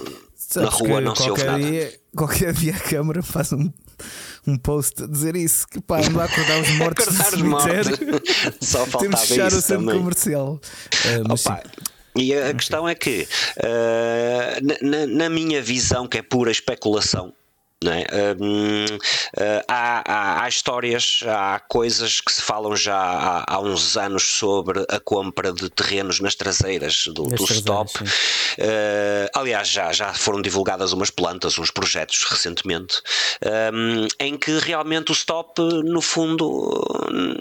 na 0.57 0.69
rua 0.69 1.01
não 1.01 1.17
se 1.17 1.31
ouve 1.31 1.43
nada. 1.43 1.59
Dia, 1.59 1.99
qualquer 2.15 2.53
dia 2.53 2.75
a 2.77 2.79
câmara 2.79 3.23
faz 3.23 3.51
um, 3.55 3.73
um 4.47 4.59
post 4.59 5.05
a 5.05 5.07
dizer 5.07 5.37
isso, 5.37 5.67
que 5.67 5.81
pá, 5.81 6.01
a 6.01 6.01
acordar 6.01 6.61
os 6.61 6.69
mortos 6.77 7.09
acordar 7.09 7.31
do 7.31 7.39
cemitério. 7.39 8.23
Só 8.61 8.81
faltava 8.81 8.99
Temos 9.05 9.21
que 9.23 9.27
fechar 9.29 9.53
o 9.55 9.63
centro 9.63 9.87
também. 9.87 9.99
comercial. 9.99 10.61
Uh, 11.07 11.33
Opa, 11.33 11.63
e 12.15 12.35
a, 12.35 12.51
a 12.51 12.55
questão 12.55 12.87
é 12.87 12.95
que, 12.95 13.27
uh, 13.57 14.85
na, 14.87 15.07
na, 15.07 15.31
minha 15.31 15.63
visão, 15.63 16.07
que 16.07 16.19
é 16.19 16.23
pura 16.23 16.51
especulação, 16.51 17.33
é? 17.87 18.35
Uh, 18.35 18.99
há, 19.69 20.03
há, 20.05 20.43
há, 20.43 20.49
histórias, 20.49 21.21
há 21.27 21.61
coisas 21.61 22.21
que 22.21 22.33
se 22.33 22.43
falam 22.43 22.75
já 22.75 22.97
há, 22.97 23.55
há, 23.55 23.61
uns 23.61 23.97
anos 23.97 24.25
sobre 24.25 24.85
a 24.89 24.99
compra 24.99 25.53
de 25.53 25.71
terrenos 25.71 26.19
nas 26.19 26.35
traseiras 26.35 27.05
do, 27.07 27.25
do 27.25 27.45
stop. 27.45 27.93
Uh, 28.03 29.31
aliás, 29.33 29.69
já, 29.69 29.93
já 29.93 30.13
foram 30.13 30.43
divulgadas 30.43 30.93
umas 30.93 31.11
plantas, 31.11 31.57
uns 31.57 31.71
projetos 31.71 32.27
recentemente, 32.29 33.01
um, 33.73 34.09
em 34.19 34.37
que 34.37 34.59
realmente 34.59 35.13
o 35.13 35.15
stop, 35.15 35.61
no 35.63 36.01
fundo, 36.01 36.83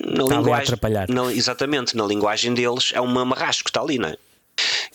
na 0.06 0.24
está 0.24 0.36
linguagem. 0.36 0.76
Na, 1.10 1.34
exatamente, 1.34 1.98
na 1.98 2.06
linguagem 2.06 2.54
deles, 2.54 2.92
é 2.94 3.02
um 3.02 3.18
amarrasco 3.18 3.64
que 3.64 3.70
está 3.72 3.82
ali, 3.82 3.98
não 3.98 4.10
é? 4.10 4.18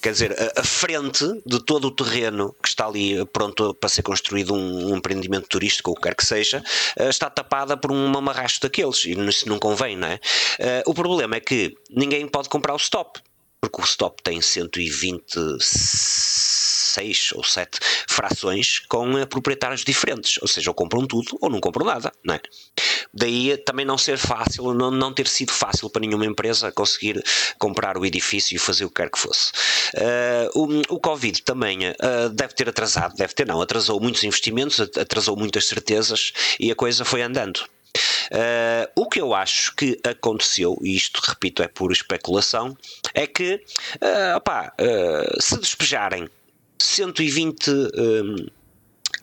Quer 0.02 0.12
dizer, 0.12 0.32
a, 0.32 0.60
a, 0.60 0.64
frente 0.64 1.24
de 1.46 1.64
todo 1.64 1.86
o 1.86 1.90
terreno 1.92 2.54
que 2.60 2.68
está 2.68 2.86
ali 2.86 3.24
pronto 3.26 3.72
para 3.74 3.88
ser 3.88 4.02
construído 4.02 4.52
um, 4.52 4.90
um 4.90 4.96
empreendimento 4.96 5.46
turístico 5.48 5.90
ou 5.90 5.96
o 5.96 5.96
que 5.96 6.02
quer 6.02 6.16
que 6.16 6.26
seja, 6.26 6.62
uh, 6.98 7.08
está 7.08 7.30
tapada 7.30 7.76
por 7.76 7.92
um 7.92 8.08
mamarrasto 8.08 8.60
daqueles 8.62 9.04
e 9.04 9.12
isso 9.12 9.48
não 9.48 9.60
convém, 9.60 9.96
não 9.96 10.08
é? 10.08 10.14
Uh, 10.14 10.90
o 10.90 10.94
problema 10.94 11.36
é 11.36 11.40
que 11.40 11.76
ninguém 11.88 12.26
pode 12.26 12.48
comprar 12.48 12.74
o 12.74 12.78
stop, 12.78 13.20
porque 13.60 13.80
o 13.80 13.84
stop 13.84 14.20
tem 14.24 14.40
120 14.40 15.22
seis 15.60 17.30
ou 17.34 17.44
sete 17.44 17.78
frações 18.08 18.80
com 18.80 19.14
uh, 19.14 19.26
proprietários 19.26 19.84
diferentes, 19.84 20.38
ou 20.42 20.48
seja, 20.48 20.68
ou 20.68 20.74
compram 20.74 21.06
tudo 21.06 21.38
ou 21.40 21.48
não 21.48 21.60
compram 21.60 21.86
nada, 21.86 22.12
não 22.24 22.34
é? 22.34 22.40
Daí 23.14 23.56
também 23.58 23.84
não 23.84 23.98
ser 23.98 24.16
fácil, 24.16 24.72
não, 24.72 24.90
não 24.90 25.12
ter 25.12 25.26
sido 25.26 25.52
fácil 25.52 25.90
para 25.90 26.00
nenhuma 26.00 26.24
empresa 26.24 26.72
conseguir 26.72 27.22
comprar 27.58 27.98
o 27.98 28.06
edifício 28.06 28.56
e 28.56 28.58
fazer 28.58 28.84
o 28.84 28.88
que 28.88 29.02
quer 29.02 29.10
que 29.10 29.18
fosse. 29.18 29.52
Uh, 29.94 30.82
o, 30.90 30.94
o 30.94 31.00
Covid 31.00 31.42
também 31.42 31.90
uh, 31.90 32.30
deve 32.32 32.54
ter 32.54 32.68
atrasado, 32.68 33.14
deve 33.14 33.34
ter 33.34 33.46
não, 33.46 33.60
atrasou 33.60 34.00
muitos 34.00 34.24
investimentos, 34.24 34.80
atrasou 34.80 35.36
muitas 35.36 35.66
certezas 35.66 36.32
e 36.58 36.70
a 36.70 36.74
coisa 36.74 37.04
foi 37.04 37.20
andando. 37.22 37.58
Uh, 37.58 38.88
o 38.96 39.06
que 39.06 39.20
eu 39.20 39.34
acho 39.34 39.74
que 39.74 40.00
aconteceu, 40.02 40.78
e 40.80 40.96
isto 40.96 41.20
repito 41.22 41.62
é 41.62 41.68
pura 41.68 41.92
especulação, 41.92 42.74
é 43.12 43.26
que 43.26 43.62
opá, 44.34 44.72
se 45.38 45.58
despejarem 45.58 46.30
120 46.78 47.70
um, 47.70 48.46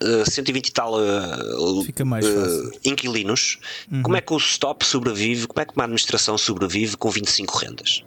Uh, 0.01 0.29
120 0.29 0.67
e 0.67 0.71
tal 0.71 0.93
uh, 0.93 1.81
uh, 1.81 2.71
inquilinos, 2.85 3.59
uhum. 3.91 4.01
como 4.01 4.15
é 4.15 4.21
que 4.21 4.33
o 4.33 4.37
stop 4.37 4.85
sobrevive? 4.85 5.45
Como 5.45 5.61
é 5.61 5.65
que 5.65 5.73
uma 5.75 5.83
administração 5.83 6.37
sobrevive 6.37 6.95
com 6.95 7.09
25 7.09 7.57
rendas? 7.57 8.03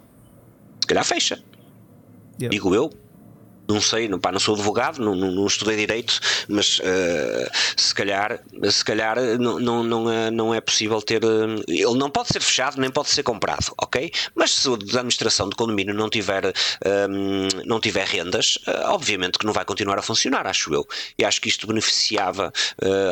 Se 0.80 0.86
calhar 0.86 1.04
fecha. 1.04 1.42
Yep. 2.40 2.50
Digo 2.50 2.74
eu, 2.74 2.90
não 3.72 3.80
sei, 3.80 4.08
não, 4.08 4.18
pá, 4.18 4.30
não 4.30 4.38
sou 4.38 4.54
advogado, 4.54 4.98
não, 4.98 5.14
não, 5.14 5.30
não 5.30 5.46
estudei 5.46 5.76
direito, 5.76 6.20
mas 6.48 6.78
uh, 6.80 7.50
se 7.76 7.94
calhar, 7.94 8.40
se 8.70 8.84
calhar 8.84 9.16
não, 9.38 9.58
não, 9.58 9.82
não, 9.82 10.10
é, 10.10 10.30
não 10.30 10.54
é 10.54 10.60
possível 10.60 11.00
ter. 11.00 11.24
Uh, 11.24 11.62
ele 11.66 11.98
não 11.98 12.10
pode 12.10 12.28
ser 12.28 12.40
fechado, 12.40 12.80
nem 12.80 12.90
pode 12.90 13.08
ser 13.08 13.22
comprado, 13.22 13.72
ok? 13.80 14.12
Mas 14.34 14.52
se 14.52 14.68
a 14.68 14.72
administração 14.74 15.48
do 15.48 15.56
condomínio 15.56 15.94
não 15.94 16.10
tiver, 16.10 16.52
um, 17.08 17.48
não 17.64 17.80
tiver 17.80 18.06
rendas, 18.06 18.56
uh, 18.66 18.90
obviamente 18.90 19.38
que 19.38 19.46
não 19.46 19.52
vai 19.52 19.64
continuar 19.64 19.98
a 19.98 20.02
funcionar, 20.02 20.46
acho 20.46 20.72
eu. 20.72 20.86
E 21.18 21.24
acho 21.24 21.40
que 21.40 21.48
isto 21.48 21.66
beneficiava 21.66 22.52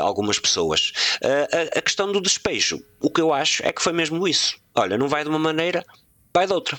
algumas 0.01 0.39
pessoas. 0.39 0.93
A, 1.23 1.79
a 1.79 1.83
questão 1.83 2.11
do 2.11 2.21
despejo, 2.21 2.83
o 3.01 3.11
que 3.11 3.21
eu 3.21 3.33
acho 3.33 3.65
é 3.65 3.73
que 3.73 3.83
foi 3.83 3.93
mesmo 3.93 4.27
isso. 4.27 4.57
Olha, 4.75 4.99
não 4.99 5.09
vai 5.09 5.23
de 5.23 5.31
uma 5.31 5.39
maneira, 5.39 5.85
vai 6.33 6.47
de 6.47 6.53
outra. 6.53 6.79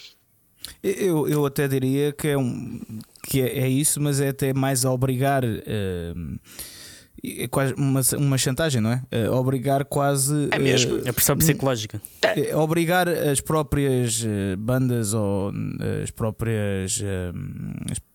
Eu, 0.84 1.27
eu 1.27 1.45
até 1.45 1.67
diria 1.67 2.11
que 2.11 2.27
é, 2.27 2.38
um, 2.38 2.79
que 3.24 3.41
é, 3.41 3.59
é 3.59 3.69
isso, 3.69 4.01
mas 4.01 4.19
é 4.19 4.30
até 4.30 4.53
mais 4.53 4.86
a 4.86 4.91
obrigar. 4.91 5.43
Uh, 5.43 6.39
é 7.24 7.47
quase 7.47 7.74
uma, 7.76 8.01
uma 8.17 8.38
chantagem, 8.38 8.82
não 8.82 8.91
é? 8.91 9.03
Uh, 9.28 9.34
obrigar 9.34 9.86
quase. 9.86 10.47
É 10.51 10.57
mesmo. 10.57 10.97
Uh, 10.97 11.09
a 11.09 11.13
pressão 11.13 11.38
psicológica. 11.38 12.01
É. 12.22 12.55
obrigar 12.55 13.07
as 13.07 13.39
próprias 13.39 14.26
bandas 14.57 15.13
ou 15.13 15.51
as 16.01 16.11
próprias. 16.11 17.01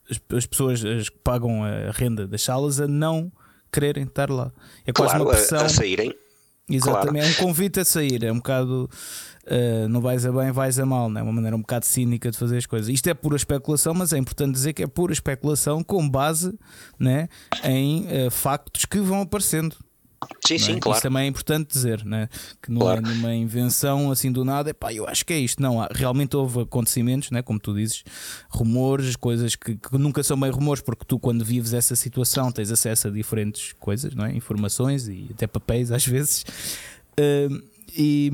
As, 0.09 0.37
as, 0.37 0.47
pessoas 0.47 0.85
as 0.85 1.09
que 1.09 1.19
pagam 1.19 1.65
a 1.65 1.91
renda 1.91 2.27
das 2.27 2.43
salas 2.43 2.81
a 2.81 2.87
não 2.87 3.31
quererem 3.73 4.05
estar 4.05 4.31
lá. 4.31 4.53
É 4.87 4.93
quase 4.93 5.11
claro, 5.11 5.25
uma 5.25 5.35
pressão. 5.35 5.61
A, 5.61 5.65
a 5.65 5.69
saírem. 5.69 6.15
Exatamente, 6.69 7.13
claro. 7.13 7.29
é 7.29 7.31
um 7.31 7.47
convite 7.47 7.79
a 7.79 7.85
sair, 7.85 8.25
é 8.25 8.33
um 8.33 8.37
bocado 8.37 8.91
uh, 9.47 9.89
não 9.89 10.01
vais 10.01 10.27
a 10.27 10.33
bem, 10.33 10.51
vais 10.51 10.79
a 10.79 10.87
mal, 10.87 11.09
não 11.09 11.21
é 11.21 11.23
uma 11.23 11.33
maneira 11.33 11.57
um 11.57 11.61
bocado 11.61 11.87
cínica 11.87 12.31
de 12.31 12.39
fazer 12.39 12.59
as 12.59 12.67
coisas. 12.67 12.89
Isto 12.89 13.09
é 13.09 13.15
pura 13.15 13.37
especulação, 13.37 13.95
mas 13.95 14.13
é 14.13 14.19
importante 14.19 14.53
dizer 14.53 14.73
que 14.73 14.83
é 14.83 14.87
pura 14.87 15.13
especulação 15.13 15.83
com 15.83 16.09
base 16.09 16.57
né, 16.99 17.29
em 17.65 18.07
uh, 18.07 18.31
factos 18.31 18.85
que 18.85 18.99
vão 19.01 19.23
aparecendo. 19.23 19.77
Sim, 20.47 20.55
é? 20.55 20.59
sim, 20.59 20.79
claro. 20.79 20.97
Isso 20.97 21.03
também 21.03 21.25
é 21.25 21.27
importante 21.27 21.73
dizer, 21.73 22.05
né? 22.05 22.29
que 22.63 22.71
não 22.71 22.81
é 22.81 22.85
claro. 22.85 23.01
é 23.01 23.09
nenhuma 23.09 23.35
invenção 23.35 24.11
assim 24.11 24.33
do 24.33 24.45
nada. 24.45 24.71
Epá, 24.71 24.93
eu 24.93 25.07
acho 25.07 25.25
que 25.25 25.33
é 25.33 25.39
isto. 25.39 25.63
Não, 25.63 25.87
realmente 25.91 26.37
houve 26.37 26.63
acontecimentos, 26.63 27.31
né? 27.31 27.43
como 27.43 27.59
tu 27.59 27.75
dizes, 27.75 28.03
rumores, 28.49 29.15
coisas 29.15 29.55
que, 29.55 29.77
que, 29.77 29.99
nunca 29.99 30.23
são 30.23 30.39
bem 30.39 30.51
rumores, 30.51 30.83
porque 30.83 31.05
tu, 31.07 31.19
quando 31.19 31.45
vives 31.45 31.73
essa 31.73 31.95
situação, 31.95 32.51
tens 32.51 32.71
acesso 32.71 33.09
a 33.09 33.11
diferentes 33.11 33.73
coisas, 33.75 34.15
não 34.15 34.25
é? 34.25 34.35
informações 34.35 35.07
e 35.09 35.29
até 35.31 35.47
papéis 35.47 35.93
às 35.93 36.07
vezes. 36.07 36.45
Uh, 37.19 37.76
e, 37.97 38.31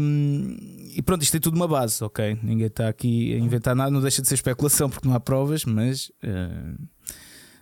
e, 0.96 1.02
pronto, 1.02 1.22
isto 1.22 1.32
tem 1.32 1.40
tudo 1.40 1.54
uma 1.54 1.68
base, 1.68 2.02
ok? 2.02 2.38
Ninguém 2.42 2.66
está 2.66 2.88
aqui 2.88 3.34
a 3.34 3.38
inventar 3.38 3.74
nada, 3.76 3.90
não 3.90 4.00
deixa 4.00 4.20
de 4.20 4.28
ser 4.28 4.34
especulação 4.34 4.90
porque 4.90 5.06
não 5.06 5.14
há 5.14 5.20
provas, 5.20 5.64
mas 5.64 6.08
uh, 6.24 6.76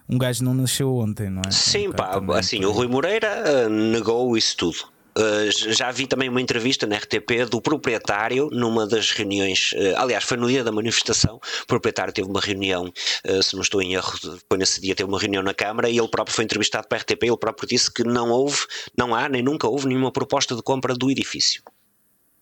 um 0.09 0.19
gajo 0.19 0.43
não 0.43 0.55
nasceu 0.55 0.97
ontem, 0.97 1.31
não 1.31 1.43
é? 1.47 1.51
Sim, 1.51 1.89
um 1.89 1.93
pá, 1.93 2.21
assim, 2.37 2.65
o 2.65 2.73
Rui 2.73 2.89
Moreira 2.89 3.45
uh, 3.47 3.69
negou 3.69 4.37
isso 4.37 4.57
tudo. 4.57 4.79
uh, 5.17 5.73
já 5.73 5.91
vi 5.91 6.07
também 6.07 6.29
uma 6.29 6.41
entrevista 6.41 6.87
na 6.87 6.97
RTP 6.97 7.49
do 7.51 7.61
proprietário 7.61 8.49
numa 8.51 8.87
das 8.87 9.11
reuniões, 9.11 9.73
uh, 9.73 9.97
aliás, 9.99 10.25
foi 10.25 10.37
no 10.37 10.49
dia 10.49 10.65
da 10.65 10.73
manifestação. 10.73 11.37
O 11.63 11.67
proprietário 11.67 12.13
teve 12.13 12.29
uma 12.29 12.41
reunião, 12.41 12.87
uh, 12.87 13.43
se 13.43 13.55
não 13.55 13.63
estou 13.63 13.83
em 13.83 13.95
erro, 13.95 14.13
foi 14.49 14.59
nesse 14.59 14.81
dia 14.81 14.95
teve 14.95 15.09
uma 15.09 15.19
reunião 15.19 15.43
na 15.43 15.55
Câmara 15.55 15.89
e 15.89 15.99
ele 15.99 16.09
próprio 16.09 16.35
foi 16.35 16.45
entrevistado 16.45 16.89
para 16.89 16.99
a 16.99 17.01
RTP. 17.03 17.25
Ele 17.25 17.37
próprio 17.37 17.69
disse 17.69 17.93
que 17.93 18.03
não 18.05 18.31
houve, 18.31 18.59
não 18.97 19.15
há 19.15 19.29
nem 19.29 19.43
nunca 19.43 19.69
houve 19.69 19.87
nenhuma 19.87 20.11
proposta 20.11 20.57
de 20.57 20.63
compra 20.63 20.95
do 20.95 21.11
edifício. 21.11 21.63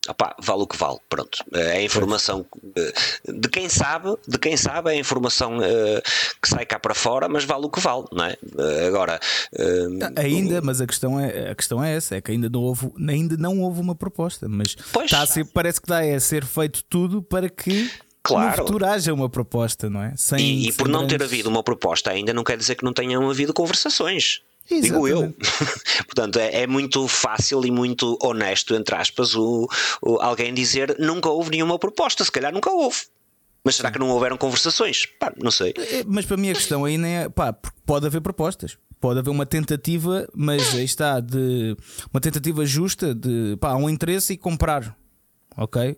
Opá, 0.08 0.34
vale 0.40 0.62
o 0.62 0.66
que 0.66 0.76
vale, 0.76 0.98
pronto. 1.08 1.44
É 1.52 1.72
a 1.72 1.82
informação 1.82 2.44
de 3.26 3.48
quem 3.48 3.68
sabe, 3.68 4.16
de 4.26 4.38
quem 4.38 4.56
sabe, 4.56 4.90
é 4.90 4.92
a 4.94 4.96
informação 4.96 5.58
que 6.40 6.48
sai 6.48 6.64
cá 6.64 6.78
para 6.78 6.94
fora, 6.94 7.28
mas 7.28 7.44
vale 7.44 7.66
o 7.66 7.70
que 7.70 7.80
vale, 7.80 8.04
não 8.12 8.24
é? 8.24 8.36
Agora 8.86 9.20
ainda, 10.16 10.60
mas 10.62 10.80
a 10.80 10.86
questão 10.86 11.18
é 11.20 11.50
a 11.50 11.54
questão 11.54 11.82
é 11.82 11.94
essa, 11.94 12.16
é 12.16 12.20
que 12.20 12.32
ainda 12.32 12.48
não 12.48 12.60
houve, 12.60 12.90
ainda 13.08 13.36
não 13.36 13.60
houve 13.60 13.80
uma 13.80 13.94
proposta, 13.94 14.48
mas 14.48 14.74
pois, 14.92 15.06
está 15.06 15.22
a 15.22 15.26
ser, 15.26 15.44
parece 15.46 15.80
que 15.80 15.84
está 15.84 16.00
a 16.00 16.20
ser 16.20 16.44
feito 16.44 16.82
tudo 16.84 17.22
para 17.22 17.48
que 17.48 17.90
Claro. 18.28 18.50
No 18.50 18.56
futuro 18.56 18.84
haja 18.84 19.14
uma 19.14 19.30
proposta, 19.30 19.88
não 19.88 20.02
é? 20.02 20.12
Sem, 20.16 20.38
e, 20.38 20.68
e 20.68 20.72
por 20.72 20.86
não 20.86 21.06
ter 21.06 21.22
havido 21.22 21.48
uma 21.48 21.62
proposta 21.62 22.10
ainda 22.10 22.34
não 22.34 22.44
quer 22.44 22.58
dizer 22.58 22.74
que 22.74 22.84
não 22.84 22.92
tenham 22.92 23.28
havido 23.30 23.54
conversações. 23.54 24.42
Exatamente. 24.70 24.92
Digo 24.92 25.08
eu. 25.08 25.34
Portanto, 26.04 26.38
é, 26.38 26.62
é, 26.62 26.66
muito 26.66 27.08
fácil 27.08 27.64
e 27.64 27.70
muito 27.70 28.18
honesto, 28.22 28.74
entre 28.74 28.94
aspas, 28.94 29.34
o, 29.34 29.68
o, 30.02 30.20
alguém 30.20 30.52
dizer 30.52 30.96
nunca 30.98 31.28
houve 31.28 31.50
nenhuma 31.50 31.78
proposta. 31.78 32.24
Se 32.24 32.32
calhar 32.32 32.52
nunca 32.52 32.70
houve. 32.70 32.98
Mas 33.64 33.76
será 33.76 33.90
que 33.90 33.98
não 33.98 34.08
houveram 34.10 34.36
conversações? 34.36 35.06
Pá, 35.18 35.32
não 35.42 35.50
sei. 35.50 35.74
É, 35.76 36.04
mas 36.06 36.24
para 36.24 36.36
mim 36.36 36.50
a 36.50 36.54
questão 36.54 36.84
aí 36.84 36.96
nem 36.96 37.18
é. 37.18 37.28
Pá, 37.28 37.52
pode 37.84 38.06
haver 38.06 38.20
propostas. 38.20 38.78
Pode 39.00 39.18
haver 39.20 39.30
uma 39.30 39.46
tentativa, 39.46 40.28
mas 40.34 40.74
aí 40.74 40.84
está, 40.84 41.20
de 41.20 41.76
uma 42.12 42.20
tentativa 42.20 42.66
justa 42.66 43.14
de 43.14 43.56
pá, 43.60 43.74
um 43.74 43.88
interesse 43.88 44.32
e 44.32 44.36
comprar. 44.36 44.96
Ok? 45.56 45.96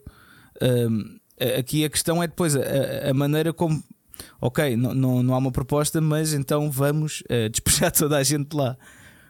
Um, 0.60 1.18
aqui 1.58 1.84
a 1.84 1.88
questão 1.88 2.22
é 2.22 2.26
depois 2.26 2.54
a, 2.54 2.60
a 3.10 3.14
maneira 3.14 3.52
como 3.52 3.82
ok, 4.40 4.76
não, 4.76 4.94
não, 4.94 5.22
não 5.22 5.34
há 5.34 5.38
uma 5.38 5.52
proposta, 5.52 6.00
mas 6.00 6.34
então 6.34 6.70
vamos 6.70 7.22
uh, 7.22 7.48
despejar 7.50 7.92
toda 7.92 8.16
a 8.16 8.22
gente 8.22 8.54
lá. 8.54 8.76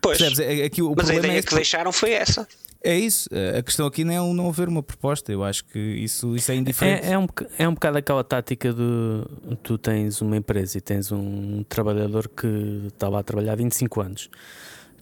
Pois, 0.03 0.21
é, 0.39 0.65
aqui, 0.65 0.83
o 0.83 0.95
mas 0.97 1.11
a 1.11 1.15
ideia 1.15 1.39
é 1.39 1.43
que 1.43 1.55
deixaram 1.55 1.93
foi 1.93 2.13
essa. 2.13 2.47
É 2.83 2.99
isso, 2.99 3.29
eh, 3.31 3.59
a 3.59 3.63
questão 3.63 3.87
aqui 3.87 4.05
não 4.05 4.15
é 4.15 4.35
não 4.35 4.49
haver 4.49 4.67
uma 4.67 4.83
proposta, 4.83 5.31
eu 5.31 5.45
acho 5.45 5.67
que 5.67 5.79
isso, 5.79 6.35
isso 6.35 6.51
é 6.51 6.55
indiferente. 6.55 7.07
É, 7.07 7.13
é, 7.13 7.19
um, 7.19 7.27
é 7.59 7.69
um 7.69 7.75
bocado 7.75 7.99
aquela 7.99 8.25
tática 8.25 8.73
de 8.73 9.57
tu 9.63 9.77
tens 9.77 10.23
uma 10.23 10.35
empresa 10.35 10.79
e 10.79 10.81
tens 10.81 11.13
um 11.13 11.63
trabalhador 11.69 12.27
que 12.27 12.85
estava 12.87 13.21
a 13.21 13.23
trabalhar 13.23 13.55
25 13.55 14.01
anos, 14.01 14.31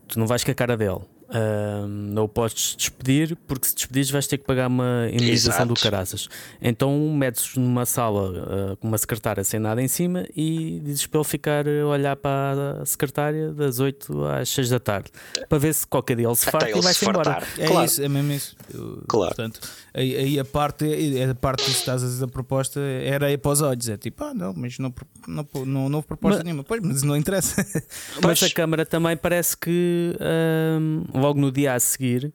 tu 0.08 0.18
não 0.18 0.26
vais 0.26 0.42
com 0.42 0.50
a 0.50 0.54
cara 0.54 0.76
dele, 0.76 1.02
Uh, 1.28 1.86
não 1.86 2.24
o 2.24 2.28
podes 2.28 2.74
despedir, 2.74 3.36
porque 3.46 3.68
se 3.68 3.74
despedires 3.74 4.10
vais 4.10 4.26
ter 4.26 4.38
que 4.38 4.44
pagar 4.44 4.68
uma 4.68 5.08
indenização 5.12 5.66
do 5.66 5.74
caraças. 5.74 6.26
Então 6.60 6.98
metes 7.10 7.54
numa 7.54 7.84
sala 7.84 8.72
uh, 8.72 8.76
com 8.78 8.88
uma 8.88 8.96
secretária 8.96 9.44
sem 9.44 9.60
nada 9.60 9.82
em 9.82 9.88
cima 9.88 10.24
e 10.34 10.80
dizes 10.82 11.06
para 11.06 11.20
ele 11.20 11.28
ficar 11.28 11.68
a 11.68 11.86
olhar 11.86 12.16
para 12.16 12.80
a 12.80 12.86
secretária 12.86 13.52
das 13.52 13.78
8 13.78 14.24
às 14.24 14.48
6 14.48 14.70
da 14.70 14.80
tarde 14.80 15.10
para 15.48 15.58
ver 15.58 15.74
se 15.74 15.86
qualquer 15.86 16.16
dia 16.16 16.26
ele 16.26 16.34
se 16.34 16.50
farta 16.50 16.70
e 16.70 16.80
vai-se 16.80 17.06
embora. 17.06 17.42
É 17.58 17.66
claro. 17.66 17.84
isso, 17.84 18.02
é 18.02 18.08
mesmo 18.08 18.32
isso. 18.32 18.56
Claro. 19.06 19.34
Portanto, 19.34 19.60
aí, 19.92 20.16
aí, 20.16 20.38
a 20.38 20.44
parte, 20.44 20.84
a 21.22 21.34
parte 21.34 21.64
que 21.64 21.70
estás 21.70 22.02
a 22.02 22.06
dizer 22.06 22.24
a 22.24 22.28
proposta 22.28 22.80
era 22.80 23.26
aí 23.26 23.36
para 23.36 23.50
os 23.50 23.60
olhos. 23.60 23.88
É 23.88 23.96
tipo, 23.96 24.24
ah, 24.24 24.32
não, 24.32 24.54
mas 24.54 24.78
não, 24.78 24.94
não, 25.26 25.46
não, 25.54 25.88
não 25.88 25.96
houve 25.96 26.08
proposta 26.08 26.38
mas, 26.38 26.44
nenhuma. 26.44 26.64
Pois, 26.64 26.80
mas 26.82 27.02
não 27.02 27.16
interessa. 27.16 27.66
Mas 28.22 28.42
a 28.42 28.50
Câmara 28.50 28.86
também 28.86 29.16
parece 29.16 29.56
que 29.56 30.16
logo 31.18 31.40
no 31.40 31.50
dia 31.50 31.74
a 31.74 31.80
seguir 31.80 32.32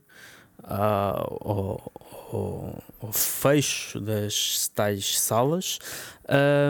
ao, 0.64 1.92
ao, 2.34 2.84
ao 3.02 3.14
fecho 3.14 4.00
das 4.00 4.70
tais 4.74 5.20
salas, 5.20 5.80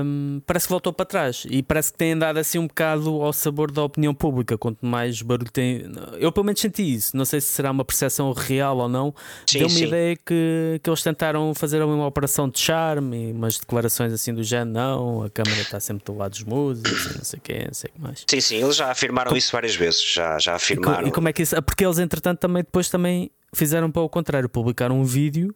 um, 0.04 0.42
parece 0.48 0.66
que 0.66 0.72
voltou 0.72 0.92
para 0.92 1.06
trás 1.06 1.46
e 1.48 1.62
parece 1.62 1.92
que 1.92 1.98
tem 1.98 2.14
andado 2.14 2.38
assim 2.38 2.58
um 2.58 2.66
bocado 2.66 3.22
ao 3.22 3.32
sabor 3.32 3.72
da 3.72 3.84
opinião 3.84 4.14
pública. 4.14 4.58
Quanto 4.58 4.84
mais 4.86 5.22
barulho 5.22 5.52
tem, 5.52 5.86
eu 6.20 6.32
pelo 6.32 6.46
menos 6.46 6.60
senti 6.60 6.96
isso. 6.96 7.16
Não 7.16 7.24
sei 7.24 7.40
se 7.40 7.48
será 7.48 7.72
uma 7.72 7.86
percepção 7.86 8.32
real 8.34 8.78
ou 8.78 8.90
não. 8.90 9.14
Deu-me 9.52 9.84
a 9.84 9.88
ideia 9.88 10.16
que, 10.16 10.80
que 10.82 10.90
eles 10.90 11.04
tentaram 11.04 11.54
fazer 11.54 11.84
uma 11.84 12.08
operação 12.08 12.50
de 12.50 12.60
charme, 12.60 13.32
umas 13.32 13.60
declarações 13.60 14.12
assim 14.12 14.34
do 14.34 14.44
género. 14.44 14.72
Não, 14.72 15.24
a 15.24 15.30
câmera 15.30 15.62
está 15.62 15.80
sempre 15.80 16.04
do 16.04 16.18
lado 16.18 16.32
dos 16.32 16.44
músicos, 16.44 17.16
não 17.16 17.24
sei 17.24 17.40
o 17.40 17.42
que, 17.42 17.66
não 17.66 17.74
sei 17.74 17.90
o 17.92 17.94
que 17.94 18.02
mais. 18.02 18.26
Sim, 18.28 18.42
sim, 18.42 18.56
eles 18.58 18.76
já 18.76 18.90
afirmaram 18.90 19.36
isso 19.38 19.52
várias 19.52 19.76
vezes. 19.76 20.04
Já, 20.04 20.40
já 20.40 20.56
afirmaram. 20.56 21.06
E, 21.06 21.10
e 21.10 21.12
como 21.12 21.28
é 21.28 21.34
que 21.34 21.44
isso? 21.44 21.62
Porque 21.62 21.86
eles, 21.86 22.00
entretanto, 22.00 22.40
também 22.40 22.64
depois 22.64 22.90
também 22.90 23.30
fizeram 23.54 23.92
para 23.92 24.02
o 24.02 24.10
contrário, 24.10 24.50
publicaram 24.50 25.00
um 25.00 25.04
vídeo. 25.04 25.54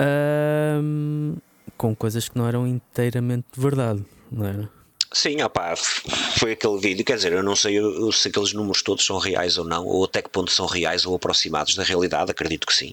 Um, 0.00 1.36
com 1.76 1.94
coisas 1.94 2.28
que 2.28 2.38
não 2.38 2.46
eram 2.46 2.66
inteiramente 2.66 3.46
verdade, 3.56 4.04
não 4.30 4.46
era? 4.46 4.78
Sim, 5.10 5.40
opa, 5.40 5.74
foi 5.74 6.52
aquele 6.52 6.78
vídeo, 6.78 7.02
quer 7.02 7.16
dizer, 7.16 7.32
eu 7.32 7.42
não 7.42 7.56
sei 7.56 7.78
se 8.12 8.28
aqueles 8.28 8.52
números 8.52 8.82
todos 8.82 9.06
são 9.06 9.16
reais 9.16 9.56
ou 9.56 9.64
não, 9.64 9.86
ou 9.86 10.04
até 10.04 10.20
que 10.20 10.28
ponto 10.28 10.50
são 10.50 10.66
reais 10.66 11.06
ou 11.06 11.16
aproximados 11.16 11.74
da 11.74 11.82
realidade, 11.82 12.30
acredito 12.30 12.66
que 12.66 12.74
sim, 12.74 12.92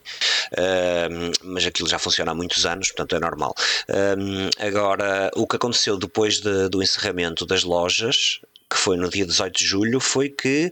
uh, 0.53 1.31
mas 1.43 1.65
aquilo 1.65 1.89
já 1.89 1.99
funciona 1.99 2.31
há 2.31 2.35
muitos 2.35 2.65
anos, 2.65 2.87
portanto 2.87 3.17
é 3.17 3.19
normal. 3.19 3.53
Uh, 3.89 4.65
agora, 4.65 5.29
o 5.35 5.45
que 5.45 5.57
aconteceu 5.57 5.97
depois 5.97 6.39
de, 6.39 6.69
do 6.69 6.81
encerramento 6.81 7.45
das 7.45 7.65
lojas, 7.65 8.39
que 8.75 8.81
foi 8.81 8.97
no 8.97 9.09
dia 9.09 9.25
18 9.25 9.57
de 9.57 9.65
julho, 9.65 9.99
foi 10.01 10.29
que 10.29 10.69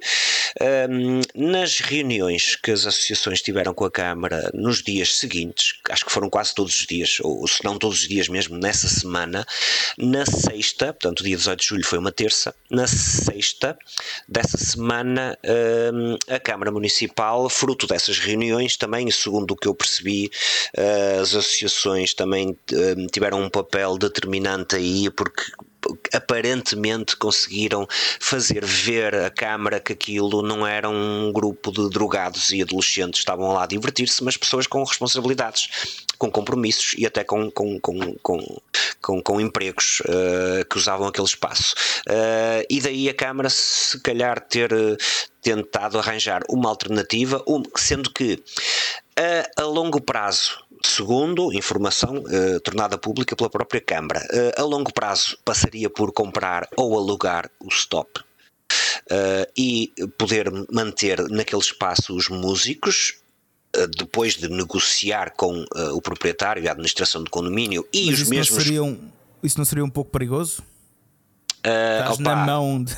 um, 0.89 1.22
nas 1.49 1.80
reuniões 1.80 2.58
que 2.58 2.70
as 2.70 2.86
associações 2.86 3.41
tiveram 3.41 3.74
com 3.74 3.86
a 3.86 3.91
Câmara 3.91 4.51
nos 4.54 4.84
dias 4.84 5.16
seguintes, 5.16 5.76
acho 5.89 6.06
que 6.06 6.12
foram 6.12 6.30
quase 6.30 6.54
todos 6.54 6.78
os 6.78 6.86
dias, 6.86 7.18
ou 7.22 7.47
se 7.47 7.64
não 7.64 7.78
todos 7.78 8.01
os 8.01 8.08
dias 8.08 8.28
mesmo, 8.28 8.58
nessa 8.58 8.89
semana, 8.89 9.45
na 9.97 10.26
sexta, 10.26 10.88
portanto 10.88 11.24
dia 11.24 11.38
18 11.38 11.60
de 11.60 11.66
julho 11.66 11.86
foi 11.86 11.97
uma 11.97 12.12
terça, 12.12 12.54
na 12.70 12.88
sexta 12.88 13.78
dessa 14.28 14.58
semana 14.58 15.38
um, 15.93 16.18
a 16.28 16.39
Câmara 16.39 16.72
Municipal, 16.72 17.49
fruto 17.49 17.88
dessas 17.88 18.20
reuniões 18.20 18.76
também, 18.76 19.10
segundo 19.12 19.51
o 19.51 19.56
que 19.56 19.68
eu 19.68 19.74
percebi, 19.74 20.30
uh, 20.78 21.22
as 21.22 21.34
associações 21.34 22.14
também 22.14 22.58
um, 22.74 23.08
tiveram 23.08 23.41
um 23.41 23.49
papel 23.49 23.97
determinante 23.97 24.76
aí, 24.76 25.10
porque 25.10 25.43
aparentemente 26.13 27.15
conseguiram 27.15 27.88
fazer 28.19 28.63
ver 28.65 29.15
a 29.15 29.29
Câmara 29.29 29.79
que 29.79 29.93
aquilo 29.93 30.41
não 30.41 30.65
era 30.65 30.89
um 30.89 31.31
grupo 31.31 31.71
de 31.71 31.89
drogados 31.89 32.51
e 32.51 32.61
adolescentes 32.61 33.19
estavam 33.19 33.53
lá 33.53 33.63
a 33.63 33.67
divertir-se, 33.67 34.23
mas 34.23 34.38
pessoas 34.38 34.67
com 34.67 34.84
responsabilidades, 34.84 36.05
com 36.17 36.31
compromissos 36.31 36.93
e 36.97 37.05
até 37.05 37.23
com, 37.23 37.49
com, 37.51 37.79
com, 37.79 38.15
com, 38.21 38.61
com, 39.01 39.21
com 39.21 39.41
empregos 39.41 40.01
uh, 40.01 40.65
que 40.69 40.77
usavam 40.77 41.07
aquele 41.07 41.27
espaço. 41.27 41.75
Uh, 42.07 42.65
e 42.69 42.81
daí 42.81 43.09
a 43.09 43.13
Câmara, 43.13 43.49
se 43.49 43.99
calhar, 44.01 44.39
ter 44.39 44.71
tentado 45.41 45.99
arranjar 45.99 46.41
uma 46.49 46.69
alternativa, 46.69 47.43
sendo 47.75 48.11
que 48.11 48.41
a, 49.15 49.61
a 49.61 49.65
longo 49.65 50.01
prazo 50.01 50.63
Segundo, 50.86 51.53
informação 51.53 52.23
eh, 52.29 52.59
tornada 52.59 52.97
pública 52.97 53.36
pela 53.36 53.49
própria 53.49 53.79
Câmara. 53.79 54.25
Eh, 54.31 54.53
a 54.57 54.63
longo 54.63 54.93
prazo 54.93 55.38
passaria 55.43 55.89
por 55.89 56.11
comprar 56.11 56.67
ou 56.75 56.97
alugar 56.97 57.49
o 57.59 57.69
stop 57.69 58.21
eh, 59.09 59.49
e 59.57 59.93
poder 60.17 60.51
manter 60.71 61.19
naquele 61.29 61.61
espaço 61.61 62.15
os 62.15 62.27
músicos. 62.29 63.15
Depois 63.97 64.36
de 64.36 64.47
negociar 64.49 65.31
com 65.36 65.65
o 65.95 65.99
proprietário 65.99 66.63
e 66.63 66.67
a 66.67 66.71
administração 66.73 67.23
do 67.23 67.31
condomínio 67.31 67.84
e 67.91 68.05
Mas 68.05 68.21
os 68.21 68.29
mesmos. 68.29 68.57
Não 68.57 68.63
seria 68.63 68.84
um, 68.84 69.09
isso 69.41 69.57
não 69.57 69.65
seria 69.65 69.84
um 69.84 69.89
pouco 69.89 70.11
perigoso? 70.11 70.61
Uh, 71.66 72.01
Estás 72.01 72.20
opa, 72.20 72.24
na 72.24 72.36
mão 72.36 72.84
de 72.84 72.91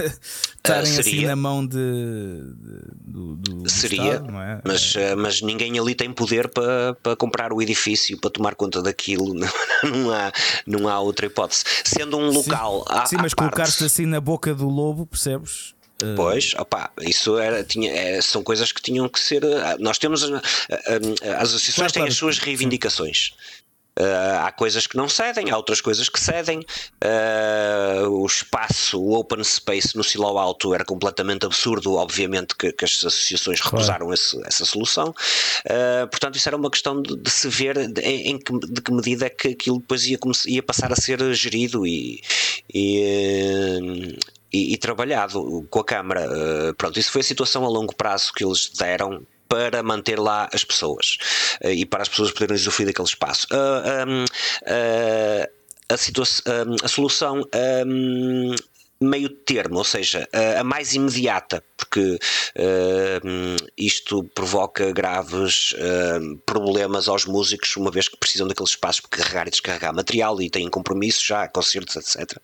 estarem 0.57 0.95
uh, 0.95 0.99
assim 0.99 1.25
na 1.25 1.35
mão 1.35 1.63
de, 1.63 1.77
de 1.77 2.81
do, 2.97 3.35
do, 3.35 3.69
seria, 3.69 4.15
Estado, 4.15 4.41
é? 4.41 4.61
mas, 4.65 4.95
uh, 4.95 4.99
mas 5.15 5.41
ninguém 5.43 5.77
ali 5.77 5.93
tem 5.93 6.11
poder 6.11 6.47
para, 6.47 6.95
para 6.95 7.15
comprar 7.15 7.53
o 7.53 7.61
edifício 7.61 8.19
para 8.19 8.31
tomar 8.31 8.55
conta 8.55 8.81
daquilo, 8.81 9.35
não, 9.83 10.11
há, 10.11 10.31
não 10.65 10.87
há 10.87 10.99
outra 10.99 11.27
hipótese. 11.27 11.63
Sendo 11.83 12.17
um 12.17 12.31
local. 12.31 12.79
Sim, 12.87 12.97
à, 12.97 13.05
sim 13.05 13.17
mas 13.17 13.35
colocar-te 13.35 13.83
assim 13.83 14.07
na 14.07 14.19
boca 14.19 14.51
do 14.55 14.67
lobo, 14.67 15.05
percebes? 15.05 15.75
Pois, 16.15 16.53
opa, 16.57 16.91
isso 17.01 17.37
era, 17.37 17.63
tinha, 17.63 17.89
é, 17.89 18.21
são 18.21 18.43
coisas 18.43 18.71
que 18.71 18.81
tinham 18.81 19.07
que 19.07 19.17
ser. 19.17 19.41
Nós 19.79 19.97
temos. 19.97 20.23
As 20.23 21.49
associações 21.49 21.75
claro, 21.75 21.93
têm 21.93 22.01
claro, 22.01 22.11
as 22.11 22.17
suas 22.17 22.37
reivindicações. 22.37 23.33
Sim. 23.37 23.54
Uh, 23.97 24.43
há 24.43 24.51
coisas 24.51 24.85
que 24.85 24.97
não 24.97 25.07
cedem, 25.07 25.49
há 25.49 25.57
outras 25.57 25.79
coisas 25.79 26.09
que 26.09 26.19
cedem. 26.19 26.59
Uh, 27.03 28.09
o 28.09 28.25
espaço, 28.25 28.99
o 28.99 29.13
open 29.13 29.43
space 29.43 29.95
no 29.95 30.03
Silo 30.03 30.37
Alto 30.37 30.73
era 30.73 30.83
completamente 30.83 31.45
absurdo, 31.45 31.95
obviamente 31.95 32.55
que, 32.55 32.73
que 32.73 32.83
as 32.83 32.91
associações 32.91 33.61
recusaram 33.61 34.13
esse, 34.13 34.41
essa 34.45 34.65
solução. 34.65 35.09
Uh, 35.65 36.07
portanto, 36.09 36.35
isso 36.35 36.49
era 36.49 36.57
uma 36.57 36.69
questão 36.69 37.01
de, 37.01 37.15
de 37.15 37.29
se 37.29 37.47
ver 37.47 37.87
de, 37.87 38.01
em 38.01 38.37
que, 38.37 38.51
de 38.59 38.81
que 38.81 38.91
medida 38.91 39.27
é 39.27 39.29
que 39.29 39.49
aquilo 39.49 39.79
depois 39.79 40.05
ia, 40.05 40.19
ia 40.47 40.63
passar 40.63 40.91
a 40.91 40.95
ser 40.95 41.33
gerido 41.33 41.87
e, 41.87 42.21
e 42.73 44.15
e, 44.53 44.73
e, 44.73 44.77
trabalhado 44.77 45.67
com 45.69 45.79
a 45.79 45.83
Câmara. 45.83 46.29
Uh, 46.29 46.73
pronto, 46.75 46.97
isso 46.97 47.11
foi 47.11 47.19
a 47.19 47.23
situação 47.25 47.65
a 47.65 47.67
longo 47.67 47.93
prazo 47.93 48.31
que 48.31 48.45
eles 48.45 48.69
deram 48.69 49.25
para 49.47 49.83
manter 49.83 50.19
lá 50.19 50.49
as 50.53 50.63
pessoas 50.63 51.17
uh, 51.63 51.69
e 51.69 51.85
para 51.85 52.03
as 52.03 52.09
pessoas 52.09 52.31
poderem 52.31 52.55
usufruir 52.55 52.87
daquele 52.87 53.07
espaço. 53.07 53.47
Uh, 53.51 54.09
um, 54.09 54.25
a, 55.89 55.97
situação, 55.97 56.43
a 56.83 56.87
solução 56.87 57.41
um, 57.85 58.55
meio 58.99 59.29
termo, 59.29 59.77
ou 59.77 59.83
seja, 59.83 60.27
a, 60.57 60.63
mais 60.63 60.93
imediata, 60.93 61.63
porque 61.77 62.17
uh, 62.57 63.65
isto 63.77 64.23
provoca 64.33 64.91
graves 64.91 65.73
uh, 65.73 66.37
problemas 66.45 67.07
aos 67.07 67.25
músicos, 67.25 67.75
uma 67.75 67.91
vez 67.91 68.07
que 68.07 68.17
precisam 68.17 68.47
daqueles 68.47 68.71
espaços 68.71 69.01
para 69.01 69.23
carregar 69.23 69.47
e 69.47 69.51
descarregar 69.51 69.93
material 69.93 70.41
e 70.41 70.49
têm 70.49 70.69
compromissos 70.69 71.23
já, 71.23 71.47
concertos, 71.47 71.95
etc. 71.95 72.37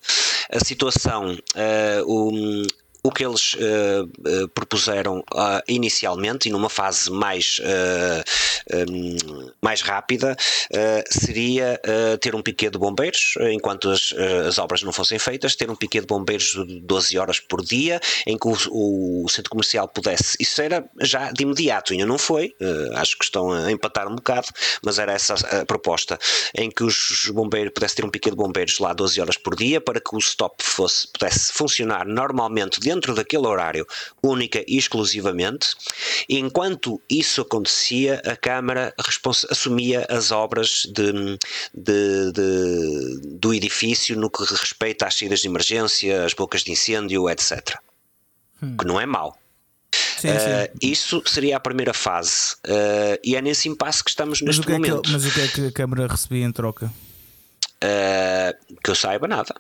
A 0.50 0.64
situação, 0.64 1.34
uh, 1.34 2.68
que 3.10 3.26
eles 3.26 3.54
uh, 3.56 4.04
uh, 4.04 4.48
propuseram 4.50 5.20
uh, 5.34 5.62
inicialmente 5.68 6.48
e 6.48 6.52
numa 6.52 6.70
fase 6.70 7.10
mais, 7.10 7.60
um, 8.88 9.50
mais 9.62 9.82
rápida 9.82 10.36
seria 11.10 11.80
ter 12.20 12.36
um 12.36 12.42
piquet 12.42 12.70
de 12.70 12.78
bombeiros 12.78 13.34
enquanto 13.52 13.90
as, 13.90 14.14
as, 14.48 14.58
obras 14.58 14.84
não 14.84 14.92
fossem 14.92 15.18
feitas, 15.18 15.56
ter 15.56 15.70
um 15.70 15.76
piquet 15.76 16.02
de 16.02 16.08
bombeiros 16.08 16.54
de 16.68 16.80
12 16.82 17.18
horas 17.18 17.40
por 17.40 17.64
dia 17.64 18.00
em 18.26 18.38
que 18.38 18.48
o, 18.48 19.24
o 19.24 19.30
centro 19.30 19.50
comercial 19.50 19.88
pudesse, 19.88 20.38
isso 20.40 20.62
era 20.62 20.86
já 21.02 21.32
de 21.32 21.44
imediato, 21.44 21.94
ainda 21.94 22.06
não 22.06 22.18
foi, 22.18 22.56
acho 22.96 23.18
que 23.18 23.26
estão 23.26 23.52
a 23.52 23.72
empatar 23.72 24.08
um 24.08 24.16
bocado, 24.16 24.48
mas 24.84 25.00
era 25.00 25.14
essa 25.14 25.34
a 25.34 25.66
proposta, 25.66 26.18
em 26.56 26.70
que 26.70 26.84
os 26.84 27.30
bombeiros 27.34 27.74
pudessem 27.74 27.98
ter 27.98 28.06
um 28.06 28.10
piquet 28.10 28.32
de 28.32 28.38
bombeiros 28.38 28.80
lá 28.80 28.94
12 28.94 29.20
horas 29.20 29.38
por 29.38 29.56
dia 29.56 29.82
para 29.82 30.00
que 30.00 30.16
o 30.16 30.20
stop 30.20 30.64
fosse, 30.64 31.08
pudesse 31.08 31.52
funcionar 31.54 32.06
normalmente 32.06 32.80
dentro 32.92 33.16
daquele 33.16 33.48
horário, 33.48 33.88
única 34.22 34.64
e 34.68 34.78
exclusivamente. 34.78 35.70
Enquanto 36.30 37.02
isso 37.10 37.42
acontecia, 37.42 38.22
a 38.26 38.36
Câmara 38.36 38.94
assumia 39.50 40.06
as 40.10 40.32
obras 40.32 40.84
de, 40.86 41.38
de, 41.74 42.32
de, 42.32 43.38
do 43.40 43.54
edifício 43.54 44.18
no 44.18 44.30
que 44.30 44.44
respeita 44.44 45.08
às 45.08 45.16
saídas 45.16 45.40
de 45.40 45.48
emergência, 45.48 46.26
às 46.26 46.34
bocas 46.34 46.64
de 46.64 46.72
incêndio, 46.72 47.30
etc. 47.30 47.78
Hum. 48.62 48.76
Que 48.78 48.86
não 48.86 49.00
é 49.00 49.06
mau. 49.06 49.38
Sim, 49.94 50.30
sim. 50.30 50.36
Uh, 50.36 50.78
isso 50.82 51.24
seria 51.26 51.58
a 51.58 51.60
primeira 51.60 51.94
fase. 51.94 52.56
Uh, 52.66 53.18
e 53.24 53.36
é 53.36 53.42
nesse 53.42 53.68
impasse 53.68 54.04
que 54.04 54.10
estamos 54.10 54.42
mas 54.42 54.58
neste 54.58 54.72
é 54.72 54.74
momento. 54.74 55.02
Que, 55.02 55.12
mas 55.12 55.26
o 55.26 55.32
que 55.32 55.42
é 55.42 55.48
que 55.48 55.68
a 55.68 55.72
Câmara 55.72 56.08
recebia 56.08 56.46
em 56.46 56.52
troca? 56.52 56.92
Uh, 57.84 58.78
que 58.84 58.92
eu 58.92 58.96
saiba 58.96 59.28
nada. 59.28 59.56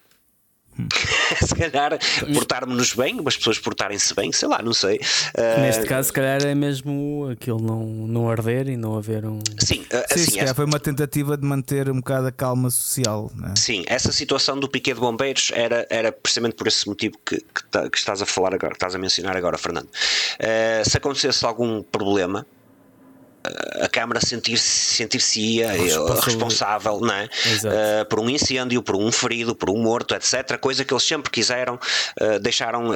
se 1.45 1.55
calhar 1.55 1.97
portarmos-nos 2.33 2.93
bem, 2.93 3.19
as 3.25 3.37
pessoas 3.37 3.59
portarem-se 3.59 4.13
bem, 4.13 4.31
sei 4.31 4.47
lá, 4.47 4.61
não 4.61 4.73
sei. 4.73 4.97
Uh... 4.97 5.61
Neste 5.61 5.85
caso, 5.85 6.07
se 6.07 6.13
calhar 6.13 6.41
é 6.43 6.55
mesmo 6.55 7.29
aquilo 7.31 7.61
não, 7.61 7.83
não 7.83 8.29
arder 8.29 8.69
e 8.69 8.77
não 8.77 8.97
haver 8.97 9.25
um. 9.25 9.39
Sim, 9.59 9.81
uh, 9.81 10.17
Sim 10.17 10.21
assim, 10.21 10.39
essa... 10.39 10.55
foi 10.55 10.65
uma 10.65 10.79
tentativa 10.79 11.37
de 11.37 11.45
manter 11.45 11.89
um 11.89 11.95
bocado 11.95 12.27
a 12.27 12.31
calma 12.31 12.69
social. 12.69 13.31
É? 13.51 13.59
Sim, 13.59 13.83
essa 13.87 14.11
situação 14.11 14.59
do 14.59 14.67
piquet 14.67 14.93
de 14.93 14.99
bombeiros 14.99 15.51
era, 15.53 15.85
era 15.89 16.11
precisamente 16.11 16.55
por 16.55 16.67
esse 16.67 16.87
motivo 16.87 17.17
que, 17.25 17.37
que, 17.37 17.63
tá, 17.69 17.89
que 17.89 17.97
estás 17.97 18.21
a 18.21 18.25
falar 18.25 18.53
agora, 18.53 18.69
que 18.69 18.77
estás 18.77 18.95
a 18.95 18.97
mencionar 18.97 19.35
agora, 19.35 19.57
Fernando. 19.57 19.87
Uh, 19.87 20.89
se 20.89 20.97
acontecesse 20.97 21.45
algum 21.45 21.81
problema, 21.83 22.45
a 23.81 23.87
Câmara 23.87 24.19
sentir-se 24.19 24.95
sentir-se-ia 24.95 25.71
responsável 26.23 26.99
não 26.99 27.13
é? 27.13 27.25
Uh, 27.25 28.05
por 28.05 28.19
um 28.19 28.29
incêndio, 28.29 28.81
por 28.83 28.95
um 28.95 29.11
ferido, 29.11 29.55
por 29.55 29.69
um 29.69 29.77
morto, 29.77 30.13
etc. 30.13 30.57
Coisa 30.59 30.85
que 30.85 30.93
eles 30.93 31.03
sempre 31.03 31.31
quiseram, 31.31 31.75
uh, 31.75 32.39
deixaram 32.39 32.89
uh, 32.89 32.93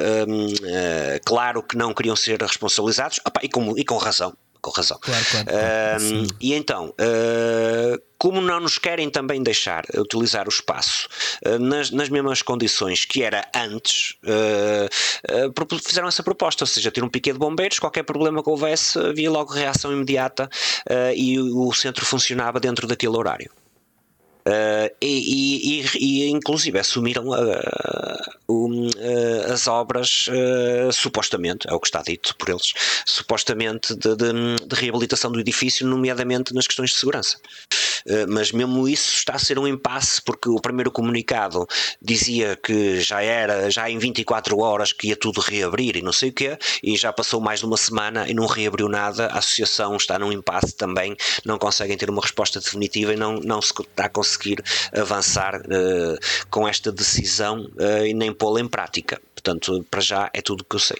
claro 1.24 1.62
que 1.62 1.76
não 1.76 1.92
queriam 1.92 2.16
ser 2.16 2.40
responsabilizados, 2.40 3.20
Opa, 3.24 3.40
e, 3.42 3.48
com, 3.48 3.76
e 3.76 3.84
com 3.84 3.96
razão 3.96 4.36
com 4.66 4.72
razão. 4.72 4.98
Claro, 5.00 5.24
claro, 5.30 5.46
claro. 5.46 6.02
Uh, 6.02 6.26
e 6.40 6.54
então, 6.54 6.88
uh, 6.88 8.02
como 8.18 8.40
não 8.40 8.58
nos 8.58 8.78
querem 8.78 9.08
também 9.08 9.40
deixar 9.42 9.84
utilizar 9.96 10.46
o 10.46 10.48
espaço 10.50 11.08
uh, 11.46 11.58
nas, 11.58 11.92
nas 11.92 12.08
mesmas 12.08 12.42
condições 12.42 13.04
que 13.04 13.22
era 13.22 13.48
antes, 13.54 14.16
fizeram 15.82 16.08
essa 16.08 16.22
proposta, 16.22 16.64
ou 16.64 16.66
seja, 16.66 16.90
ter 16.90 17.04
um 17.04 17.08
piquet 17.08 17.32
de 17.32 17.38
bombeiros, 17.38 17.78
qualquer 17.78 18.02
problema 18.02 18.42
que 18.42 18.50
houvesse, 18.50 18.98
havia 18.98 19.30
logo 19.30 19.52
reação 19.52 19.92
imediata 19.92 20.48
e 21.14 21.38
o 21.38 21.72
centro 21.72 22.04
funcionava 22.04 22.58
dentro 22.58 22.86
daquele 22.86 23.16
horário. 23.16 23.50
Uh, 24.46 24.94
e, 25.02 25.82
e, 25.82 25.98
e, 25.98 26.30
inclusive 26.30 26.78
assumiram 26.78 27.30
uh, 27.30 27.34
um, 28.48 28.86
uh, 28.86 29.52
as 29.52 29.66
obras 29.66 30.26
supostamente, 30.92 31.68
é 31.68 31.74
o 31.74 31.80
que 31.80 31.88
está 31.88 32.00
dito 32.00 32.36
por 32.36 32.48
eles, 32.50 32.72
supostamente 33.04 33.92
de, 33.96 34.14
de, 34.14 34.32
de 34.64 34.74
reabilitação 34.76 35.32
do 35.32 35.40
edifício, 35.40 35.84
nomeadamente 35.84 36.54
nas 36.54 36.68
questões 36.68 36.90
de 36.90 36.96
segurança. 36.96 37.38
Mas 38.28 38.52
mesmo 38.52 38.88
isso 38.88 39.14
está 39.14 39.34
a 39.34 39.38
ser 39.38 39.58
um 39.58 39.66
impasse 39.66 40.22
porque 40.22 40.48
o 40.48 40.60
primeiro 40.60 40.90
comunicado 40.90 41.66
dizia 42.00 42.56
que 42.56 43.00
já 43.00 43.20
era, 43.22 43.70
já 43.70 43.90
em 43.90 43.98
24 43.98 44.58
horas 44.58 44.92
que 44.92 45.08
ia 45.08 45.16
tudo 45.16 45.40
reabrir 45.40 45.96
e 45.96 46.02
não 46.02 46.12
sei 46.12 46.30
o 46.30 46.32
quê, 46.32 46.58
e 46.82 46.96
já 46.96 47.12
passou 47.12 47.40
mais 47.40 47.60
de 47.60 47.66
uma 47.66 47.76
semana 47.76 48.28
e 48.28 48.34
não 48.34 48.46
reabriu 48.46 48.88
nada, 48.88 49.26
a 49.26 49.38
associação 49.38 49.96
está 49.96 50.18
num 50.18 50.32
impasse 50.32 50.76
também, 50.76 51.16
não 51.44 51.58
conseguem 51.58 51.96
ter 51.96 52.10
uma 52.10 52.22
resposta 52.22 52.60
definitiva 52.60 53.12
e 53.12 53.16
não, 53.16 53.40
não 53.40 53.60
se 53.60 53.72
está 53.72 54.06
a 54.06 54.08
conseguir 54.08 54.26
conseguir 54.36 54.62
avançar 54.92 55.60
uh, 55.60 56.46
com 56.50 56.68
esta 56.68 56.92
decisão 56.92 57.64
uh, 57.76 58.06
e 58.06 58.12
nem 58.12 58.32
pô-la 58.32 58.60
em 58.60 58.68
prática. 58.68 59.20
Portanto, 59.34 59.84
para 59.90 60.00
já 60.00 60.30
é 60.32 60.40
tudo 60.40 60.60
o 60.60 60.64
que 60.64 60.76
eu 60.76 60.80
sei. 60.80 60.98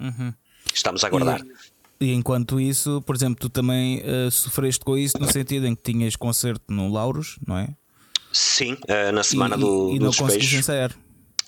Uhum. 0.00 0.32
Estamos 0.72 1.04
a 1.04 1.06
aguardar. 1.06 1.40
E, 1.40 1.63
e, 2.00 2.12
enquanto 2.12 2.60
isso, 2.60 3.02
por 3.02 3.14
exemplo, 3.14 3.36
tu 3.40 3.48
também 3.48 4.02
uh, 4.02 4.30
sofreste 4.30 4.84
com 4.84 4.96
isso 4.96 5.18
no 5.18 5.30
sentido 5.30 5.66
em 5.66 5.74
que 5.74 5.92
tinhas 5.92 6.16
concerto 6.16 6.64
no 6.68 6.92
Lauros, 6.92 7.38
não 7.46 7.56
é? 7.56 7.68
Sim, 8.32 8.76
na 9.12 9.22
semana 9.22 9.54
e, 9.54 9.60
do, 9.60 9.90
e, 9.90 9.94
e 9.94 9.98
do 9.98 10.04
não 10.06 10.10
despejo. 10.10 10.32
conseguiste 10.32 10.56
ensaiar. 10.56 10.92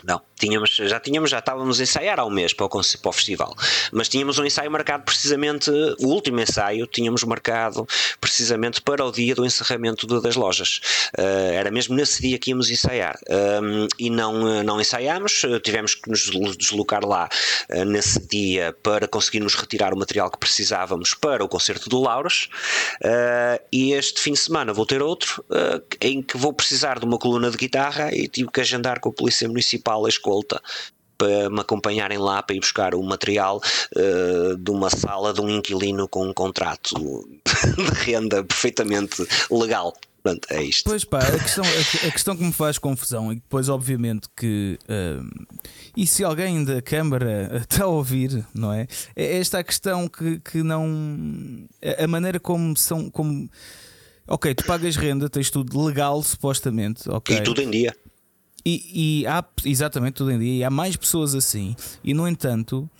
Não, 0.05 0.21
tínhamos, 0.39 0.77
já 0.77 1.01
tínhamos, 1.01 1.31
já 1.31 1.39
estávamos 1.39 1.81
a 1.81 1.83
ensaiar 1.83 2.21
há 2.21 2.25
um 2.25 2.31
mês 2.31 2.53
para 2.53 2.67
o, 2.67 2.69
para 2.69 3.09
o 3.09 3.13
festival, 3.13 3.55
mas 3.91 4.09
tínhamos 4.09 4.39
um 4.39 4.45
ensaio 4.45 4.71
marcado 4.71 5.05
precisamente, 5.05 5.71
o 5.99 6.09
último 6.09 6.41
ensaio 6.41 6.87
tínhamos 6.87 7.25
marcado 7.25 7.87
precisamente 8.21 8.83
para 8.83 9.05
o 9.05 9.11
dia 9.11 9.35
do 9.35 9.45
encerramento 9.45 10.07
de, 10.07 10.21
das 10.21 10.37
lojas. 10.37 10.81
Uh, 11.19 11.53
era 11.55 11.71
mesmo 11.71 11.95
nesse 11.95 12.21
dia 12.21 12.39
que 12.39 12.51
íamos 12.51 12.71
ensaiar 12.71 13.19
um, 13.63 13.87
e 13.99 14.11
não, 14.11 14.63
não 14.63 14.81
ensaiámos, 14.81 15.43
tivemos 15.63 15.95
que 15.95 16.11
nos 16.11 16.31
deslocar 16.57 17.05
lá 17.05 17.29
uh, 17.71 17.85
nesse 17.85 18.21
dia 18.27 18.77
para 18.83 19.09
conseguirmos 19.09 19.55
retirar 19.55 19.95
o 19.95 19.97
material 19.97 20.31
que 20.31 20.39
precisávamos 20.39 21.15
para 21.15 21.43
o 21.45 21.49
concerto 21.49 21.89
do 21.89 22.01
Lauros. 22.01 22.49
Uh, 23.03 23.63
e 23.73 23.93
este 23.93 24.21
fim 24.21 24.33
de 24.33 24.41
semana 24.41 24.73
vou 24.73 24.85
ter 24.85 25.03
outro 25.03 25.45
em 26.01 26.23
que 26.23 26.37
vou 26.37 26.53
precisar 26.53 26.99
de 26.99 27.05
uma 27.05 27.19
coluna 27.19 27.51
de 27.51 27.57
guitarra 27.57 28.15
e 28.15 28.29
tive 28.29 28.51
que 28.51 28.61
agendar 28.61 29.01
com 29.01 29.09
a 29.09 29.13
Polícia 29.13 29.49
Municipal 29.49 29.86
a 29.95 30.09
escolta 30.09 30.61
para 31.19 31.49
me 31.51 31.61
acompanharem 31.61 32.19
lá 32.19 32.43
para 32.43 32.57
ir 32.57 32.61
buscar 32.61 32.95
o 32.95 33.03
material 33.03 33.61
uh, 33.97 34.57
de 34.57 34.71
uma 34.71 34.91
sala 34.91 35.33
de 35.33 35.41
um 35.41 35.49
inquilino 35.49 36.09
com 36.09 36.29
um 36.29 36.33
contrato 36.33 36.95
de 36.95 38.05
renda 38.05 38.45
perfeitamente 38.45 39.27
legal. 39.51 39.95
Pronto, 40.23 40.49
é 40.51 40.61
isto. 40.61 40.91
Pois 40.91 41.05
pá, 41.05 41.21
a 41.21 41.39
questão, 41.39 41.65
a, 41.65 42.09
a 42.09 42.11
questão 42.11 42.37
que 42.37 42.43
me 42.43 42.53
faz 42.53 42.79
confusão 42.79 43.31
e 43.31 43.37
depois, 43.37 43.69
obviamente, 43.69 44.29
que. 44.37 44.77
Uh, 44.83 45.47
e 45.97 46.05
se 46.05 46.25
alguém 46.25 46.65
da 46.65 46.83
Câmara 46.83 47.63
está 47.71 47.85
a 47.85 47.87
ouvir, 47.87 48.45
não 48.53 48.73
é? 48.73 48.89
É 49.15 49.39
esta 49.39 49.61
a 49.61 49.65
questão 49.65 50.09
que, 50.09 50.41
que 50.41 50.65
não. 50.65 50.85
A 51.97 52.09
maneira 52.09 52.41
como 52.41 52.77
são. 52.77 53.09
Como, 53.09 53.49
ok, 54.27 54.53
tu 54.53 54.65
pagas 54.65 54.97
renda, 54.97 55.31
tens 55.31 55.49
tudo 55.49 55.81
legal, 55.81 56.21
supostamente. 56.25 57.09
Okay. 57.09 57.37
E 57.37 57.43
tudo 57.45 57.63
em 57.63 57.71
dia. 57.71 57.95
E, 58.69 59.21
e 59.23 59.27
há 59.29 59.45
exatamente 59.65 60.15
tudo 60.15 60.33
em 60.33 60.41
dia, 60.41 60.55
e 60.57 60.65
há 60.65 60.71
mais 60.71 60.97
pessoas 60.97 61.37
assim, 61.37 61.77
e 62.03 62.13
no 62.13 62.27
entanto, 62.27 62.91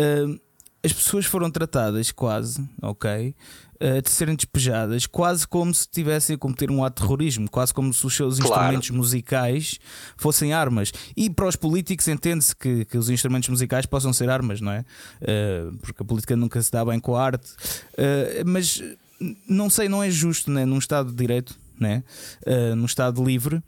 uh, 0.00 0.40
as 0.82 0.90
pessoas 0.90 1.26
foram 1.26 1.50
tratadas 1.50 2.10
quase, 2.10 2.66
ok? 2.80 3.34
Uh, 3.74 4.00
de 4.00 4.08
serem 4.08 4.34
despejadas, 4.34 5.04
quase 5.04 5.46
como 5.46 5.74
se 5.74 5.82
estivessem 5.82 6.34
a 6.34 6.38
cometer 6.38 6.70
um 6.70 6.82
ato 6.82 7.02
de 7.02 7.06
terrorismo, 7.06 7.50
quase 7.50 7.74
como 7.74 7.92
se 7.92 8.06
os 8.06 8.16
seus 8.16 8.38
claro. 8.38 8.54
instrumentos 8.54 8.88
musicais 8.88 9.78
fossem 10.16 10.54
armas. 10.54 10.90
E 11.14 11.28
para 11.28 11.46
os 11.46 11.56
políticos 11.56 12.08
entende-se 12.08 12.56
que, 12.56 12.86
que, 12.86 12.96
os 12.96 13.10
instrumentos 13.10 13.50
musicais 13.50 13.84
possam 13.84 14.14
ser 14.14 14.30
armas, 14.30 14.62
não 14.62 14.72
é? 14.72 14.82
Uh, 15.20 15.76
porque 15.76 16.02
a 16.02 16.06
política 16.06 16.34
nunca 16.36 16.62
se 16.62 16.72
dá 16.72 16.82
bem 16.86 16.98
com 16.98 17.14
a 17.14 17.22
arte. 17.22 17.50
Uh, 17.50 18.46
mas 18.46 18.82
não 19.46 19.68
sei, 19.68 19.90
não 19.90 20.02
é 20.02 20.10
justo, 20.10 20.50
né? 20.50 20.64
num 20.64 20.78
Estado 20.78 21.10
de 21.10 21.16
Direito, 21.16 21.54
né? 21.78 22.02
num 22.74 22.86
Estado 22.86 23.22
livre 23.22 23.62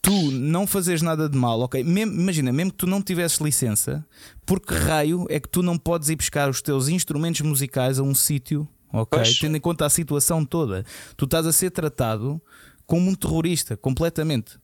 tu 0.00 0.30
não 0.30 0.66
fazes 0.66 1.02
nada 1.02 1.28
de 1.28 1.36
mal, 1.36 1.60
ok? 1.60 1.80
imagina, 1.80 2.52
mesmo 2.52 2.70
que 2.70 2.78
tu 2.78 2.86
não 2.86 3.02
tivesses 3.02 3.38
licença, 3.38 4.06
por 4.46 4.60
que 4.60 4.74
raio 4.74 5.26
é 5.28 5.38
que 5.40 5.48
tu 5.48 5.62
não 5.62 5.76
podes 5.76 6.08
ir 6.08 6.16
buscar 6.16 6.48
os 6.48 6.62
teus 6.62 6.88
instrumentos 6.88 7.40
musicais 7.42 7.98
a 7.98 8.02
um 8.02 8.14
sítio, 8.14 8.68
ok? 8.92 9.22
Tendo 9.40 9.56
em 9.56 9.60
conta 9.60 9.84
a 9.86 9.90
situação 9.90 10.44
toda, 10.44 10.84
tu 11.16 11.24
estás 11.24 11.46
a 11.46 11.52
ser 11.52 11.70
tratado 11.70 12.40
como 12.86 13.10
um 13.10 13.14
terrorista, 13.14 13.76
completamente. 13.76 14.58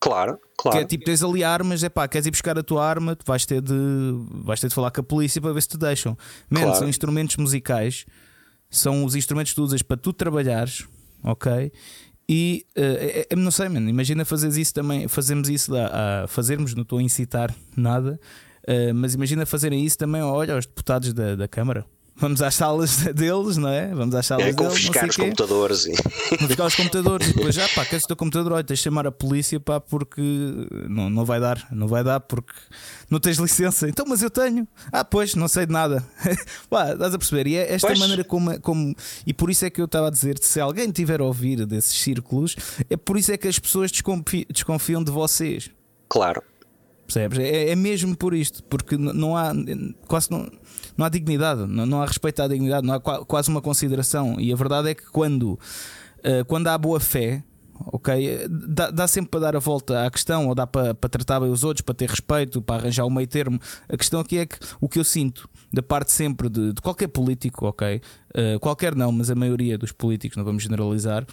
Claro, 0.00 0.38
claro. 0.56 0.78
Que 0.78 0.82
é 0.82 0.86
tipo, 0.86 1.04
tens 1.04 1.22
ali 1.22 1.44
armas, 1.44 1.84
é 1.84 1.88
pá, 1.90 2.08
queres 2.08 2.26
ir 2.26 2.30
buscar 2.30 2.58
a 2.58 2.62
tua 2.62 2.84
arma, 2.84 3.14
tu 3.14 3.24
vais 3.26 3.44
ter 3.44 3.60
de, 3.60 3.74
vais 4.42 4.58
ter 4.58 4.68
de 4.68 4.74
falar 4.74 4.90
com 4.90 5.02
a 5.02 5.04
polícia 5.04 5.40
para 5.42 5.52
ver 5.52 5.60
se 5.60 5.68
te 5.68 5.76
deixam. 5.76 6.16
Menos 6.48 6.64
Claro. 6.64 6.78
são 6.78 6.88
instrumentos 6.88 7.36
musicais, 7.36 8.06
são 8.70 9.04
os 9.04 9.14
instrumentos 9.14 9.52
que 9.52 9.56
tu 9.56 9.62
usas 9.62 9.82
para 9.82 9.98
tu 9.98 10.12
trabalhares, 10.14 10.86
ok? 11.22 11.70
E 12.32 12.64
é- 12.76 13.34
não 13.34 13.50
sei, 13.50 13.68
mano, 13.68 13.90
imagina 13.90 14.24
fazeres 14.24 14.56
isso 14.56 14.72
também, 14.72 15.08
fazermos 15.08 15.48
isso, 15.48 15.74
a, 15.74 16.22
a- 16.22 16.26
fazermos, 16.28 16.74
não 16.76 16.82
estou 16.82 17.00
a 17.00 17.02
incitar 17.02 17.52
nada, 17.76 18.20
eh, 18.68 18.92
mas 18.92 19.14
imagina 19.14 19.44
fazerem 19.44 19.84
isso 19.84 19.98
também, 19.98 20.22
olha, 20.22 20.54
aos 20.54 20.64
deputados 20.64 21.12
da, 21.12 21.34
da 21.34 21.48
Câmara. 21.48 21.84
Vamos 22.20 22.42
às 22.42 22.54
salas 22.54 22.96
deles, 23.14 23.56
não 23.56 23.68
é? 23.70 23.88
Vamos 23.94 24.14
às 24.14 24.26
salas 24.26 24.46
É 24.46 24.52
deles, 24.52 24.72
confiscar 24.72 25.08
os 25.08 25.16
quê. 25.16 25.22
computadores 25.22 25.86
e. 25.86 25.94
Ficar 26.46 26.66
os 26.66 26.74
computadores 26.74 27.28
e 27.28 27.32
depois 27.32 27.54
já 27.54 27.66
pá, 27.70 27.84
queres 27.84 28.04
o 28.04 28.08
teu 28.08 28.16
computador? 28.16 28.52
Olha, 28.52 28.64
tens 28.64 28.78
de 28.78 28.82
chamar 28.84 29.06
a 29.06 29.12
polícia 29.12 29.58
pá, 29.58 29.80
porque 29.80 30.20
não, 30.88 31.08
não 31.08 31.24
vai 31.24 31.40
dar, 31.40 31.66
não 31.72 31.88
vai 31.88 32.04
dar 32.04 32.20
porque 32.20 32.52
não 33.10 33.18
tens 33.18 33.38
licença. 33.38 33.88
Então, 33.88 34.04
mas 34.06 34.22
eu 34.22 34.30
tenho. 34.30 34.68
Ah, 34.92 35.04
pois, 35.04 35.34
não 35.34 35.48
sei 35.48 35.64
de 35.66 35.72
nada. 35.72 36.04
pá, 36.68 36.92
estás 36.92 37.14
a 37.14 37.18
perceber? 37.18 37.46
E 37.46 37.56
é 37.56 37.72
esta 37.72 37.86
Pois. 37.88 37.98
maneira 37.98 38.22
como, 38.22 38.60
como. 38.60 38.94
E 39.26 39.32
por 39.32 39.50
isso 39.50 39.64
é 39.64 39.70
que 39.70 39.80
eu 39.80 39.86
estava 39.86 40.08
a 40.08 40.10
dizer: 40.10 40.38
se 40.42 40.60
alguém 40.60 40.90
tiver 40.90 41.20
a 41.20 41.24
ouvir 41.24 41.64
desses 41.66 41.98
círculos, 41.98 42.54
é 42.90 42.96
por 42.96 43.16
isso 43.16 43.32
é 43.32 43.36
que 43.38 43.48
as 43.48 43.58
pessoas 43.58 43.90
desconfi- 43.90 44.46
desconfiam 44.52 45.02
de 45.02 45.10
vocês. 45.10 45.70
Claro. 46.08 46.42
Percebes? 47.06 47.38
É, 47.40 47.70
é 47.70 47.74
mesmo 47.76 48.16
por 48.16 48.34
isto, 48.34 48.62
porque 48.64 48.96
não 48.96 49.36
há 49.36 49.52
quase 50.06 50.30
não, 50.30 50.48
não 51.00 51.06
há 51.06 51.08
dignidade, 51.08 51.66
não, 51.66 51.86
não 51.86 52.02
há 52.02 52.06
respeito 52.06 52.42
à 52.42 52.46
dignidade, 52.46 52.86
não 52.86 52.92
há 52.92 53.00
qua- 53.00 53.24
quase 53.24 53.48
uma 53.48 53.62
consideração. 53.62 54.36
E 54.38 54.52
a 54.52 54.56
verdade 54.56 54.90
é 54.90 54.94
que 54.94 55.06
quando, 55.06 55.58
eh, 56.22 56.44
quando 56.44 56.66
há 56.66 56.76
boa 56.76 57.00
fé, 57.00 57.42
ok, 57.86 58.46
dá, 58.68 58.90
dá 58.90 59.08
sempre 59.08 59.30
para 59.30 59.40
dar 59.40 59.56
a 59.56 59.58
volta 59.58 60.04
à 60.04 60.10
questão, 60.10 60.48
ou 60.48 60.54
dá 60.54 60.66
para, 60.66 60.94
para 60.94 61.08
tratar 61.08 61.40
bem 61.40 61.48
os 61.50 61.64
outros, 61.64 61.80
para 61.80 61.94
ter 61.94 62.10
respeito, 62.10 62.60
para 62.60 62.82
arranjar 62.82 63.06
o 63.06 63.10
meio 63.10 63.26
termo. 63.26 63.58
A 63.88 63.96
questão 63.96 64.20
aqui 64.20 64.36
é 64.36 64.44
que 64.44 64.58
o 64.78 64.90
que 64.90 64.98
eu 64.98 65.04
sinto 65.04 65.48
da 65.72 65.82
parte 65.82 66.12
sempre 66.12 66.50
de, 66.50 66.74
de 66.74 66.82
qualquer 66.82 67.08
político, 67.08 67.66
ok, 67.66 68.02
eh, 68.34 68.58
qualquer 68.60 68.94
não, 68.94 69.10
mas 69.10 69.30
a 69.30 69.34
maioria 69.34 69.78
dos 69.78 69.92
políticos, 69.92 70.36
não 70.36 70.44
vamos 70.44 70.62
generalizar. 70.64 71.24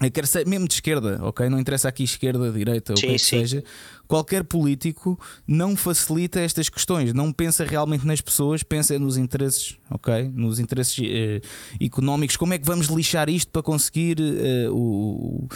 Eu 0.00 0.10
quero 0.10 0.26
ser 0.26 0.46
mesmo 0.46 0.68
de 0.68 0.74
esquerda, 0.74 1.18
ok? 1.22 1.48
Não 1.48 1.58
interessa 1.58 1.88
aqui 1.88 2.04
esquerda, 2.04 2.50
direita, 2.52 2.92
o 2.92 2.96
que 2.96 3.06
é 3.06 3.18
seja. 3.18 3.64
Qualquer 4.06 4.44
político 4.44 5.18
não 5.48 5.74
facilita 5.74 6.38
estas 6.38 6.68
questões, 6.68 7.14
não 7.14 7.32
pensa 7.32 7.64
realmente 7.64 8.06
nas 8.06 8.20
pessoas, 8.20 8.62
pensa 8.62 8.98
nos 8.98 9.16
interesses, 9.16 9.76
ok? 9.90 10.30
Nos 10.34 10.60
interesses 10.60 10.98
eh, 11.02 11.40
económicos. 11.80 12.36
Como 12.36 12.52
é 12.52 12.58
que 12.58 12.66
vamos 12.66 12.88
lixar 12.88 13.30
isto 13.30 13.50
para 13.50 13.62
conseguir 13.62 14.18
eh, 14.20 14.68
o, 14.70 15.48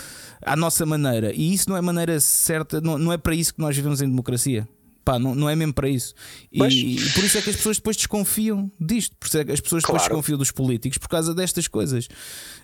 a 0.43 0.57
nossa 0.57 0.87
maneira? 0.87 1.33
E 1.35 1.53
isso 1.53 1.69
não 1.69 1.77
é 1.77 1.81
maneira 1.83 2.19
certa, 2.19 2.81
não, 2.81 2.97
não 2.97 3.13
é 3.13 3.19
para 3.19 3.35
isso 3.35 3.55
que 3.55 3.61
nós 3.61 3.77
vivemos 3.77 4.01
em 4.01 4.09
democracia. 4.09 4.67
Pá, 5.11 5.19
não, 5.19 5.35
não 5.35 5.51
é 5.51 5.57
mesmo 5.57 5.75
para 5.75 5.89
isso. 5.89 6.15
E, 6.53 6.63
e 6.63 7.11
por 7.11 7.25
isso 7.25 7.37
é 7.39 7.43
que 7.43 7.51
as 7.51 7.57
pessoas 7.57 7.79
depois 7.79 7.97
desconfiam 7.97 8.71
disto. 8.81 9.17
Por 9.19 9.27
isso 9.27 9.39
é 9.39 9.45
que 9.45 9.51
as 9.51 9.61
pessoas 9.61 9.83
depois 9.83 9.99
Claro. 10.03 10.11
desconfiam 10.15 10.39
dos 10.39 10.53
políticos 10.53 10.99
por 10.99 11.09
causa 11.09 11.35
destas 11.35 11.67
coisas. 11.67 12.07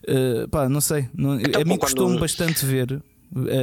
Uh, 0.08 0.48
pá, 0.48 0.68
não 0.68 0.80
sei. 0.80 1.08
Não, 1.12 1.40
Então, 1.40 1.60
a 1.60 1.64
mim 1.64 1.70
quando- 1.70 1.80
custou-me 1.80 2.20
bastante 2.20 2.64
ver 2.64 3.02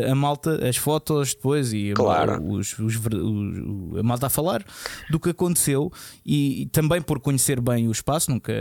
a, 0.07 0.11
a 0.11 0.15
malta, 0.15 0.67
as 0.67 0.75
fotos 0.75 1.33
depois 1.33 1.71
e 1.71 1.91
a- 1.91 1.93
Claro. 1.93 2.43
os, 2.51 2.77
os 2.77 2.95
ver- 2.95 3.15
os- 3.15 3.97
a 3.99 4.03
malta 4.03 4.27
a 4.27 4.29
falar 4.29 4.65
do 5.09 5.17
que 5.17 5.29
aconteceu 5.29 5.89
e, 6.25 6.67
também 6.73 7.01
por 7.01 7.21
conhecer 7.21 7.61
bem 7.61 7.87
o 7.87 7.91
espaço, 7.93 8.29
nunca 8.29 8.51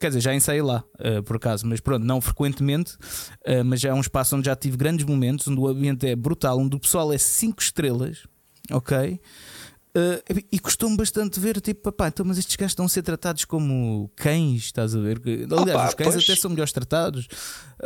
quer 0.00 0.08
dizer, 0.08 0.20
já 0.20 0.34
ensaiei 0.34 0.62
lá 0.62 0.82
uh, 0.98 1.22
por 1.22 1.36
acaso, 1.36 1.64
mas 1.68 1.78
pronto, 1.78 2.04
não 2.04 2.20
frequentemente, 2.20 2.94
uh, 2.94 3.64
mas 3.64 3.80
já 3.80 3.90
é 3.90 3.94
um 3.94 4.00
espaço 4.00 4.34
onde 4.36 4.46
já 4.46 4.56
tive 4.56 4.76
grandes 4.76 5.06
momentos, 5.06 5.46
onde 5.46 5.60
o 5.60 5.68
ambiente 5.68 6.04
é 6.04 6.16
brutal, 6.16 6.58
onde 6.58 6.74
o 6.74 6.80
pessoal 6.80 7.12
é 7.12 7.18
5 7.18 7.62
estrelas, 7.62 8.24
ok? 8.70 9.20
Uh, 9.96 10.44
e 10.52 10.58
custou-me 10.58 10.94
bastante 10.94 11.40
ver, 11.40 11.58
tipo, 11.58 11.90
pá, 11.90 12.08
então, 12.08 12.26
mas 12.26 12.36
estes 12.36 12.54
gajos 12.54 12.72
estão 12.72 12.84
a 12.84 12.88
ser 12.88 13.00
tratados 13.00 13.46
como 13.46 14.10
cães, 14.14 14.64
estás 14.64 14.94
a 14.94 15.00
ver? 15.00 15.18
Aliás, 15.24 15.70
Opa, 15.70 15.88
os 15.88 15.94
cães 15.94 16.12
pois. 16.12 16.24
até 16.24 16.36
são 16.36 16.50
melhores 16.50 16.70
tratados. 16.70 17.26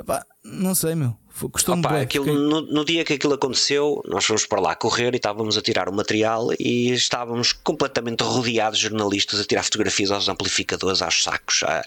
Pá, 0.07 0.25
não 0.45 0.75
sei, 0.75 0.95
meu. 0.95 1.17
Custou-me 1.53 1.87
Opa, 1.87 2.01
aquilo, 2.01 2.25
fiquei- 2.25 2.39
no, 2.39 2.61
no 2.61 2.85
dia 2.85 3.03
que 3.05 3.15
aquilo 3.15 3.33
aconteceu, 3.33 4.03
nós 4.07 4.27
fomos 4.27 4.45
para 4.45 4.61
lá 4.61 4.75
correr 4.75 5.15
e 5.15 5.17
estávamos 5.17 5.57
a 5.57 5.63
tirar 5.63 5.89
o 5.89 5.93
material 5.93 6.49
e 6.59 6.91
estávamos 6.93 7.53
completamente 7.53 8.23
rodeados 8.23 8.79
de 8.79 8.89
jornalistas 8.89 9.41
a 9.41 9.45
tirar 9.45 9.63
fotografias 9.63 10.11
aos 10.11 10.29
amplificadores, 10.29 11.01
aos 11.01 11.23
sacos, 11.23 11.63
a, 11.63 11.83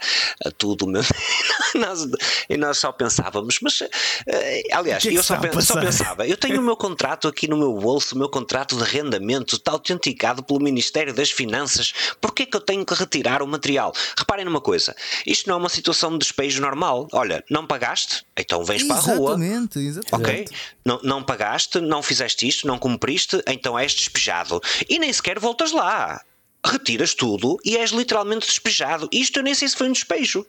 a 0.45 0.51
tudo. 0.51 0.87
Nós, 1.75 2.07
e 2.49 2.57
nós 2.57 2.77
só 2.77 2.91
pensávamos, 2.91 3.57
mas 3.61 3.81
eh, 4.27 4.61
aliás, 4.71 5.01
que 5.01 5.09
é 5.09 5.11
que 5.11 5.17
eu 5.17 5.23
só, 5.23 5.37
pen- 5.37 5.59
só 5.61 5.79
pensava, 5.79 6.27
eu 6.27 6.37
tenho 6.37 6.59
o 6.61 6.63
meu 6.63 6.77
contrato 6.77 7.27
aqui 7.27 7.47
no 7.47 7.57
meu 7.57 7.73
bolso, 7.73 8.15
o 8.15 8.17
meu 8.17 8.29
contrato 8.29 8.75
de 8.77 8.83
arrendamento, 8.83 9.55
está 9.55 9.71
autenticado 9.71 10.43
pelo 10.43 10.59
Ministério 10.61 11.13
das 11.13 11.31
Finanças, 11.31 11.91
porquê 12.21 12.45
que 12.45 12.55
eu 12.55 12.61
tenho 12.61 12.85
que 12.85 12.93
retirar 12.93 13.41
o 13.41 13.47
material? 13.47 13.91
Reparem 14.17 14.45
numa 14.45 14.61
coisa, 14.61 14.95
isto 15.25 15.47
não 15.49 15.55
é 15.55 15.59
uma 15.59 15.69
situação 15.69 16.11
de 16.11 16.19
despejo 16.19 16.61
normal. 16.61 17.07
Olha, 17.11 17.43
não 17.49 17.65
pagaste? 17.93 18.25
Então 18.37 18.63
vens 18.63 18.83
para 18.83 18.95
a 18.97 18.99
rua. 18.99 19.31
Exatamente, 19.35 19.79
exatamente. 19.79 20.29
Ok? 20.29 20.47
Não, 20.85 20.99
não 21.03 21.23
pagaste, 21.23 21.79
não 21.79 22.01
fizeste 22.01 22.47
isto, 22.47 22.67
não 22.67 22.77
cumpriste, 22.79 23.41
então 23.47 23.77
és 23.77 23.93
despejado. 23.93 24.61
E 24.89 24.99
nem 24.99 25.11
sequer 25.13 25.39
voltas 25.39 25.71
lá. 25.71 26.21
Retiras 26.65 27.13
tudo 27.13 27.57
e 27.65 27.77
és 27.77 27.91
literalmente 27.91 28.47
despejado. 28.47 29.09
Isto 29.11 29.39
eu 29.39 29.43
nem 29.43 29.53
sei 29.53 29.67
se 29.67 29.75
foi 29.75 29.89
um 29.89 29.91
despejo. 29.91 30.45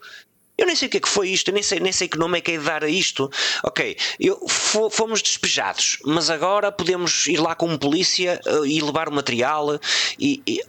Eu 0.57 0.67
nem 0.67 0.77
sei 0.77 0.87
o 0.87 0.91
que 0.91 0.99
é 0.99 1.01
que 1.01 1.09
foi 1.09 1.31
isto, 1.31 1.49
eu 1.49 1.55
nem 1.55 1.65
sei, 1.65 1.81
nem 1.81 1.91
sei 1.93 2.07
que 2.07 2.17
nome 2.17 2.39
é 2.39 2.41
que 2.41 2.53
é 2.53 2.59
de 2.59 2.63
dar 2.65 2.85
a 2.85 2.89
isto. 2.89 3.29
Ok, 3.65 3.97
eu, 4.21 4.41
fo- 4.47 4.89
fomos 4.89 5.21
despejados, 5.21 5.99
mas 6.05 6.31
agora 6.31 6.71
podemos 6.71 7.27
ir 7.27 7.39
lá 7.41 7.57
com 7.57 7.67
um 7.69 7.77
polícia 7.77 8.41
eh, 8.47 8.61
e 8.67 8.81
levar 8.81 9.09
o 9.09 9.13
material 9.13 9.81
e. 10.17 10.41
e- 10.47 10.61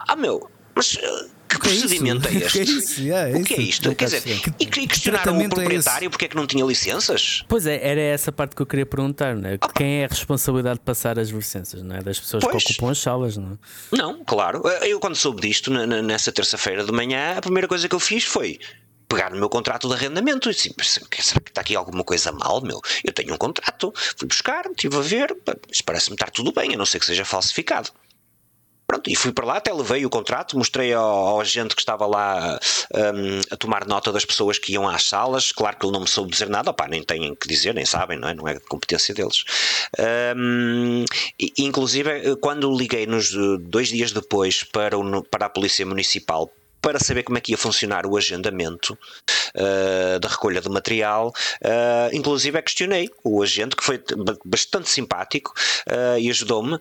ah, 0.00 0.14
meu, 0.16 0.50
mas 0.74 0.98
eh, 1.00 1.26
que 1.60 1.60
que 1.60 1.68
é 1.68 1.72
isso? 1.72 1.80
procedimento 1.88 2.28
é 2.28 2.30
Que 2.32 2.36
é 2.36 2.46
este? 2.62 2.78
isso? 2.78 3.00
Yeah, 3.02 3.28
é 3.38 3.40
o 3.40 3.44
que 3.44 3.54
é 3.54 3.56
isso. 3.58 3.68
isto? 3.70 3.88
Não 3.88 3.94
Quer 3.94 4.04
dizer, 4.06 4.22
perceber. 4.22 4.54
e, 4.58 4.64
e 4.64 4.86
questionaram 4.86 5.22
o 5.22 5.24
tratamento 5.24 5.52
é 5.52 5.54
proprietário 5.56 6.10
porque 6.10 6.24
é 6.24 6.28
que 6.28 6.36
não 6.36 6.46
tinha 6.46 6.64
licenças? 6.64 7.44
Pois 7.48 7.66
é, 7.66 7.80
era 7.86 8.00
essa 8.00 8.30
parte 8.32 8.54
que 8.56 8.62
eu 8.62 8.66
queria 8.66 8.86
perguntar, 8.86 9.34
né? 9.36 9.58
Quem 9.74 10.02
é 10.02 10.04
a 10.04 10.08
responsabilidade 10.08 10.78
de 10.78 10.84
passar 10.84 11.18
as 11.18 11.28
licenças, 11.28 11.82
não 11.82 11.96
é? 11.96 12.02
Das 12.02 12.18
pessoas 12.18 12.42
Pois. 12.44 12.64
que 12.64 12.72
ocupam 12.72 12.90
as 12.90 12.98
salas, 12.98 13.36
não 13.36 13.52
é? 13.52 13.96
Não, 13.96 14.24
claro. 14.24 14.62
Eu, 14.82 14.98
quando 15.00 15.16
soube 15.16 15.40
disto, 15.42 15.70
na- 15.70 15.86
na- 15.86 16.02
nessa 16.02 16.30
terça-feira 16.32 16.84
de 16.84 16.92
manhã, 16.92 17.34
a 17.36 17.40
primeira 17.40 17.68
coisa 17.68 17.88
que 17.88 17.94
eu 17.94 18.00
fiz 18.00 18.24
foi 18.24 18.58
pegar 19.08 19.30
no 19.30 19.36
meu 19.36 19.48
contrato 19.50 19.86
de 19.88 19.94
arrendamento 19.94 20.48
e 20.50 20.54
disse: 20.54 20.74
"Mas 20.78 20.88
será 20.90 21.06
que 21.08 21.50
está 21.50 21.60
aqui 21.60 21.76
alguma 21.76 22.02
coisa 22.02 22.32
mal, 22.32 22.62
meu? 22.62 22.80
Eu 23.04 23.12
tenho 23.12 23.34
um 23.34 23.36
contrato. 23.36 23.92
Fui 24.16 24.26
buscar, 24.26 24.64
estive 24.70 24.96
a 24.96 25.00
ver, 25.00 25.36
isto 25.70 25.84
parece-me 25.84 26.14
estar 26.14 26.30
tudo 26.30 26.50
bem, 26.52 26.72
a 26.74 26.76
não 26.78 26.86
ser 26.86 26.98
que 26.98 27.04
seja 27.06 27.22
falsificado. 27.24 27.90
Pronto, 28.92 29.08
e 29.08 29.16
fui 29.16 29.32
para 29.32 29.46
lá, 29.46 29.56
até 29.56 29.72
levei 29.72 30.04
o 30.04 30.10
contrato, 30.10 30.54
mostrei 30.54 30.92
ao, 30.92 31.02
ao 31.02 31.40
agente 31.40 31.74
que 31.74 31.80
estava 31.80 32.04
lá 32.04 32.60
hum, 32.94 33.40
a 33.50 33.56
tomar 33.56 33.86
nota 33.86 34.12
das 34.12 34.26
pessoas 34.26 34.58
que 34.58 34.74
iam 34.74 34.86
às 34.86 35.04
salas. 35.04 35.50
Claro 35.50 35.78
que 35.78 35.86
ele 35.86 35.94
não 35.94 36.02
me 36.02 36.06
soube 36.06 36.30
dizer 36.30 36.50
nada, 36.50 36.72
opá, 36.72 36.86
nem 36.86 37.02
têm 37.02 37.34
que 37.34 37.48
dizer, 37.48 37.72
nem 37.72 37.86
sabem, 37.86 38.18
não 38.18 38.28
é? 38.28 38.34
Não 38.34 38.46
é 38.46 38.58
competência 38.68 39.14
deles. 39.14 39.44
Hum, 40.36 41.06
e- 41.40 41.54
inclusive, 41.60 42.36
quando 42.36 42.70
liguei 42.70 43.06
nos 43.06 43.32
eh, 43.32 43.56
dois 43.60 43.88
dias 43.88 44.12
depois 44.12 44.62
para, 44.62 44.98
o 44.98 45.22
para 45.22 45.46
a 45.46 45.48
Polícia 45.48 45.86
Municipal 45.86 46.50
para 46.82 46.98
saber 46.98 47.22
como 47.22 47.38
é 47.38 47.40
que 47.40 47.52
ia 47.52 47.56
funcionar 47.58 48.04
o 48.04 48.16
agendamento 48.16 48.92
uh, 49.54 50.18
da 50.20 50.28
recolha 50.28 50.60
de 50.60 50.68
material. 50.68 51.32
Uh, 51.62 52.14
inclusive, 52.14 52.58
é 52.58 52.62
questionei 52.62 53.08
o 53.24 53.42
agente, 53.42 53.76
que 53.76 53.84
foi 53.84 53.98
ba- 53.98 54.36
bastante 54.44 54.90
simpático 54.90 55.54
uh, 55.88 56.18
e 56.18 56.28
ajudou-me. 56.28 56.76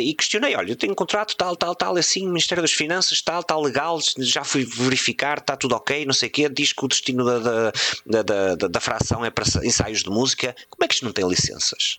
e 0.00 0.14
questionei: 0.14 0.54
olha, 0.54 0.70
eu 0.72 0.76
tenho 0.76 0.92
um 0.92 0.96
contrato 0.96 1.34
tal, 1.36 1.56
tal, 1.56 1.74
tal, 1.74 1.96
assim, 1.96 2.26
Ministério 2.26 2.62
das 2.62 2.72
Finanças, 2.72 3.20
tal, 3.22 3.42
tal, 3.42 3.62
legal, 3.62 3.98
já 4.18 4.44
fui 4.44 4.64
verificar, 4.64 5.38
está 5.38 5.56
tudo 5.56 5.74
ok, 5.74 6.04
não 6.04 6.12
sei 6.14 6.28
o 6.28 6.32
quê. 6.32 6.48
Diz 6.48 6.72
que 6.72 6.84
o 6.84 6.88
destino 6.88 7.24
da, 7.24 7.38
da, 7.38 7.72
da, 8.06 8.22
da, 8.22 8.54
da- 8.54 8.68
da 8.68 8.80
fração 8.80 9.24
é 9.24 9.30
para 9.30 9.44
ensaios 9.64 10.02
de 10.02 10.10
música. 10.10 10.54
Como 10.68 10.84
é 10.84 10.88
que 10.88 10.94
isto 10.94 11.04
não 11.06 11.12
tem 11.12 11.26
licenças? 11.26 11.98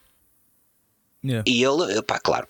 Yeah. 1.23 1.43
E 1.47 1.63
ele, 1.63 2.01
pá, 2.03 2.19
claro, 2.19 2.47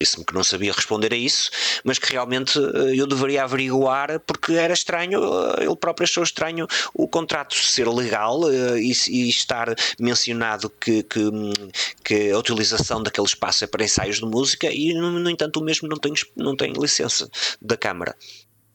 disse-me 0.00 0.24
que 0.24 0.34
não 0.34 0.44
sabia 0.44 0.72
responder 0.72 1.12
a 1.12 1.16
isso, 1.16 1.50
mas 1.82 1.98
que 1.98 2.12
realmente 2.12 2.58
eh, 2.58 2.94
eu 2.96 3.06
deveria 3.06 3.44
averiguar 3.44 4.20
porque 4.20 4.52
era 4.52 4.74
estranho, 4.74 5.20
eh, 5.22 5.64
ele 5.64 5.76
próprio 5.76 6.04
achou 6.04 6.22
estranho 6.22 6.66
o 6.92 7.08
contrato 7.08 7.54
ser 7.54 7.88
legal 7.88 8.50
eh, 8.50 8.80
e, 8.80 8.92
e 9.08 9.28
estar 9.28 9.74
mencionado 9.98 10.68
que, 10.68 11.02
que, 11.02 11.20
hum, 11.20 11.52
que 12.04 12.30
a 12.30 12.38
utilização 12.38 13.02
daquele 13.02 13.26
espaço 13.26 13.64
é 13.64 13.66
para 13.66 13.84
ensaios 13.84 14.16
de 14.16 14.26
música 14.26 14.70
e, 14.70 14.92
no, 14.92 15.12
no 15.12 15.30
entanto, 15.30 15.60
o 15.60 15.64
mesmo 15.64 15.88
não 15.88 15.96
tem, 15.96 16.12
não 16.36 16.54
tem 16.56 16.72
licença 16.72 17.28
da 17.60 17.76
Câmara. 17.76 18.14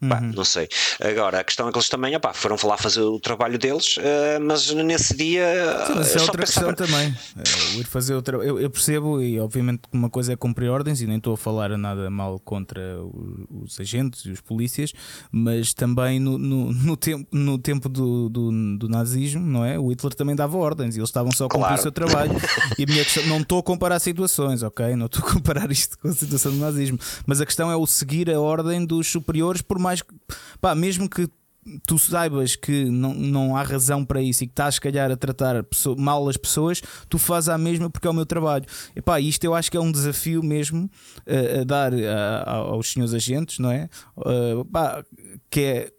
Pá, 0.08 0.20
uhum. 0.20 0.32
Não 0.36 0.44
sei. 0.44 0.68
Agora, 1.00 1.40
a 1.40 1.44
questão 1.44 1.68
é 1.68 1.72
que 1.72 1.78
eles 1.78 1.88
também 1.88 2.16
opá, 2.16 2.34
foram 2.34 2.58
lá 2.64 2.76
fazer 2.76 3.02
o 3.02 3.20
trabalho 3.20 3.60
deles, 3.60 3.98
uh, 3.98 4.42
mas 4.42 4.72
nesse 4.72 5.16
dia. 5.16 5.46
Sim, 5.86 5.94
mas 5.96 6.16
é 6.16 6.22
outra 6.22 6.40
pensava... 6.40 6.74
questão 6.74 6.88
também. 6.88 7.10
Uh, 7.10 7.80
ir 7.80 7.86
fazer 7.86 8.16
o 8.16 8.22
tra... 8.22 8.38
eu, 8.38 8.60
eu, 8.60 8.70
percebo, 8.70 9.22
e 9.22 9.40
obviamente 9.40 9.84
uma 9.94 10.10
coisa 10.10 10.34
é 10.34 10.36
cumprir 10.36 10.70
ordens, 10.70 11.02
e 11.02 11.08
nem 11.08 11.18
estou 11.18 11.36
a 11.36 11.38
falar 11.38 11.78
nada 11.78 12.10
mal 12.10 12.40
contra 12.40 12.82
os, 13.04 13.74
os 13.74 13.80
agentes 13.80 14.26
e 14.26 14.32
os 14.32 14.42
polícias, 14.42 14.92
mas 15.32 15.72
também 15.72 16.20
no, 16.20 16.36
no, 16.38 16.74
no 16.74 16.98
tempo, 16.98 17.28
no 17.32 17.60
tempo 17.60 17.88
do, 17.88 18.28
do, 18.28 18.78
do, 18.78 18.90
nazismo, 18.90 19.46
não 19.46 19.64
é? 19.64 19.78
O 19.78 19.90
Hitler 19.90 20.16
também 20.16 20.36
dava 20.36 20.58
ordens 20.58 20.96
e 20.96 21.00
eles 21.00 21.10
estavam 21.10 21.32
só 21.32 21.46
a 21.46 21.48
cumprir 21.48 21.68
claro. 21.68 21.80
o 21.80 21.82
seu 21.84 21.92
trabalho. 21.92 22.32
e 22.78 22.84
a 22.84 22.88
minha 22.88 23.04
questão, 23.04 23.28
não 23.28 23.42
estou 23.42 23.60
a 23.60 23.64
comparar 23.64 24.00
situações, 24.00 24.64
ok? 24.64 24.96
Não 24.96 25.06
estou 25.06 25.24
a 25.24 25.32
comparar 25.32 25.72
isto 25.72 25.98
com 26.00 26.08
a 26.08 26.14
situação 26.14 26.52
do 26.52 26.58
nazismo, 26.58 27.00
mas 27.28 27.40
a 27.40 27.46
questão 27.46 27.72
é 27.72 27.76
o 27.76 27.86
seguir 27.86 28.32
a 28.32 28.40
ordem 28.40 28.84
dos 28.84 29.08
superiores, 29.08 29.62
por 29.62 29.78
mais 29.78 29.91
mais. 29.92 30.04
Pá, 30.60 30.74
mesmo 30.74 31.10
que 31.10 31.28
tu 31.86 32.00
saibas 32.00 32.56
que 32.56 32.86
não, 32.86 33.14
não 33.14 33.56
há 33.56 33.62
razão 33.62 34.04
para 34.04 34.22
isso 34.22 34.44
e 34.44 34.48
que 34.48 34.54
estás, 34.54 34.76
se 34.76 34.82
calhar, 34.82 35.12
a 35.12 35.16
tratar 35.16 35.64
pessoa, 35.64 35.96
mal 35.96 36.28
as 36.28 36.38
pessoas, 36.38 36.82
tu 37.08 37.20
fazes 37.20 37.50
a 37.50 37.58
mesma 37.58 37.90
porque 37.90 38.08
é 38.08 38.10
o 38.10 38.14
meu 38.14 38.26
trabalho. 38.26 38.66
E 38.96 39.02
pá, 39.02 39.20
isto 39.20 39.44
eu 39.44 39.54
acho 39.54 39.70
que 39.70 39.78
é 39.78 39.80
um 39.80 39.92
desafio 39.92 40.42
mesmo 40.42 40.90
uh, 41.20 41.62
a 41.62 41.64
dar 41.64 41.94
a, 41.94 42.50
aos 42.50 42.92
senhores 42.92 43.14
agentes, 43.14 43.60
não 43.60 43.72
é? 43.72 43.90
Uh, 44.18 44.66
pá, 44.66 45.04
que 45.50 45.62
é, 45.62 45.94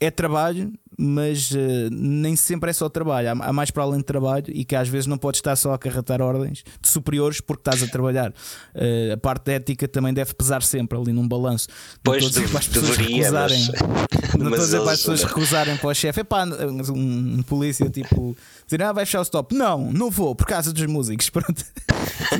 é 0.00 0.10
trabalho, 0.10 0.72
mas 0.98 1.50
uh, 1.50 1.90
nem 1.90 2.36
sempre 2.36 2.70
é 2.70 2.72
só 2.72 2.88
trabalho, 2.88 3.28
há, 3.28 3.46
há, 3.48 3.52
mais 3.52 3.70
para 3.70 3.82
além 3.82 3.98
de 3.98 4.04
trabalho 4.04 4.46
e 4.48 4.64
que 4.64 4.76
às 4.76 4.88
vezes 4.88 5.06
não 5.06 5.18
podes 5.18 5.38
estar 5.38 5.56
só 5.56 5.72
a 5.72 5.78
carretar 5.78 6.20
ordens 6.20 6.62
de 6.80 6.88
superiores 6.88 7.40
porque 7.40 7.60
estás 7.60 7.82
a 7.82 7.90
trabalhar. 7.90 8.30
Uh, 8.30 9.14
a 9.14 9.16
parte 9.16 9.50
ética 9.50 9.88
também 9.88 10.12
deve 10.12 10.34
pesar 10.34 10.62
sempre 10.62 10.98
ali 10.98 11.12
num 11.12 11.26
balanço. 11.26 11.68
Pois 12.02 12.22
não 12.22 12.28
estou 12.28 12.42
a 12.42 12.44
dizer 12.44 12.52
para 12.52 12.60
as 12.60 12.68
pessoas 12.68 12.96
deveria, 12.96 13.16
recusarem. 13.16 13.66
Mas... 13.66 14.38
não 14.38 14.48
estou 14.48 14.54
a 14.54 14.64
dizer 14.64 14.80
para 14.80 14.92
as 14.92 14.98
pessoas 14.98 15.24
recusarem 15.24 15.76
para 15.76 15.88
o 15.88 15.94
chefe. 15.94 16.20
É 16.20 16.24
pá, 16.24 16.44
um, 16.44 17.38
um, 17.38 17.42
polícia 17.42 17.88
tipo 17.88 18.36
dizer, 18.66 18.82
ah, 18.82 18.92
vai 18.92 19.04
fechar 19.04 19.20
o 19.20 19.22
stop. 19.22 19.54
Não, 19.54 19.92
não 19.92 20.10
vou, 20.10 20.34
por 20.34 20.46
causa 20.46 20.72
dos 20.72 20.86
músicos. 20.86 21.30
Pronto. 21.30 21.64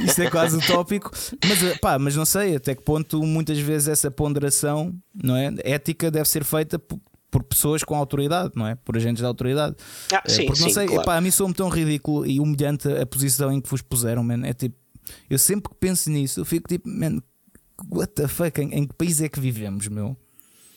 Isto 0.05 0.23
é 0.23 0.31
quase 0.31 0.57
utópico, 0.57 1.11
mas, 1.47 1.63
eh, 1.63 1.77
pá, 1.81 1.99
mas 1.99 2.15
não 2.15 2.25
sei 2.25 2.57
até 2.57 2.75
que 2.75 2.83
ponto 2.83 3.23
muitas 3.23 3.59
vezes 3.59 3.89
essa 3.89 4.11
ponderação 4.11 4.95
não 5.15 5.37
é? 5.37 5.53
ética 5.65 6.11
deve 6.11 6.29
ser 6.29 6.45
feita 6.45 6.81
por 7.35 7.43
pessoas 7.43 7.83
com 7.83 7.97
autoridade, 7.97 8.53
não 8.55 8.65
é? 8.65 8.77
Por 8.77 8.97
agentes 8.97 9.21
da 9.21 9.27
autoridade. 9.27 9.75
Ah, 10.13 10.23
eh, 10.25 10.31
sim, 10.31 10.47
Porque 10.47 10.61
não 10.61 10.69
sim, 10.69 10.75
sei, 10.75 10.87
claro. 10.87 11.03
epá, 11.03 11.17
a 11.17 11.21
mim 11.21 11.33
sou-me 11.33 11.53
tão 11.53 11.69
ridículo 11.69 12.25
e 12.25 12.39
humilhante 12.39 12.87
a 12.87 13.05
posição 13.05 13.51
em 13.51 13.61
que 13.61 13.69
vos 13.69 13.83
puseram, 13.83 14.23
man. 14.23 14.47
É 14.47 14.53
tipo, 14.53 14.77
eu 15.29 15.37
sempre 15.37 15.73
que 15.73 15.77
penso 15.81 16.11
nisso, 16.11 16.39
eu 16.39 16.45
fico 16.45 16.69
tipo, 16.69 16.89
man, 16.89 17.21
what 17.91 18.15
the 18.15 18.29
fuck, 18.29 18.61
em, 18.61 18.73
em 18.73 18.87
que 18.87 18.95
país 18.95 19.21
é 19.21 19.29
que 19.29 19.41
vivemos, 19.41 19.89
meu? 19.89 20.17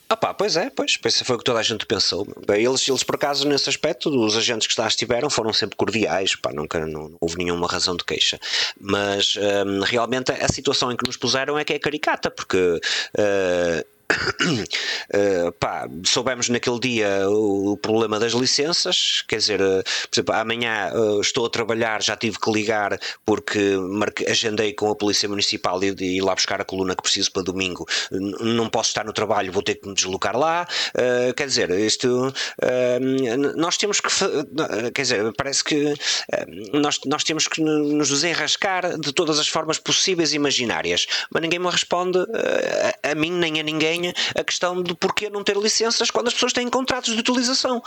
Ah 0.09 0.17
pá, 0.17 0.33
pois 0.33 0.55
é, 0.55 0.71
pois, 0.71 0.97
pois 0.97 1.21
foi 1.21 1.35
o 1.35 1.37
que 1.37 1.43
toda 1.43 1.59
a 1.59 1.63
gente 1.63 1.85
pensou. 1.85 2.25
Bem, 2.47 2.65
eles, 2.65 2.87
eles, 2.87 3.03
por 3.03 3.13
acaso, 3.13 3.47
nesse 3.47 3.69
aspecto, 3.69 4.09
os 4.09 4.35
agentes 4.35 4.65
que 4.65 4.81
lá 4.81 4.87
estiveram 4.87 5.29
foram 5.29 5.53
sempre 5.53 5.75
cordiais, 5.75 6.35
pá, 6.35 6.51
nunca 6.51 6.79
não, 6.79 6.87
não 6.87 7.17
houve 7.21 7.37
nenhuma 7.37 7.67
razão 7.67 7.95
de 7.95 8.03
queixa. 8.03 8.39
Mas 8.81 9.35
um, 9.37 9.81
realmente 9.81 10.31
a 10.31 10.47
situação 10.47 10.91
em 10.91 10.97
que 10.97 11.05
nos 11.05 11.17
puseram 11.17 11.59
é 11.59 11.63
que 11.63 11.73
é 11.73 11.77
caricata, 11.77 12.31
porque. 12.31 12.57
Uh, 12.57 13.96
Uh, 14.09 15.51
pá, 15.59 15.87
soubemos 16.05 16.47
naquele 16.47 16.79
dia 16.79 17.29
o, 17.29 17.73
o, 17.73 17.77
problema 17.77 18.17
das 18.17 18.31
licenças, 18.31 19.23
quer 19.27 19.37
dizer, 19.37 19.61
uh, 19.61 19.83
por 19.83 20.15
exemplo, 20.15 20.35
amanhã 20.35 20.91
uh, 20.93 21.19
estou 21.19 21.45
a 21.45 21.49
trabalhar, 21.49 22.01
já 22.01 22.15
tive 22.15 22.39
que 22.39 22.49
ligar 22.49 22.97
porque 23.25 23.59
marque, 23.77 24.25
agendei 24.25 24.71
com 24.73 24.89
a 24.89 24.95
Polícia 24.95 25.27
Municipal 25.27 25.83
e, 25.83 26.17
ir 26.17 26.21
lá 26.21 26.33
buscar 26.33 26.61
a 26.61 26.63
coluna 26.63 26.95
que 26.95 27.03
preciso 27.03 27.31
para 27.33 27.43
domingo. 27.43 27.85
não 28.11 28.69
posso 28.69 28.89
estar 28.89 29.03
no 29.03 29.11
trabalho, 29.11 29.51
vou 29.51 29.61
ter 29.61 29.75
que 29.75 29.87
me 29.87 29.93
deslocar 29.93 30.37
lá. 30.37 30.65
quer 31.35 31.47
dizer, 31.47 31.69
isto 31.71 32.33
nós 33.55 33.77
temos 33.77 33.99
que, 33.99 34.09
quer 34.93 35.01
dizer, 35.01 35.33
parece 35.33 35.63
que 35.63 35.93
nós, 36.73 36.99
nós 37.05 37.23
temos 37.23 37.47
que 37.47 37.61
nos 37.61 38.09
desenrascar 38.09 38.97
de 38.99 39.11
todas 39.11 39.39
as 39.39 39.47
formas 39.47 39.77
possíveis 39.79 40.31
e 40.31 40.35
imaginárias, 40.35 41.07
mas 41.31 41.41
ninguém 41.41 41.59
me 41.59 41.69
responde 41.69 42.19
a, 43.03 43.11
a 43.11 43.15
mim 43.15 43.31
nem 43.31 43.59
a 43.59 43.63
ninguém 43.63 43.96
a 44.35 44.43
questão 44.43 44.81
de 44.81 44.93
porquê 44.95 45.29
não 45.29 45.43
ter 45.43 45.57
licenças 45.57 46.11
quando 46.11 46.27
as 46.27 46.33
pessoas 46.33 46.53
têm 46.53 46.69
contratos 46.69 47.13
de 47.13 47.19
utilização. 47.19 47.81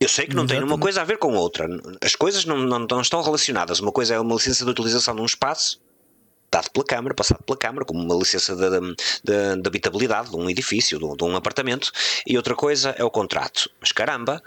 Eu 0.00 0.08
sei 0.08 0.26
que 0.26 0.34
não 0.34 0.42
Exatamente. 0.42 0.66
tem 0.66 0.74
uma 0.74 0.80
coisa 0.80 1.00
a 1.00 1.04
ver 1.04 1.18
com 1.18 1.34
outra. 1.34 1.68
As 2.02 2.14
coisas 2.14 2.44
não, 2.44 2.58
não, 2.58 2.80
não 2.80 3.00
estão 3.00 3.22
relacionadas. 3.22 3.80
Uma 3.80 3.92
coisa 3.92 4.14
é 4.14 4.20
uma 4.20 4.34
licença 4.34 4.64
de 4.64 4.70
utilização 4.70 5.14
de 5.14 5.22
um 5.22 5.26
espaço 5.26 5.80
dado 6.50 6.70
pela 6.70 6.84
Câmara, 6.84 7.14
passado 7.14 7.42
pela 7.42 7.58
Câmara, 7.58 7.84
como 7.84 8.00
uma 8.00 8.14
licença 8.14 8.54
de, 8.54 8.70
de, 8.70 9.60
de 9.60 9.68
habitabilidade 9.68 10.30
de 10.30 10.36
um 10.36 10.48
edifício, 10.48 10.98
de, 10.98 11.16
de, 11.16 11.24
um 11.24 11.34
apartamento, 11.34 11.90
e 12.26 12.36
outra 12.36 12.54
coisa 12.54 12.90
é 12.90 13.02
o 13.02 13.10
contrato. 13.10 13.68
Mas 13.80 13.90
caramba, 13.90 14.40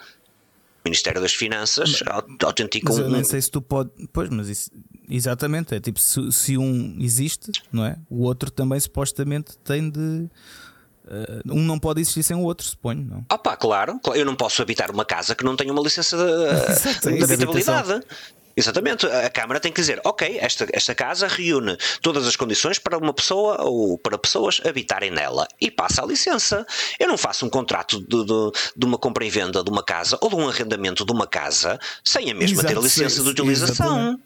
o 0.86 0.88
Ministério 0.88 1.20
das 1.20 1.34
Finanças 1.34 2.02
autentica 2.44 2.94
um. 2.94 3.00
Eu 3.00 3.10
nem 3.10 3.24
sei 3.24 3.42
se 3.42 3.52
tu 3.52 3.62
pode. 3.62 3.90
Pois, 4.14 4.30
mas 4.30 4.48
isso. 4.48 4.72
Exatamente, 5.10 5.74
é 5.74 5.80
tipo, 5.80 6.02
se, 6.02 6.32
se 6.34 6.58
um 6.58 6.98
existe, 7.00 7.52
não 7.72 7.86
é? 7.86 7.98
O 8.10 8.24
outro 8.24 8.52
também 8.52 8.78
supostamente 8.78 9.58
tem 9.60 9.90
de 9.90 10.30
um 11.46 11.62
não 11.62 11.80
pode 11.80 12.02
existir 12.02 12.24
sem 12.24 12.36
o 12.36 12.42
outro, 12.42 12.66
suponho, 12.66 13.04
não? 13.04 13.26
Ah, 13.30 13.38
pá, 13.38 13.56
claro. 13.56 14.00
Eu 14.16 14.26
não 14.26 14.36
posso 14.36 14.62
habitar 14.62 14.92
uma 14.92 15.06
casa 15.06 15.36
que 15.36 15.44
não 15.44 15.56
tenha 15.56 15.72
uma 15.72 15.82
licença 15.82 16.18
de, 16.18 17.16
de 17.18 17.24
habitabilidade. 17.24 18.02
Exatamente, 18.58 19.06
a 19.06 19.30
Câmara 19.30 19.60
tem 19.60 19.72
que 19.72 19.80
dizer: 19.80 20.02
ok, 20.04 20.40
esta, 20.42 20.66
esta 20.74 20.96
casa 20.96 21.28
reúne 21.28 21.78
todas 22.02 22.26
as 22.26 22.36
condições 22.36 22.80
para 22.80 22.98
uma 22.98 23.14
pessoa 23.14 23.62
ou 23.62 24.00
para 24.00 24.18
pessoas 24.18 24.60
habitarem 24.66 25.12
nela 25.12 25.48
e 25.62 25.70
passa 25.70 26.02
a 26.02 26.06
licença. 26.08 26.66
Eu 27.00 27.08
não 27.08 27.20
faço 27.20 27.46
um 27.46 27.50
contrato 27.50 28.00
de, 28.00 28.26
de, 28.26 28.52
de 28.76 28.86
uma 28.86 28.98
compra 28.98 29.24
e 29.24 29.30
venda 29.30 29.64
de 29.64 29.70
uma 29.70 29.84
casa 29.84 30.18
ou 30.22 30.30
de 30.30 30.36
um 30.36 30.50
arrendamento 30.50 31.06
de 31.06 31.12
uma 31.12 31.28
casa 31.28 31.80
sem 32.04 32.32
a 32.32 32.34
mesma 32.34 32.62
Exato, 32.62 32.68
ter 32.68 32.78
a 32.80 32.82
licença 32.82 33.22
de 33.22 33.30
utilização. 33.30 33.86
Exatamente. 33.86 34.24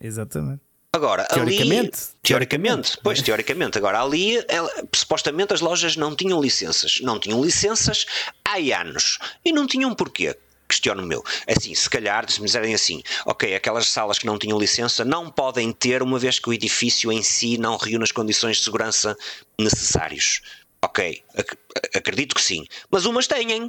Exatamente. 0.00 0.67
Agora, 0.94 1.24
teoricamente, 1.26 1.98
ali, 1.98 2.18
teoricamente, 2.22 2.98
pois, 3.02 3.20
teoricamente, 3.20 3.76
agora 3.76 4.00
ali, 4.02 4.42
ela, 4.48 4.70
supostamente 4.94 5.52
as 5.52 5.60
lojas 5.60 5.96
não 5.96 6.16
tinham 6.16 6.40
licenças. 6.40 7.00
Não 7.02 7.18
tinham 7.20 7.44
licenças 7.44 8.06
há 8.44 8.56
anos. 8.80 9.18
E 9.44 9.52
não 9.52 9.66
tinham 9.66 9.94
porquê 9.94 10.36
questiono 10.68 11.04
meu. 11.06 11.24
Assim, 11.46 11.74
se 11.74 11.88
calhar, 11.88 12.30
se 12.30 12.40
me 12.40 12.46
dizerem 12.46 12.74
assim, 12.74 13.02
ok, 13.24 13.54
aquelas 13.54 13.88
salas 13.88 14.18
que 14.18 14.26
não 14.26 14.38
tinham 14.38 14.58
licença 14.58 15.04
não 15.04 15.30
podem 15.30 15.72
ter, 15.72 16.02
uma 16.02 16.18
vez 16.18 16.38
que 16.38 16.48
o 16.48 16.52
edifício 16.52 17.10
em 17.10 17.22
si 17.22 17.56
não 17.56 17.76
reúne 17.76 18.04
as 18.04 18.12
condições 18.12 18.58
de 18.58 18.64
segurança 18.64 19.16
necessários. 19.58 20.42
Ok, 20.84 21.24
ac 21.36 21.56
acredito 21.94 22.34
que 22.34 22.42
sim. 22.42 22.64
Mas 22.90 23.04
umas 23.04 23.26
têm. 23.26 23.68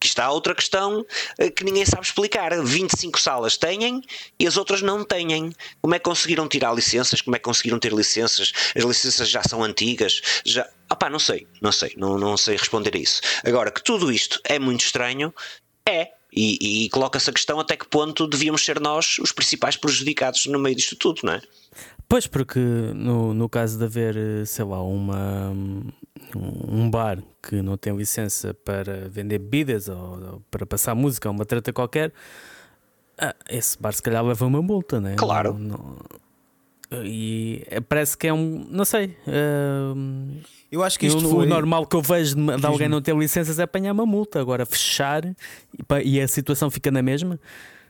Que 0.00 0.06
está 0.06 0.30
outra 0.30 0.54
questão 0.54 1.04
eh, 1.38 1.50
que 1.50 1.62
ninguém 1.62 1.84
sabe 1.84 2.04
explicar. 2.04 2.50
25 2.62 3.20
salas 3.20 3.56
têm 3.56 4.02
e 4.38 4.46
as 4.46 4.56
outras 4.56 4.80
não 4.80 5.04
têm. 5.04 5.52
Como 5.82 5.94
é 5.94 5.98
que 5.98 6.04
conseguiram 6.04 6.48
tirar 6.48 6.74
licenças? 6.74 7.20
Como 7.20 7.36
é 7.36 7.38
que 7.38 7.44
conseguiram 7.44 7.78
ter 7.78 7.92
licenças? 7.92 8.52
As 8.74 8.82
licenças 8.82 9.28
já 9.28 9.42
são 9.42 9.62
antigas? 9.62 10.22
Já... 10.44 10.68
Ah 10.88 11.10
não 11.10 11.18
sei, 11.18 11.46
não 11.60 11.70
sei, 11.70 11.94
não, 11.96 12.18
não 12.18 12.36
sei 12.36 12.56
responder 12.56 12.96
a 12.96 12.98
isso. 12.98 13.20
Agora, 13.44 13.70
que 13.70 13.82
tudo 13.82 14.10
isto 14.10 14.40
é 14.44 14.58
muito 14.58 14.84
estranho, 14.84 15.32
é. 15.86 16.08
E, 16.32 16.84
e 16.84 16.88
coloca-se 16.90 17.28
a 17.28 17.32
questão 17.32 17.58
até 17.58 17.76
que 17.76 17.88
ponto 17.88 18.26
devíamos 18.26 18.64
ser 18.64 18.80
nós 18.80 19.18
os 19.18 19.32
principais 19.32 19.76
prejudicados 19.76 20.46
no 20.46 20.58
meio 20.58 20.76
disto 20.76 20.96
tudo, 20.96 21.20
não 21.24 21.34
é? 21.34 21.42
Pois, 22.10 22.26
porque 22.26 22.58
no, 22.58 23.32
no 23.32 23.48
caso 23.48 23.78
de 23.78 23.84
haver, 23.84 24.16
eh, 24.16 24.44
sei 24.44 24.64
lá, 24.64 24.82
uma, 24.82 25.52
um 26.34 26.90
bar 26.90 27.22
que 27.40 27.62
não 27.62 27.76
tem 27.76 27.96
licença 27.96 28.52
para 28.52 29.08
vender 29.08 29.38
bebidas 29.38 29.88
ou, 29.88 29.96
ou 29.96 30.42
para 30.50 30.66
passar 30.66 30.92
música 30.96 31.28
ou 31.28 31.34
uma 31.36 31.44
treta 31.44 31.72
qualquer, 31.72 32.12
ah, 33.16 33.32
esse 33.48 33.80
bar 33.80 33.92
se 33.92 34.02
calhar 34.02 34.26
leva 34.26 34.44
uma 34.44 34.60
multa, 34.60 35.00
né? 35.00 35.14
Claro. 35.16 35.56
Não, 35.56 35.98
não, 36.90 37.04
e 37.04 37.62
é, 37.70 37.80
parece 37.80 38.18
que 38.18 38.26
é 38.26 38.32
um. 38.32 38.66
Não 38.68 38.84
sei. 38.84 39.16
Uh, 39.28 40.40
eu 40.72 40.82
acho 40.82 40.98
que 40.98 41.06
isto 41.06 41.22
eu, 41.22 41.30
foi... 41.30 41.46
O 41.46 41.48
normal 41.48 41.86
que 41.86 41.94
eu 41.94 42.02
vejo 42.02 42.34
de, 42.34 42.56
de 42.56 42.66
alguém 42.66 42.88
não 42.88 43.00
ter 43.00 43.14
licenças 43.14 43.60
é 43.60 43.62
apanhar 43.62 43.92
uma 43.92 44.04
multa. 44.04 44.40
Agora, 44.40 44.66
fechar 44.66 45.24
e, 45.24 45.36
e 46.04 46.20
a 46.20 46.26
situação 46.26 46.72
fica 46.72 46.90
na 46.90 47.02
mesma. 47.02 47.38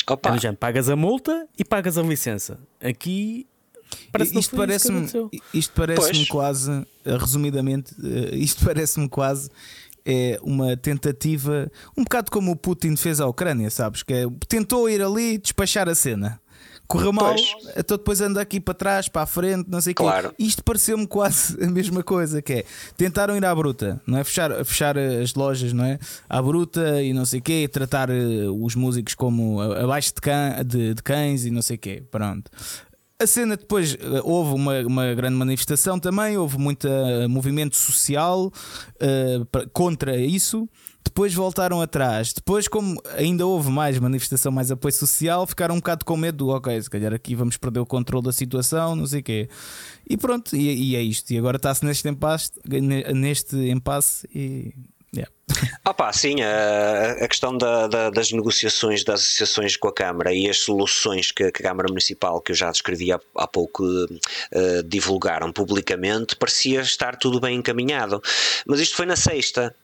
Opa. 0.06 0.36
É, 0.36 0.52
pagas 0.52 0.90
a 0.90 0.96
multa 0.96 1.48
e 1.58 1.64
pagas 1.64 1.96
a 1.96 2.02
licença. 2.02 2.58
Aqui 2.82 3.46
Parece 4.12 4.38
isto 4.38 4.56
parece-me 4.56 5.06
isto 5.54 5.72
parece-me 5.74 6.26
quase, 6.26 6.70
eh, 7.04 7.16
resumidamente, 7.16 7.94
eh, 8.02 8.36
isto 8.36 8.64
parece-me 8.66 9.08
quase 9.08 9.50
é 10.04 10.38
uma 10.42 10.76
tentativa, 10.76 11.70
um 11.96 12.02
bocado 12.02 12.30
como 12.30 12.50
o 12.50 12.56
Putin 12.56 12.96
fez 12.96 13.20
à 13.20 13.26
Ucrânia, 13.26 13.70
sabes? 13.70 14.02
Que 14.02 14.14
é, 14.14 14.26
tentou 14.48 14.88
ir 14.88 15.02
ali 15.02 15.38
despachar 15.38 15.88
a 15.88 15.94
cena. 15.94 16.40
Correu 16.90 17.12
mal, 17.12 17.36
então 17.76 17.96
depois 17.96 18.20
anda 18.20 18.40
aqui 18.40 18.58
para 18.58 18.74
trás, 18.74 19.08
para 19.08 19.22
a 19.22 19.26
frente, 19.26 19.70
não 19.70 19.80
sei 19.80 19.92
o 19.92 19.94
claro. 19.94 20.30
quê. 20.30 20.42
Isto 20.42 20.64
pareceu-me 20.64 21.06
quase 21.06 21.56
a 21.62 21.70
mesma 21.70 22.02
coisa, 22.02 22.42
que 22.42 22.52
é 22.52 22.64
tentaram 22.96 23.36
ir 23.36 23.44
à 23.44 23.54
bruta, 23.54 24.02
não 24.04 24.18
é? 24.18 24.24
Fechar, 24.24 24.64
fechar 24.64 24.98
as 24.98 25.32
lojas, 25.34 25.72
não 25.72 25.84
é? 25.84 26.00
À 26.28 26.42
bruta 26.42 27.00
e 27.00 27.12
não 27.12 27.24
sei 27.24 27.38
o 27.38 27.42
quê, 27.44 27.70
tratar 27.72 28.10
eh, 28.10 28.48
os 28.48 28.74
músicos 28.74 29.14
como 29.14 29.60
abaixo 29.60 30.12
de, 30.12 30.20
can, 30.20 30.64
de, 30.66 30.94
de 30.94 31.02
cães 31.04 31.44
e 31.44 31.50
não 31.52 31.62
sei 31.62 31.76
o 31.76 31.78
quê. 31.78 32.02
Pronto. 32.10 32.50
A 33.20 33.26
cena 33.26 33.54
depois 33.54 33.96
houve 34.24 34.54
uma, 34.54 34.80
uma 34.80 35.14
grande 35.14 35.36
manifestação 35.36 36.00
também, 36.00 36.38
houve 36.38 36.58
muito 36.58 36.88
movimento 37.28 37.76
social 37.76 38.46
uh, 38.46 39.70
contra 39.74 40.16
isso. 40.16 40.66
Depois 41.04 41.34
voltaram 41.34 41.82
atrás. 41.82 42.32
Depois, 42.32 42.66
como 42.66 43.00
ainda 43.16 43.46
houve 43.46 43.70
mais 43.70 43.98
manifestação, 43.98 44.50
mais 44.50 44.70
apoio 44.70 44.94
social, 44.94 45.46
ficaram 45.46 45.74
um 45.74 45.78
bocado 45.78 46.04
com 46.04 46.16
medo 46.16 46.38
do 46.38 46.48
ok, 46.48 46.80
se 46.80 46.88
calhar 46.88 47.12
aqui 47.12 47.34
vamos 47.34 47.56
perder 47.56 47.80
o 47.80 47.86
controle 47.86 48.24
da 48.24 48.32
situação, 48.32 48.96
não 48.96 49.06
sei 49.06 49.20
o 49.20 49.22
quê. 49.22 49.48
E 50.08 50.16
pronto, 50.16 50.56
e, 50.56 50.92
e 50.92 50.96
é 50.96 51.02
isto. 51.02 51.30
E 51.30 51.38
agora 51.38 51.56
está-se 51.56 51.84
neste 51.84 52.08
impasse, 52.08 52.52
neste 53.14 53.56
impasse 53.56 54.26
e. 54.34 54.72
Yeah. 55.14 55.30
Opa, 55.84 56.12
sim, 56.12 56.40
a, 56.40 57.12
a 57.24 57.28
questão 57.28 57.56
da, 57.56 57.88
da, 57.88 58.10
das 58.10 58.30
negociações 58.30 59.02
das 59.02 59.20
associações 59.22 59.76
com 59.76 59.88
a 59.88 59.92
Câmara 59.92 60.32
e 60.32 60.48
as 60.48 60.58
soluções 60.58 61.32
que, 61.32 61.50
que 61.50 61.62
a 61.62 61.68
Câmara 61.68 61.88
Municipal, 61.88 62.40
que 62.40 62.52
eu 62.52 62.56
já 62.56 62.70
descrevi 62.70 63.12
há, 63.12 63.18
há 63.36 63.46
pouco, 63.46 63.84
uh, 63.84 64.82
divulgaram 64.84 65.52
publicamente, 65.52 66.36
parecia 66.36 66.80
estar 66.80 67.16
tudo 67.16 67.40
bem 67.40 67.56
encaminhado. 67.56 68.22
Mas 68.66 68.80
isto 68.80 68.96
foi 68.96 69.06
na 69.06 69.16
sexta. 69.16 69.74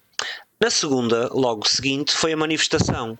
Na 0.61 0.71
segunda, 0.71 1.29
logo 1.33 1.69
seguinte, 1.69 2.13
foi 2.13 2.33
a 2.33 2.37
manifestação. 2.37 3.19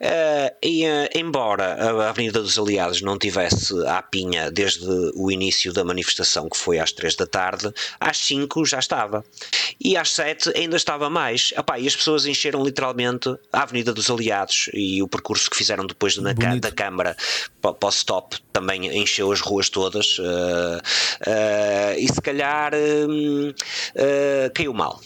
Uh, 0.00 0.48
e, 0.62 0.86
uh, 0.86 1.08
embora 1.14 1.74
a 1.74 2.08
Avenida 2.08 2.40
dos 2.40 2.58
Aliados 2.58 3.02
não 3.02 3.18
tivesse 3.18 3.74
a 3.86 4.00
pinha 4.00 4.50
desde 4.50 4.88
o 5.14 5.30
início 5.30 5.74
da 5.74 5.84
manifestação, 5.84 6.48
que 6.48 6.56
foi 6.56 6.78
às 6.78 6.90
3 6.90 7.16
da 7.16 7.26
tarde, 7.26 7.70
às 8.00 8.16
5 8.16 8.64
já 8.64 8.78
estava. 8.78 9.22
E 9.78 9.98
às 9.98 10.10
7 10.12 10.56
ainda 10.56 10.76
estava 10.76 11.10
mais. 11.10 11.52
Epá, 11.54 11.78
e 11.78 11.86
as 11.86 11.94
pessoas 11.94 12.24
encheram 12.24 12.64
literalmente 12.64 13.28
a 13.52 13.62
Avenida 13.62 13.92
dos 13.92 14.10
Aliados 14.10 14.70
e 14.72 15.02
o 15.02 15.08
percurso 15.08 15.50
que 15.50 15.56
fizeram 15.56 15.86
depois 15.86 16.16
na, 16.16 16.32
da 16.32 16.72
Câmara 16.72 17.14
para, 17.60 17.74
para 17.74 17.86
o 17.86 17.90
stop 17.90 18.38
também 18.54 18.86
encheu 18.98 19.30
as 19.30 19.40
ruas 19.40 19.68
todas. 19.68 20.18
Uh, 20.18 20.80
e 21.98 22.08
se 22.08 22.20
calhar 22.22 22.72
hum, 22.74 23.52
caiu 24.54 24.72
mal 24.72 24.98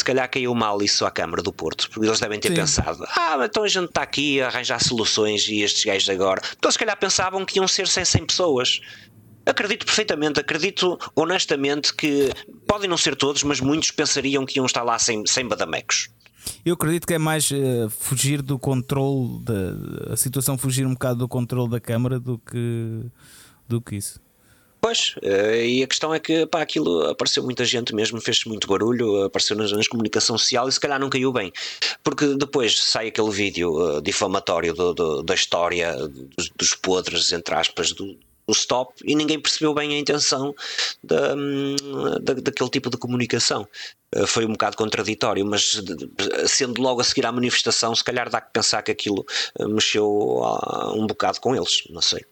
se 0.00 0.04
calhar 0.04 0.28
caiu 0.30 0.54
mal 0.54 0.82
isso 0.82 1.04
à 1.04 1.10
Câmara 1.10 1.42
do 1.42 1.52
Porto, 1.52 1.88
porque 1.90 2.06
eles 2.06 2.18
devem 2.18 2.40
ter 2.40 2.48
Sim. 2.48 2.54
pensado: 2.54 3.04
ah, 3.16 3.38
então 3.44 3.62
a 3.62 3.68
gente 3.68 3.86
está 3.86 4.02
aqui 4.02 4.40
a 4.40 4.48
arranjar 4.48 4.82
soluções 4.82 5.46
e 5.48 5.60
estes 5.60 5.84
gajos 5.84 6.08
agora. 6.08 6.42
Então, 6.58 6.70
se 6.70 6.78
calhar 6.78 6.96
pensavam 6.96 7.44
que 7.44 7.58
iam 7.58 7.68
ser 7.68 7.86
100, 7.86 8.04
100 8.04 8.26
pessoas. 8.26 8.80
Acredito 9.46 9.86
perfeitamente, 9.86 10.38
acredito 10.38 10.98
honestamente 11.16 11.94
que 11.94 12.30
podem 12.68 12.88
não 12.88 12.96
ser 12.96 13.16
todos, 13.16 13.42
mas 13.42 13.58
muitos 13.58 13.90
pensariam 13.90 14.44
que 14.44 14.58
iam 14.58 14.66
estar 14.66 14.82
lá 14.82 14.98
sem, 14.98 15.26
sem 15.26 15.48
badamecos. 15.48 16.10
Eu 16.64 16.74
acredito 16.74 17.06
que 17.06 17.14
é 17.14 17.18
mais 17.18 17.50
uh, 17.50 17.88
fugir 17.88 18.42
do 18.42 18.58
controle, 18.58 19.42
da, 19.42 20.12
a 20.12 20.16
situação 20.16 20.58
fugir 20.58 20.86
um 20.86 20.92
bocado 20.92 21.20
do 21.20 21.28
controle 21.28 21.70
da 21.70 21.80
Câmara 21.80 22.20
do 22.20 22.38
que, 22.38 23.06
do 23.66 23.80
que 23.80 23.96
isso. 23.96 24.20
Pois, 24.80 25.14
eh, 25.22 25.66
e 25.66 25.82
a 25.82 25.86
questão 25.86 26.14
é 26.14 26.18
que 26.18 26.46
pá, 26.46 26.62
aquilo 26.62 27.02
apareceu 27.10 27.42
muita 27.42 27.64
gente 27.64 27.94
mesmo, 27.94 28.20
fez 28.20 28.44
muito 28.46 28.66
barulho, 28.66 29.24
apareceu 29.24 29.54
nas, 29.56 29.70
nas 29.72 29.86
comunicação 29.86 30.38
social 30.38 30.68
e 30.68 30.72
se 30.72 30.80
calhar 30.80 30.98
não 30.98 31.10
caiu 31.10 31.32
bem. 31.32 31.52
Porque 32.02 32.34
depois 32.34 32.80
sai 32.80 33.08
aquele 33.08 33.30
vídeo 33.30 33.72
uh, 33.72 34.00
difamatório 34.00 34.72
do, 34.72 34.94
do, 34.94 35.22
da 35.22 35.34
história 35.34 35.94
dos, 36.08 36.48
dos 36.56 36.74
podres, 36.74 37.30
entre 37.32 37.54
aspas, 37.54 37.92
do, 37.92 38.16
stop 38.52 38.94
e 39.04 39.14
ninguém 39.14 39.38
percebeu 39.38 39.72
bem 39.72 39.94
a 39.94 39.98
intenção 39.98 40.52
da, 41.04 41.36
hum, 41.36 41.76
da, 42.20 42.34
daquele 42.34 42.70
tipo 42.70 42.90
de 42.90 42.96
comunicação. 42.96 43.68
Uh, 44.14 44.26
foi 44.26 44.46
um 44.46 44.52
bocado 44.52 44.76
contraditório, 44.78 45.44
mas 45.44 45.80
sendo 46.48 46.80
logo 46.80 47.00
a 47.02 47.04
seguir 47.04 47.26
à 47.26 47.32
manifestação, 47.32 47.94
se 47.94 48.02
calhar 48.02 48.30
dá 48.30 48.40
que 48.40 48.50
pensar 48.52 48.82
que 48.82 48.90
aquilo 48.90 49.24
mexeu 49.60 50.42
um 50.94 51.06
bocado 51.06 51.38
com 51.40 51.54
eles, 51.54 51.84
não 51.90 52.00
sei. 52.00 52.24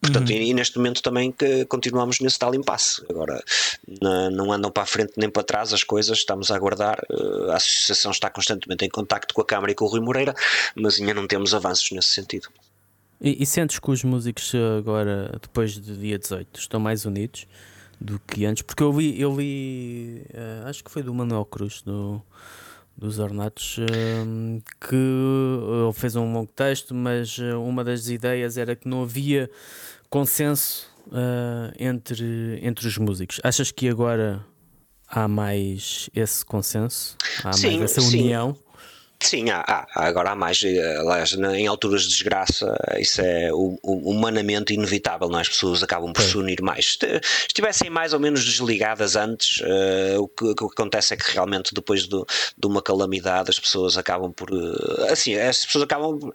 Portanto, 0.00 0.30
uhum. 0.30 0.36
e, 0.36 0.50
e, 0.50 0.54
neste 0.54 0.78
momento 0.78 1.02
também 1.02 1.30
que 1.30 1.66
continuamos 1.66 2.20
nesse 2.20 2.38
tal 2.38 2.54
impasse. 2.54 3.02
Agora, 3.08 3.42
não 4.32 4.50
andam 4.50 4.70
para 4.70 4.84
a 4.84 4.86
frente 4.86 5.12
nem 5.16 5.28
para 5.28 5.42
trás 5.42 5.74
as 5.74 5.84
coisas, 5.84 6.18
estamos 6.18 6.50
a 6.50 6.56
aguardar. 6.56 6.98
Eh, 7.10 7.52
a 7.52 7.56
associação 7.56 8.10
está 8.10 8.30
constantemente 8.30 8.84
em 8.84 8.88
contacto 8.88 9.34
com 9.34 9.42
a 9.42 9.44
Câmara 9.44 9.72
e 9.72 9.74
com 9.74 9.84
o 9.84 9.88
Rui 9.88 10.00
Moreira, 10.00 10.34
mas 10.74 10.98
ainda 10.98 11.12
não 11.12 11.26
temos 11.26 11.52
avanços 11.52 11.90
nesse 11.90 12.08
sentido. 12.08 12.48
E, 13.20 13.42
e 13.42 13.46
sentes 13.46 13.78
que 13.78 13.90
os 13.90 14.02
músicos 14.02 14.52
agora, 14.78 15.38
depois 15.42 15.76
do 15.76 15.94
dia 15.94 16.18
18, 16.18 16.58
estão 16.58 16.80
mais 16.80 17.04
unidos 17.04 17.46
do 18.00 18.18
que 18.20 18.46
antes? 18.46 18.62
Porque 18.62 18.82
eu 18.82 18.98
li, 18.98 19.20
eu 19.20 19.38
li 19.38 20.22
uh, 20.30 20.66
acho 20.66 20.82
que 20.82 20.90
foi 20.90 21.02
do 21.02 21.12
Manuel 21.12 21.44
Cruz, 21.44 21.82
do 21.82 22.22
dos 23.00 23.18
Ornatos, 23.18 23.78
hum, 24.26 24.60
que 24.78 24.94
ele 24.94 25.92
fez 25.94 26.14
um 26.16 26.30
longo 26.34 26.52
texto, 26.52 26.94
mas 26.94 27.38
eh, 27.40 27.54
uma 27.54 27.82
das 27.82 28.08
ideias 28.08 28.58
era 28.58 28.76
que 28.76 28.86
não 28.86 29.02
havia 29.02 29.50
consenso 30.10 30.86
uh, 31.06 31.72
entre, 31.78 32.60
entre 32.62 32.86
os 32.86 32.98
músicos. 32.98 33.40
Achas 33.42 33.70
que 33.70 33.88
agora 33.88 34.44
há 35.08 35.26
mais 35.26 36.10
esse 36.14 36.44
consenso? 36.44 37.16
Há 37.42 37.54
sim, 37.54 37.78
mais 37.78 37.90
essa 37.90 38.02
união? 38.02 38.54
Sim. 38.54 38.69
Sim, 39.22 39.50
há, 39.50 39.60
há, 39.66 40.06
agora 40.06 40.30
há 40.30 40.34
mais. 40.34 40.62
Eh, 40.64 40.96
aliás, 40.96 41.32
em 41.32 41.66
alturas 41.66 42.02
de 42.02 42.08
desgraça, 42.08 42.74
isso 42.98 43.20
é 43.20 43.50
humanamente 43.52 44.72
inevitável, 44.72 45.28
não 45.28 45.38
é? 45.38 45.42
As 45.42 45.48
pessoas 45.48 45.82
acabam 45.82 46.12
por 46.12 46.22
se 46.22 46.38
unir 46.38 46.62
mais. 46.62 46.96
Se 46.98 47.20
estivessem 47.46 47.90
mais 47.90 48.14
ou 48.14 48.20
menos 48.20 48.44
desligadas 48.44 49.16
antes, 49.16 49.58
uh, 49.58 50.20
o, 50.20 50.28
que, 50.28 50.44
o, 50.44 50.54
que, 50.54 50.64
acontece 50.64 51.12
é 51.12 51.16
que 51.18 51.30
realmente 51.32 51.74
depois 51.74 52.06
do, 52.06 52.26
de 52.56 52.66
uma 52.66 52.80
calamidade 52.80 53.50
as 53.50 53.58
pessoas 53.58 53.98
acabam 53.98 54.32
por. 54.32 54.50
Uh, 54.50 55.04
assim, 55.10 55.36
as 55.36 55.66
pessoas 55.66 55.84
acabam 55.84 56.32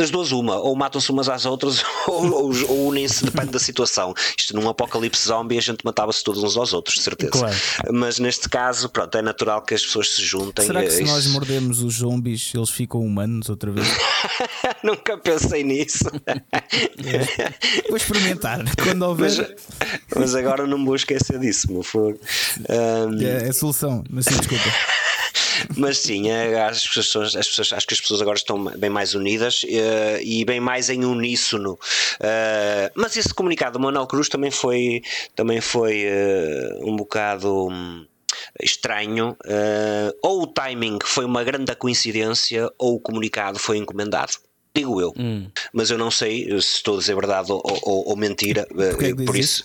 das 0.00 0.10
duas 0.10 0.32
uma, 0.32 0.56
ou 0.56 0.74
matam-se 0.74 1.10
umas 1.10 1.28
às 1.28 1.44
outras 1.44 1.84
ou, 2.08 2.24
ou, 2.24 2.68
ou 2.68 2.88
unem-se, 2.88 3.22
depende 3.24 3.50
da 3.50 3.58
situação. 3.58 4.14
Isto 4.36 4.56
num 4.56 4.68
apocalipse 4.68 5.28
zombie 5.28 5.58
a 5.58 5.60
gente 5.60 5.84
matava-se 5.84 6.24
todos 6.24 6.42
uns 6.42 6.56
aos 6.56 6.72
outros, 6.72 6.96
de 6.96 7.02
certeza. 7.02 7.32
Claro. 7.32 7.56
Mas 7.92 8.18
neste 8.18 8.48
caso, 8.48 8.88
pronto, 8.88 9.16
é 9.18 9.22
natural 9.22 9.62
que 9.62 9.74
as 9.74 9.82
pessoas 9.82 10.14
se 10.14 10.22
juntem. 10.22 10.64
Será 10.64 10.82
que 10.82 10.90
se 10.90 11.04
nós 11.04 11.26
mordemos 11.26 11.82
os 11.82 11.96
zombies 11.96 12.50
eles 12.54 12.70
ficam 12.70 13.00
humanos 13.00 13.50
outra 13.50 13.70
vez? 13.70 13.86
Nunca 14.82 15.18
pensei 15.18 15.62
nisso. 15.62 16.04
É. 16.26 17.88
Vou 17.88 17.96
experimentar 17.96 18.64
quando 18.82 19.02
houver. 19.02 19.30
Mas, 19.30 20.16
mas, 20.16 20.34
agora 20.34 20.66
não 20.66 20.78
me 20.78 20.86
vou 20.86 20.96
esquecer 20.96 21.38
disso, 21.38 21.70
meu 21.70 21.82
fogo. 21.82 22.18
Um... 22.68 23.22
É, 23.22 23.46
é 23.46 23.48
a 23.48 23.52
solução, 23.52 24.02
mas 24.08 24.24
sim, 24.24 24.36
desculpa. 24.36 24.64
Mas 25.76 25.98
sim, 25.98 26.30
é, 26.30 26.62
as 26.62 26.86
pessoas, 26.86 27.36
as 27.36 27.48
pessoas, 27.48 27.72
acho 27.72 27.86
que 27.86 27.94
as 27.94 28.00
pessoas 28.00 28.22
agora 28.22 28.36
estão 28.36 28.64
bem 28.76 28.90
mais 28.90 29.14
unidas 29.14 29.62
uh, 29.64 30.20
e 30.22 30.44
bem 30.44 30.60
mais 30.60 30.90
em 30.90 31.04
uníssono. 31.04 31.72
Uh, 31.74 32.90
mas 32.94 33.16
esse 33.16 33.32
comunicado 33.32 33.78
do 33.78 33.82
Manuel 33.82 34.06
Cruz 34.06 34.28
também 34.28 34.50
foi, 34.50 35.02
também 35.34 35.60
foi 35.60 36.06
uh, 36.06 36.90
um 36.90 36.96
bocado. 36.96 37.68
Um, 37.68 38.06
estranho, 38.62 39.36
ou 40.22 40.42
o 40.42 40.46
timing 40.46 40.98
foi 41.04 41.24
uma 41.24 41.44
grande 41.44 41.74
coincidência, 41.74 42.70
ou 42.78 42.94
o 42.96 43.00
comunicado 43.00 43.58
foi 43.58 43.76
encomendado. 43.76 44.32
Digo 44.74 45.00
eu, 45.00 45.12
hum. 45.18 45.50
mas 45.72 45.90
eu 45.90 45.98
não 45.98 46.10
sei 46.10 46.44
se 46.60 46.76
estou 46.76 46.96
a 46.96 46.98
dizer 47.00 47.14
verdade 47.14 47.50
ou, 47.50 47.60
ou, 47.64 48.08
ou 48.08 48.16
mentira, 48.16 48.66
uh, 48.70 49.24
por 49.26 49.36
isso. 49.36 49.64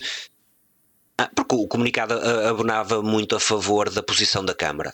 Ah, 1.17 1.29
porque 1.33 1.55
o 1.55 1.67
comunicado 1.67 2.13
abonava 2.47 3.01
muito 3.01 3.35
a 3.35 3.39
favor 3.39 3.89
da 3.89 4.03
posição 4.03 4.43
da 4.43 4.53
Câmara. 4.53 4.93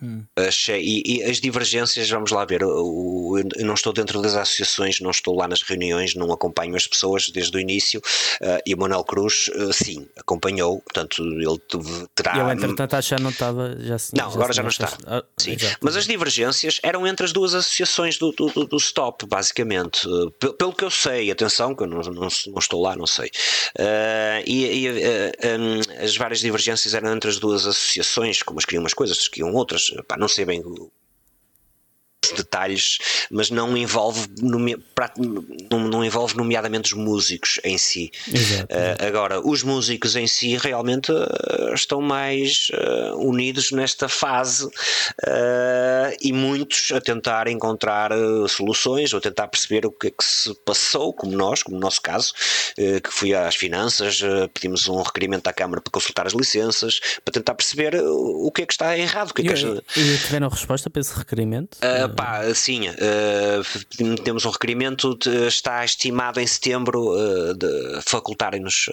Hum. 0.00 0.24
E, 0.68 1.02
e, 1.18 1.22
as 1.24 1.40
divergências, 1.40 2.08
vamos 2.08 2.30
lá 2.30 2.44
ver, 2.44 2.62
eu, 2.62 3.34
eu, 3.56 3.66
não 3.66 3.74
estou 3.74 3.92
dentro 3.92 4.22
das 4.22 4.36
associações, 4.36 5.00
não 5.00 5.10
estou 5.10 5.36
lá 5.36 5.48
nas 5.48 5.62
reuniões, 5.62 6.14
não 6.14 6.30
acompanho 6.32 6.76
as 6.76 6.86
pessoas 6.86 7.28
desde 7.30 7.56
o 7.56 7.60
início. 7.60 8.00
Uh, 8.40 8.62
e 8.64 8.74
o 8.74 8.78
Manuel 8.78 9.02
Cruz, 9.02 9.48
uh, 9.48 9.72
sim, 9.72 10.06
acompanhou, 10.16 10.80
portanto, 10.82 11.20
ele 11.22 11.58
terá. 12.14 12.38
Ele, 12.38 12.52
entretanto, 12.52 12.94
acho 12.94 13.16
que 13.16 13.22
não 13.22 13.30
estava. 13.30 13.76
Já, 13.80 13.96
não, 14.14 14.30
já 14.30 14.34
agora 14.34 14.52
já 14.52 14.62
não 14.62 14.70
está. 14.70 14.96
Ah, 15.04 15.24
sim. 15.36 15.56
Mas 15.80 15.96
as 15.96 16.06
divergências 16.06 16.78
eram 16.84 17.04
entre 17.04 17.26
as 17.26 17.32
duas 17.32 17.54
associações 17.54 18.18
do, 18.18 18.30
do, 18.30 18.66
do 18.66 18.76
Stop, 18.76 19.26
basicamente. 19.26 20.06
Uh, 20.06 20.30
pelo 20.30 20.72
que 20.72 20.84
eu 20.84 20.90
sei, 20.90 21.28
atenção, 21.28 21.74
que 21.74 21.82
eu 21.82 21.88
não, 21.88 22.00
não, 22.02 22.28
não 22.46 22.58
estou 22.58 22.80
lá, 22.80 22.94
não 22.94 23.06
sei. 23.06 23.30
e, 24.46 24.86
e 24.86 24.88
um, 24.88 26.04
as 26.04 26.16
várias 26.16 26.38
divergências 26.38 26.94
eram 26.94 27.12
entre 27.12 27.28
as 27.28 27.38
duas 27.40 27.66
associações, 27.66 28.44
como 28.44 28.60
as 28.60 28.64
queriam 28.64 28.82
umas 28.82 28.94
coisas, 28.94 29.18
as 29.18 29.26
queriam 29.26 29.52
outras 29.54 29.87
pá, 30.06 30.16
não 30.16 30.28
sei 30.28 30.44
detalhes, 32.32 32.98
mas 33.30 33.50
não 33.50 33.76
envolve, 33.76 34.28
não, 34.40 35.78
não 35.88 36.04
envolve 36.04 36.36
nomeadamente 36.36 36.94
os 36.94 36.98
músicos 36.98 37.60
em 37.64 37.78
si. 37.78 38.10
Uh, 38.28 39.06
agora, 39.06 39.40
os 39.40 39.62
músicos 39.62 40.16
em 40.16 40.26
si 40.26 40.56
realmente 40.56 41.12
uh, 41.12 41.74
estão 41.74 42.00
mais 42.00 42.68
uh, 42.72 43.16
unidos 43.16 43.70
nesta 43.72 44.08
fase 44.08 44.68
e 46.20 46.32
muitos 46.32 46.90
a 46.92 47.00
tentar 47.00 47.48
encontrar 47.48 48.10
soluções 48.48 49.12
ou 49.12 49.20
tentar 49.20 49.48
perceber 49.48 49.86
o 49.86 49.90
que 49.90 50.08
é 50.08 50.10
que 50.10 50.24
se 50.24 50.54
passou, 50.64 51.12
como 51.12 51.36
nós, 51.36 51.62
como 51.62 51.76
no 51.76 51.82
nosso 51.82 52.00
caso, 52.00 52.32
que 52.76 53.10
fui 53.10 53.34
às 53.34 53.54
finanças, 53.54 54.20
pedimos 54.54 54.88
um 54.88 55.02
requerimento 55.02 55.46
à 55.48 55.52
Câmara 55.52 55.80
para 55.80 55.90
consultar 55.90 56.26
as 56.26 56.32
licenças, 56.32 57.00
para 57.24 57.32
tentar 57.32 57.54
perceber 57.54 57.96
o 58.00 58.50
que 58.50 58.62
é 58.62 58.66
que 58.66 58.72
está 58.72 58.96
errado. 58.96 59.30
O 59.30 59.34
que 59.34 59.42
é 59.42 59.44
e, 59.44 59.48
que 59.48 60.00
e 60.00 60.18
tiveram 60.18 60.48
resposta 60.48 60.88
para 60.88 61.00
esse 61.00 61.16
requerimento? 61.16 61.78
Uh, 62.18 62.22
pá, 62.22 62.54
sim, 62.54 62.88
uh, 62.88 64.16
temos 64.22 64.44
um 64.44 64.50
requerimento, 64.50 65.14
de, 65.16 65.46
está 65.46 65.84
estimado 65.84 66.40
em 66.40 66.46
setembro 66.46 67.14
uh, 67.14 67.54
de 67.54 68.00
facultarem-nos 68.02 68.90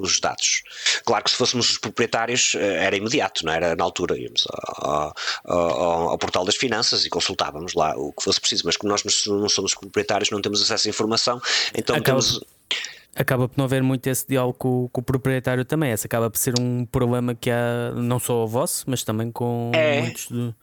os 0.00 0.20
dados. 0.20 0.62
Claro 1.04 1.24
que 1.24 1.30
se 1.30 1.36
fôssemos 1.36 1.70
os 1.70 1.78
proprietários 1.78 2.54
era 2.54 2.96
imediato, 2.96 3.44
não 3.44 3.52
era 3.52 3.74
na 3.74 3.84
altura, 3.84 4.18
íamos 4.18 4.46
ao, 4.76 5.14
ao, 5.44 6.10
ao, 6.10 6.18
portal 6.18 6.44
das 6.44 6.56
finanças 6.56 7.04
e 7.04 7.08
consultávamos 7.10 7.74
lá 7.74 7.94
o 7.96 8.12
que 8.12 8.22
fosse 8.22 8.40
preciso, 8.40 8.62
mas 8.66 8.76
como 8.76 8.92
nós 8.92 9.02
não 9.26 9.48
somos 9.48 9.74
proprietários, 9.74 10.30
não 10.30 10.40
temos 10.40 10.62
acesso 10.62 10.88
à 10.88 10.90
informação, 10.90 11.40
então 11.74 11.96
Acaba... 11.96 12.20
temos 12.20 12.40
acaba 13.16 13.48
por 13.48 13.58
não 13.58 13.64
haver 13.64 13.82
muito 13.82 14.06
esse 14.06 14.26
diálogo 14.28 14.54
com, 14.54 14.88
com, 14.92 15.00
o 15.00 15.04
proprietário 15.04 15.64
também. 15.64 15.90
Esse 15.90 16.06
acaba 16.06 16.30
por 16.30 16.38
ser 16.38 16.54
um 16.58 16.86
problema 16.86 17.34
que 17.34 17.50
há 17.50 17.92
não 17.96 18.20
só 18.20 18.44
o 18.44 18.46
vosso, 18.46 18.84
mas 18.86 19.02
também 19.02 19.32
com 19.32 19.72
é, 19.74 20.02
muitos 20.02 20.28
de, 20.28 20.54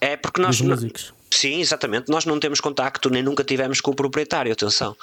é 0.00 0.16
porque 0.16 0.40
nós 0.40 0.60
músicos. 0.60 1.12
Sim, 1.30 1.60
exatamente. 1.60 2.08
Nós 2.08 2.24
não 2.24 2.40
temos 2.40 2.60
contacto, 2.60 3.10
nem 3.10 3.22
nunca 3.22 3.44
tivemos 3.44 3.80
com 3.80 3.90
o 3.90 3.94
proprietário, 3.94 4.52
atenção. 4.52 4.96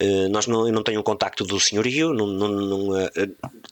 Uh, 0.00 0.28
nós 0.30 0.46
não, 0.46 0.64
eu 0.64 0.72
não 0.72 0.84
tenho 0.84 1.02
contacto 1.02 1.44
do 1.44 1.58
senhorio, 1.58 2.14
não, 2.14 2.26
não, 2.28 2.48
não 2.48 2.88
uh, 2.90 3.10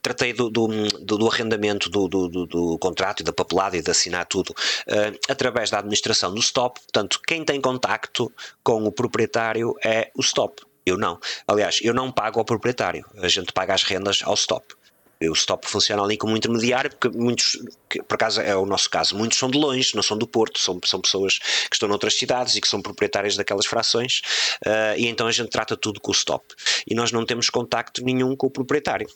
tratei 0.03 0.33
do, 0.33 0.51
do, 0.51 0.67
do, 0.99 1.19
do 1.19 1.29
arrendamento 1.29 1.89
do, 1.89 2.09
do, 2.09 2.79
contrato 2.81 3.21
e 3.21 3.23
da 3.23 3.33
papelada 3.33 3.77
e 3.77 3.83
de 3.83 3.89
assinar 3.89 4.27
tudo 4.27 4.51
uh, 4.51 5.19
através 5.29 5.71
da 5.71 5.79
administração 5.79 6.35
do 6.35 6.43
STOP. 6.43 6.81
Portanto, 6.81 7.21
quem 7.25 7.45
tem 7.45 7.61
contacto 7.61 8.33
com 8.65 8.85
o 8.85 8.91
proprietário 8.91 9.75
é 9.85 10.11
o 10.17 10.23
STOP. 10.23 10.63
Eu 10.87 10.97
não. 10.97 11.19
Aliás, 11.49 11.81
eu 11.83 11.93
não 11.93 12.13
pago 12.13 12.39
ao 12.39 12.45
proprietário. 12.45 13.05
A 13.19 13.27
gente 13.27 13.53
paga 13.53 13.75
as 13.75 13.83
rendas 13.83 14.21
ao 14.23 14.35
stop. 14.35 14.76
O 15.23 15.33
stop 15.33 15.67
funciona 15.67 16.03
ali 16.03 16.17
como 16.17 16.37
intermediário, 16.37 16.91
porque 16.91 17.17
muitos, 17.17 17.59
que 17.89 18.03
por 18.03 18.17
acaso 18.17 18.41
é 18.43 18.55
o 18.55 18.67
nosso 18.67 18.91
caso, 18.91 19.17
muitos 19.17 19.39
são 19.39 19.51
de 19.51 19.57
longe, 19.57 19.95
não 19.95 20.03
são 20.03 20.19
do 20.19 20.27
Porto, 20.27 20.59
são, 20.59 20.79
são 20.85 21.01
pessoas 21.01 21.39
que 21.39 21.75
estão 21.75 21.89
noutras 21.89 22.19
cidades 22.19 22.55
e 22.55 22.61
que 22.61 22.69
são 22.69 22.83
proprietárias 22.83 23.35
daquelas 23.35 23.65
frações, 23.65 24.21
uh, 24.67 24.99
e 24.99 25.07
então 25.07 25.27
a 25.27 25.33
gente 25.33 25.49
trata 25.49 25.75
tudo 25.75 26.01
com 26.01 26.11
o 26.11 26.15
stop. 26.15 26.45
E 26.87 26.95
nós 26.95 27.13
não 27.13 27.25
temos 27.25 27.49
contacto 27.49 28.05
nenhum 28.05 28.37
com 28.37 28.49
o 28.49 28.51
proprietário. 28.51 29.09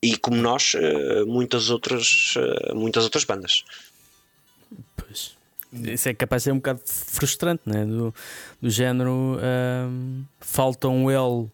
E 0.00 0.16
como 0.16 0.36
nós, 0.36 0.74
uh, 0.74 1.26
muitas, 1.26 1.68
outras, 1.68 2.34
uh, 2.36 2.74
muitas 2.76 3.02
outras 3.02 3.24
bandas. 3.24 3.64
Pois. 4.96 5.36
Isso 5.72 6.08
é 6.08 6.14
capaz 6.14 6.42
de 6.42 6.44
ser 6.44 6.52
um 6.52 6.56
bocado 6.56 6.80
frustrante, 6.86 7.62
né? 7.66 7.84
do, 7.84 8.14
do 8.60 8.70
género 8.70 9.10
um, 9.10 10.24
falta 10.38 10.86
um 10.86 11.10
L 11.10 11.50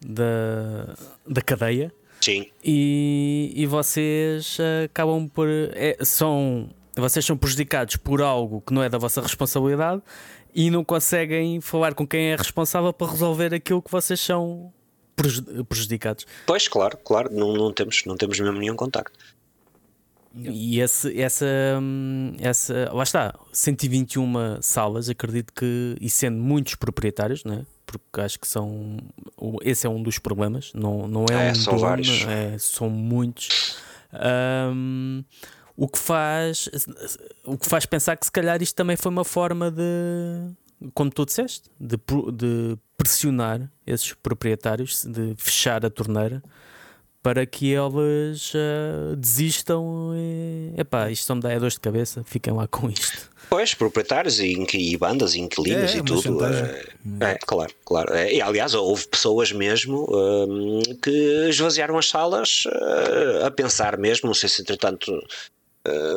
da, 0.00 0.94
da 1.26 1.40
cadeia 1.40 1.90
Sim. 2.20 2.46
E, 2.64 3.52
e 3.54 3.66
vocês 3.66 4.58
acabam 4.84 5.28
por. 5.28 5.48
É, 5.48 5.96
são, 6.02 6.70
vocês 6.96 7.24
são 7.24 7.36
prejudicados 7.36 7.96
por 7.96 8.20
algo 8.20 8.60
que 8.60 8.72
não 8.72 8.82
é 8.82 8.88
da 8.88 8.98
vossa 8.98 9.20
responsabilidade 9.20 10.02
e 10.54 10.70
não 10.70 10.84
conseguem 10.84 11.60
falar 11.60 11.94
com 11.94 12.06
quem 12.06 12.32
é 12.32 12.36
responsável 12.36 12.92
para 12.92 13.10
resolver 13.10 13.54
aquilo 13.54 13.82
que 13.82 13.90
vocês 13.90 14.18
são 14.20 14.72
prejudicados. 15.68 16.26
Pois, 16.46 16.68
claro, 16.68 16.96
claro, 16.98 17.32
não, 17.32 17.52
não, 17.52 17.72
temos, 17.72 18.04
não 18.06 18.16
temos 18.16 18.38
mesmo 18.38 18.58
nenhum 18.58 18.76
contacto. 18.76 19.18
E 20.34 20.80
esse, 20.80 21.20
essa, 21.20 21.46
essa, 22.38 22.90
lá 22.92 23.02
está, 23.02 23.34
121 23.52 24.62
salas, 24.62 25.08
acredito 25.08 25.52
que, 25.52 25.96
e 26.00 26.08
sendo 26.08 26.38
muitos 26.38 26.76
proprietários, 26.76 27.44
né? 27.44 27.64
Porque 27.90 28.20
acho 28.20 28.38
que 28.38 28.46
são, 28.46 28.98
esse 29.62 29.86
é 29.86 29.90
um 29.90 30.02
dos 30.02 30.18
problemas, 30.18 30.70
não, 30.74 31.08
não 31.08 31.24
é, 31.30 31.48
é 31.48 31.52
um 31.52 31.54
são 31.54 31.74
dono, 31.74 31.86
vários. 31.86 32.24
É, 32.26 32.58
são 32.58 32.90
muitos. 32.90 33.78
Um, 34.12 35.24
o 35.76 35.86
que 35.86 35.98
faz 35.98 36.68
o 37.44 37.56
que 37.56 37.68
faz 37.68 37.86
pensar 37.86 38.16
que 38.16 38.26
se 38.26 38.32
calhar 38.32 38.60
isto 38.62 38.74
também 38.74 38.96
foi 38.96 39.12
uma 39.12 39.24
forma 39.24 39.70
de 39.70 40.50
como 40.92 41.10
tu 41.10 41.24
disseste 41.24 41.70
de, 41.78 41.96
de 42.32 42.76
pressionar 42.96 43.70
esses 43.86 44.12
proprietários 44.14 45.04
de 45.04 45.34
fechar 45.36 45.84
a 45.84 45.90
torneira 45.90 46.42
para 47.28 47.44
que 47.44 47.72
eles 47.72 48.54
uh, 48.54 49.14
desistam 49.14 50.14
e 50.16 50.72
epá, 50.80 51.10
isto 51.10 51.26
só 51.26 51.34
me 51.34 51.42
dá 51.42 51.52
é 51.52 51.58
dor 51.58 51.68
de 51.68 51.78
cabeça, 51.78 52.24
fiquem 52.24 52.54
lá 52.54 52.66
com 52.66 52.88
isto. 52.88 53.28
Pois, 53.50 53.74
proprietários 53.74 54.40
e, 54.40 54.56
e 54.72 54.96
bandas, 54.96 55.34
inquilinos 55.34 55.94
é, 55.94 55.98
e 55.98 56.02
tudo. 56.02 56.42
É, 56.46 57.32
é, 57.32 57.38
claro, 57.46 57.70
claro. 57.84 58.14
É, 58.14 58.32
e 58.32 58.40
aliás, 58.40 58.72
houve 58.72 59.06
pessoas 59.08 59.52
mesmo 59.52 60.06
um, 60.10 60.80
que 61.02 61.48
esvaziaram 61.50 61.98
as 61.98 62.08
salas 62.08 62.64
uh, 62.64 63.44
a 63.44 63.50
pensar 63.50 63.98
mesmo, 63.98 64.26
não 64.26 64.34
sei 64.34 64.48
se 64.48 64.62
entretanto 64.62 65.12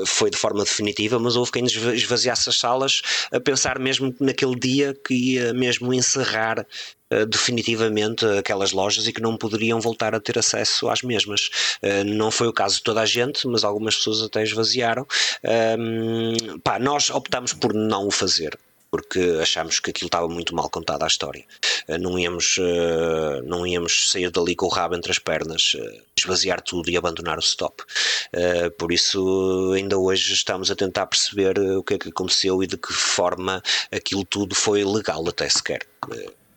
foi 0.05 0.29
de 0.29 0.37
forma 0.37 0.63
definitiva, 0.63 1.17
mas 1.19 1.35
houve 1.35 1.51
quem 1.51 1.65
esvaziasse 1.65 2.49
as 2.49 2.57
salas 2.57 3.01
a 3.31 3.39
pensar 3.39 3.79
mesmo 3.79 4.13
naquele 4.19 4.55
dia 4.55 4.93
que 4.93 5.13
ia 5.13 5.53
mesmo 5.53 5.93
encerrar 5.93 6.65
eh, 7.11 7.25
definitivamente 7.25 8.25
aquelas 8.25 8.71
lojas 8.71 9.05
e 9.05 9.11
que 9.11 9.21
não 9.21 9.35
poderiam 9.35 9.81
voltar 9.81 10.15
a 10.15 10.19
ter 10.19 10.39
acesso 10.39 10.87
às 10.89 11.01
mesmas. 11.01 11.49
Uh, 11.83 12.05
não 12.05 12.31
foi 12.31 12.47
o 12.47 12.53
caso 12.53 12.77
de 12.77 12.83
toda 12.83 13.01
a 13.01 13.05
gente, 13.05 13.45
mas 13.47 13.65
algumas 13.65 13.97
pessoas 13.97 14.21
até 14.21 14.41
esvaziaram. 14.43 15.05
Um, 15.77 16.59
pá, 16.59 16.79
nós 16.79 17.09
optamos 17.09 17.51
por 17.51 17.73
não 17.73 18.07
o 18.07 18.11
fazer 18.11 18.57
porque 18.91 19.39
achámos 19.41 19.79
que 19.79 19.89
aquilo 19.89 20.07
estava 20.07 20.27
muito 20.27 20.53
mal 20.53 20.69
contada 20.69 21.05
a 21.05 21.07
história. 21.07 21.45
Eh, 21.87 21.97
não 21.97 22.19
íamos, 22.19 22.57
não 23.45 23.65
íamos 23.65 24.11
sair 24.11 24.29
dali 24.29 24.55
com 24.55 24.65
o 24.65 24.69
rabo 24.69 24.95
entre 24.95 25.11
as 25.11 25.19
pernas, 25.19 25.75
esvaziar 26.17 26.61
tudo 26.61 26.89
e 26.89 26.97
abandonar 26.97 27.37
o 27.37 27.41
stop. 27.41 27.83
Por 28.77 28.91
isso, 28.91 29.71
ainda 29.73 29.97
hoje 29.97 30.33
estamos 30.33 30.69
a 30.69 30.75
tentar 30.75 31.07
perceber 31.07 31.57
o 31.59 31.83
que 31.83 31.93
é 31.95 31.97
que 31.97 32.09
aconteceu 32.09 32.61
e 32.61 32.67
de 32.67 32.77
que 32.77 32.93
forma 32.93 33.63
aquilo 33.91 34.25
tudo 34.25 34.53
foi 34.53 34.83
legal 34.83 35.27
até 35.27 35.47
sequer 35.49 35.87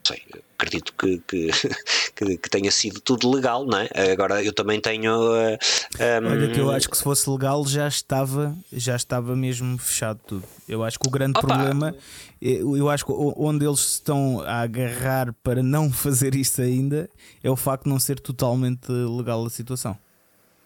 sei, 0.07 0.22
acredito 0.65 0.93
que, 0.99 1.19
que, 1.27 1.51
que, 2.17 2.39
que, 2.39 2.51
tenha 2.51 2.71
sido 2.71 3.01
tudo 3.01 3.31
legal, 3.31 3.67
não 3.67 3.79
é? 3.79 3.89
Agora 4.12 4.43
eu 4.43 4.53
também 4.53 4.81
tenho. 4.81 5.12
Uh, 5.15 5.59
eh, 5.99 6.21
um... 6.21 6.31
Olha, 6.31 6.49
que 6.49 6.61
eu 6.61 6.71
acho 6.71 6.89
que 6.89 6.97
se 6.97 7.03
fosse 7.03 7.29
legal 7.29 7.67
já 7.67 7.87
estava, 7.87 8.57
já 8.73 8.97
estava 8.97 9.37
mesmo 9.37 9.79
fechado 9.79 10.19
tudo. 10.27 10.45
Eu 10.69 10.83
acho 10.83 10.99
que 10.99 11.07
o 11.07 11.11
grande 11.11 11.39
Opa. 11.39 11.47
problema, 11.47 11.95
eu 12.41 12.89
acho 12.89 13.05
que 13.05 13.12
onde 13.12 13.67
eles 13.67 13.81
estão 13.81 14.41
a 14.41 14.62
agarrar 14.62 15.33
para 15.43 15.62
não 15.62 15.93
fazer 15.93 16.35
isso 16.35 16.62
ainda 16.62 17.09
é 17.43 17.51
o 17.51 17.57
facto 17.57 17.85
de 17.85 17.91
não 17.91 17.99
ser 17.99 18.19
totalmente 18.19 18.91
legal 18.91 19.45
a 19.45 19.51
situação. 19.51 19.97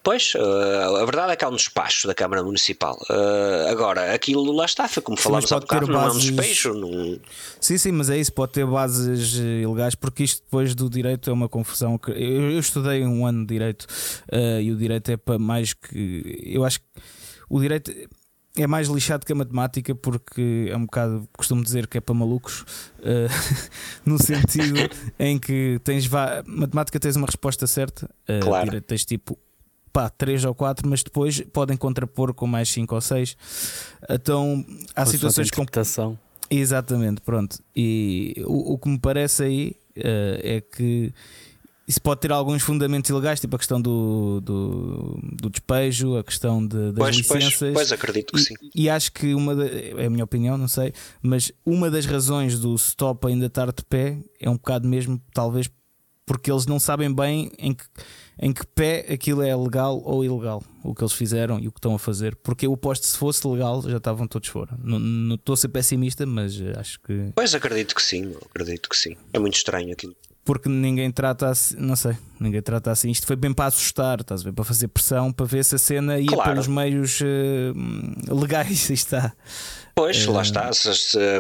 Pois, 0.03 0.32
uh, 0.34 0.96
a 0.96 1.05
verdade 1.05 1.32
é 1.32 1.36
que 1.36 1.44
há 1.44 1.49
um 1.49 1.57
despacho 1.57 2.07
da 2.07 2.14
Câmara 2.14 2.42
Municipal. 2.42 2.96
Uh, 3.11 3.70
agora, 3.70 4.14
aquilo 4.14 4.53
lá 4.53 4.64
está, 4.64 4.88
foi 4.88 5.03
como 5.03 5.18
falámos 5.18 5.51
há 5.53 5.61
bocado, 5.61 5.86
não 5.86 6.03
é 6.03 6.11
um 6.11 6.18
despejo. 6.18 6.72
Não... 6.74 7.20
Sim, 7.61 7.76
sim, 7.78 7.92
mas 7.92 8.09
é 8.09 8.16
isso, 8.16 8.32
pode 8.32 8.53
ter 8.53 8.66
bases 8.66 9.34
ilegais, 9.34 9.94
porque 9.94 10.24
isto 10.24 10.42
depois 10.42 10.74
do 10.74 10.88
direito 10.88 11.28
é 11.28 11.32
uma 11.32 11.49
confusão. 11.49 11.99
Que... 11.99 12.12
Eu, 12.12 12.59
estudei 12.59 13.05
um 13.05 13.26
ano 13.26 13.40
de 13.40 13.55
direito 13.55 13.86
e 14.62 14.72
o 14.72 14.76
direito 14.76 15.11
é 15.11 15.16
para 15.16 15.38
mais 15.38 15.74
que. 15.74 16.42
Eu 16.44 16.64
acho 16.64 16.80
que 16.80 16.86
o 17.51 17.61
direito 17.61 17.92
é 18.57 18.66
mais 18.66 18.88
lixado 18.88 19.24
que 19.24 19.32
a 19.32 19.34
matemática 19.34 19.94
porque 19.94 20.68
é 20.70 20.76
um 20.76 20.84
bocado, 20.84 21.28
costumo 21.36 21.62
dizer 21.62 21.86
que 21.86 21.99
é 21.99 22.01
para 22.01 22.14
malucos, 22.14 22.62
uh, 23.01 23.28
no 24.05 24.18
sentido 24.18 24.78
em 25.18 25.38
que 25.38 25.80
tens 25.84 26.09
matemática 26.46 26.99
tens 26.99 27.16
uma 27.16 27.26
resposta 27.26 27.66
certa, 27.66 28.07
uh, 28.28 28.40
claro. 28.40 28.80
tens 28.80 29.05
tipo 29.05 29.38
pá, 29.89 30.09
3 30.09 30.45
ou 30.45 30.55
4, 30.55 30.89
mas 30.89 31.03
depois 31.03 31.41
podem 31.53 31.76
contrapor 31.76 32.34
com 32.34 32.47
mais 32.47 32.68
5 32.68 32.95
ou 32.95 33.01
6. 33.01 33.36
Então 34.09 34.64
há 34.95 35.05
Por 35.05 35.11
situações 35.11 35.47
de 35.47 35.53
computação. 35.53 36.18
Exatamente, 36.51 37.20
pronto. 37.20 37.59
E 37.76 38.34
o, 38.47 38.74
o 38.74 38.78
que 38.78 38.89
me 38.89 38.99
parece 38.99 39.43
aí 39.43 39.76
uh, 39.97 40.41
é 40.43 40.61
que 40.61 41.12
isso 41.89 42.03
pode 42.03 42.20
ter 42.20 42.30
alguns 42.30 42.62
fundamentos 42.62 43.09
ilegais, 43.09 43.41
tipo 43.41 43.57
a 43.57 43.59
questão 43.59 43.80
do, 43.80 44.43
do, 44.43 45.18
do 45.22 45.49
despejo, 45.49 46.18
a 46.18 46.22
questão 46.22 46.61
de, 46.61 46.93
das 46.93 46.99
pois, 46.99 47.16
licenças. 47.16 47.59
Pois, 47.59 47.72
pois 47.72 47.93
acredito 47.93 48.34
que 48.34 48.39
e, 48.39 48.45
sim. 48.45 48.55
E 48.74 48.91
acho 48.91 49.11
que 49.11 49.34
uma 49.34 49.55
é 49.64 50.05
a 50.05 50.11
minha 50.11 50.22
opinião, 50.22 50.59
não 50.59 50.68
sei, 50.68 50.93
mas 51.22 51.51
uma 51.65 51.90
das 51.90 52.05
razões 52.05 52.59
do 52.59 52.74
stop 52.74 53.27
ainda 53.27 53.47
estar 53.47 53.73
de 53.73 53.82
pé 53.89 54.19
é 54.39 54.51
um 54.51 54.55
bocado 54.55 54.86
mesmo, 54.86 55.19
talvez, 55.32 55.70
porque 56.27 56.51
eles 56.51 56.66
não 56.66 56.78
sabem 56.78 57.12
bem 57.12 57.51
em 57.59 57.73
que 57.73 57.85
em 58.39 58.52
que 58.52 58.66
pé 58.66 59.06
aquilo 59.12 59.43
é 59.43 59.55
legal 59.55 60.01
ou 60.05 60.24
ilegal, 60.24 60.62
o 60.85 60.94
que 60.94 61.02
eles 61.02 61.12
fizeram 61.12 61.59
e 61.59 61.69
o 61.69 61.73
que 61.73 61.78
estão 61.78 61.94
a 61.94 61.98
fazer. 61.98 62.36
Porque 62.36 62.66
eu 62.66 62.73
aposto 62.73 63.06
se 63.06 63.16
fosse 63.16 63.47
legal 63.47 63.82
já 63.82 63.97
estavam 63.97 64.27
todos 64.27 64.48
fora. 64.48 64.78
Não, 64.82 64.98
não 64.98 65.35
estou 65.35 65.55
a 65.55 65.56
ser 65.56 65.69
pessimista, 65.69 66.24
mas 66.24 66.60
acho 66.77 67.01
que. 67.01 67.32
Pois 67.35 67.55
acredito 67.55 67.94
que 67.94 68.02
sim, 68.02 68.35
acredito 68.51 68.89
que 68.89 68.97
sim. 68.97 69.16
É 69.32 69.39
muito 69.39 69.56
estranho 69.56 69.93
aquilo. 69.93 70.15
Porque 70.48 70.66
ninguém 70.66 71.10
trata 71.10 71.50
assim, 71.50 71.76
não 71.76 71.94
sei, 71.94 72.16
ninguém 72.40 72.62
trata 72.62 72.90
assim. 72.90 73.10
Isto 73.10 73.26
foi 73.26 73.36
bem 73.36 73.52
para 73.52 73.66
assustar, 73.66 74.22
estás 74.22 74.40
a 74.40 74.44
ver? 74.44 74.52
Para 74.52 74.64
fazer 74.64 74.88
pressão, 74.88 75.30
para 75.30 75.44
ver 75.44 75.62
se 75.62 75.74
a 75.74 75.78
cena 75.78 76.18
ia 76.18 76.26
claro. 76.26 76.52
pelos 76.52 76.66
meios 76.66 77.20
uh, 77.20 78.34
legais. 78.34 78.88
está. 78.88 79.34
Pois, 79.94 80.24
lá 80.24 80.40
está, 80.40 80.70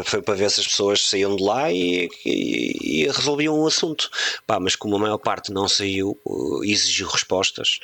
foi 0.04 0.20
para 0.20 0.34
ver 0.34 0.50
se 0.50 0.60
as 0.60 0.66
pessoas 0.66 1.08
saíam 1.08 1.36
de 1.36 1.42
lá 1.42 1.70
e, 1.72 2.10
e, 2.26 3.04
e 3.04 3.06
resolviam 3.06 3.58
o 3.58 3.66
assunto. 3.66 4.10
Pá, 4.46 4.60
mas 4.60 4.76
como 4.76 4.96
a 4.96 4.98
maior 4.98 5.16
parte 5.16 5.52
não 5.52 5.66
saiu, 5.68 6.18
exigiu 6.64 7.08
respostas, 7.08 7.78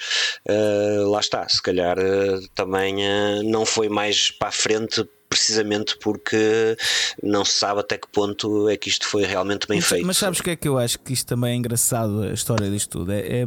uh, 0.46 1.08
lá 1.08 1.20
está, 1.20 1.48
se 1.48 1.62
calhar 1.62 1.96
uh, 1.98 2.48
também 2.54 2.96
não 3.44 3.64
foi 3.64 3.88
mais 3.88 4.30
para 4.30 4.48
a 4.48 4.52
frente 4.52 5.08
precisamente 5.34 5.98
porque 5.98 6.76
não 7.20 7.44
se 7.44 7.54
sabe 7.54 7.80
até 7.80 7.98
que 7.98 8.06
ponto 8.06 8.68
é 8.68 8.76
que 8.76 8.88
isto 8.88 9.04
foi 9.08 9.24
realmente 9.24 9.66
bem 9.66 9.78
mas, 9.78 9.88
feito. 9.88 10.06
Mas 10.06 10.16
sabes 10.16 10.38
o 10.38 10.42
que 10.44 10.50
é 10.50 10.56
que 10.56 10.68
eu 10.68 10.78
acho 10.78 11.00
que 11.00 11.12
isto 11.12 11.26
também 11.26 11.52
é 11.52 11.56
engraçado, 11.56 12.22
a 12.22 12.32
história 12.32 12.70
disto 12.70 12.98
tudo? 12.98 13.10
É, 13.12 13.40
é 13.40 13.44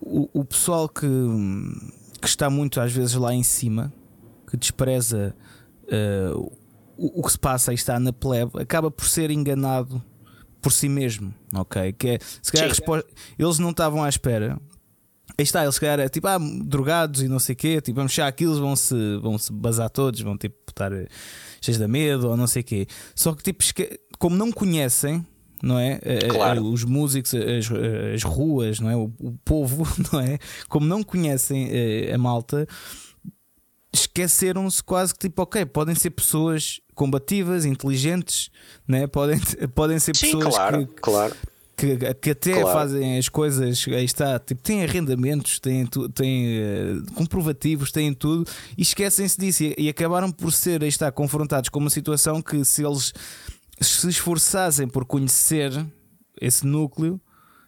o, 0.00 0.28
o, 0.32 0.44
pessoal 0.44 0.88
que, 0.88 1.08
que 2.20 2.28
está 2.28 2.48
muito 2.48 2.80
às 2.80 2.92
vezes 2.92 3.14
lá 3.14 3.34
em 3.34 3.42
cima, 3.42 3.92
que 4.48 4.56
despreza 4.56 5.34
uh, 5.84 6.52
o, 6.96 7.20
o, 7.20 7.22
que 7.24 7.32
se 7.32 7.38
passa 7.38 7.72
e 7.72 7.74
está 7.74 7.98
na 7.98 8.12
plebe, 8.12 8.52
acaba 8.60 8.88
por 8.88 9.06
ser 9.06 9.32
enganado 9.32 10.00
por 10.62 10.72
si 10.72 10.88
mesmo, 10.88 11.34
ok? 11.52 11.92
Que 11.94 12.08
é, 12.10 12.18
se 12.40 12.52
calhar 12.52 12.68
resposta, 12.68 13.08
eles 13.36 13.58
não 13.58 13.70
estavam 13.70 14.04
à 14.04 14.08
espera. 14.08 14.56
Aí 15.38 15.42
está, 15.42 15.62
eles 15.62 15.74
se 15.74 15.80
calhar 15.80 16.00
é 16.00 16.08
tipo, 16.08 16.26
ah, 16.26 16.38
drogados 16.64 17.22
e 17.22 17.28
não 17.28 17.38
sei 17.38 17.52
o 17.52 17.56
quê, 17.56 17.80
tipo, 17.80 17.96
vamos 17.96 18.12
chegar 18.12 18.28
aquilo, 18.28 18.58
vão 18.58 18.74
se, 18.74 19.18
vão 19.18 19.36
se 19.36 19.52
basar 19.52 19.90
todos, 19.90 20.20
vão 20.20 20.36
tipo 20.36 20.56
estar 20.68 20.90
cheios 21.60 21.78
de 21.78 21.86
medo 21.86 22.28
ou 22.30 22.36
não 22.36 22.46
sei 22.46 22.62
o 22.62 22.64
quê. 22.64 22.86
Só 23.14 23.34
que 23.34 23.42
tipo, 23.42 23.62
como 24.18 24.34
não 24.34 24.50
conhecem, 24.50 25.26
não 25.62 25.78
é? 25.78 25.98
Claro. 26.30 26.64
Os 26.64 26.84
músicos, 26.84 27.34
as, 27.34 27.70
as 28.14 28.22
ruas, 28.22 28.80
não 28.80 28.90
é? 28.90 28.96
O, 28.96 29.12
o, 29.20 29.32
povo, 29.44 29.86
não 30.12 30.20
é? 30.20 30.38
Como 30.68 30.86
não 30.86 31.02
conhecem 31.02 31.68
eh, 31.70 32.14
a 32.14 32.18
malta, 32.18 32.66
esqueceram-se 33.92 34.82
quase 34.82 35.12
que 35.14 35.20
tipo, 35.20 35.42
ok, 35.42 35.64
podem 35.66 35.94
ser 35.94 36.10
pessoas 36.10 36.80
combativas, 36.94 37.64
inteligentes, 37.64 38.50
né? 38.86 39.06
podem, 39.06 39.38
podem 39.74 39.98
ser 39.98 40.16
Sim, 40.16 40.32
pessoas 40.32 40.54
claro, 40.54 40.86
que, 40.86 40.94
claro. 40.94 41.36
Que, 41.76 42.14
que 42.14 42.30
até 42.30 42.52
Claro. 42.60 42.72
fazem 42.72 43.18
as 43.18 43.28
coisas, 43.28 43.84
aí 43.88 44.04
está, 44.06 44.38
tipo, 44.38 44.62
têm 44.62 44.82
arrendamentos, 44.82 45.58
têm, 45.60 45.84
têm 46.14 46.46
eh, 46.58 46.94
comprovativos, 47.14 47.92
têm 47.92 48.14
tudo 48.14 48.50
e 48.78 48.80
esquecem-se 48.80 49.38
disso 49.38 49.62
e, 49.62 49.74
e 49.78 49.88
acabaram 49.90 50.30
por 50.32 50.50
ser, 50.54 50.82
aí 50.82 50.88
está, 50.88 51.12
confrontados 51.12 51.68
com 51.68 51.78
uma 51.78 51.90
situação 51.90 52.40
que 52.40 52.64
se 52.64 52.82
eles 52.82 53.12
se 53.78 54.08
esforçassem 54.08 54.88
por 54.88 55.04
conhecer 55.04 55.70
esse 56.40 56.66
núcleo. 56.66 57.20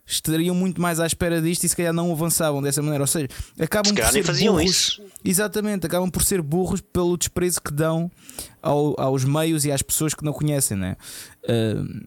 Estariam 0.06 0.54
muito 0.54 0.80
mais 0.80 1.00
à 1.00 1.06
espera 1.06 1.38
disto 1.42 1.64
e 1.64 1.68
se 1.68 1.76
calhar 1.76 1.92
não 1.92 2.10
avançavam 2.10 2.62
dessa 2.62 2.80
maneira. 2.80 3.02
Ou 3.02 3.06
seja, 3.06 3.28
acabam 3.60 3.94
Se 3.94 4.00
por 4.02 4.10
ser 4.10 4.22
faziam 4.24 4.54
burros. 4.54 4.70
isso. 4.70 5.02
Exatamente, 5.22 5.84
acabam 5.84 6.08
por 6.10 6.22
ser 6.24 6.40
burros 6.40 6.80
pelo 6.80 7.14
desprezo 7.18 7.60
que 7.60 7.70
dão 7.74 8.10
ao- 8.62 8.98
aos 8.98 9.22
meios 9.22 9.66
e 9.66 9.70
às 9.70 9.82
pessoas 9.82 10.14
que 10.14 10.24
não 10.24 10.32
conhecem, 10.32 10.78
né? 10.78 10.96
Uh, 11.44 12.06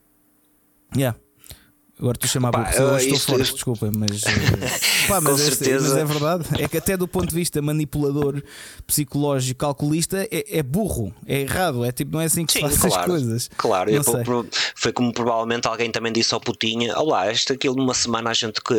yeah. 0.97 1.15
Agora 2.01 2.15
estou 2.17 2.27
a 2.27 2.31
chamar 2.31 2.51
Pá. 2.51 2.71
Eu 2.75 2.85
hoje 2.87 3.05
isto- 3.05 3.15
estou 3.17 3.35
forte, 3.37 3.53
desculpa, 3.53 3.91
mas, 3.95 4.23
uh, 4.23 4.25
pá, 5.07 5.21
mas, 5.21 5.39
Com 5.39 5.47
este- 5.47 5.69
mas 5.73 5.95
é 5.97 6.03
verdade. 6.03 6.45
É 6.59 6.67
que 6.67 6.77
até 6.77 6.97
do 6.97 7.07
ponto 7.07 7.29
de 7.29 7.35
vista 7.35 7.61
manipulador, 7.61 8.41
psicológico, 8.87 9.59
calculista, 9.59 10.27
é, 10.31 10.57
é 10.57 10.63
burro, 10.63 11.13
é 11.27 11.41
errado. 11.41 11.85
É 11.85 11.91
tipo, 11.91 12.11
não 12.13 12.21
é 12.21 12.25
assim 12.25 12.45
que 12.45 12.53
se 12.53 12.59
Sim, 12.59 12.63
faz 12.69 12.83
as 12.85 12.91
claro. 12.93 13.07
coisas. 13.11 13.49
Claro, 13.55 13.91
eu- 13.91 14.03
foi 14.75 14.91
como 14.91 15.13
provavelmente 15.13 15.67
alguém 15.67 15.91
também 15.91 16.11
disse 16.11 16.33
ao 16.33 16.41
Putinha: 16.41 16.97
Olá, 16.97 17.31
isto 17.31 17.53
aquilo 17.53 17.75
numa 17.75 17.93
semana 17.93 18.31
a 18.31 18.33
gente, 18.33 18.59
que, 18.61 18.73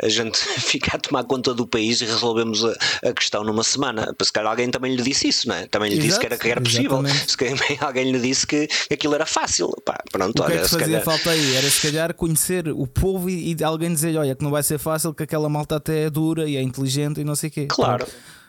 a 0.00 0.08
gente 0.08 0.38
fica 0.60 0.96
a 0.96 1.00
tomar 1.00 1.24
conta 1.24 1.52
do 1.52 1.66
país 1.66 2.00
e 2.00 2.04
resolvemos 2.04 2.64
a, 2.64 2.72
a 3.08 3.12
questão 3.12 3.42
numa 3.42 3.64
semana. 3.64 4.14
Se 4.22 4.32
calhar 4.32 4.50
alguém 4.50 4.70
também 4.70 4.94
lhe 4.94 5.02
disse 5.02 5.26
isso, 5.28 5.48
não 5.48 5.56
é? 5.56 5.66
Também 5.66 5.90
lhe 5.90 5.96
disse 5.96 6.08
Exato, 6.10 6.20
que 6.20 6.26
era, 6.26 6.36
que 6.38 6.48
era 6.50 6.60
possível. 6.60 7.02
Se 7.26 7.36
calhar 7.36 7.58
alguém 7.80 8.12
lhe 8.12 8.20
disse 8.20 8.46
que 8.46 8.68
aquilo 8.92 9.14
era 9.16 9.26
fácil. 9.26 9.70
Pá, 9.84 9.98
pronto, 10.12 10.30
O 10.40 10.46
que 10.46 10.52
olha, 10.52 10.54
é 10.54 10.62
que 10.62 10.64
se 10.68 10.70
fazia 10.78 10.86
calhar. 10.86 11.04
falta 11.04 11.30
aí? 11.30 11.56
Era 11.56 11.68
se 11.68 11.80
calhar 11.82 12.14
conhecer 12.14 12.43
o 12.74 12.86
povo 12.86 13.28
e, 13.30 13.54
e 13.58 13.64
alguém 13.64 13.92
dizer: 13.92 14.16
Olha, 14.16 14.34
que 14.34 14.42
não 14.44 14.50
vai 14.50 14.62
ser 14.62 14.78
fácil, 14.78 15.12
que 15.14 15.22
aquela 15.22 15.48
malta 15.48 15.76
até 15.76 16.04
é 16.04 16.10
dura 16.10 16.48
e 16.48 16.56
é 16.56 16.62
inteligente 16.62 17.20
e 17.20 17.24
não 17.24 17.34
sei 17.34 17.48
o 17.48 17.52
quê. 17.52 17.66
Claro. 17.68 18.06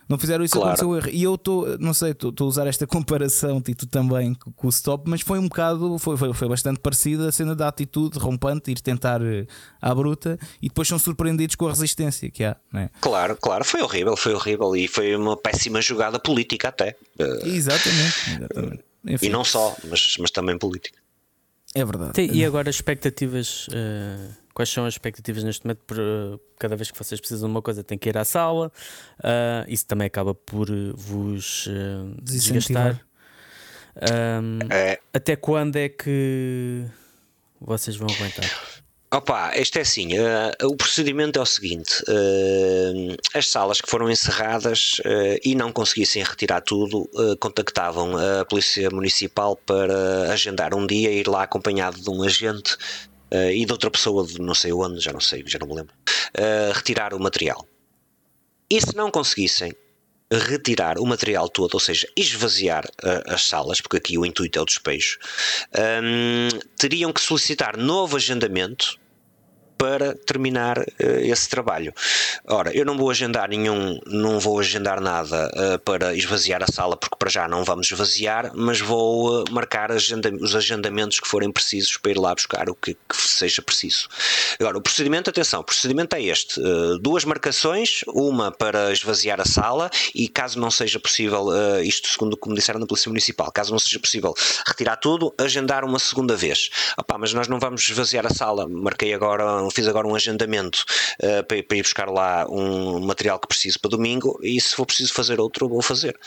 Não 0.08 0.20
fizeram 0.20 0.46
isso, 0.46 0.54
Claro. 0.54 0.68
aconteceu 0.68 0.90
o 0.90 0.98
erro. 0.98 1.10
E 1.12 1.24
eu 1.24 1.34
estou, 1.34 1.80
não 1.80 1.92
sei, 1.92 2.12
estou 2.12 2.32
a 2.40 2.44
usar 2.44 2.68
esta 2.68 2.86
comparação, 2.88 3.60
tu 3.60 3.88
também, 3.88 4.36
com 4.36 4.68
o 4.68 4.70
stop, 4.70 5.10
mas 5.10 5.22
foi 5.22 5.40
um 5.40 5.48
bocado, 5.48 5.98
foi, 5.98 6.16
foi, 6.16 6.32
foi 6.32 6.48
bastante 6.48 6.80
parecida 6.80 7.28
a 7.28 7.32
cena 7.32 7.56
da 7.56 7.68
atitude 7.68 8.20
rompante, 8.20 8.70
ir 8.70 8.80
tentar 8.82 9.20
eh, 9.24 9.48
à 9.82 9.96
bruta 9.96 10.38
e 10.62 10.68
depois 10.68 10.88
são 10.88 11.00
surpreendidos 11.00 11.56
com 11.56 11.66
a 11.66 11.72
resistência 11.72 12.30
que 12.30 12.44
há, 12.44 12.56
não 12.72 12.82
é? 12.82 12.90
Claro, 13.02 13.36
claro, 13.36 13.66
foi 13.66 13.82
horrível, 13.82 14.16
foi 14.16 14.36
horrível 14.36 14.76
e 14.76 14.88
foi 14.88 15.16
uma 15.16 15.36
péssima 15.36 15.82
jogada 15.82 16.20
política 16.20 16.68
até. 16.68 16.96
Eh, 17.18 17.40
Exatamente, 17.46 18.16
exatamente. 18.38 18.84
Enfim, 19.08 19.26
E 19.26 19.30
não 19.30 19.44
só, 19.44 19.76
mas, 19.90 20.18
mas 20.20 20.30
também 20.30 20.56
política. 20.56 21.00
É 21.76 21.86
verdade. 21.86 22.14
Tem- 22.14 22.32
E 22.34 22.44
agora 22.46 22.70
expectativas? 22.70 23.68
eh, 23.72 24.30
quais 24.54 24.70
são 24.70 24.86
as 24.86 24.94
expectativas 24.96 25.44
neste 25.44 25.66
momento? 25.66 25.80
Por, 25.86 25.98
eh, 26.00 26.40
cada 26.58 26.76
vez 26.76 26.90
que 26.90 26.98
vocês 26.98 27.20
precisam 27.20 27.48
de 27.50 27.54
uma 27.54 27.62
coisa, 27.62 27.84
tem 27.84 27.98
que 27.98 28.10
ir 28.10 28.18
à 28.18 28.24
sala. 28.26 28.72
Ah, 29.24 29.64
isso 29.68 29.86
também 29.86 30.08
acaba 30.08 30.34
por 30.34 30.68
vos 30.96 31.70
desgastar. 32.24 33.00
Ahm, 34.02 34.60
É, 34.70 35.00
até 35.14 35.36
quando 35.36 35.76
é 35.78 35.88
que 35.90 36.86
vocês 37.62 37.96
vão 37.96 38.08
aguentar? 38.10 38.50
Opa, 39.14 39.52
este 39.56 39.78
é 39.80 39.82
assim, 39.84 40.18
eh, 40.18 40.52
o 40.64 40.76
procedimento 40.76 41.38
é 41.38 41.42
o 41.42 41.46
seguinte: 41.46 42.04
eh, 42.08 43.16
as 43.34 43.48
salas 43.48 43.80
que 43.80 43.90
foram 43.90 44.10
encerradas 44.10 45.00
eh, 45.06 45.40
e 45.44 45.56
não 45.56 45.72
conseguissem 45.72 46.24
retirar 46.24 46.62
tudo, 46.62 47.10
contactavam 47.40 48.18
a 48.18 48.44
Polícia 48.46 48.90
Municipal 48.90 49.56
para 49.56 50.32
agendar 50.34 50.74
um 50.74 50.86
dia 50.86 51.12
ir 51.12 51.28
lá 51.28 51.44
acompanhado 51.44 52.02
de 52.02 52.10
um 52.10 52.24
agente 52.24 52.76
e 53.32 53.66
de 53.66 53.72
outra 53.72 53.92
pessoa 53.92 54.26
de 54.26 54.40
não 54.40 54.54
sei 54.54 54.72
onde, 54.72 55.00
já 55.00 55.12
não 55.12 55.20
sei, 55.20 55.44
já 55.46 55.60
não 55.60 55.68
me 55.68 55.76
lembro, 55.76 55.94
retirar 56.74 57.14
o 57.14 57.20
material. 57.20 57.66
E 58.70 58.80
se 58.82 58.96
não 58.96 59.12
conseguissem 59.12 59.74
retirar 60.32 60.98
o 60.98 61.06
material 61.06 61.48
todo, 61.48 61.76
ou 61.76 61.80
seja, 61.80 62.08
esvaziar 62.16 62.86
eh, 63.04 63.24
as 63.28 63.48
salas, 63.48 63.80
porque 63.80 63.98
aqui 63.98 64.18
o 64.18 64.26
intuito 64.26 64.58
é 64.58 64.62
o 64.62 64.66
despejo, 64.66 65.18
hum, 66.04 66.50
teriam 66.78 67.14
que 67.14 67.22
solicitar 67.22 67.78
novo 67.78 68.18
agendamento 68.18 69.00
para 69.78 70.16
terminar 70.16 70.80
eh, 71.00 71.28
esse 71.28 71.50
trabalho. 71.50 71.94
Ora, 72.48 72.76
eu 72.76 72.86
não 72.86 72.98
vou 72.98 73.10
agendar 73.10 73.50
nenhum, 73.50 74.00
não 74.06 74.40
vou 74.40 74.60
agendar 74.60 75.02
nada 75.02 75.52
eh, 75.54 75.78
para 75.80 76.16
esvaziar 76.16 76.64
a 76.64 76.68
sala, 76.72 76.98
porque 76.98 77.16
para 77.18 77.30
já 77.30 77.48
não 77.48 77.64
vamos 77.64 77.92
esvaziar, 77.92 78.52
mas 78.56 78.80
vou 78.80 79.42
eh, 79.42 79.52
marcar 79.52 79.92
agenda- 79.92 80.34
os 80.42 80.56
agendamentos 80.56 81.20
que 81.20 81.28
forem 81.28 81.52
precisos 81.52 81.98
para 81.98 82.12
ir 82.12 82.18
lá 82.18 82.34
buscar 82.34 82.70
o 82.70 82.76
que, 82.76 82.94
que 82.94 83.16
seja 83.16 83.62
preciso. 83.62 84.08
Agora, 84.60 84.78
o 84.78 84.82
procedimento, 84.82 85.30
atenção, 85.30 85.62
o 85.62 85.64
procedimento 85.64 86.16
é 86.16 86.24
este: 86.24 86.60
duas 87.02 87.26
marcações, 87.26 88.02
uma 88.08 88.52
para 88.52 88.92
esvaziar 88.92 89.42
a 89.42 89.46
sala, 89.46 89.90
e 90.14 90.28
caso 90.28 90.60
não 90.60 90.72
seja 90.72 91.00
possível, 91.00 91.48
isto 91.84 92.08
segundo 92.08 92.34
o 92.34 92.38
que 92.38 92.50
me 92.50 92.56
disseram 92.56 92.80
na 92.80 92.86
Polícia 92.86 93.10
Municipal, 93.10 93.52
caso 93.52 93.72
não 93.72 93.80
seja 93.80 94.00
possível 94.00 94.34
retirar 94.68 94.98
tudo, 94.98 95.34
agendar 95.38 95.84
uma 95.84 96.00
segunda 96.00 96.36
vez. 96.36 96.70
Opá, 96.98 97.18
mas 97.18 97.34
nós 97.34 97.48
não 97.48 97.60
vamos 97.60 97.88
esvaziar 97.88 98.26
a 98.26 98.34
sala, 98.34 98.68
marquei 98.68 99.14
agora, 99.14 99.65
fiz 99.72 99.88
agora 99.88 100.08
um 100.08 100.16
agendamento 100.16 100.84
eh, 101.22 101.42
para, 101.44 101.64
para 101.64 101.78
ir 101.78 101.82
buscar 101.84 102.10
lá 102.10 102.46
um 102.50 103.00
material 103.00 103.40
que 103.40 103.48
preciso 103.48 103.80
para 103.80 103.92
domingo, 103.92 104.40
e 104.44 104.60
se 104.60 104.76
for 104.76 104.86
preciso 104.86 105.14
fazer 105.14 105.40
outro, 105.40 105.68
vou 105.70 105.82
fazer. 105.82 106.18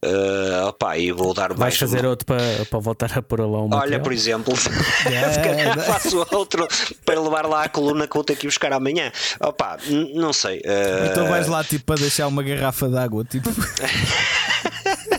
Eh, 0.00 0.62
opá, 0.68 0.96
e 0.96 1.10
vou 1.10 1.34
dar 1.34 1.48
Vais 1.48 1.58
mais 1.58 1.76
fazer 1.76 2.00
uma- 2.02 2.10
outro 2.10 2.24
para, 2.24 2.64
para 2.70 2.78
voltar 2.78 3.18
a 3.18 3.20
pôr 3.20 3.40
lá 3.40 3.46
um 3.46 3.64
Olha, 3.64 3.68
material? 3.68 4.00
por 4.02 4.12
exemplo, 4.12 4.54
Yeah. 5.10 5.42
calhar 5.42 5.80
faço 5.80 6.24
outro 6.30 6.68
para 7.04 7.20
levar 7.20 7.46
lá 7.46 7.64
a 7.64 7.68
coluna 7.68 8.06
que 8.06 8.14
vou 8.14 8.22
ter 8.22 8.36
que 8.36 8.46
ir 8.46 8.48
buscar 8.48 8.72
amanhã. 8.72 9.10
Opa, 9.40 9.76
não 10.14 10.32
sei. 10.32 10.62
eh, 10.64 11.08
Então 11.10 11.26
vais 11.28 11.48
lá 11.48 11.64
tipo 11.64 11.84
para 11.84 12.00
deixar 12.00 12.28
uma 12.28 12.44
garrafa 12.44 12.88
de 12.88 12.96
água, 12.96 13.24
tipo. 13.24 13.50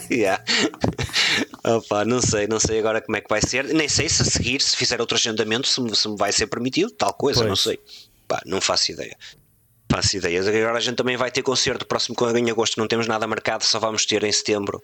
yeah. 0.12 0.44
Opa, 1.64 2.06
não 2.06 2.22
sei, 2.22 2.48
não 2.48 2.60
sei 2.60 2.80
agora 2.80 3.02
como 3.02 3.18
é 3.18 3.22
que 3.22 3.30
vai 3.30 3.42
ser. 3.42 3.66
Nem 3.66 3.88
sei 3.88 4.08
se 4.10 4.22
a 4.22 4.26
seguir, 4.26 4.62
se 4.62 4.76
fizer 4.76 5.00
outro 5.02 5.16
agendamento, 5.18 5.68
se 5.68 5.82
me, 5.82 5.96
se 5.96 6.08
me 6.08 6.16
vai 6.18 6.32
ser 6.32 6.48
permitido, 6.48 6.92
tal 6.92 7.14
coisa, 7.14 7.40
Pois. 7.42 7.50
não 7.50 7.56
sei. 7.56 7.80
Pá, 8.28 8.42
não 8.46 8.62
faço 8.62 8.92
ideia. 8.92 9.16
Faço 9.92 10.18
ideias. 10.18 10.48
Agora 10.48 10.78
a 10.78 10.80
gente 10.80 10.96
também 10.98 11.18
vai 11.18 11.32
ter 11.32 11.42
concerto 11.42 11.84
próximo 11.86 12.16
em 12.38 12.52
agosto, 12.52 12.78
não 12.80 12.88
temos 12.88 13.08
nada 13.08 13.26
marcado, 13.26 13.64
só 13.66 13.80
vamos 13.80 14.06
ter 14.06 14.24
em 14.24 14.32
setembro, 14.32 14.84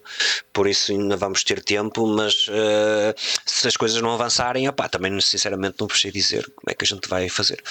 por 0.52 0.66
isso 0.66 0.90
ainda 0.90 1.16
vamos 1.16 1.44
ter 1.44 1.62
tempo, 1.62 2.04
mas 2.08 2.46
eh, 2.50 3.14
se 3.44 3.68
as 3.68 3.76
coisas 3.76 4.02
não 4.02 4.10
avançarem, 4.12 4.68
opá, 4.68 4.88
também 4.88 5.20
sinceramente 5.20 5.76
não 5.78 5.88
sei 5.88 6.10
dizer 6.10 6.44
como 6.56 6.64
é 6.68 6.74
que 6.74 6.84
a 6.84 6.88
gente 6.88 7.08
vai 7.08 7.28
fazer. 7.28 7.62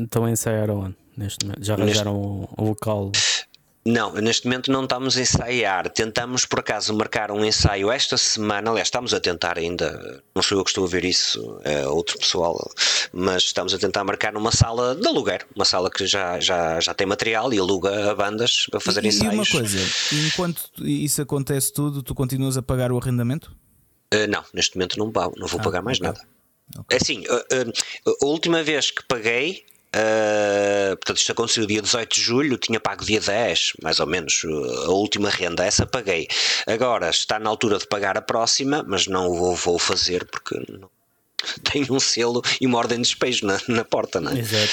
Estão 0.00 0.24
a 0.24 0.30
ensaiar 0.30 0.70
onde? 0.70 0.96
Neste? 1.14 1.44
Já 1.44 1.76
Neste- 1.76 1.82
arranjaram 1.82 2.16
o, 2.16 2.48
o 2.56 2.64
local? 2.68 3.12
Não, 3.86 4.12
neste 4.14 4.46
momento 4.46 4.72
não 4.72 4.84
estamos 4.84 5.14
a 5.16 5.20
ensaiar. 5.20 5.90
Tentamos 5.90 6.46
por 6.46 6.60
acaso 6.60 6.94
marcar 6.94 7.30
um 7.30 7.44
ensaio 7.44 7.92
esta 7.92 8.16
semana. 8.16 8.70
Aliás, 8.70 8.86
estamos 8.88 9.12
a 9.12 9.20
tentar 9.20 9.58
ainda. 9.58 10.22
Não 10.34 10.42
sou 10.42 10.56
eu 10.56 10.64
que 10.64 10.70
estou 10.70 10.84
a 10.84 10.88
ver 10.88 11.04
isso, 11.04 11.60
é 11.64 11.86
outro 11.86 12.18
pessoal. 12.18 12.56
Mas 13.12 13.42
estamos 13.42 13.74
a 13.74 13.78
tentar 13.78 14.02
marcar 14.02 14.32
numa 14.32 14.50
sala 14.50 14.94
de 14.94 15.06
aluguer. 15.06 15.46
Uma 15.54 15.66
sala 15.66 15.90
que 15.90 16.06
já, 16.06 16.40
já, 16.40 16.80
já 16.80 16.94
tem 16.94 17.06
material 17.06 17.52
e 17.52 17.58
aluga 17.58 18.10
a 18.10 18.14
bandas 18.14 18.64
para 18.70 18.80
fazer 18.80 19.02
e, 19.04 19.06
e 19.06 19.08
ensaios. 19.10 19.34
uma 19.34 19.46
coisa, 19.46 19.78
enquanto 20.26 20.62
isso 20.80 21.20
acontece 21.20 21.70
tudo, 21.70 22.02
tu 22.02 22.14
continuas 22.14 22.56
a 22.56 22.62
pagar 22.62 22.90
o 22.90 22.96
arrendamento? 22.98 23.54
Uh, 24.14 24.26
não, 24.30 24.42
neste 24.54 24.76
momento 24.76 24.98
não, 24.98 25.10
vou- 25.12 25.34
não 25.36 25.46
vou 25.46 25.60
Ah, 25.60 25.62
pagar 25.64 25.82
mais 25.82 25.98
ok. 25.98 26.06
nada. 26.06 26.20
É 26.90 26.96
assim, 26.96 27.22
uh, 27.28 27.34
uh, 28.08 28.16
a 28.22 28.26
última 28.26 28.62
vez 28.62 28.90
que 28.90 29.02
paguei 29.06 29.66
Uh, 29.94 30.96
portanto, 30.96 31.18
isto 31.18 31.30
aconteceu 31.30 31.66
dia 31.66 31.80
18 31.80 32.14
de 32.14 32.20
julho, 32.20 32.58
tinha 32.58 32.80
pago 32.80 33.04
dia 33.04 33.20
10, 33.20 33.74
mais 33.82 34.00
ou 34.00 34.06
menos, 34.06 34.42
a 34.86 34.90
última 34.90 35.30
renda, 35.30 35.64
essa 35.64 35.86
paguei. 35.86 36.26
Agora 36.66 37.10
está 37.10 37.38
na 37.38 37.48
altura 37.48 37.78
de 37.78 37.86
pagar 37.86 38.18
a 38.18 38.22
próxima, 38.22 38.84
mas 38.86 39.06
não 39.06 39.28
o 39.28 39.34
vou, 39.34 39.54
vou 39.54 39.78
fazer 39.78 40.24
porque 40.24 40.60
não, 40.68 40.90
tenho 41.70 41.92
um 41.92 42.00
selo 42.00 42.42
e 42.60 42.66
uma 42.66 42.78
ordem 42.78 42.98
de 42.98 43.04
despejo 43.04 43.46
na, 43.46 43.60
na 43.68 43.84
porta, 43.84 44.20
não 44.20 44.32
é? 44.32 44.38
Exato. 44.40 44.72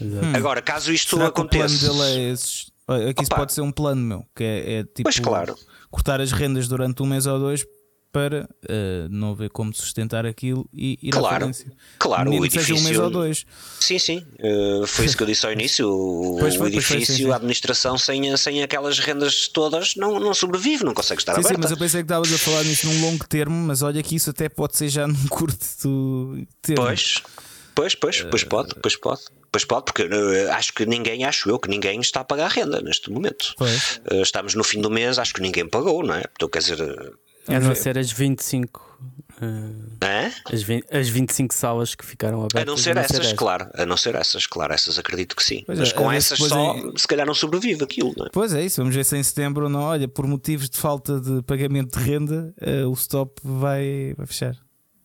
exato. 0.00 0.26
Hum. 0.26 0.32
Agora, 0.34 0.62
caso 0.62 0.92
isto 0.92 1.16
Será 1.16 1.28
aconteça. 1.28 1.78
Que 1.78 1.84
o 1.84 1.88
plano 1.88 2.04
dele 2.04 2.28
é 2.28 2.32
esses... 2.32 2.72
Aqui 3.10 3.22
isso 3.22 3.30
pode 3.30 3.52
ser 3.52 3.60
um 3.60 3.72
plano 3.72 4.02
meu, 4.02 4.26
que 4.34 4.42
é, 4.42 4.72
é 4.74 4.82
tipo 4.82 5.04
pois 5.04 5.18
claro. 5.18 5.56
cortar 5.90 6.20
as 6.20 6.32
rendas 6.32 6.66
durante 6.66 7.02
um 7.02 7.06
mês 7.06 7.26
ou 7.26 7.38
dois 7.38 7.64
para 8.12 8.44
uh, 8.44 9.08
não 9.10 9.34
ver 9.34 9.48
como 9.48 9.72
sustentar 9.72 10.26
aquilo 10.26 10.68
e 10.72 10.98
ir 11.02 11.10
claro. 11.10 11.50
Claro, 11.98 12.30
Mesmo 12.30 12.42
o 12.42 12.46
edifício. 12.46 12.76
Seja 12.76 12.80
um 12.80 12.84
mês 12.84 12.98
ou 12.98 13.10
dois. 13.10 13.46
Sim, 13.80 13.98
sim. 13.98 14.26
Uh, 14.38 14.86
foi 14.86 15.06
isso 15.06 15.16
que 15.16 15.22
eu 15.22 15.26
disse 15.26 15.46
ao 15.46 15.52
início. 15.52 15.88
O, 15.88 16.36
pois 16.40 16.54
foi, 16.54 16.66
o 16.66 16.68
edifício, 16.68 16.96
pois 16.96 17.06
foi, 17.06 17.16
sim, 17.16 17.24
sim. 17.24 17.30
a 17.30 17.36
administração, 17.36 17.96
sem, 17.96 18.36
sem 18.36 18.62
aquelas 18.62 18.98
rendas 18.98 19.48
todas, 19.48 19.96
não, 19.96 20.20
não 20.20 20.34
sobrevive, 20.34 20.84
não 20.84 20.92
consegue 20.92 21.22
estar 21.22 21.32
sim, 21.32 21.40
aberta. 21.40 21.54
Sim, 21.54 21.62
mas 21.62 21.70
eu 21.70 21.78
pensei 21.78 22.02
que 22.02 22.04
estavas 22.04 22.30
a 22.30 22.38
falar 22.38 22.64
nisso 22.64 22.86
num 22.86 23.00
longo 23.00 23.26
termo, 23.26 23.56
mas 23.56 23.80
olha 23.80 24.02
que 24.02 24.14
isso 24.14 24.28
até 24.28 24.46
pode 24.48 24.76
ser 24.76 24.88
já 24.90 25.06
num 25.08 25.28
curto 25.28 25.56
termo. 26.60 26.84
Pois, 26.84 27.22
pois, 27.74 27.94
pois, 27.94 28.22
pois 28.22 28.44
pode, 28.44 28.74
pois 28.74 28.96
pode. 28.96 29.22
Pois 29.52 29.66
pode, 29.66 29.84
porque 29.84 30.08
acho 30.50 30.72
que 30.72 30.86
ninguém, 30.86 31.24
acho 31.24 31.50
eu, 31.50 31.58
que 31.58 31.68
ninguém 31.68 32.00
está 32.00 32.20
a 32.20 32.24
pagar 32.24 32.50
renda 32.50 32.80
neste 32.80 33.10
momento. 33.10 33.54
Uh, 33.60 34.22
estamos 34.22 34.54
no 34.54 34.64
fim 34.64 34.80
do 34.80 34.90
mês, 34.90 35.18
acho 35.18 35.34
que 35.34 35.42
ninguém 35.42 35.68
pagou, 35.68 36.02
não 36.02 36.14
é? 36.14 36.24
Então, 36.34 36.48
quer 36.48 36.60
dizer. 36.60 36.78
A 37.48 37.60
não 37.60 37.74
ser 37.74 37.98
as 37.98 38.10
25. 38.12 38.92
Uh, 39.42 40.04
é? 40.04 40.30
as, 40.52 40.62
20, 40.62 40.86
as 40.94 41.08
25 41.08 41.52
salas 41.52 41.94
que 41.94 42.04
ficaram 42.04 42.40
abertas. 42.40 42.62
A 42.62 42.64
não 42.64 42.76
ser, 42.76 42.96
essas, 42.96 43.26
ser 43.26 43.34
claro. 43.34 43.68
A 43.74 43.84
não 43.84 43.96
ser 43.96 44.14
essas, 44.14 44.46
claro. 44.46 44.72
Essas 44.72 44.98
acredito 44.98 45.34
que 45.34 45.42
sim. 45.42 45.64
Pois 45.66 45.78
Mas 45.78 45.90
é, 45.90 45.92
com 45.92 46.12
essas 46.12 46.38
só, 46.38 46.76
é... 46.76 46.82
se 46.96 47.08
calhar 47.08 47.26
não 47.26 47.34
sobrevive 47.34 47.82
aquilo, 47.82 48.14
não 48.16 48.26
é? 48.26 48.30
Pois 48.32 48.54
é, 48.54 48.64
isso. 48.64 48.80
Vamos 48.80 48.94
ver 48.94 49.04
se 49.04 49.16
em 49.16 49.22
setembro 49.22 49.68
não. 49.68 49.80
Olha, 49.80 50.06
por 50.06 50.26
motivos 50.26 50.70
de 50.70 50.78
falta 50.78 51.20
de 51.20 51.42
pagamento 51.42 51.98
de 51.98 52.04
renda, 52.04 52.54
uh, 52.60 52.88
o 52.88 52.92
stop 52.92 53.40
vai, 53.42 54.14
vai 54.16 54.26
fechar. 54.26 54.56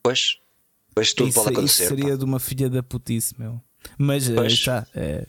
Pois. 0.04 0.38
Pois 0.94 1.14
tudo 1.14 1.30
isso, 1.30 1.44
pode 1.44 1.56
acontecer. 1.56 1.84
Isso 1.84 1.96
seria 1.96 2.12
pá. 2.12 2.18
de 2.18 2.26
uma 2.26 2.40
filha 2.40 2.70
da 2.70 2.84
putice, 2.84 3.34
meu. 3.40 3.60
Mas 3.98 4.30
aí 4.30 4.48
está. 4.48 4.86
É, 4.94 5.26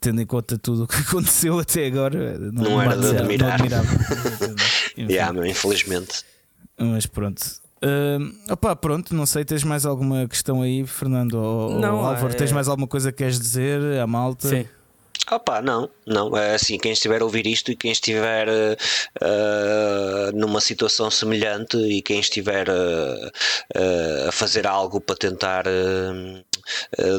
tendo 0.00 0.20
em 0.20 0.26
conta 0.26 0.58
tudo 0.58 0.84
o 0.84 0.86
que 0.86 0.96
aconteceu 1.02 1.58
até 1.58 1.86
agora, 1.86 2.38
não, 2.38 2.64
não 2.64 2.82
era 2.82 2.96
de 2.96 3.44
admirar. 3.44 3.84
yeah, 4.98 5.48
infelizmente. 5.48 6.24
Mas 6.78 7.06
pronto. 7.06 7.42
Uh, 7.82 8.52
opa, 8.52 8.74
pronto, 8.74 9.14
não 9.14 9.24
sei, 9.24 9.44
tens 9.44 9.62
mais 9.62 9.86
alguma 9.86 10.26
questão 10.26 10.62
aí, 10.62 10.84
Fernando? 10.86 11.34
Ou, 11.34 11.78
não, 11.78 11.98
ou 11.98 12.04
Álvaro, 12.04 12.32
é... 12.32 12.36
tens 12.36 12.50
mais 12.50 12.68
alguma 12.68 12.88
coisa 12.88 13.12
que 13.12 13.18
queres 13.18 13.38
dizer 13.38 14.00
à 14.00 14.06
malta? 14.06 14.48
Sim. 14.48 14.66
Opa, 15.30 15.60
não, 15.60 15.90
não. 16.06 16.34
É 16.36 16.54
assim, 16.54 16.78
quem 16.78 16.92
estiver 16.92 17.20
a 17.20 17.24
ouvir 17.24 17.46
isto 17.46 17.70
e 17.70 17.76
quem 17.76 17.92
estiver 17.92 18.48
uh, 18.48 18.76
numa 20.34 20.60
situação 20.60 21.10
semelhante 21.10 21.76
e 21.76 22.00
quem 22.00 22.18
estiver 22.18 22.68
uh, 22.68 23.26
uh, 23.76 24.28
a 24.28 24.32
fazer 24.32 24.66
algo 24.66 25.00
para 25.00 25.16
tentar 25.16 25.64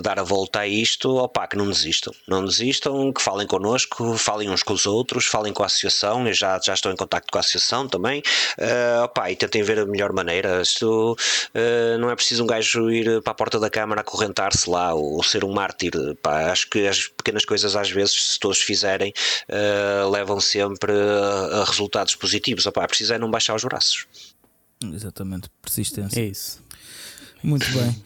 dar 0.02 0.20
a 0.20 0.24
volta 0.24 0.60
a 0.60 0.68
isto, 0.68 1.16
opa, 1.18 1.48
que 1.48 1.58
não 1.58 1.68
desistam. 1.68 2.14
Não 2.28 2.46
desistam, 2.46 3.12
que 3.14 3.22
falem 3.22 3.48
connosco, 3.48 4.18
falem 4.18 4.50
uns 4.50 4.64
com 4.64 4.74
os 4.74 4.86
outros, 4.86 5.26
falem 5.26 5.54
com 5.54 5.64
a 5.64 5.66
associação. 5.66 6.28
Eu 6.28 6.34
já, 6.34 6.60
já 6.64 6.74
estou 6.74 6.92
em 6.92 6.96
contato 6.96 7.26
com 7.32 7.38
a 7.38 7.42
associação 7.42 7.88
também. 7.88 8.22
opa, 9.04 9.32
e 9.32 9.36
tentem 9.36 9.64
ver 9.64 9.80
a 9.80 9.86
melhor 9.86 10.14
maneira. 10.14 10.62
Isto 10.62 11.16
não 12.00 12.10
é 12.10 12.16
preciso 12.16 12.44
um 12.44 12.48
gajo 12.48 12.90
ir 12.92 13.22
para 13.22 13.32
a 13.32 13.36
porta 13.36 13.60
da 13.60 13.70
Câmara 13.70 14.02
acorrentar-se 14.02 14.70
lá 14.70 14.94
ou, 14.94 15.16
ou, 15.16 15.24
ser 15.24 15.44
um 15.44 15.54
mártir. 15.54 15.92
Pá, 16.22 16.52
acho 16.52 16.70
que 16.70 16.88
as 16.88 17.08
pequenas 17.08 17.46
coisas 17.46 17.76
às 17.76 17.90
vezes, 17.90 18.34
se 18.34 18.40
todos 18.40 18.60
fizerem, 18.60 19.14
uh, 19.50 20.10
levam 20.10 20.40
sempre 20.40 20.92
a, 20.92 21.62
a 21.62 21.64
resultados 21.66 22.16
positivos. 22.16 22.66
Opa, 22.66 22.88
precisa 22.88 23.16
é 23.16 23.20
não 23.20 23.30
baixar 23.30 23.56
os 23.56 23.64
braços. 23.64 24.08
Exatamente, 24.84 25.50
persistência. 25.62 26.20
É 26.20 26.26
isso. 26.26 26.62
Muito 27.44 27.66
bem. 27.72 28.04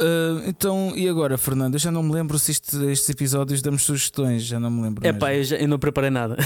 Uh, 0.00 0.48
então, 0.48 0.92
e 0.96 1.06
agora, 1.08 1.36
Fernando? 1.36 1.74
Eu 1.74 1.78
já 1.78 1.90
não 1.90 2.02
me 2.02 2.12
lembro 2.12 2.38
se 2.38 2.52
isto, 2.52 2.82
estes 2.88 3.08
episódios 3.10 3.60
damos 3.60 3.82
sugestões, 3.82 4.42
já 4.42 4.58
não 4.58 4.70
me 4.70 4.82
lembro. 4.82 5.06
É 5.06 5.12
pá, 5.12 5.34
eu, 5.34 5.44
já, 5.44 5.56
eu 5.56 5.68
não 5.68 5.78
preparei 5.78 6.08
nada. 6.10 6.36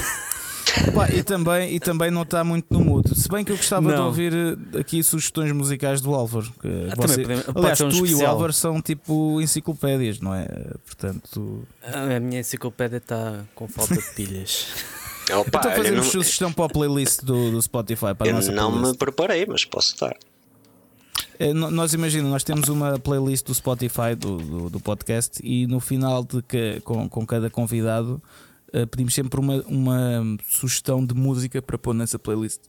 Pá, 0.93 1.09
e, 1.09 1.23
também, 1.23 1.73
e 1.73 1.79
também 1.79 2.11
não 2.11 2.23
está 2.23 2.43
muito 2.43 2.65
no 2.69 2.83
mood. 2.83 3.17
Se 3.17 3.29
bem 3.29 3.45
que 3.45 3.51
eu 3.51 3.55
gostava 3.55 3.87
não. 3.87 3.95
de 3.95 4.01
ouvir 4.01 4.33
eh, 4.33 4.79
aqui 4.79 5.01
sugestões 5.01 5.51
musicais 5.53 6.01
do 6.01 6.13
Álvaro. 6.13 6.51
Que 6.59 6.67
ah, 6.91 6.95
você, 6.97 7.21
podemos, 7.21 7.45
aliás, 7.55 7.81
um 7.81 7.89
tu 7.89 7.95
especial. 7.95 8.19
e 8.19 8.23
o 8.23 8.27
Álvaro 8.27 8.53
são 8.53 8.81
tipo 8.81 9.39
enciclopédias, 9.41 10.19
não 10.19 10.35
é? 10.35 10.47
Portanto, 10.85 11.65
a 11.81 12.19
minha 12.19 12.41
enciclopédia 12.41 12.97
está 12.97 13.45
com 13.53 13.69
falta 13.69 13.95
de 13.95 14.15
pilhas. 14.15 14.67
Opa, 15.31 15.59
então 15.59 15.71
fazemos 15.71 16.05
não... 16.05 16.11
sugestão 16.11 16.51
para 16.51 16.65
a 16.65 16.69
playlist 16.69 17.23
do, 17.23 17.51
do 17.51 17.61
Spotify. 17.61 18.13
Para 18.13 18.27
eu 18.27 18.33
a 18.33 18.35
nossa 18.35 18.51
não 18.51 18.71
playlist. 18.71 18.91
me 18.91 18.97
preparei, 18.97 19.45
mas 19.45 19.63
posso 19.63 19.97
dar. 19.97 20.15
É, 21.39 21.53
nós 21.53 21.93
imaginamos, 21.93 22.31
nós 22.31 22.43
temos 22.43 22.69
uma 22.69 22.99
playlist 22.99 23.45
do 23.45 23.53
Spotify 23.53 24.15
do, 24.17 24.37
do, 24.37 24.69
do 24.69 24.79
podcast 24.79 25.39
e 25.43 25.67
no 25.67 25.79
final 25.79 26.23
de 26.23 26.41
que, 26.41 26.79
com, 26.81 27.09
com 27.09 27.25
cada 27.25 27.49
convidado 27.49 28.21
uh, 28.73 28.87
pedimos 28.87 29.13
sempre 29.13 29.39
uma, 29.39 29.63
uma 29.67 30.37
sugestão 30.47 31.05
de 31.05 31.13
música 31.13 31.61
para 31.61 31.77
pôr 31.77 31.93
nessa 31.93 32.17
playlist. 32.17 32.61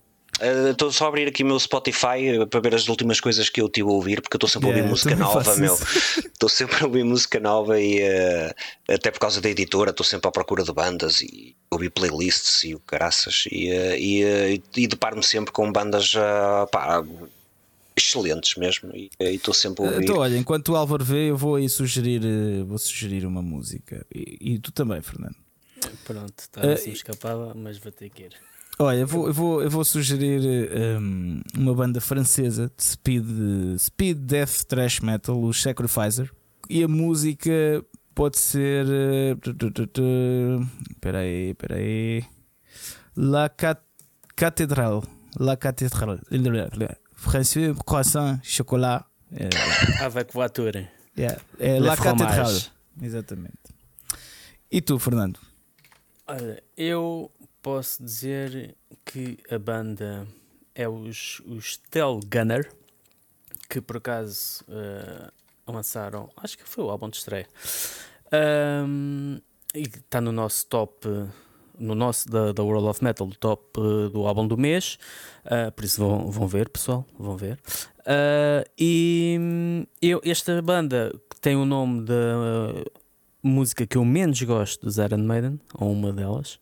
Estou 0.70 0.88
uh, 0.88 0.92
só 0.92 1.06
a 1.06 1.08
abrir 1.08 1.28
aqui 1.28 1.42
o 1.42 1.46
meu 1.46 1.58
Spotify 1.58 2.38
uh, 2.38 2.46
para 2.46 2.60
ver 2.60 2.74
as 2.74 2.88
últimas 2.88 3.20
coisas 3.20 3.48
que 3.48 3.60
eu 3.60 3.68
tive 3.68 3.88
a 3.88 3.92
ouvir, 3.92 4.20
porque 4.20 4.34
eu 4.34 4.38
estou 4.38 4.48
sempre 4.48 4.68
yeah, 4.68 4.82
a 4.82 4.84
ouvir 4.84 4.90
música 4.90 5.16
nova, 5.16 5.56
meu. 5.56 5.74
Estou 6.36 6.48
sempre 6.50 6.76
a 6.82 6.86
ouvir 6.86 7.04
música 7.04 7.40
nova 7.40 7.80
e 7.80 8.02
uh, 8.02 8.54
até 8.88 9.10
por 9.10 9.18
causa 9.18 9.40
da 9.40 9.48
editora, 9.48 9.90
estou 9.90 10.04
sempre 10.04 10.28
à 10.28 10.30
procura 10.30 10.62
de 10.62 10.72
bandas 10.72 11.22
e 11.22 11.56
ouvir 11.70 11.88
playlists 11.88 12.64
e 12.64 12.74
o 12.74 12.80
caraças. 12.80 13.44
E, 13.50 13.70
e, 13.70 14.62
e 14.76 14.86
deparo-me 14.86 15.22
sempre 15.22 15.50
com 15.52 15.72
bandas 15.72 16.12
pá, 16.70 17.02
excelentes 17.96 18.56
mesmo. 18.56 18.94
E 18.94 19.10
estou 19.20 19.54
sempre 19.54 19.84
a 19.84 19.88
ouvir. 19.88 20.04
Então, 20.04 20.18
olha, 20.18 20.36
enquanto 20.36 20.68
o 20.70 20.76
Álvaro 20.76 21.04
vê, 21.04 21.30
eu 21.30 21.36
vou 21.36 21.56
aí 21.56 21.68
sugerir, 21.68 22.20
vou 22.64 22.78
sugerir 22.78 23.24
uma 23.24 23.42
música. 23.42 24.06
E, 24.14 24.54
e 24.54 24.58
tu 24.58 24.70
também, 24.70 25.00
Fernando. 25.00 25.36
Pronto, 26.04 26.38
estava 26.38 26.72
assim 26.72 26.90
escapava, 26.90 27.54
mas 27.54 27.78
vou 27.78 27.92
ter 27.92 28.10
que 28.10 28.24
ir. 28.24 28.32
Olha, 28.78 28.98
eu 28.98 29.06
vou, 29.06 29.26
eu 29.26 29.32
vou, 29.32 29.62
eu 29.62 29.70
vou 29.70 29.84
sugerir 29.84 30.42
um, 31.00 31.40
uma 31.56 31.74
banda 31.74 31.98
francesa 31.98 32.70
de 32.76 32.84
speed, 32.84 33.24
speed 33.78 34.18
death 34.18 34.64
thrash 34.68 35.00
metal, 35.00 35.40
o 35.40 35.52
Sacrificer. 35.54 36.30
E 36.68 36.82
a 36.82 36.88
música 36.88 37.82
pode 38.14 38.38
ser. 38.38 38.84
Espera 40.90 41.20
aí, 41.20 41.50
espera 41.50 41.76
aí. 41.76 42.24
La 43.16 43.48
Cat 43.48 43.80
Cathédrale. 44.34 45.02
La 45.38 45.56
Cathédrale. 45.56 46.20
Français, 47.26 47.74
croissant, 47.84 48.38
chocolat. 48.42 49.04
É, 49.32 49.48
Avec 50.00 50.32
voiture. 50.32 50.88
Yeah, 51.18 51.40
é 51.58 51.80
La 51.80 51.96
Cathédrale. 51.96 52.70
Exatamente. 53.02 53.58
E 54.70 54.80
tu, 54.80 54.98
Fernando? 54.98 55.40
Olha, 56.28 56.62
eu 56.76 57.30
posso 57.60 58.02
dizer 58.02 58.76
que 59.04 59.38
a 59.50 59.58
banda 59.58 60.26
é 60.74 60.88
os, 60.88 61.40
os 61.46 61.78
Tel 61.90 62.20
Gunner, 62.30 62.72
que 63.68 63.80
por 63.80 63.96
acaso 63.96 64.64
uh, 64.68 65.32
lançaram, 65.72 66.30
acho 66.36 66.56
que 66.56 66.68
foi 66.68 66.84
o 66.84 66.90
álbum 66.90 67.10
de 67.10 67.16
estreia, 67.16 67.48
um, 68.86 69.40
e 69.74 69.82
está 69.82 70.20
no 70.20 70.30
nosso 70.30 70.66
top, 70.66 71.08
no 71.78 71.94
nosso 71.94 72.28
da, 72.28 72.52
da 72.52 72.62
World 72.62 72.88
of 72.88 73.04
Metal, 73.04 73.28
top 73.38 73.80
uh, 73.80 74.08
do 74.10 74.26
álbum 74.26 74.46
do 74.46 74.56
mês, 74.56 74.98
uh, 75.44 75.70
por 75.72 75.84
isso 75.84 76.00
vão, 76.00 76.30
vão 76.30 76.46
ver, 76.46 76.68
pessoal, 76.68 77.06
vão 77.18 77.36
ver. 77.36 77.58
e 78.78 79.86
eu, 80.00 80.20
esta 80.24 80.60
banda 80.62 81.12
tem 81.40 81.56
o 81.56 81.64
nome 81.64 82.04
da 82.04 82.84
música 83.42 83.86
que 83.86 83.96
eu 83.96 84.04
menos 84.04 84.42
gosto 84.42 84.86
do 84.88 85.02
Iron 85.02 85.18
Maiden, 85.18 85.60
ou 85.74 85.92
uma 85.92 86.12
delas, 86.12 86.58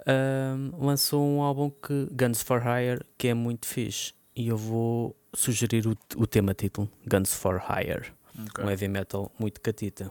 uh, 0.00 0.84
lançou 0.84 1.24
um 1.24 1.42
álbum 1.42 1.70
que 1.70 2.08
Guns 2.12 2.42
for 2.42 2.62
Hire 2.62 3.04
que 3.16 3.28
é 3.28 3.34
muito 3.34 3.66
fixe. 3.66 4.12
E 4.34 4.48
eu 4.48 4.56
vou 4.56 5.16
sugerir 5.34 5.86
o, 5.86 5.96
o 6.16 6.26
tema 6.26 6.52
título, 6.52 6.90
Guns 7.06 7.32
for 7.32 7.62
Hire, 7.70 8.12
okay. 8.48 8.64
um 8.64 8.70
heavy 8.70 8.88
metal 8.88 9.32
muito 9.38 9.60
catita. 9.60 10.10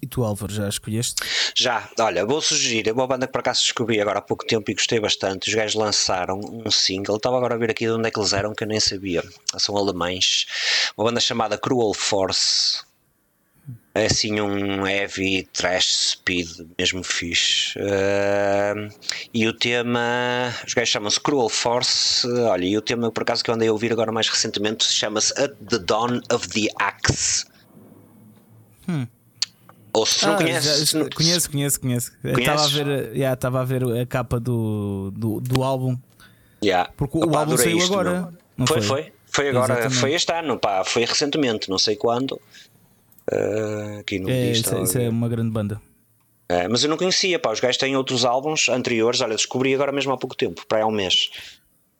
E 0.00 0.06
tu, 0.06 0.22
Álvaro, 0.22 0.52
já 0.52 0.68
escolheste? 0.68 1.22
Já, 1.54 1.88
olha, 1.98 2.26
vou 2.26 2.42
sugerir, 2.42 2.86
é 2.86 2.92
uma 2.92 3.06
banda 3.06 3.26
que 3.26 3.32
por 3.32 3.40
acaso 3.40 3.62
descobri 3.62 3.98
agora 3.98 4.18
há 4.18 4.22
pouco 4.22 4.46
tempo 4.46 4.70
e 4.70 4.74
gostei 4.74 5.00
bastante. 5.00 5.48
Os 5.48 5.54
gajos 5.54 5.74
lançaram 5.74 6.38
um 6.38 6.70
single, 6.70 7.16
estava 7.16 7.38
agora 7.38 7.54
a 7.54 7.58
ver 7.58 7.70
aqui 7.70 7.86
de 7.86 7.92
onde 7.92 8.08
é 8.08 8.10
que 8.10 8.18
eles 8.18 8.34
eram, 8.34 8.54
que 8.54 8.64
eu 8.64 8.68
nem 8.68 8.78
sabia. 8.78 9.24
São 9.56 9.74
alemães. 9.74 10.46
Uma 10.96 11.06
banda 11.06 11.20
chamada 11.20 11.56
Cruel 11.56 11.94
Force 11.94 12.84
é 13.94 14.06
assim 14.06 14.40
um 14.40 14.86
heavy 14.86 15.48
trash 15.52 16.10
speed 16.10 16.48
mesmo 16.78 17.02
fixe 17.02 17.76
uh, 17.78 18.94
e 19.32 19.48
o 19.48 19.52
tema 19.52 20.54
os 20.66 20.74
gajos 20.74 20.90
chamam-se 20.90 21.18
Cruel 21.18 21.48
Force 21.48 22.28
olha 22.28 22.64
e 22.64 22.76
o 22.76 22.82
tema 22.82 23.10
por 23.10 23.22
acaso 23.22 23.42
que 23.42 23.50
eu 23.50 23.54
andei 23.54 23.68
a 23.68 23.72
ouvir 23.72 23.92
agora 23.92 24.12
mais 24.12 24.28
recentemente 24.28 24.84
chama-se 24.84 25.32
At 25.40 25.54
the 25.68 25.78
Dawn 25.78 26.20
of 26.30 26.48
the 26.48 26.68
Axe 26.78 27.46
hum. 28.88 29.06
Ou 29.96 30.04
se 30.04 30.26
não 30.26 30.34
Ah, 30.34 30.36
conheces. 30.36 30.90
já- 30.90 30.98
não- 30.98 31.08
conheço, 31.08 31.50
conheço, 31.50 31.80
conheço. 31.80 32.12
Estava 32.22 32.64
a 32.64 32.68
ver, 32.68 32.86
yeah, 33.16 33.32
estava 33.34 33.60
a 33.62 33.64
ver 33.64 33.82
a 33.84 34.04
capa 34.06 34.38
do, 34.38 35.10
do, 35.16 35.40
do 35.40 35.62
álbum. 35.62 35.96
Yeah. 36.62 36.90
Porque 36.96 37.16
o 37.16 37.22
Opa, 37.22 37.38
álbum 37.40 37.52
adorei 37.54 37.64
saiu 37.72 37.78
isto, 37.78 37.92
agora. 37.94 38.10
meu. 38.20 38.32
Não 38.58 38.66
foi, 38.66 38.82
foi? 38.82 39.02
foi. 39.04 39.12
Foi 39.28 39.48
agora, 39.50 39.72
Exatamente. 39.74 40.00
foi 40.00 40.12
este 40.14 40.32
ano, 40.32 40.58
pá, 40.58 40.82
foi 40.84 41.04
recentemente, 41.04 41.68
não 41.70 41.78
sei 41.78 41.96
quando. 41.96 42.40
Ah, 43.30 43.98
aqui 44.00 44.18
no 44.18 44.28
É, 44.30 44.52
disto, 44.52 44.66
isso, 44.66 44.74
é- 44.76 44.82
isso 44.82 44.98
é 44.98 45.08
uma 45.08 45.28
grande 45.28 45.50
banda. 45.50 45.80
É, 46.48 46.68
mas 46.68 46.82
eu 46.84 46.88
não 46.90 46.96
conhecia, 46.96 47.38
pá. 47.38 47.50
Os 47.52 47.58
gajos 47.60 47.76
têm 47.76 47.96
outros 47.96 48.24
álbuns 48.24 48.68
anteriores. 48.68 49.20
Olha, 49.20 49.34
descobri 49.34 49.74
agora 49.74 49.90
mesmo 49.92 50.12
há 50.12 50.16
pouco 50.18 50.36
tempo, 50.36 50.64
para 50.68 50.82
há 50.82 50.86
um 50.86 50.92
mês. 50.92 51.30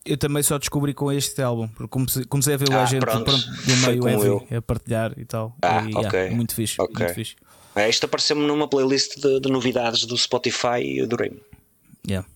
Eu 0.04 0.16
também 0.16 0.40
só 0.42 0.56
descobri 0.56 0.94
com 0.94 1.10
este 1.10 1.42
álbum, 1.42 1.66
porque 1.66 1.88
comecei, 1.88 2.24
comecei 2.26 2.54
a 2.54 2.56
ver 2.56 2.68
o 2.68 2.74
Ah, 2.74 2.82
agente 2.84 3.00
pronto. 3.00 3.24
pronto, 3.24 3.44
do 3.44 3.76
meio 3.88 4.08
heavy 4.08 4.26
eu. 4.50 4.58
a 4.58 4.62
partilhar 4.62 5.12
e 5.18 5.24
tal. 5.24 5.56
Ah, 5.60 5.82
e, 5.82 5.92
ok. 5.96 6.20
yeah, 6.20 6.34
muito 6.36 6.54
fixe. 6.54 6.76
Ok. 6.78 6.94
Muito 6.96 7.14
fixe. 7.14 7.34
É, 7.76 7.88
isto 7.88 8.04
apareceu-me 8.06 8.46
numa 8.46 8.66
playlist 8.66 9.20
de, 9.20 9.38
de 9.40 9.48
novidades 9.50 10.04
do 10.06 10.16
Spotify 10.16 10.80
e 10.82 11.00
adorei-me. 11.02 11.40
Yeah. 12.08 12.26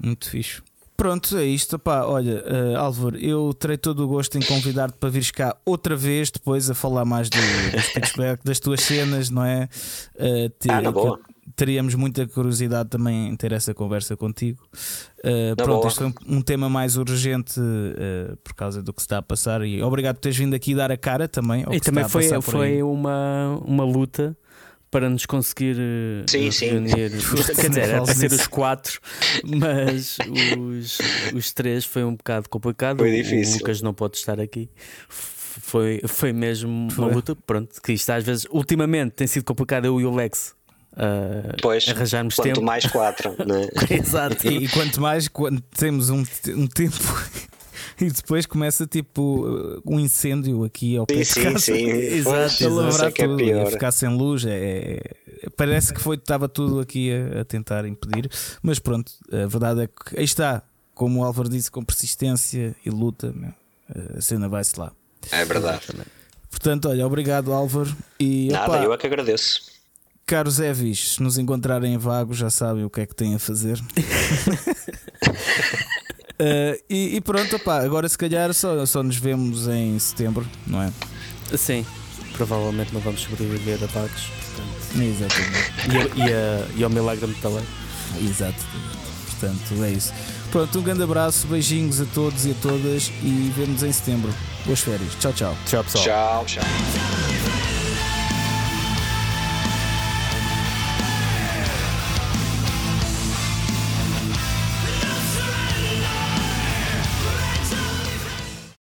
Muito 0.00 0.30
fixe. 0.30 0.62
Pronto, 0.96 1.36
é 1.36 1.44
isto. 1.44 1.76
Pá, 1.76 2.04
olha, 2.04 2.42
eh, 2.46 2.74
Álvaro, 2.76 3.16
eu 3.18 3.52
terei 3.52 3.76
todo 3.76 4.04
o 4.04 4.08
gosto 4.08 4.38
em 4.38 4.42
convidar-te 4.42 4.96
para 4.96 5.08
vires 5.10 5.32
cá 5.32 5.56
outra 5.66 5.96
vez 5.96 6.30
depois 6.30 6.70
a 6.70 6.74
falar 6.74 7.04
mais 7.04 7.28
do, 7.28 7.36
dos 7.72 7.88
pitchback, 7.88 8.44
das 8.44 8.60
tuas 8.60 8.80
cenas, 8.80 9.28
não 9.28 9.44
é? 9.44 9.68
Eh, 10.16 10.50
te- 10.58 10.70
Ah, 10.70 10.80
na 10.80 10.92
boa. 10.92 11.18
Teríamos 11.56 11.94
muita 11.94 12.26
curiosidade 12.26 12.88
também 12.88 13.28
em 13.28 13.36
ter 13.36 13.52
essa 13.52 13.74
conversa 13.74 14.16
contigo. 14.16 14.66
Na 15.22 15.56
pronto, 15.56 15.76
boa. 15.80 15.86
este 15.88 15.98
foi 15.98 16.06
um, 16.08 16.36
um 16.38 16.40
tema 16.42 16.68
mais 16.68 16.96
urgente 16.96 17.60
eh, 17.60 18.34
por 18.42 18.54
causa 18.54 18.82
do 18.82 18.92
que 18.92 19.02
se 19.02 19.06
está 19.06 19.18
a 19.18 19.22
passar 19.22 19.64
e 19.64 19.82
obrigado 19.82 20.16
por 20.16 20.22
teres 20.22 20.38
vindo 20.38 20.54
aqui 20.54 20.74
dar 20.74 20.90
a 20.92 20.96
cara 20.96 21.28
também. 21.28 21.64
ao 21.64 21.74
E 21.74 21.80
também 21.80 22.08
foi, 22.08 22.28
por 22.28 22.36
aí. 22.36 22.42
foi 22.42 22.82
uma, 22.82 23.60
uma 23.64 23.84
luta 23.84 24.36
para 24.94 25.10
nos 25.10 25.26
conseguir 25.26 25.76
eh, 25.76 26.24
Sim, 26.28 26.52
sim. 26.52 26.66
reunir. 26.66 27.10
Quer 27.60 27.68
dizer, 27.68 27.80
era 27.80 28.02
para 28.04 28.14
ser 28.14 28.30
os 28.30 28.46
quatro, 28.46 29.00
mas 29.42 30.18
os, 30.56 30.98
os 31.34 31.52
três 31.52 31.84
foi 31.84 32.04
um 32.04 32.14
bocado 32.14 32.48
complicado. 32.48 32.98
Foi 32.98 33.10
O- 33.10 33.22
difícil. 33.22 33.56
O 33.56 33.58
Lucas 33.58 33.82
não 33.82 33.92
pode 33.92 34.18
estar 34.18 34.38
aqui. 34.38 34.70
Foi, 35.08 36.00
foi 36.06 36.32
mesmo 36.32 36.88
Foi. 36.92 37.04
uma 37.06 37.12
luta. 37.12 37.34
Pronto, 37.34 37.82
que 37.82 37.92
isto 37.92 38.08
às 38.10 38.22
vezes, 38.22 38.46
ultimamente, 38.52 39.14
tem 39.14 39.26
sido 39.26 39.44
complicado 39.44 39.84
eu 39.86 40.00
e 40.00 40.04
o 40.04 40.14
Lex 40.14 40.54
uh, 40.92 41.56
Pois, 41.60 41.88
arranjarmos 41.88 42.36
quanto 42.36 42.46
tempo. 42.46 42.62
mais 42.62 42.86
quatro, 42.86 43.30
né? 43.44 43.68
Exato. 43.90 44.46
E, 44.46 44.64
e 44.64 44.68
quanto 44.68 45.00
mais 45.00 45.26
quando 45.26 45.60
temos 45.76 46.08
um, 46.08 46.22
um 46.54 46.66
tempo 46.68 46.96
e 48.00 48.10
depois 48.10 48.46
começa 48.46 48.86
tipo 48.86 49.46
um 49.86 49.98
incêndio 50.00 50.64
aqui 50.64 50.96
ao 50.96 51.06
pé 51.06 51.14
Sim, 51.14 51.20
de 51.20 51.26
sim, 51.26 51.42
casa. 51.42 51.58
sim. 51.58 51.88
Exato, 51.90 52.34
Pois, 52.34 52.60
A 53.00 53.04
é 53.04 53.08
é 53.08 53.12
tudo, 53.12 53.34
a 53.34 53.36
pior. 53.36 53.70
ficar 53.72 53.92
sem 53.92 54.08
luz, 54.08 54.44
é, 54.44 54.50
é- 54.52 55.00
parece 55.56 55.92
que 55.92 56.00
foi 56.00 56.16
estava 56.16 56.48
tudo 56.48 56.80
aqui 56.80 57.10
a, 57.12 57.40
a 57.40 57.44
tentar 57.44 57.86
impedir, 57.86 58.30
mas 58.62 58.78
pronto, 58.78 59.12
a 59.32 59.46
verdade 59.46 59.82
é 59.82 59.86
que 59.86 60.18
aí 60.18 60.24
está, 60.24 60.62
como 60.94 61.20
o 61.20 61.24
Álvaro 61.24 61.48
disse, 61.48 61.70
com 61.70 61.84
persistência 61.84 62.74
e 62.84 62.90
luta, 62.90 63.32
meu, 63.34 63.52
a 64.16 64.20
cena 64.20 64.48
vai-se 64.48 64.78
lá. 64.78 64.92
É 65.32 65.44
verdade. 65.44 65.82
Portanto, 66.50 66.88
olha, 66.88 67.06
obrigado 67.06 67.52
Álvaro 67.52 67.94
e 68.18 68.48
Nada, 68.50 68.82
eu 68.82 68.92
é 68.92 68.96
que 68.96 69.06
agradeço. 69.06 69.62
caros 70.24 70.60
Evis, 70.60 71.14
se 71.14 71.22
nos 71.22 71.36
encontrarem 71.36 71.94
em 71.94 71.98
vagos 71.98 72.38
já 72.38 72.48
sabem 72.48 72.84
o 72.84 72.90
que 72.90 73.00
é 73.00 73.06
que 73.06 73.14
têm 73.14 73.34
a 73.34 73.38
fazer. 73.38 73.78
Eh, 76.38 76.80
e, 76.90 77.16
e 77.16 77.20
pronto, 77.20 77.56
opá, 77.56 77.80
agora 77.84 78.08
se 78.08 78.18
calhar 78.18 78.52
só, 78.52 78.84
só 78.86 79.02
nos 79.02 79.16
vemos 79.16 79.68
em 79.68 79.98
setembro, 79.98 80.46
não 80.66 80.82
é? 80.82 80.92
Sim, 81.56 81.86
provavelmente 82.32 82.92
não 82.92 83.00
vamos 83.00 83.20
sobreviver 83.20 83.78
a 83.84 83.86
portanto. 84.26 85.02
Exatamente. 85.02 86.16
E, 86.18 86.22
a- 86.22 86.26
e, 86.26 86.32
a- 86.32 86.66
e 86.78 86.84
ao 86.84 86.90
milagre 86.90 87.26
metaleiro. 87.26 87.66
Exato. 88.20 88.64
Portanto, 89.30 89.84
é 89.84 89.90
isso. 89.90 90.12
Pronto, 90.50 90.78
um 90.78 90.82
grande 90.82 91.02
abraço, 91.02 91.46
beijinhos 91.48 92.00
a 92.00 92.04
todos 92.06 92.46
e 92.46 92.52
a 92.52 92.54
todas 92.62 93.10
e 93.22 93.52
vemos 93.56 93.82
em 93.82 93.92
setembro. 93.92 94.32
Boas 94.64 94.80
férias. 94.80 95.14
Tchau, 95.20 95.32
tchau. 95.32 95.56
Tchau, 95.66 95.82
pessoal. 95.84 96.04
Tchau, 96.04 96.44
tchau. 96.46 97.43